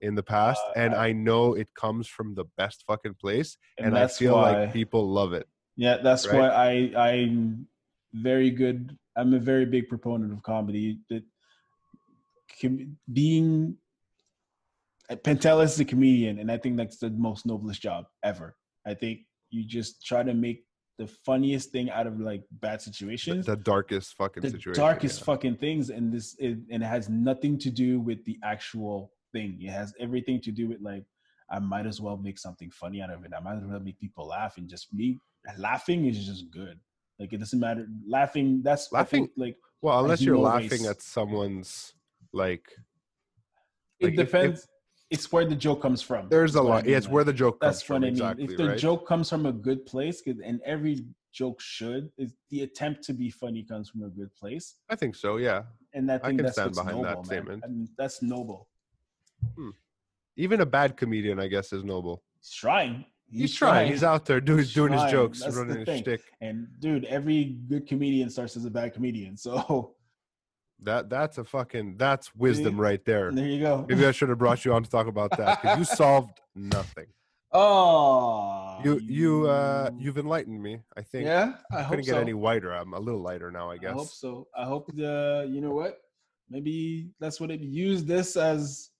in 0.00 0.14
the 0.14 0.22
past, 0.22 0.62
Uh, 0.68 0.72
and 0.80 0.94
I- 0.94 1.12
know 1.12 1.54
it 1.54 1.68
comes 1.74 2.08
from 2.08 2.34
the 2.34 2.46
best 2.56 2.84
fucking 2.86 3.14
place, 3.20 3.56
and, 3.78 3.88
and, 3.88 3.98
I 3.98 4.06
feel 4.06 4.34
why, 4.34 4.52
like 4.64 4.72
people 4.72 5.06
love 5.08 5.32
it. 5.34 5.46
Yeah, 5.76 5.98
that's 5.98 6.26
right? 6.26 6.38
why 6.38 6.48
I 6.48 7.10
I'm 7.10 7.68
very 8.14 8.50
good. 8.50 8.96
I'm 9.16 9.34
a 9.34 9.38
very 9.38 9.66
big 9.66 9.88
proponent 9.88 10.32
of 10.32 10.42
comedy. 10.42 11.00
That 11.10 11.22
com- 12.60 12.96
being 13.12 13.76
Pentel 15.10 15.62
is 15.64 15.78
a 15.80 15.84
comedian, 15.84 16.38
and 16.38 16.50
I 16.52 16.56
think 16.56 16.76
that's 16.76 16.98
the 16.98 17.10
most 17.10 17.44
noblest 17.46 17.82
job 17.82 18.04
ever. 18.22 18.56
I 18.86 18.94
think 18.94 19.20
you 19.50 19.64
just 19.64 20.06
try 20.06 20.22
to 20.22 20.34
make 20.34 20.64
the 20.98 21.08
funniest 21.24 21.70
thing 21.72 21.90
out 21.90 22.06
of 22.06 22.20
like 22.20 22.44
bad 22.52 22.80
situations, 22.80 23.46
the 23.46 23.56
darkest 23.56 24.14
fucking 24.16 24.42
the 24.42 24.50
situation. 24.50 24.80
darkest 24.80 25.20
yeah. 25.20 25.24
fucking 25.24 25.56
things, 25.56 25.90
and 25.90 26.12
this 26.12 26.36
it, 26.38 26.58
and 26.70 26.82
it 26.82 26.86
has 26.86 27.08
nothing 27.08 27.58
to 27.58 27.70
do 27.70 27.98
with 28.00 28.24
the 28.24 28.38
actual 28.44 29.12
thing. 29.32 29.58
It 29.60 29.70
has 29.70 29.92
everything 29.98 30.40
to 30.42 30.52
do 30.52 30.68
with 30.68 30.80
like 30.80 31.04
I 31.50 31.58
might 31.58 31.86
as 31.86 32.00
well 32.00 32.16
make 32.16 32.38
something 32.38 32.70
funny 32.70 33.02
out 33.02 33.10
of 33.10 33.24
it. 33.24 33.32
I 33.36 33.40
might 33.40 33.56
as 33.56 33.64
well 33.64 33.80
make 33.80 33.98
people 33.98 34.28
laugh, 34.28 34.58
and 34.58 34.68
just 34.68 34.92
me 34.94 35.18
laughing 35.58 36.06
is 36.06 36.24
just 36.24 36.50
good. 36.52 36.78
Like 37.18 37.32
it 37.32 37.38
doesn't 37.38 37.58
matter. 37.58 37.86
Laughing, 38.06 38.62
that's 38.62 38.92
Laughing- 38.92 39.24
think, 39.26 39.32
like 39.36 39.56
Well, 39.82 39.98
unless 40.00 40.22
you're 40.22 40.38
laughing 40.38 40.70
race. 40.70 40.86
at 40.86 41.02
someone's 41.02 41.94
like, 42.32 42.64
it 43.98 44.04
Like, 44.06 44.12
if- 44.14 44.18
if- 44.20 44.26
depends. 44.26 44.68
it's 45.10 45.30
where 45.32 45.44
the 45.44 45.56
joke 45.56 45.82
comes 45.82 46.02
from. 46.02 46.28
there's 46.28 46.54
a 46.56 46.62
what 46.62 46.66
I 46.70 46.74
lot. 46.74 46.84
mean, 46.84 46.92
Yeah, 46.92 46.98
it's 46.98 47.06
like, 47.06 47.14
where 47.14 47.24
the 47.24 47.32
joke 47.32 47.60
comes 47.60 47.76
that's 47.76 47.82
from. 47.82 47.94
what 47.94 47.98
I 47.98 48.10
mean. 48.10 48.12
Exactly. 48.12 48.44
if 48.44 48.56
the 48.56 48.68
right? 48.68 48.78
joke 48.78 49.06
comes 49.06 49.28
from 49.28 49.46
a 49.46 49.52
good 49.52 49.84
place, 49.86 50.22
and 50.26 50.60
every 50.64 51.04
joke 51.32 51.60
should, 51.60 52.10
is 52.18 52.34
the 52.50 52.62
attempt 52.62 53.02
to 53.04 53.12
be 53.12 53.30
funny 53.30 53.62
comes 53.62 53.88
from 53.88 54.02
a 54.02 54.08
good 54.08 54.34
place, 54.34 54.76
I 54.88 54.96
think 54.96 55.14
so. 55.16 55.36
Yeah. 55.36 55.62
and 55.92 56.10
I 56.10 56.18
think 56.18 56.38
can 56.38 56.44
that's 56.46 56.56
stand 56.56 56.74
behind 56.74 56.98
that 57.04 57.10
noble, 57.10 57.14
man. 57.16 57.24
statement. 57.24 57.64
I 57.64 57.68
mean, 57.68 57.88
that's 57.98 58.22
noble. 58.22 58.68
Hmm. 59.56 59.70
Even 60.36 60.60
a 60.60 60.66
bad 60.66 60.96
comedian, 60.96 61.40
I 61.40 61.48
guess, 61.48 61.72
is 61.72 61.82
noble. 61.84 62.22
He's 62.40 62.52
trying. 62.52 63.04
He's, 63.32 63.54
trying. 63.54 63.90
He's 63.92 64.02
out 64.02 64.24
there 64.24 64.40
doing 64.40 64.58
He's 64.60 64.74
doing 64.74 64.92
his 64.92 65.08
jokes, 65.10 65.40
That's 65.40 65.56
running 65.56 65.84
his 65.86 66.00
shtick. 66.00 66.20
And 66.40 66.66
dude, 66.80 67.04
every 67.04 67.56
good 67.68 67.86
comedian 67.86 68.28
starts 68.30 68.56
as 68.56 68.64
a 68.64 68.70
bad 68.70 68.92
comedian. 68.94 69.36
So 69.46 69.94
That 70.82 71.10
that's 71.10 71.38
a 71.38 71.44
fucking 71.44 71.96
that's 71.96 72.34
wisdom 72.34 72.74
See? 72.74 72.80
right 72.80 73.04
there. 73.04 73.30
there 73.32 73.46
you 73.46 73.60
go. 73.60 73.84
Maybe 73.88 74.06
I 74.06 74.12
should 74.12 74.28
have 74.28 74.38
brought 74.38 74.64
you 74.64 74.72
on 74.72 74.82
to 74.82 74.90
talk 74.90 75.06
about 75.06 75.36
that 75.36 75.60
because 75.60 75.78
you 75.78 75.84
solved 75.84 76.40
nothing. 76.54 77.06
Oh, 77.52 78.78
You 78.84 79.00
you 79.02 79.48
uh 79.48 79.90
you've 79.98 80.18
enlightened 80.18 80.62
me. 80.62 80.80
I 80.96 81.02
think 81.02 81.26
yeah. 81.26 81.54
I 81.72 81.80
I 81.80 81.84
couldn't 81.84 82.04
get 82.04 82.14
so. 82.14 82.20
any 82.20 82.34
whiter. 82.34 82.72
I'm 82.72 82.94
a 82.94 83.00
little 83.00 83.20
lighter 83.20 83.50
now. 83.50 83.70
I 83.70 83.76
guess. 83.76 83.90
I 83.90 83.94
hope 83.94 84.08
so. 84.08 84.46
I 84.56 84.64
hope 84.64 84.90
the 84.94 85.48
you 85.50 85.60
know 85.60 85.72
what? 85.72 86.00
Maybe 86.48 87.10
that's 87.20 87.40
what 87.40 87.50
it 87.50 87.60
use 87.60 88.04
this 88.04 88.36
as 88.36 88.90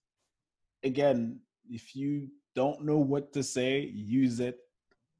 again, 0.83 1.39
if 1.69 1.95
you 1.95 2.27
don't 2.55 2.83
know 2.83 2.97
what 2.97 3.31
to 3.33 3.43
say, 3.43 3.79
use 3.93 4.39
it 4.39 4.59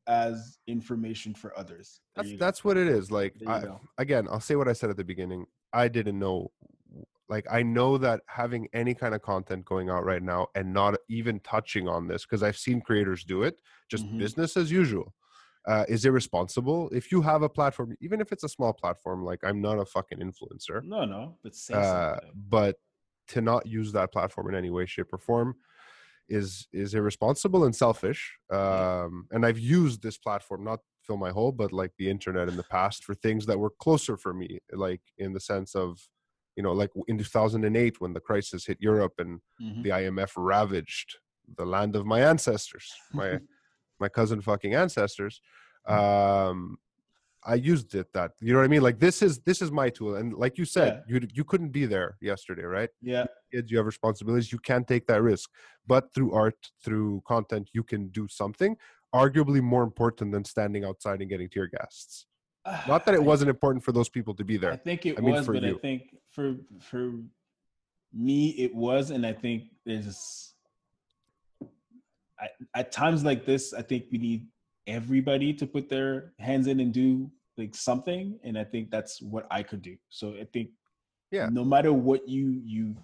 as 0.07 0.57
information 0.67 1.33
for 1.33 1.57
others. 1.57 2.01
There 2.15 2.25
That's 2.25 2.39
that's 2.39 2.63
what 2.65 2.77
it 2.77 2.87
is. 2.87 3.11
Like 3.11 3.35
I, 3.47 3.63
again, 3.97 4.27
I'll 4.29 4.39
say 4.39 4.55
what 4.55 4.67
I 4.67 4.73
said 4.73 4.89
at 4.89 4.97
the 4.97 5.03
beginning. 5.03 5.45
I 5.73 5.87
didn't 5.87 6.19
know. 6.19 6.51
Like 7.29 7.45
I 7.49 7.63
know 7.63 7.97
that 7.97 8.21
having 8.27 8.67
any 8.73 8.93
kind 8.93 9.15
of 9.15 9.21
content 9.21 9.65
going 9.65 9.89
out 9.89 10.03
right 10.03 10.21
now 10.21 10.47
and 10.55 10.73
not 10.73 10.95
even 11.09 11.39
touching 11.41 11.87
on 11.87 12.07
this 12.07 12.25
because 12.25 12.43
I've 12.43 12.57
seen 12.57 12.81
creators 12.81 13.23
do 13.23 13.43
it, 13.43 13.61
just 13.89 14.05
Mhm. 14.05 14.17
business 14.17 14.57
as 14.57 14.69
usual, 14.71 15.13
uh, 15.67 15.85
is 15.87 16.03
irresponsible. 16.05 16.89
If 16.89 17.11
you 17.11 17.21
have 17.21 17.41
a 17.41 17.49
platform, 17.49 17.95
even 18.01 18.19
if 18.21 18.31
it's 18.33 18.43
a 18.43 18.49
small 18.49 18.73
platform, 18.73 19.23
like 19.23 19.43
I'm 19.43 19.61
not 19.61 19.79
a 19.79 19.85
fucking 19.85 20.19
influencer, 20.19 20.83
no, 20.83 21.05
no, 21.05 21.37
but 21.43 21.55
say 21.55 21.73
uh, 21.75 22.17
but 22.35 22.77
to 23.29 23.41
not 23.41 23.65
use 23.65 23.93
that 23.93 24.11
platform 24.11 24.49
in 24.49 24.55
any 24.55 24.69
way 24.69 24.85
shape 24.85 25.13
or 25.13 25.17
form 25.17 25.55
is 26.29 26.67
is 26.71 26.93
irresponsible 26.93 27.63
and 27.65 27.75
selfish 27.75 28.37
um 28.51 29.27
and 29.31 29.45
i've 29.45 29.59
used 29.59 30.01
this 30.01 30.17
platform 30.17 30.63
not 30.63 30.79
fill 31.05 31.17
my 31.17 31.31
hole 31.31 31.51
but 31.51 31.71
like 31.73 31.91
the 31.97 32.09
internet 32.09 32.47
in 32.47 32.55
the 32.57 32.63
past 32.63 33.03
for 33.03 33.13
things 33.15 33.45
that 33.45 33.59
were 33.59 33.69
closer 33.85 34.15
for 34.17 34.33
me 34.33 34.59
like 34.73 35.01
in 35.17 35.33
the 35.33 35.39
sense 35.39 35.75
of 35.75 35.99
you 36.57 36.63
know, 36.63 36.73
like 36.73 36.91
in 37.07 37.17
2008 37.17 38.01
when 38.01 38.11
the 38.13 38.19
crisis 38.19 38.65
hit 38.65 38.77
Europe 38.81 39.13
and 39.19 39.39
Mhm. 39.61 39.83
the 39.83 39.89
IMF 39.91 40.33
ravaged 40.35 41.17
the 41.55 41.65
land 41.65 41.95
of 41.95 42.05
my 42.05 42.19
ancestors, 42.21 42.93
my 43.13 43.39
my 43.99 44.09
cousin 44.09 44.41
fucking 44.41 44.73
ancestors. 44.75 45.41
Um, 45.85 46.77
I 47.43 47.55
used 47.55 47.95
it 47.95 48.13
that 48.13 48.31
you 48.39 48.51
know 48.53 48.59
what 48.59 48.65
I 48.65 48.67
mean. 48.67 48.83
Like 48.83 48.99
this 48.99 49.21
is 49.21 49.39
this 49.39 49.61
is 49.61 49.71
my 49.71 49.89
tool, 49.89 50.15
and 50.15 50.33
like 50.33 50.57
you 50.57 50.65
said, 50.65 51.03
you 51.07 51.21
you 51.33 51.43
couldn't 51.43 51.71
be 51.71 51.85
there 51.85 52.17
yesterday, 52.21 52.63
right? 52.63 52.89
yeah, 53.01 53.25
Kids, 53.51 53.71
you 53.71 53.77
have 53.77 53.85
responsibilities. 53.87 54.51
You 54.51 54.59
can't 54.59 54.87
take 54.87 55.07
that 55.07 55.21
risk, 55.23 55.49
but 55.87 56.13
through 56.13 56.33
art, 56.33 56.59
through 56.83 57.21
content, 57.25 57.69
you 57.73 57.83
can 57.83 58.09
do 58.09 58.27
something. 58.27 58.77
Arguably 59.13 59.61
more 59.61 59.83
important 59.83 60.31
than 60.31 60.45
standing 60.45 60.85
outside 60.85 61.19
and 61.21 61.29
getting 61.29 61.49
tear 61.49 61.67
gassed. 61.67 62.27
Ah, 62.65 62.83
Not 62.87 63.05
that 63.05 63.15
it 63.15 63.23
wasn't 63.23 63.49
important 63.49 63.83
for 63.83 63.91
those 63.91 64.07
people 64.07 64.33
to 64.35 64.43
be 64.45 64.55
there. 64.57 64.71
I 64.71 64.77
think 64.77 65.05
it 65.05 65.17
I 65.17 65.21
mean, 65.21 65.33
was, 65.33 65.45
for 65.45 65.53
but 65.53 65.63
you. 65.63 65.75
I 65.75 65.79
think 65.79 66.15
for 66.29 66.55
for 66.79 67.13
me 68.13 68.49
it 68.51 68.73
was, 68.73 69.11
and 69.11 69.25
I 69.25 69.33
think 69.33 69.63
there's 69.85 70.53
I, 72.39 72.47
at 72.75 72.91
times 72.91 73.23
like 73.23 73.45
this, 73.45 73.73
I 73.73 73.81
think 73.81 74.05
we 74.11 74.17
need 74.17 74.47
everybody 74.87 75.53
to 75.53 75.67
put 75.67 75.89
their 75.89 76.33
hands 76.39 76.67
in 76.67 76.79
and 76.79 76.93
do 76.93 77.29
like 77.57 77.75
something, 77.75 78.39
and 78.43 78.57
I 78.57 78.63
think 78.63 78.89
that's 78.91 79.21
what 79.21 79.45
I 79.51 79.61
could 79.63 79.81
do. 79.81 79.97
So 80.09 80.35
I 80.39 80.45
think, 80.53 80.69
Yeah. 81.31 81.49
no 81.51 81.65
matter 81.65 81.91
what 81.93 82.27
you 82.29 82.61
you, 82.65 82.95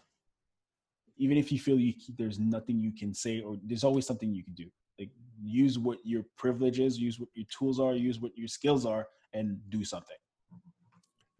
even 1.18 1.38
if 1.38 1.51
you 1.51 1.60
feel 1.60 1.80
you 1.80 1.93
there's 2.18 2.39
nothing 2.39 2.80
you 2.80 2.91
can 2.93 3.14
say, 3.14 3.41
or 3.41 3.58
there's 3.64 3.84
always 3.84 4.05
something 4.08 4.34
you 4.34 4.43
can 4.43 4.53
do. 4.53 4.70
Like 5.00 5.12
use 5.41 5.78
what 5.78 6.00
your 6.04 6.24
privilege 6.38 6.80
is, 6.80 6.98
use 6.98 7.20
what 7.20 7.30
your 7.36 7.45
tools 7.50 7.80
are, 7.80 7.93
use 7.93 8.20
what 8.20 8.38
your 8.38 8.48
skills 8.48 8.86
are, 8.86 9.08
and 9.34 9.60
do 9.70 9.84
something. 9.84 10.18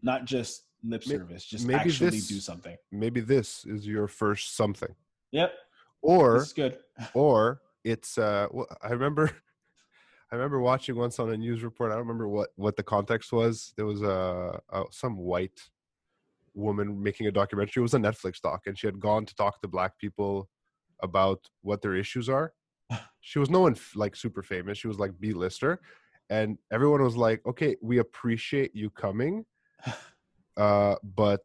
Not 0.02 0.24
just 0.24 0.64
lip 0.84 1.02
service, 1.02 1.44
just 1.44 1.66
maybe 1.66 1.80
actually 1.80 2.10
this- 2.10 2.28
do 2.28 2.40
something. 2.40 2.76
Maybe 2.92 3.20
this 3.20 3.64
is 3.64 3.86
your 3.86 4.06
first 4.06 4.56
something, 4.56 4.94
Yep, 5.32 5.52
or 6.02 6.36
it's 6.36 6.52
good. 6.52 6.78
or 7.14 7.60
it's 7.84 8.18
uh 8.18 8.46
well, 8.50 8.66
i 8.82 8.88
remember 8.88 9.30
i 10.32 10.34
remember 10.34 10.60
watching 10.60 10.96
once 10.96 11.18
on 11.18 11.30
a 11.30 11.36
news 11.36 11.62
report 11.62 11.90
i 11.90 11.94
don't 11.94 12.02
remember 12.02 12.28
what 12.28 12.50
what 12.56 12.76
the 12.76 12.82
context 12.82 13.32
was 13.32 13.72
there 13.76 13.86
was 13.86 14.02
a, 14.02 14.60
a 14.72 14.82
some 14.90 15.16
white 15.16 15.60
woman 16.54 17.00
making 17.00 17.28
a 17.28 17.30
documentary 17.30 17.80
it 17.80 17.82
was 17.82 17.94
a 17.94 17.98
netflix 17.98 18.40
doc 18.40 18.62
and 18.66 18.76
she 18.78 18.86
had 18.86 18.98
gone 18.98 19.24
to 19.24 19.34
talk 19.36 19.60
to 19.60 19.68
black 19.68 19.96
people 19.98 20.48
about 21.02 21.48
what 21.62 21.80
their 21.82 21.94
issues 21.94 22.28
are 22.28 22.52
she 23.20 23.38
was 23.38 23.50
no 23.50 23.60
one 23.60 23.72
f- 23.72 23.92
like 23.94 24.16
super 24.16 24.42
famous 24.42 24.78
she 24.78 24.88
was 24.88 24.98
like 24.98 25.12
b-lister 25.20 25.80
and 26.30 26.58
everyone 26.72 27.02
was 27.02 27.16
like 27.16 27.40
okay 27.46 27.76
we 27.82 27.98
appreciate 27.98 28.74
you 28.74 28.90
coming 28.90 29.44
uh 30.56 30.94
but 31.02 31.40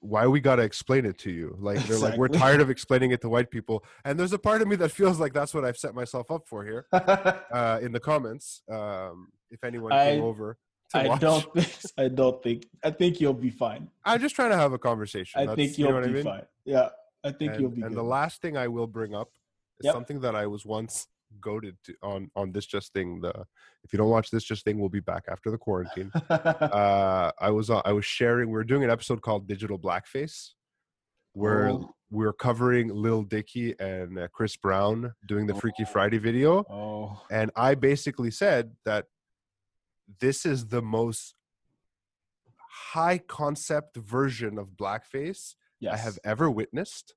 why 0.00 0.26
we 0.26 0.40
gotta 0.40 0.62
explain 0.62 1.04
it 1.04 1.18
to 1.18 1.30
you 1.30 1.54
like 1.60 1.78
they're 1.86 1.98
like 1.98 2.16
we're 2.16 2.28
tired 2.28 2.60
of 2.60 2.70
explaining 2.70 3.10
it 3.10 3.20
to 3.20 3.28
white 3.28 3.50
people 3.50 3.84
and 4.04 4.18
there's 4.18 4.32
a 4.32 4.38
part 4.38 4.62
of 4.62 4.68
me 4.68 4.76
that 4.76 4.90
feels 4.90 5.20
like 5.20 5.32
that's 5.32 5.52
what 5.52 5.64
i've 5.64 5.76
set 5.76 5.94
myself 5.94 6.30
up 6.30 6.46
for 6.48 6.64
here 6.64 6.86
uh 6.92 7.78
in 7.82 7.92
the 7.92 8.00
comments 8.00 8.62
um 8.70 9.28
if 9.50 9.62
anyone 9.64 9.90
came 9.92 10.22
over 10.22 10.56
I 10.92 11.06
watch. 11.06 11.20
don't 11.20 11.54
think. 11.54 11.72
I 11.98 12.08
don't 12.08 12.42
think. 12.42 12.66
I 12.82 12.90
think 12.90 13.20
you'll 13.20 13.32
be 13.32 13.50
fine. 13.50 13.88
i'm 14.04 14.20
just 14.20 14.34
trying 14.34 14.50
to 14.50 14.56
have 14.56 14.72
a 14.72 14.78
conversation 14.78 15.40
I 15.40 15.46
That's- 15.46 15.56
think 15.56 15.78
you 15.78 15.84
you'll 15.86 16.00
know 16.00 16.04
be 16.04 16.10
I 16.10 16.12
mean? 16.14 16.24
fine. 16.24 16.42
Yeah, 16.64 16.88
I 17.22 17.30
think 17.30 17.52
and, 17.52 17.60
you'll 17.60 17.70
be 17.70 17.82
and 17.82 17.90
good. 17.90 17.96
the 17.98 18.02
last 18.02 18.42
thing 18.42 18.56
i 18.56 18.66
will 18.66 18.88
bring 18.88 19.14
up 19.14 19.30
is 19.80 19.86
Yep. 19.86 19.94
something 19.94 20.20
that 20.20 20.34
i 20.36 20.46
was 20.46 20.64
once 20.64 21.06
goaded 21.40 21.76
to 21.84 21.94
on 22.02 22.30
on 22.34 22.50
this 22.52 22.66
just 22.66 22.92
thing 22.92 23.20
the 23.20 23.32
if 23.84 23.92
you 23.92 23.96
don't 23.98 24.08
watch 24.10 24.30
this 24.30 24.42
just 24.44 24.64
thing 24.64 24.78
we'll 24.80 24.88
be 24.88 25.00
back 25.00 25.24
after 25.30 25.50
the 25.50 25.58
quarantine 25.58 26.10
uh 26.30 27.30
i 27.40 27.50
was 27.50 27.70
uh, 27.70 27.80
i 27.84 27.92
was 27.92 28.04
sharing 28.04 28.48
we 28.48 28.54
were 28.54 28.64
doing 28.64 28.82
an 28.84 28.90
episode 28.90 29.22
called 29.22 29.46
digital 29.46 29.78
blackface 29.78 30.50
where 31.34 31.68
Oh. 31.70 31.94
we 32.10 32.26
are 32.26 32.32
covering 32.32 32.88
lil 32.88 33.22
dicky 33.22 33.74
and 33.78 34.18
uh, 34.18 34.26
chris 34.32 34.56
brown 34.56 35.12
doing 35.28 35.46
the 35.46 35.54
freaky 35.54 35.84
friday 35.84 36.18
video 36.18 36.64
oh, 36.68 37.22
and 37.30 37.52
i 37.54 37.76
basically 37.76 38.32
said 38.32 38.72
that 38.84 39.04
this 40.20 40.44
is 40.44 40.66
the 40.66 40.82
most 40.82 41.36
high 42.92 43.18
concept 43.18 43.96
version 43.96 44.58
of 44.58 44.70
blackface 44.70 45.54
yes. 45.78 45.94
i 45.94 45.96
have 45.96 46.18
ever 46.24 46.50
witnessed 46.50 47.14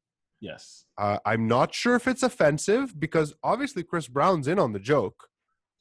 Yes. 0.49 0.85
uh, 0.97 1.17
i'm 1.25 1.47
not 1.47 1.73
sure 1.81 1.95
if 1.95 2.05
it's 2.11 2.23
offensive 2.31 2.85
because 3.05 3.33
obviously 3.51 3.81
chris 3.83 4.07
brown's 4.07 4.47
in 4.51 4.57
on 4.59 4.71
the 4.73 4.79
joke 4.93 5.19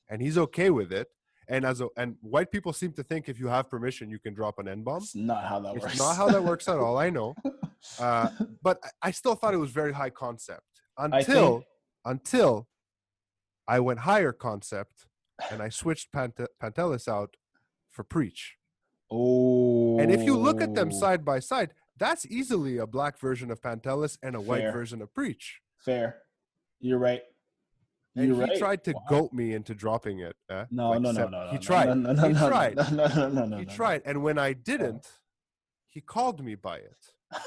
and 0.08 0.22
he's 0.22 0.38
okay 0.46 0.70
with 0.70 0.90
it 1.00 1.08
and 1.48 1.64
as 1.70 1.80
a 1.80 1.88
and 1.96 2.10
white 2.34 2.50
people 2.54 2.72
seem 2.72 2.92
to 2.92 3.02
think 3.10 3.28
if 3.28 3.36
you 3.40 3.48
have 3.48 3.64
permission 3.68 4.04
you 4.14 4.20
can 4.24 4.32
drop 4.40 4.58
an 4.60 4.68
n-bomb 4.68 5.02
It's 5.02 5.14
not 5.32 5.44
how 5.50 5.58
that 5.64 5.74
it's 5.74 5.82
works. 5.82 5.94
It's 5.94 6.02
not 6.06 6.16
how 6.16 6.28
that 6.34 6.44
works 6.52 6.68
at 6.68 6.78
all 6.78 6.96
i 7.06 7.10
know 7.10 7.34
uh, 8.06 8.28
but 8.62 8.78
I- 8.84 9.08
I 9.08 9.10
still 9.10 9.34
thought 9.34 9.52
it 9.58 9.62
was 9.66 9.72
very 9.82 9.92
high 10.00 10.10
concept 10.24 10.70
until 10.96 11.50
think- 11.58 11.64
until 12.04 12.68
I 13.68 13.78
went 13.88 14.00
higher 14.00 14.32
concept 14.32 14.96
and 15.50 15.62
I 15.62 15.68
switched 15.80 16.12
Pant- 16.12 16.48
Pantelis 16.60 17.06
out 17.16 17.30
for 17.94 18.02
Preach. 18.02 18.56
oh. 19.10 19.98
And 20.00 20.10
if 20.16 20.22
you 20.28 20.34
look 20.36 20.60
at 20.60 20.74
them 20.74 20.90
side 20.90 21.24
by 21.24 21.38
side, 21.38 21.70
that's 21.98 22.26
easily 22.26 22.78
a 22.78 22.86
black 22.86 23.18
version 23.18 23.50
of 23.50 23.60
Pantelis 23.60 24.18
and 24.22 24.34
a 24.36 24.40
white 24.40 24.72
version 24.72 25.02
of 25.02 25.12
Preach. 25.14 25.60
fair, 25.78 26.22
you're 26.80 26.98
right. 26.98 27.22
You're 28.14 28.26
he 28.26 28.40
right. 28.42 28.58
tried 28.58 28.84
to 28.84 28.92
Wow. 28.92 29.02
goat 29.08 29.32
me 29.32 29.54
into 29.54 29.74
dropping 29.74 30.18
it. 30.20 30.36
eh? 30.50 30.66
No, 30.70 30.90
Like 30.90 31.00
no, 31.00 31.12
no, 31.12 31.28
no, 31.28 31.44
no. 31.46 31.50
He 31.50 31.58
tried. 31.58 31.86
No, 31.88 31.94
no, 31.94 32.12
no, 32.12 32.28
he 32.28 32.34
tried. 32.34 32.76
No, 32.76 32.88
no, 32.90 33.06
no, 33.06 33.28
no, 33.28 33.44
no. 33.46 33.56
he 33.56 33.64
tried. 33.64 34.02
And 34.04 34.22
when 34.22 34.36
I 34.38 34.52
didn't, 34.52 35.06
he 35.88 36.00
called 36.02 36.44
me 36.44 36.54
by 36.54 36.76
it. 36.78 37.14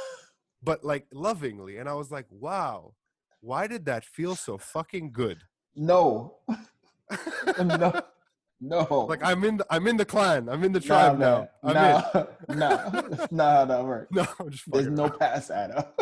But 0.64 0.84
like 0.84 1.06
lovingly. 1.14 1.78
And 1.78 1.88
I 1.88 1.94
was 1.94 2.10
like, 2.10 2.26
wow, 2.32 2.96
why 3.40 3.68
did 3.68 3.86
that 3.86 4.04
feel 4.04 4.36
so 4.36 4.58
fucking 4.58 5.12
good? 5.12 5.44
No, 5.76 6.38
no, 7.60 8.02
no. 8.62 9.06
like 9.10 9.24
I'm 9.24 9.44
in 9.44 9.58
the 9.58 9.66
I'm 9.70 9.86
in 9.88 9.98
the 9.98 10.06
clan. 10.06 10.48
I'm 10.50 10.64
in 10.64 10.72
the 10.72 10.80
tribe 10.80 11.20
now. 11.20 11.48
I'm 11.64 11.74
Nah, 11.74 12.02
nah, 12.50 13.02
nah, 13.32 13.52
how 13.52 13.66
that 13.66 13.86
works. 13.86 14.12
No, 14.12 14.26
I'm 14.40 14.50
just 14.50 14.64
There's 14.72 14.88
no 14.88 15.06
around. 15.06 15.20
pass, 15.20 15.50
Adam. 15.50 15.84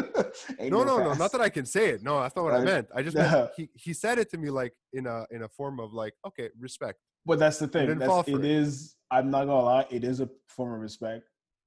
No, 0.59 0.83
no, 0.83 0.97
no. 0.97 1.09
pass. 1.09 1.19
Not 1.19 1.31
that 1.33 1.41
I 1.41 1.49
can 1.49 1.65
say 1.65 1.89
it. 1.89 2.03
No, 2.03 2.21
that's 2.21 2.35
not 2.35 2.43
what 2.45 2.53
I 2.53 2.63
meant. 2.63 2.87
I 2.95 3.03
just 3.03 3.15
No. 3.15 3.23
meant 3.23 3.49
he, 3.57 3.69
he 3.73 3.93
said 3.93 4.17
it 4.19 4.29
to 4.31 4.37
me 4.37 4.49
like 4.49 4.73
in 4.93 5.05
a 5.07 5.25
in 5.31 5.43
a 5.43 5.49
form 5.49 5.79
of 5.79 5.93
like, 5.93 6.13
okay, 6.27 6.49
respect. 6.59 6.99
But 7.25 7.39
that's 7.39 7.57
the 7.59 7.67
thing. 7.67 7.97
That's, 7.97 8.27
it 8.27 8.35
it. 8.35 8.45
is. 8.45 8.95
I'm 9.11 9.29
not 9.31 9.45
gonna 9.45 9.63
lie. 9.65 9.85
It 9.89 10.03
is 10.03 10.19
a 10.19 10.29
form 10.47 10.73
of 10.73 10.79
respect. 10.81 11.23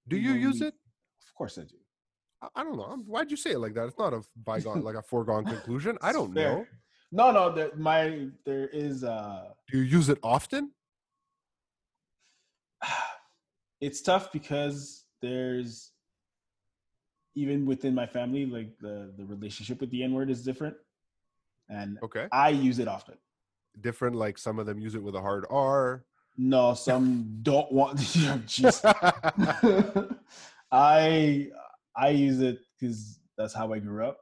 Do 0.09 0.17
you 0.17 0.33
use 0.33 0.61
it? 0.61 0.75
Of 0.75 1.35
course 1.37 1.59
I 1.59 1.63
do. 1.63 1.77
I, 2.43 2.49
I 2.61 2.65
don't 2.65 2.77
know. 2.77 2.85
I'm- 2.85 3.05
Why'd 3.07 3.31
you 3.31 3.37
say 3.37 3.53
it 3.53 3.59
like 3.59 3.75
that? 3.75 3.85
It's 3.87 3.99
not 3.99 4.13
a 4.13 4.23
bygone 4.45 4.83
like 4.83 4.97
a 4.97 5.03
foregone 5.03 5.45
conclusion. 5.45 5.97
I 6.03 6.13
don't 6.13 6.33
know. 6.33 6.67
No, 7.17 7.31
no. 7.31 7.51
There, 7.51 7.71
my 7.77 8.29
there 8.45 8.69
is. 8.69 9.03
uh 9.03 9.49
Do 9.73 9.79
you 9.79 9.85
use 9.85 10.11
it 10.11 10.19
often? 10.23 10.73
It's 13.79 14.01
tough 14.01 14.33
because 14.33 15.05
there's 15.21 15.93
even 17.35 17.67
within 17.67 17.95
my 17.95 18.07
family, 18.07 18.47
like 18.47 18.71
the 18.81 19.13
the 19.19 19.25
relationship 19.25 19.83
with 19.83 19.91
the 19.91 20.03
N 20.03 20.15
word 20.15 20.31
is 20.31 20.43
different, 20.43 20.75
and 21.69 21.99
Okay. 22.03 22.27
I 22.33 22.49
use 22.49 22.79
it 22.79 22.89
often. 22.89 23.17
Different. 23.83 24.17
Like 24.17 24.39
some 24.39 24.59
of 24.59 24.65
them 24.65 24.79
use 24.79 24.95
it 24.95 25.03
with 25.03 25.15
a 25.15 25.21
hard 25.21 25.45
R. 25.51 26.07
No, 26.39 26.73
some 26.73 27.39
don't 27.43 27.71
want. 27.71 28.01
I 30.73 31.49
I 31.95 32.09
use 32.11 32.41
it 32.41 32.61
because 32.81 33.21
that's 33.37 33.53
how 33.55 33.75
I 33.75 33.79
grew 33.79 34.07
up. 34.07 34.21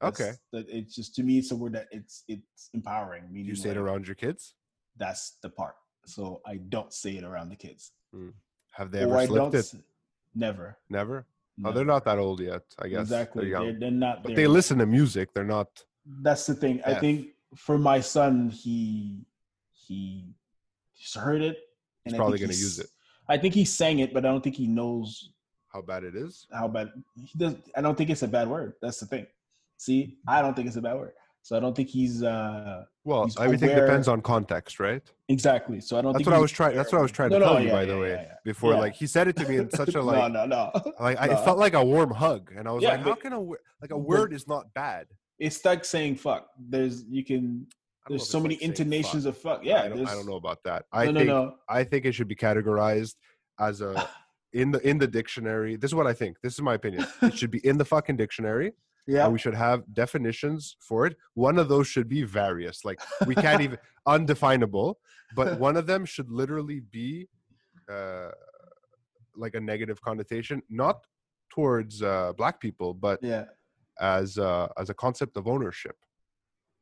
That's- 0.00 0.20
okay. 0.20 0.38
That 0.52 0.66
it's 0.68 0.94
just 0.94 1.14
to 1.16 1.22
me, 1.22 1.38
it's 1.38 1.50
a 1.50 1.56
word 1.56 1.74
that 1.74 1.88
it's 1.90 2.24
it's 2.28 2.70
empowering. 2.72 3.24
Meaning 3.30 3.48
you 3.50 3.54
say 3.56 3.70
it 3.70 3.76
around 3.76 4.06
your 4.06 4.14
kids? 4.14 4.54
That's 4.96 5.36
the 5.42 5.50
part. 5.50 5.76
So 6.06 6.40
I 6.46 6.56
don't 6.56 6.92
say 6.92 7.12
it 7.16 7.24
around 7.24 7.50
the 7.50 7.56
kids. 7.56 7.92
Hmm. 8.12 8.30
Have 8.72 8.90
they 8.90 9.00
or 9.00 9.08
ever 9.08 9.16
I 9.18 9.26
slipped 9.26 9.54
it? 9.54 9.74
Never. 10.34 10.78
Never. 10.88 11.26
Oh, 11.64 11.72
they're 11.72 11.84
not 11.84 12.04
that 12.06 12.18
old 12.18 12.40
yet. 12.40 12.62
I 12.78 12.88
guess. 12.88 13.00
exactly. 13.02 13.42
They're 13.42 13.50
young. 13.50 13.64
They're, 13.64 13.78
they're 13.80 13.90
not. 13.90 14.22
but 14.22 14.34
they 14.34 14.42
yet. 14.42 14.50
listen 14.50 14.78
to 14.78 14.86
music. 14.86 15.34
They're 15.34 15.44
not. 15.44 15.68
That's 16.22 16.46
the 16.46 16.54
thing. 16.54 16.80
I 16.86 16.94
think 16.94 17.28
for 17.54 17.76
my 17.78 18.00
son, 18.00 18.48
he 18.48 19.26
he 19.72 20.24
he's 20.94 21.14
heard 21.14 21.42
it. 21.42 21.58
He's 22.04 22.14
I 22.14 22.16
probably 22.16 22.38
gonna 22.38 22.52
use 22.52 22.78
it. 22.78 22.86
I 23.28 23.36
think 23.36 23.54
he 23.54 23.64
sang 23.64 23.98
it, 23.98 24.14
but 24.14 24.24
I 24.24 24.28
don't 24.28 24.42
think 24.42 24.56
he 24.56 24.66
knows 24.66 25.32
How 25.68 25.82
bad 25.82 26.04
it 26.04 26.16
is. 26.16 26.46
how 26.52 26.68
bad 26.68 26.90
he 27.22 27.38
does. 27.38 27.56
I 27.76 27.80
don't 27.80 27.96
think 27.96 28.10
it's 28.10 28.22
a 28.22 28.28
bad 28.28 28.48
word. 28.48 28.74
That's 28.80 28.98
the 28.98 29.06
thing. 29.06 29.26
See, 29.80 30.18
I 30.28 30.42
don't 30.42 30.54
think 30.54 30.66
it's 30.68 30.76
a 30.76 30.82
bad 30.82 30.96
word. 30.96 31.12
So 31.40 31.56
I 31.56 31.60
don't 31.60 31.74
think 31.74 31.88
he's 31.88 32.22
uh 32.22 32.84
Well, 33.04 33.24
He's 33.24 33.38
everything 33.38 33.70
aware- 33.70 33.86
depends 33.86 34.08
on 34.08 34.20
context, 34.20 34.78
right? 34.78 35.00
exactly. 35.30 35.80
So 35.80 35.96
I 35.96 36.02
don't. 36.02 36.12
That's 36.12 36.18
think 36.18 36.26
what 36.26 36.36
I 36.36 36.38
was 36.38 36.52
trying. 36.52 36.76
That's 36.76 36.92
what 36.92 36.98
I 36.98 37.02
was 37.02 37.10
trying 37.12 37.30
to 37.30 37.38
No, 37.38 37.46
no, 37.46 37.52
tell 37.54 37.62
you, 37.64 37.70
by 37.70 37.80
yeah, 37.84 37.86
the 37.94 37.98
way, 37.98 38.10
yeah, 38.10 38.22
yeah. 38.22 38.34
before. 38.44 38.74
Yeah. 38.74 38.80
Like 38.80 38.94
he 38.94 39.06
said 39.06 39.26
it 39.28 39.36
to 39.36 39.48
me 39.48 39.56
in 39.56 39.70
such 39.70 39.88
a 39.94 39.98
no, 39.98 40.02
like, 40.04 40.32
no, 40.32 40.44
no. 40.44 40.70
no. 40.74 40.92
like 41.00 41.18
I, 41.18 41.28
no. 41.28 41.32
it 41.32 41.44
felt 41.46 41.58
like 41.58 41.72
a 41.72 41.82
warm 41.82 42.10
hug, 42.10 42.52
and 42.54 42.68
I 42.68 42.72
was 42.72 42.82
Yeah, 42.82 42.90
like, 42.90 43.00
how 43.04 43.14
can 43.14 43.32
a 43.32 43.40
like 43.40 43.90
a 43.90 43.96
word 43.96 44.34
is 44.34 44.46
not 44.46 44.66
bad? 44.74 45.06
It's 45.38 45.64
like 45.64 45.86
saying 45.86 46.16
fuck. 46.16 46.48
There's 46.58 47.04
you 47.08 47.24
can. 47.24 47.36
I 47.36 47.38
don't 47.40 47.48
know 47.48 48.18
There's 48.18 48.28
so 48.28 48.38
many 48.40 48.56
like 48.56 48.62
intonations 48.62 49.24
fuck. 49.24 49.34
of 49.34 49.38
fuck. 49.40 49.60
Yeah, 49.64 49.82
I 49.84 49.88
don't, 49.88 50.06
I 50.06 50.14
don't 50.14 50.26
know 50.26 50.36
about 50.36 50.62
that. 50.64 50.84
I 50.92 51.06
no, 51.06 51.12
think 51.20 51.26
no, 51.28 51.44
no. 51.44 51.54
I 51.70 51.84
think 51.84 52.04
it 52.04 52.12
should 52.12 52.28
be 52.28 52.36
categorized 52.36 53.14
as 53.58 53.80
a 53.80 54.06
in 54.52 54.72
the 54.72 54.86
in 54.86 54.98
the 54.98 55.06
dictionary. 55.06 55.76
This 55.76 55.88
is 55.90 55.94
what 55.94 56.06
I 56.06 56.12
think. 56.12 56.36
This 56.42 56.52
is 56.52 56.60
my 56.60 56.74
opinion. 56.74 57.06
it 57.22 57.38
should 57.38 57.50
be 57.50 57.64
in 57.66 57.78
the 57.78 57.84
fucking 57.86 58.18
dictionary. 58.18 58.72
Yeah. 59.06 59.24
And 59.24 59.32
we 59.32 59.38
should 59.38 59.54
have 59.54 59.82
definitions 59.92 60.76
for 60.80 61.06
it. 61.06 61.16
One 61.34 61.58
of 61.58 61.68
those 61.68 61.86
should 61.86 62.08
be 62.08 62.22
various. 62.22 62.84
Like 62.84 63.00
we 63.26 63.34
can't 63.34 63.60
even 63.62 63.78
undefinable, 64.06 64.98
but 65.34 65.58
one 65.58 65.76
of 65.76 65.86
them 65.86 66.04
should 66.04 66.30
literally 66.30 66.80
be 66.80 67.28
uh, 67.90 68.30
like 69.36 69.54
a 69.54 69.60
negative 69.60 70.00
connotation, 70.00 70.62
not 70.68 71.00
towards 71.50 72.02
uh, 72.02 72.32
black 72.36 72.60
people, 72.60 72.94
but 72.94 73.18
yeah. 73.22 73.44
as 74.00 74.38
uh, 74.38 74.68
as 74.78 74.90
a 74.90 74.94
concept 74.94 75.36
of 75.36 75.48
ownership. 75.48 75.96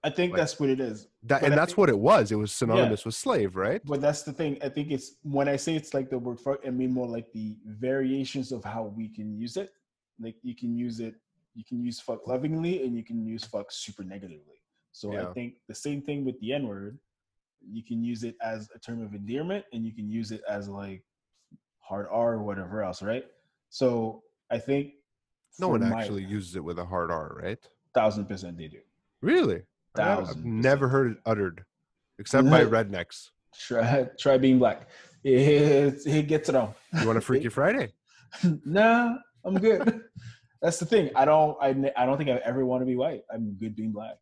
I 0.05 0.11
think 0.11 0.33
Like- 0.33 0.41
that's 0.41 0.61
what 0.61 0.71
it 0.71 0.79
is. 0.81 1.09
That 1.25 1.43
and 1.43 1.53
I 1.53 1.57
that's 1.57 1.73
think- 1.73 1.79
what 1.79 1.89
it 1.89 1.99
was. 1.99 2.31
It 2.31 2.37
was 2.37 2.53
synonymous 2.53 3.05
with 3.05 3.15
slave, 3.17 3.57
right? 3.57 3.81
But 3.85 4.01
that's 4.01 4.23
the 4.23 4.33
thing. 4.33 4.59
I 4.63 4.69
think 4.69 4.91
it's 4.93 5.17
when 5.23 5.49
I 5.49 5.57
say 5.57 5.75
it's 5.75 5.93
like 5.93 6.09
the 6.11 6.19
word 6.19 6.39
fuck, 6.39 6.61
I 6.67 6.71
mean 6.71 6.93
more 6.93 7.09
like 7.09 7.33
the 7.33 7.57
variations 7.67 8.53
of 8.53 8.63
how 8.65 8.85
we 8.85 9.09
can 9.09 9.37
use 9.37 9.57
it. 9.57 9.71
Like 10.21 10.37
you 10.43 10.55
can 10.55 10.77
use 10.77 11.01
it, 11.01 11.15
you 11.59 11.65
can 11.65 11.83
use 11.83 11.99
fuck 11.99 12.27
lovingly 12.29 12.85
and 12.85 12.97
you 12.97 13.03
can 13.03 13.27
use 13.27 13.43
fuck 13.45 13.73
super 13.73 14.05
negatively. 14.05 14.61
So 14.93 15.13
Yeah. 15.13 15.29
I 15.29 15.33
think 15.33 15.55
the 15.67 15.75
same 15.75 16.01
thing 16.01 16.25
with 16.25 16.39
the 16.41 16.53
N 16.53 16.69
word. 16.69 16.99
You 17.69 17.83
can 17.83 18.05
use 18.05 18.23
it 18.23 18.37
as 18.41 18.71
a 18.77 18.79
term 18.79 19.03
of 19.03 19.13
endearment 19.13 19.65
and 19.73 19.85
you 19.85 19.93
can 19.93 20.09
use 20.09 20.31
it 20.31 20.43
as 20.49 20.69
like 20.69 21.03
hard 21.81 22.07
R 22.13 22.35
or 22.35 22.43
whatever 22.45 22.85
else, 22.85 23.03
right? 23.03 23.27
So 23.71 24.23
I 24.51 24.59
think 24.59 24.93
No 25.59 25.69
one 25.71 25.81
my- 25.81 26.01
actually 26.01 26.25
uses 26.25 26.55
it 26.55 26.63
with 26.63 26.79
a 26.79 26.85
hard 26.85 27.11
R, 27.11 27.37
right? 27.43 27.59
thousand 27.93 28.27
percent 28.27 28.57
they 28.57 28.69
do. 28.69 28.79
Really? 29.21 29.63
Never- 29.97 30.11
I've 30.21 30.27
Thousand 30.29 30.61
never 30.63 30.87
heard 30.89 31.11
it 31.13 31.19
uttered, 31.27 31.65
except 32.21 32.49
by 32.49 32.63
rednecks. 32.65 33.31
Try 33.59 34.05
try 34.17 34.39
being 34.39 34.61
black. 34.61 34.87
It, 35.25 36.07
it 36.07 36.29
gets 36.29 36.49
it 36.49 36.55
on. 36.55 36.73
You 37.01 37.07
want 37.09 37.19
a 37.19 37.21
Freaky 37.29 37.49
Friday? 37.49 37.93
nah, 38.65 39.17
I'm 39.45 39.59
good. 39.59 40.03
That's 40.61 40.79
the 40.79 40.87
thing. 40.87 41.11
I 41.15 41.25
don't. 41.25 41.57
I, 41.61 41.69
I 41.97 42.07
don't 42.07 42.19
think 42.19 42.31
I 42.31 42.41
ever 42.45 42.65
want 42.65 42.83
to 42.83 42.87
be 42.87 42.97
white. 42.97 43.23
I'm 43.33 43.53
good 43.55 43.77
being 43.77 43.93
black. 43.93 44.17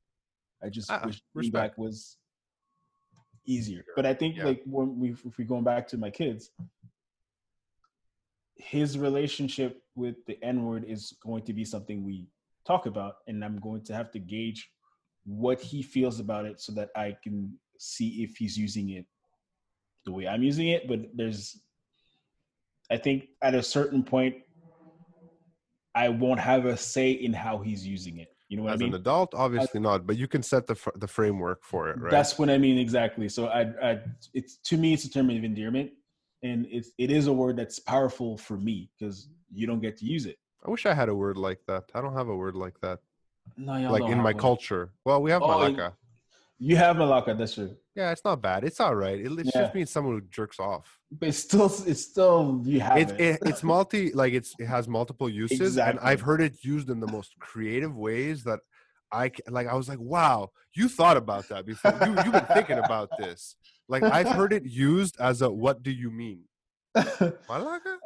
I 0.63 0.69
just 0.69 0.91
Ah, 0.91 1.03
wish 1.05 1.23
being 1.35 1.51
black 1.51 1.79
was 1.79 2.19
easier. 3.47 3.85
But 3.95 4.07
I 4.07 4.15
think 4.15 4.37
Yeah. 4.37 4.45
like 4.45 4.63
when 4.67 4.99
we 4.99 5.11
if 5.25 5.39
we 5.39 5.45
going 5.45 5.65
back 5.65 5.89
to 5.89 5.97
my 5.99 6.11
kids, 6.11 6.51
his 8.57 8.99
relationship 8.99 9.83
with 9.95 10.17
the 10.27 10.43
N 10.43 10.65
word 10.65 10.85
is 10.87 11.17
going 11.23 11.45
to 11.45 11.53
be 11.53 11.65
something 11.65 12.05
we 12.05 12.27
talk 12.67 12.87
about, 12.87 13.17
and 13.27 13.45
I'm 13.45 13.59
going 13.59 13.83
to 13.85 13.95
have 13.95 14.11
to 14.13 14.19
gauge 14.19 14.71
what 15.25 15.61
he 15.61 15.83
feels 15.83 16.21
about 16.21 16.45
it 16.45 16.61
so 16.61 16.73
that 16.73 16.91
I 16.97 17.17
can 17.23 17.59
see 17.79 18.23
if 18.23 18.37
he's 18.37 18.57
using 18.57 18.91
it 18.91 19.07
the 20.05 20.13
way 20.13 20.27
I'm 20.27 20.43
using 20.43 20.69
it. 20.69 20.87
But 20.87 21.01
there's, 21.15 21.61
I 22.91 22.97
think 22.97 23.29
at 23.43 23.55
a 23.55 23.63
certain 23.63 24.03
point, 24.03 24.37
I 25.97 26.11
won't 26.11 26.39
have 26.39 26.67
a 26.67 26.77
say 26.77 27.11
in 27.13 27.33
how 27.33 27.59
he's 27.59 27.87
using 27.87 28.19
it. 28.19 28.29
You 28.49 28.59
know 28.59 28.65
what 28.65 28.75
As 28.75 28.81
I 28.83 28.85
mean? 28.85 28.93
As 28.93 28.97
an 28.97 29.01
adult, 29.01 29.35
obviously 29.35 29.81
not, 29.81 30.07
but 30.07 30.17
you 30.19 30.29
can 30.29 30.43
set 30.43 30.67
the 30.67 30.75
fr- 30.75 30.97
the 30.97 31.09
framework 31.09 31.65
for 31.65 31.91
it, 31.91 32.01
right? 32.01 32.11
That's 32.11 32.39
what 32.39 32.51
I 32.51 32.59
mean 32.59 32.79
exactly. 32.79 33.29
So 33.29 33.47
I, 33.47 33.63
I, 33.83 34.01
it's 34.35 34.59
to 34.69 34.77
me, 34.77 34.93
it's 34.93 35.05
a 35.07 35.11
term 35.11 35.31
of 35.31 35.43
endearment, 35.43 35.91
and 36.43 36.67
it's 36.71 36.91
it 36.99 37.11
is 37.11 37.27
a 37.27 37.33
word 37.33 37.57
that's 37.57 37.79
powerful 37.79 38.37
for 38.37 38.59
me 38.59 38.91
because 38.93 39.29
you 39.53 39.67
don't 39.67 39.81
get 39.81 39.97
to 39.99 40.05
use 40.05 40.27
it. 40.27 40.39
I 40.65 40.71
wish 40.71 40.85
I 40.85 40.95
had 40.95 41.09
a 41.09 41.15
word 41.15 41.39
like 41.39 41.61
that. 41.67 41.85
I 41.95 42.01
don't 42.03 42.15
have 42.15 42.29
a 42.29 42.37
word 42.37 42.55
like 42.55 42.79
that, 42.83 43.01
No, 43.57 43.77
y'all 43.77 43.91
like 43.91 44.05
in 44.05 44.19
my 44.19 44.35
one. 44.35 44.39
culture. 44.39 44.93
Well, 45.05 45.23
we 45.23 45.31
have 45.31 45.43
Oh, 45.43 45.49
malaka. 45.49 45.95
You 46.59 46.77
have 46.77 46.97
malaka, 46.97 47.37
that's 47.37 47.55
true. 47.55 47.75
Yeah, 47.97 48.11
it's 48.13 48.25
not 48.25 48.43
bad. 48.43 48.63
It's 48.63 48.79
all 48.79 48.95
right. 48.95 49.19
It, 49.19 49.33
it 49.33 49.47
Yeah. 49.55 49.63
just 49.63 49.75
means 49.75 49.91
someone 49.91 50.15
who 50.15 50.21
jerks 50.31 50.61
off. 50.61 50.99
But 51.11 51.31
it's 51.31 51.39
still, 51.39 51.67
it's 51.87 52.03
still 52.03 52.61
you 52.65 52.81
have 52.81 52.99
It's 52.99 53.13
it. 53.13 53.21
it, 53.21 53.39
it's 53.47 53.63
multi 53.73 54.13
like 54.13 54.35
it's 54.35 54.55
it 54.59 54.67
has 54.67 54.87
multiple 54.87 55.29
uses, 55.31 55.79
and 55.79 55.99
I've 56.01 56.21
heard 56.21 56.43
it 56.43 56.63
used 56.63 56.91
in 56.91 57.01
the 57.01 57.07
most 57.07 57.39
creative 57.39 57.97
ways 57.97 58.45
that 58.45 58.61
I 59.11 59.31
like. 59.49 59.67
I 59.67 59.75
was 59.75 59.89
like, 59.89 59.99
wow, 60.01 60.51
you 60.75 60.89
thought 60.89 61.17
about 61.17 61.49
that 61.49 61.65
before. 61.65 61.99
You 62.05 62.15
you've 62.23 62.33
been 62.33 62.45
thinking 62.53 62.79
about 62.79 63.09
this. 63.19 63.57
Like 63.89 64.03
I've 64.03 64.29
heard 64.29 64.53
it 64.53 64.65
used 64.67 65.17
as 65.19 65.41
a 65.43 65.51
what 65.51 65.83
do 65.83 65.91
you 65.91 66.11
mean? 66.11 66.41
Malaka? 66.97 67.97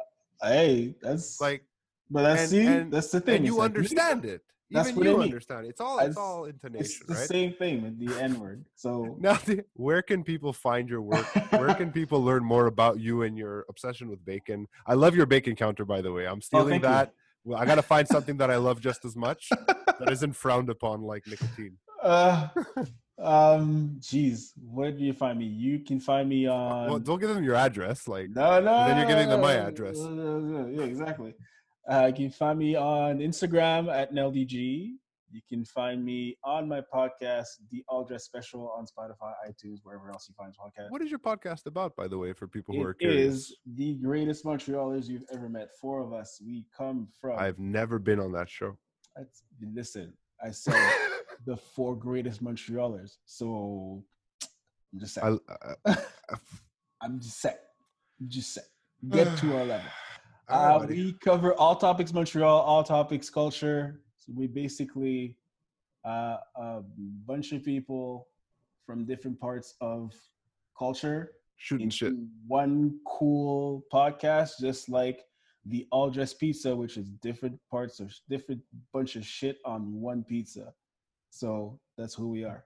hey, 0.41 0.95
that's 1.01 1.41
Like 1.41 1.63
but 2.09 2.23
that's 2.23 2.41
and- 2.43 2.49
see, 2.49 2.65
and- 2.65 2.93
that's 2.93 3.11
the 3.11 3.19
thing. 3.19 3.37
and 3.37 3.45
you 3.45 3.57
like, 3.57 3.65
understand 3.65 4.23
it. 4.25 4.41
That's 4.71 4.89
Even 4.89 4.99
what 4.99 5.07
I 5.07 5.09
you 5.11 5.17
mean. 5.17 5.23
understand. 5.25 5.65
It's 5.67 5.81
all 5.81 5.99
I 5.99 6.05
it's 6.05 6.17
s- 6.17 6.17
all 6.17 6.45
It's 6.45 6.53
intonation, 6.63 7.05
the 7.07 7.15
right? 7.15 7.27
same 7.27 7.53
thing 7.53 7.81
with 7.83 7.99
the 7.99 8.15
N 8.17 8.39
word. 8.39 8.65
So 8.75 9.17
Now, 9.19 9.37
where 9.73 10.01
can 10.01 10.23
people 10.23 10.53
find 10.53 10.87
your 10.89 11.01
work? 11.01 11.27
Where 11.51 11.73
can 11.73 11.91
people 11.91 12.23
learn 12.23 12.43
more 12.43 12.67
about 12.67 12.99
you 12.99 13.23
and 13.23 13.37
your 13.37 13.65
obsession 13.69 14.09
with 14.09 14.23
bacon? 14.25 14.67
I 14.87 14.93
love 14.93 15.15
your 15.15 15.25
bacon 15.25 15.55
counter, 15.55 15.83
by 15.85 16.01
the 16.01 16.11
way. 16.13 16.25
I'm 16.25 16.41
stealing 16.41 16.65
Oh, 16.65 16.69
thank 16.69 16.83
you. 16.83 16.89
that. 16.89 17.13
Well, 17.43 17.59
I 17.59 17.65
got 17.65 17.75
to 17.75 17.81
find 17.81 18.07
something 18.07 18.37
that 18.37 18.49
I 18.49 18.57
love 18.57 18.79
just 18.79 19.03
as 19.03 19.15
much 19.15 19.49
that 19.99 20.09
isn't 20.09 20.33
frowned 20.33 20.69
upon 20.69 21.01
like 21.01 21.23
nicotine. 21.27 21.77
uh 22.03 22.47
um 23.19 23.97
jeez, 23.99 24.51
where 24.59 24.91
do 24.91 25.03
you 25.03 25.13
find 25.13 25.37
me? 25.37 25.45
You 25.45 25.79
can 25.79 25.99
find 25.99 26.27
me 26.29 26.47
on 26.47 26.87
well, 26.89 26.99
don't 26.99 27.19
give 27.19 27.29
them 27.29 27.43
your 27.43 27.55
address. 27.55 28.07
Like, 28.07 28.29
No, 28.29 28.59
no. 28.59 28.85
then 28.85 28.97
you're 28.97 29.05
giving 29.05 29.29
them 29.29 29.41
my 29.41 29.53
address. 29.53 29.97
no, 29.97 30.09
no, 30.09 30.39
no, 30.39 30.67
Yeah, 30.69 30.85
exactly. 30.85 31.33
Uh, 31.89 32.05
you 32.07 32.13
can 32.13 32.29
find 32.31 32.57
me 32.59 32.75
on 32.75 33.19
Instagram 33.19 33.91
at 33.93 34.13
NeldG. 34.13 34.91
You 35.33 35.41
can 35.47 35.63
find 35.63 36.03
me 36.03 36.37
on 36.43 36.67
my 36.67 36.81
podcast, 36.93 37.47
The 37.71 37.83
All 37.87 38.03
Dress 38.03 38.25
Special, 38.25 38.69
on 38.77 38.85
Spotify, 38.85 39.31
iTunes, 39.49 39.77
wherever 39.81 40.11
else 40.11 40.27
you 40.27 40.35
find 40.37 40.53
podcasts. 40.53 40.89
what 40.91 41.01
is 41.01 41.09
your 41.09 41.19
podcast 41.19 41.65
about, 41.67 41.95
by 41.95 42.07
the 42.07 42.17
way, 42.17 42.33
for 42.33 42.47
people 42.47 42.75
who 42.75 42.83
are 42.83 42.93
curious? 42.93 43.33
is 43.35 43.55
the 43.77 43.93
greatest 43.95 44.43
Montrealers 44.43 45.07
you've 45.07 45.23
ever 45.33 45.47
met. 45.47 45.69
Four 45.79 46.01
of 46.01 46.11
us. 46.11 46.41
We 46.45 46.65
come 46.77 47.07
from. 47.19 47.39
I've 47.39 47.59
never 47.59 47.97
been 47.97 48.19
on 48.19 48.33
that 48.33 48.49
show. 48.49 48.77
That's- 49.15 49.43
listen, 49.73 50.13
I 50.43 50.51
said 50.51 50.75
the 51.45 51.55
four 51.55 51.95
greatest 51.95 52.43
Montrealers. 52.43 53.15
So 53.25 54.03
I'm 54.93 54.99
just 54.99 55.13
saying. 55.15 55.39
I, 55.85 55.97
I'm 57.01 57.19
just 57.21 57.39
saying. 57.39 57.55
I'm 58.19 58.27
just 58.29 58.53
saying. 58.53 58.67
Get 59.09 59.37
to 59.37 59.57
our 59.57 59.65
level. 59.73 59.89
Right, 60.51 60.83
Uh, 60.83 60.87
we 60.87 61.13
cover 61.23 61.53
all 61.53 61.75
topics 61.75 62.13
Montreal, 62.13 62.61
all 62.61 62.83
topics 62.83 63.29
culture. 63.29 64.01
So 64.17 64.33
we 64.35 64.47
basically 64.47 65.37
uh, 66.05 66.37
a 66.55 66.81
bunch 67.25 67.51
of 67.51 67.63
people 67.63 68.27
from 68.85 69.05
different 69.05 69.39
parts 69.39 69.75
of 69.81 70.13
culture 70.77 71.33
shooting 71.57 71.89
shit. 71.89 72.13
one 72.47 72.99
cool 73.05 73.83
podcast, 73.93 74.53
just 74.59 74.89
like 74.89 75.21
the 75.65 75.87
All 75.91 76.09
Dress 76.09 76.33
Pizza, 76.33 76.75
which 76.75 76.97
is 76.97 77.09
different 77.21 77.59
parts 77.69 77.99
of 77.99 78.13
different 78.29 78.61
bunch 78.93 79.15
of 79.15 79.25
shit 79.25 79.59
on 79.63 80.01
one 80.01 80.23
pizza. 80.23 80.73
So 81.29 81.79
that's 81.97 82.15
who 82.15 82.29
we 82.29 82.43
are. 82.43 82.65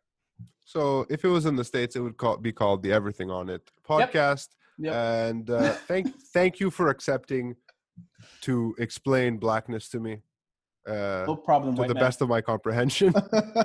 So 0.64 1.06
if 1.10 1.24
it 1.24 1.28
was 1.28 1.46
in 1.46 1.56
the 1.56 1.64
states, 1.64 1.96
it 1.96 2.00
would 2.00 2.18
call, 2.18 2.38
be 2.38 2.52
called 2.52 2.84
the 2.84 2.92
Everything 2.92 3.30
on 3.30 3.50
It 3.50 3.70
podcast. 3.88 4.50
Yep. 4.80 4.94
And 4.94 5.50
uh, 5.50 5.74
thank 5.88 6.08
thank 6.34 6.60
you 6.60 6.72
for 6.72 6.90
accepting 6.90 7.56
to 8.42 8.76
explain 8.80 9.38
blackness 9.38 9.90
to 9.90 10.00
me 10.00 10.22
uh, 10.88 11.24
no 11.28 11.36
problem. 11.36 11.76
to 11.76 11.82
the 11.84 11.94
man. 11.94 12.04
best 12.04 12.22
of 12.22 12.30
my 12.30 12.42
comprehension. 12.42 13.14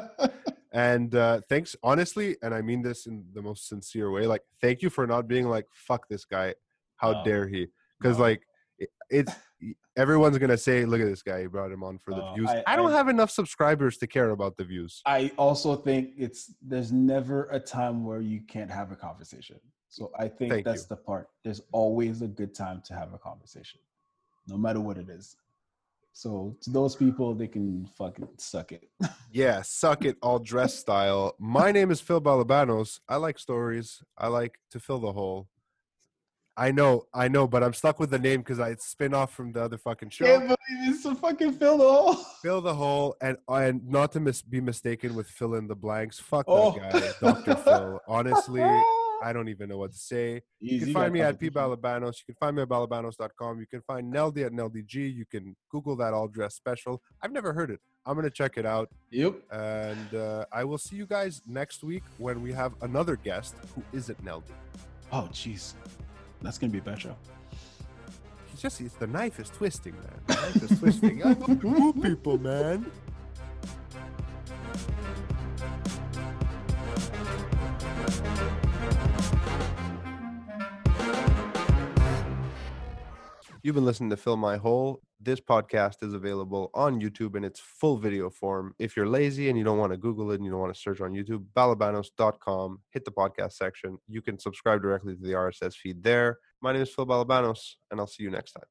and 0.73 1.15
uh, 1.15 1.40
thanks, 1.48 1.77
honestly, 1.82 2.36
and 2.43 2.55
I 2.55 2.62
mean 2.62 2.82
this 2.82 3.07
in 3.07 3.24
the 3.35 3.43
most 3.43 3.69
sincere 3.69 4.11
way. 4.11 4.27
Like, 4.27 4.43
thank 4.61 4.82
you 4.82 4.90
for 4.90 5.07
not 5.07 5.28
being 5.28 5.48
like, 5.48 5.66
"Fuck 5.73 6.09
this 6.09 6.24
guy, 6.24 6.55
how 6.97 7.12
No. 7.12 7.24
dare 7.24 7.47
he?" 7.48 7.66
Because 8.01 8.16
No. 8.19 8.24
like, 8.24 8.43
it, 8.78 8.89
it's 9.11 9.32
everyone's 9.97 10.39
gonna 10.39 10.57
say, 10.57 10.85
"Look 10.86 11.01
at 11.01 11.07
this 11.09 11.23
guy, 11.23 11.43
he 11.43 11.47
brought 11.47 11.70
him 11.73 11.82
on 11.82 11.98
for 11.98 12.15
the 12.15 12.32
views." 12.35 12.48
I- 12.48 12.62
I, 12.66 12.77
don't 12.77 12.93
I- 12.93 12.97
have 12.97 13.09
enough 13.09 13.31
subscribers 13.31 13.98
to 13.98 14.07
care 14.07 14.31
about 14.31 14.57
the 14.57 14.65
views. 14.65 15.02
I 15.05 15.31
also 15.36 15.77
think 15.77 16.12
it's 16.16 16.55
there's 16.62 16.93
never 16.93 17.48
a 17.51 17.61
time 17.61 18.05
where 18.05 18.20
you 18.20 18.40
can't 18.43 18.70
have 18.70 18.93
a 18.93 18.97
conversation. 18.97 19.61
So 19.89 20.12
I 20.19 20.28
think 20.28 20.52
Thank 20.52 20.65
that's 20.65 20.82
you. 20.82 20.86
the 20.90 20.97
part. 20.97 21.28
There's 21.44 21.61
always 21.73 22.23
a 22.23 22.28
good 22.28 22.55
time 22.55 22.81
to 22.86 22.94
have 22.94 23.12
a 23.12 23.19
conversation, 23.19 23.81
no 24.51 24.59
matter 24.59 24.81
what 24.81 24.99
it 24.99 25.09
is. 25.09 25.37
So 26.13 26.57
to 26.63 26.71
those 26.71 26.97
people, 26.97 27.35
they 27.35 27.47
can 27.47 27.87
fucking 27.97 28.29
suck 28.39 28.73
it. 28.73 28.89
Yeah, 29.33 29.63
suck 29.63 30.05
it 30.05 30.17
all 30.23 30.41
dress 30.41 30.75
style. 30.75 31.37
My 31.39 31.71
name 31.71 31.93
is 31.93 32.01
Phil 32.01 32.21
Balabanos. 32.21 32.99
I 33.09 33.15
like 33.15 33.39
stories. 33.39 34.03
I 34.19 34.27
like 34.27 34.59
to 34.73 34.81
fill 34.81 34.99
the 34.99 35.13
hole. 35.13 35.47
I 36.57 36.73
know, 36.73 37.05
I 37.15 37.29
know, 37.29 37.47
but 37.47 37.63
I'm 37.63 37.73
stuck 37.73 38.01
with 38.01 38.11
the 38.11 38.19
name 38.19 38.41
because 38.41 38.59
I 38.59 38.75
spin 38.75 39.15
off 39.15 39.33
from 39.33 39.53
the 39.53 39.63
other 39.63 39.79
fucking 39.79 40.11
show. 40.11 40.25
Can't 40.25 40.41
believe 40.49 40.95
it's 40.95 41.05
a 41.05 41.15
fucking 41.15 41.53
Phil 41.53 41.79
the 41.79 41.85
hole. 41.85 42.15
fill 42.43 42.61
the 42.61 42.75
hole 42.75 43.15
and 43.23 43.37
and 43.49 43.87
not 43.89 44.11
to 44.13 44.21
mis- 44.21 44.43
be 44.43 44.61
mistaken 44.61 45.15
with 45.15 45.29
fill 45.29 45.55
in 45.55 45.69
the 45.69 45.77
blanks. 45.77 46.19
Fuck 46.19 46.47
Oh. 46.49 46.73
that 46.77 46.93
guy, 47.21 47.31
Dr. 47.33 47.55
Phil. 47.55 48.01
Honestly, 48.09 48.63
I 49.23 49.33
don't 49.33 49.49
even 49.49 49.69
know 49.69 49.79
what 49.79 49.93
to 49.93 49.99
say. 49.99 50.43
You 50.61 50.81
can 50.81 50.93
find 50.93 51.13
me 51.13 51.21
at 51.21 51.39
P. 51.39 51.51
Balabanos. 51.51 52.19
You 52.21 52.35
can 52.35 52.37
find 52.41 52.57
me 52.57 52.63
at 52.63 52.69
balabanos.com. 52.69 53.61
You 53.61 53.67
can 53.67 53.83
find 53.83 54.13
Neldy 54.13 54.47
at 54.47 54.53
NeldyG. 54.53 54.95
You 55.15 55.25
can 55.31 55.57
Google 55.71 55.97
that 55.97 56.15
all 56.15 56.29
dress 56.29 56.55
special. 56.55 57.03
I've 57.23 57.33
never 57.33 57.53
heard 57.53 57.71
it. 57.71 57.81
I'm 58.07 58.15
gonna 58.17 58.31
check 58.31 58.57
it 58.57 58.65
out. 58.65 58.89
Yep. 59.11 59.35
And 59.53 60.15
uh, 60.15 60.47
I 60.53 60.65
will 60.65 60.79
see 60.79 60.97
you 60.97 61.07
guys 61.07 61.43
next 61.47 61.85
week 61.85 62.03
when 62.19 62.43
we 62.43 62.53
have 62.53 62.73
another 62.81 63.17
guest 63.17 63.55
who 63.75 63.83
isn't 63.93 64.25
Neldy. 64.25 64.53
Oh, 65.13 65.29
jeez. 65.33 65.75
That's 66.41 66.57
gonna 66.57 66.73
be 66.73 66.79
a 66.79 66.83
bad 66.83 67.01
show. 67.01 67.17
It's 68.53 68.63
just 68.63 68.81
it's 68.81 68.95
the 68.95 69.07
knife 69.07 69.39
is 69.39 69.51
twisting, 69.51 69.95
man. 69.95 70.21
The 70.27 70.35
knife 70.35 70.71
is 70.71 70.79
twisting. 70.79 71.23
I 71.25 71.35
people, 72.03 72.39
man. 72.39 72.91
You've 83.62 83.74
been 83.74 83.85
listening 83.85 84.09
to 84.09 84.16
Fill 84.16 84.39
My 84.39 84.57
Hole. 84.57 85.03
This 85.20 85.39
podcast 85.39 86.03
is 86.03 86.15
available 86.15 86.70
on 86.73 86.99
YouTube 86.99 87.37
in 87.37 87.45
its 87.45 87.61
full 87.61 87.99
video 87.99 88.31
form. 88.31 88.74
If 88.78 88.97
you're 88.97 89.07
lazy 89.07 89.51
and 89.51 89.59
you 89.59 89.65
don't 89.65 89.77
want 89.77 89.93
to 89.93 89.99
Google 89.99 90.31
it 90.31 90.37
and 90.37 90.47
you 90.47 90.51
don't 90.51 90.61
want 90.61 90.74
to 90.74 90.81
search 90.81 91.03
on 91.03 91.12
YouTube, 91.12 91.45
balabanos.com, 91.55 92.81
hit 92.91 93.05
the 93.05 93.11
podcast 93.11 93.53
section. 93.53 93.99
You 94.09 94.23
can 94.23 94.39
subscribe 94.39 94.81
directly 94.81 95.15
to 95.15 95.23
the 95.23 95.32
RSS 95.32 95.74
feed 95.74 96.03
there. 96.03 96.39
My 96.62 96.73
name 96.73 96.81
is 96.81 96.89
Phil 96.89 97.05
Balabanos, 97.05 97.74
and 97.91 98.01
I'll 98.01 98.07
see 98.07 98.23
you 98.23 98.31
next 98.31 98.53
time. 98.53 98.65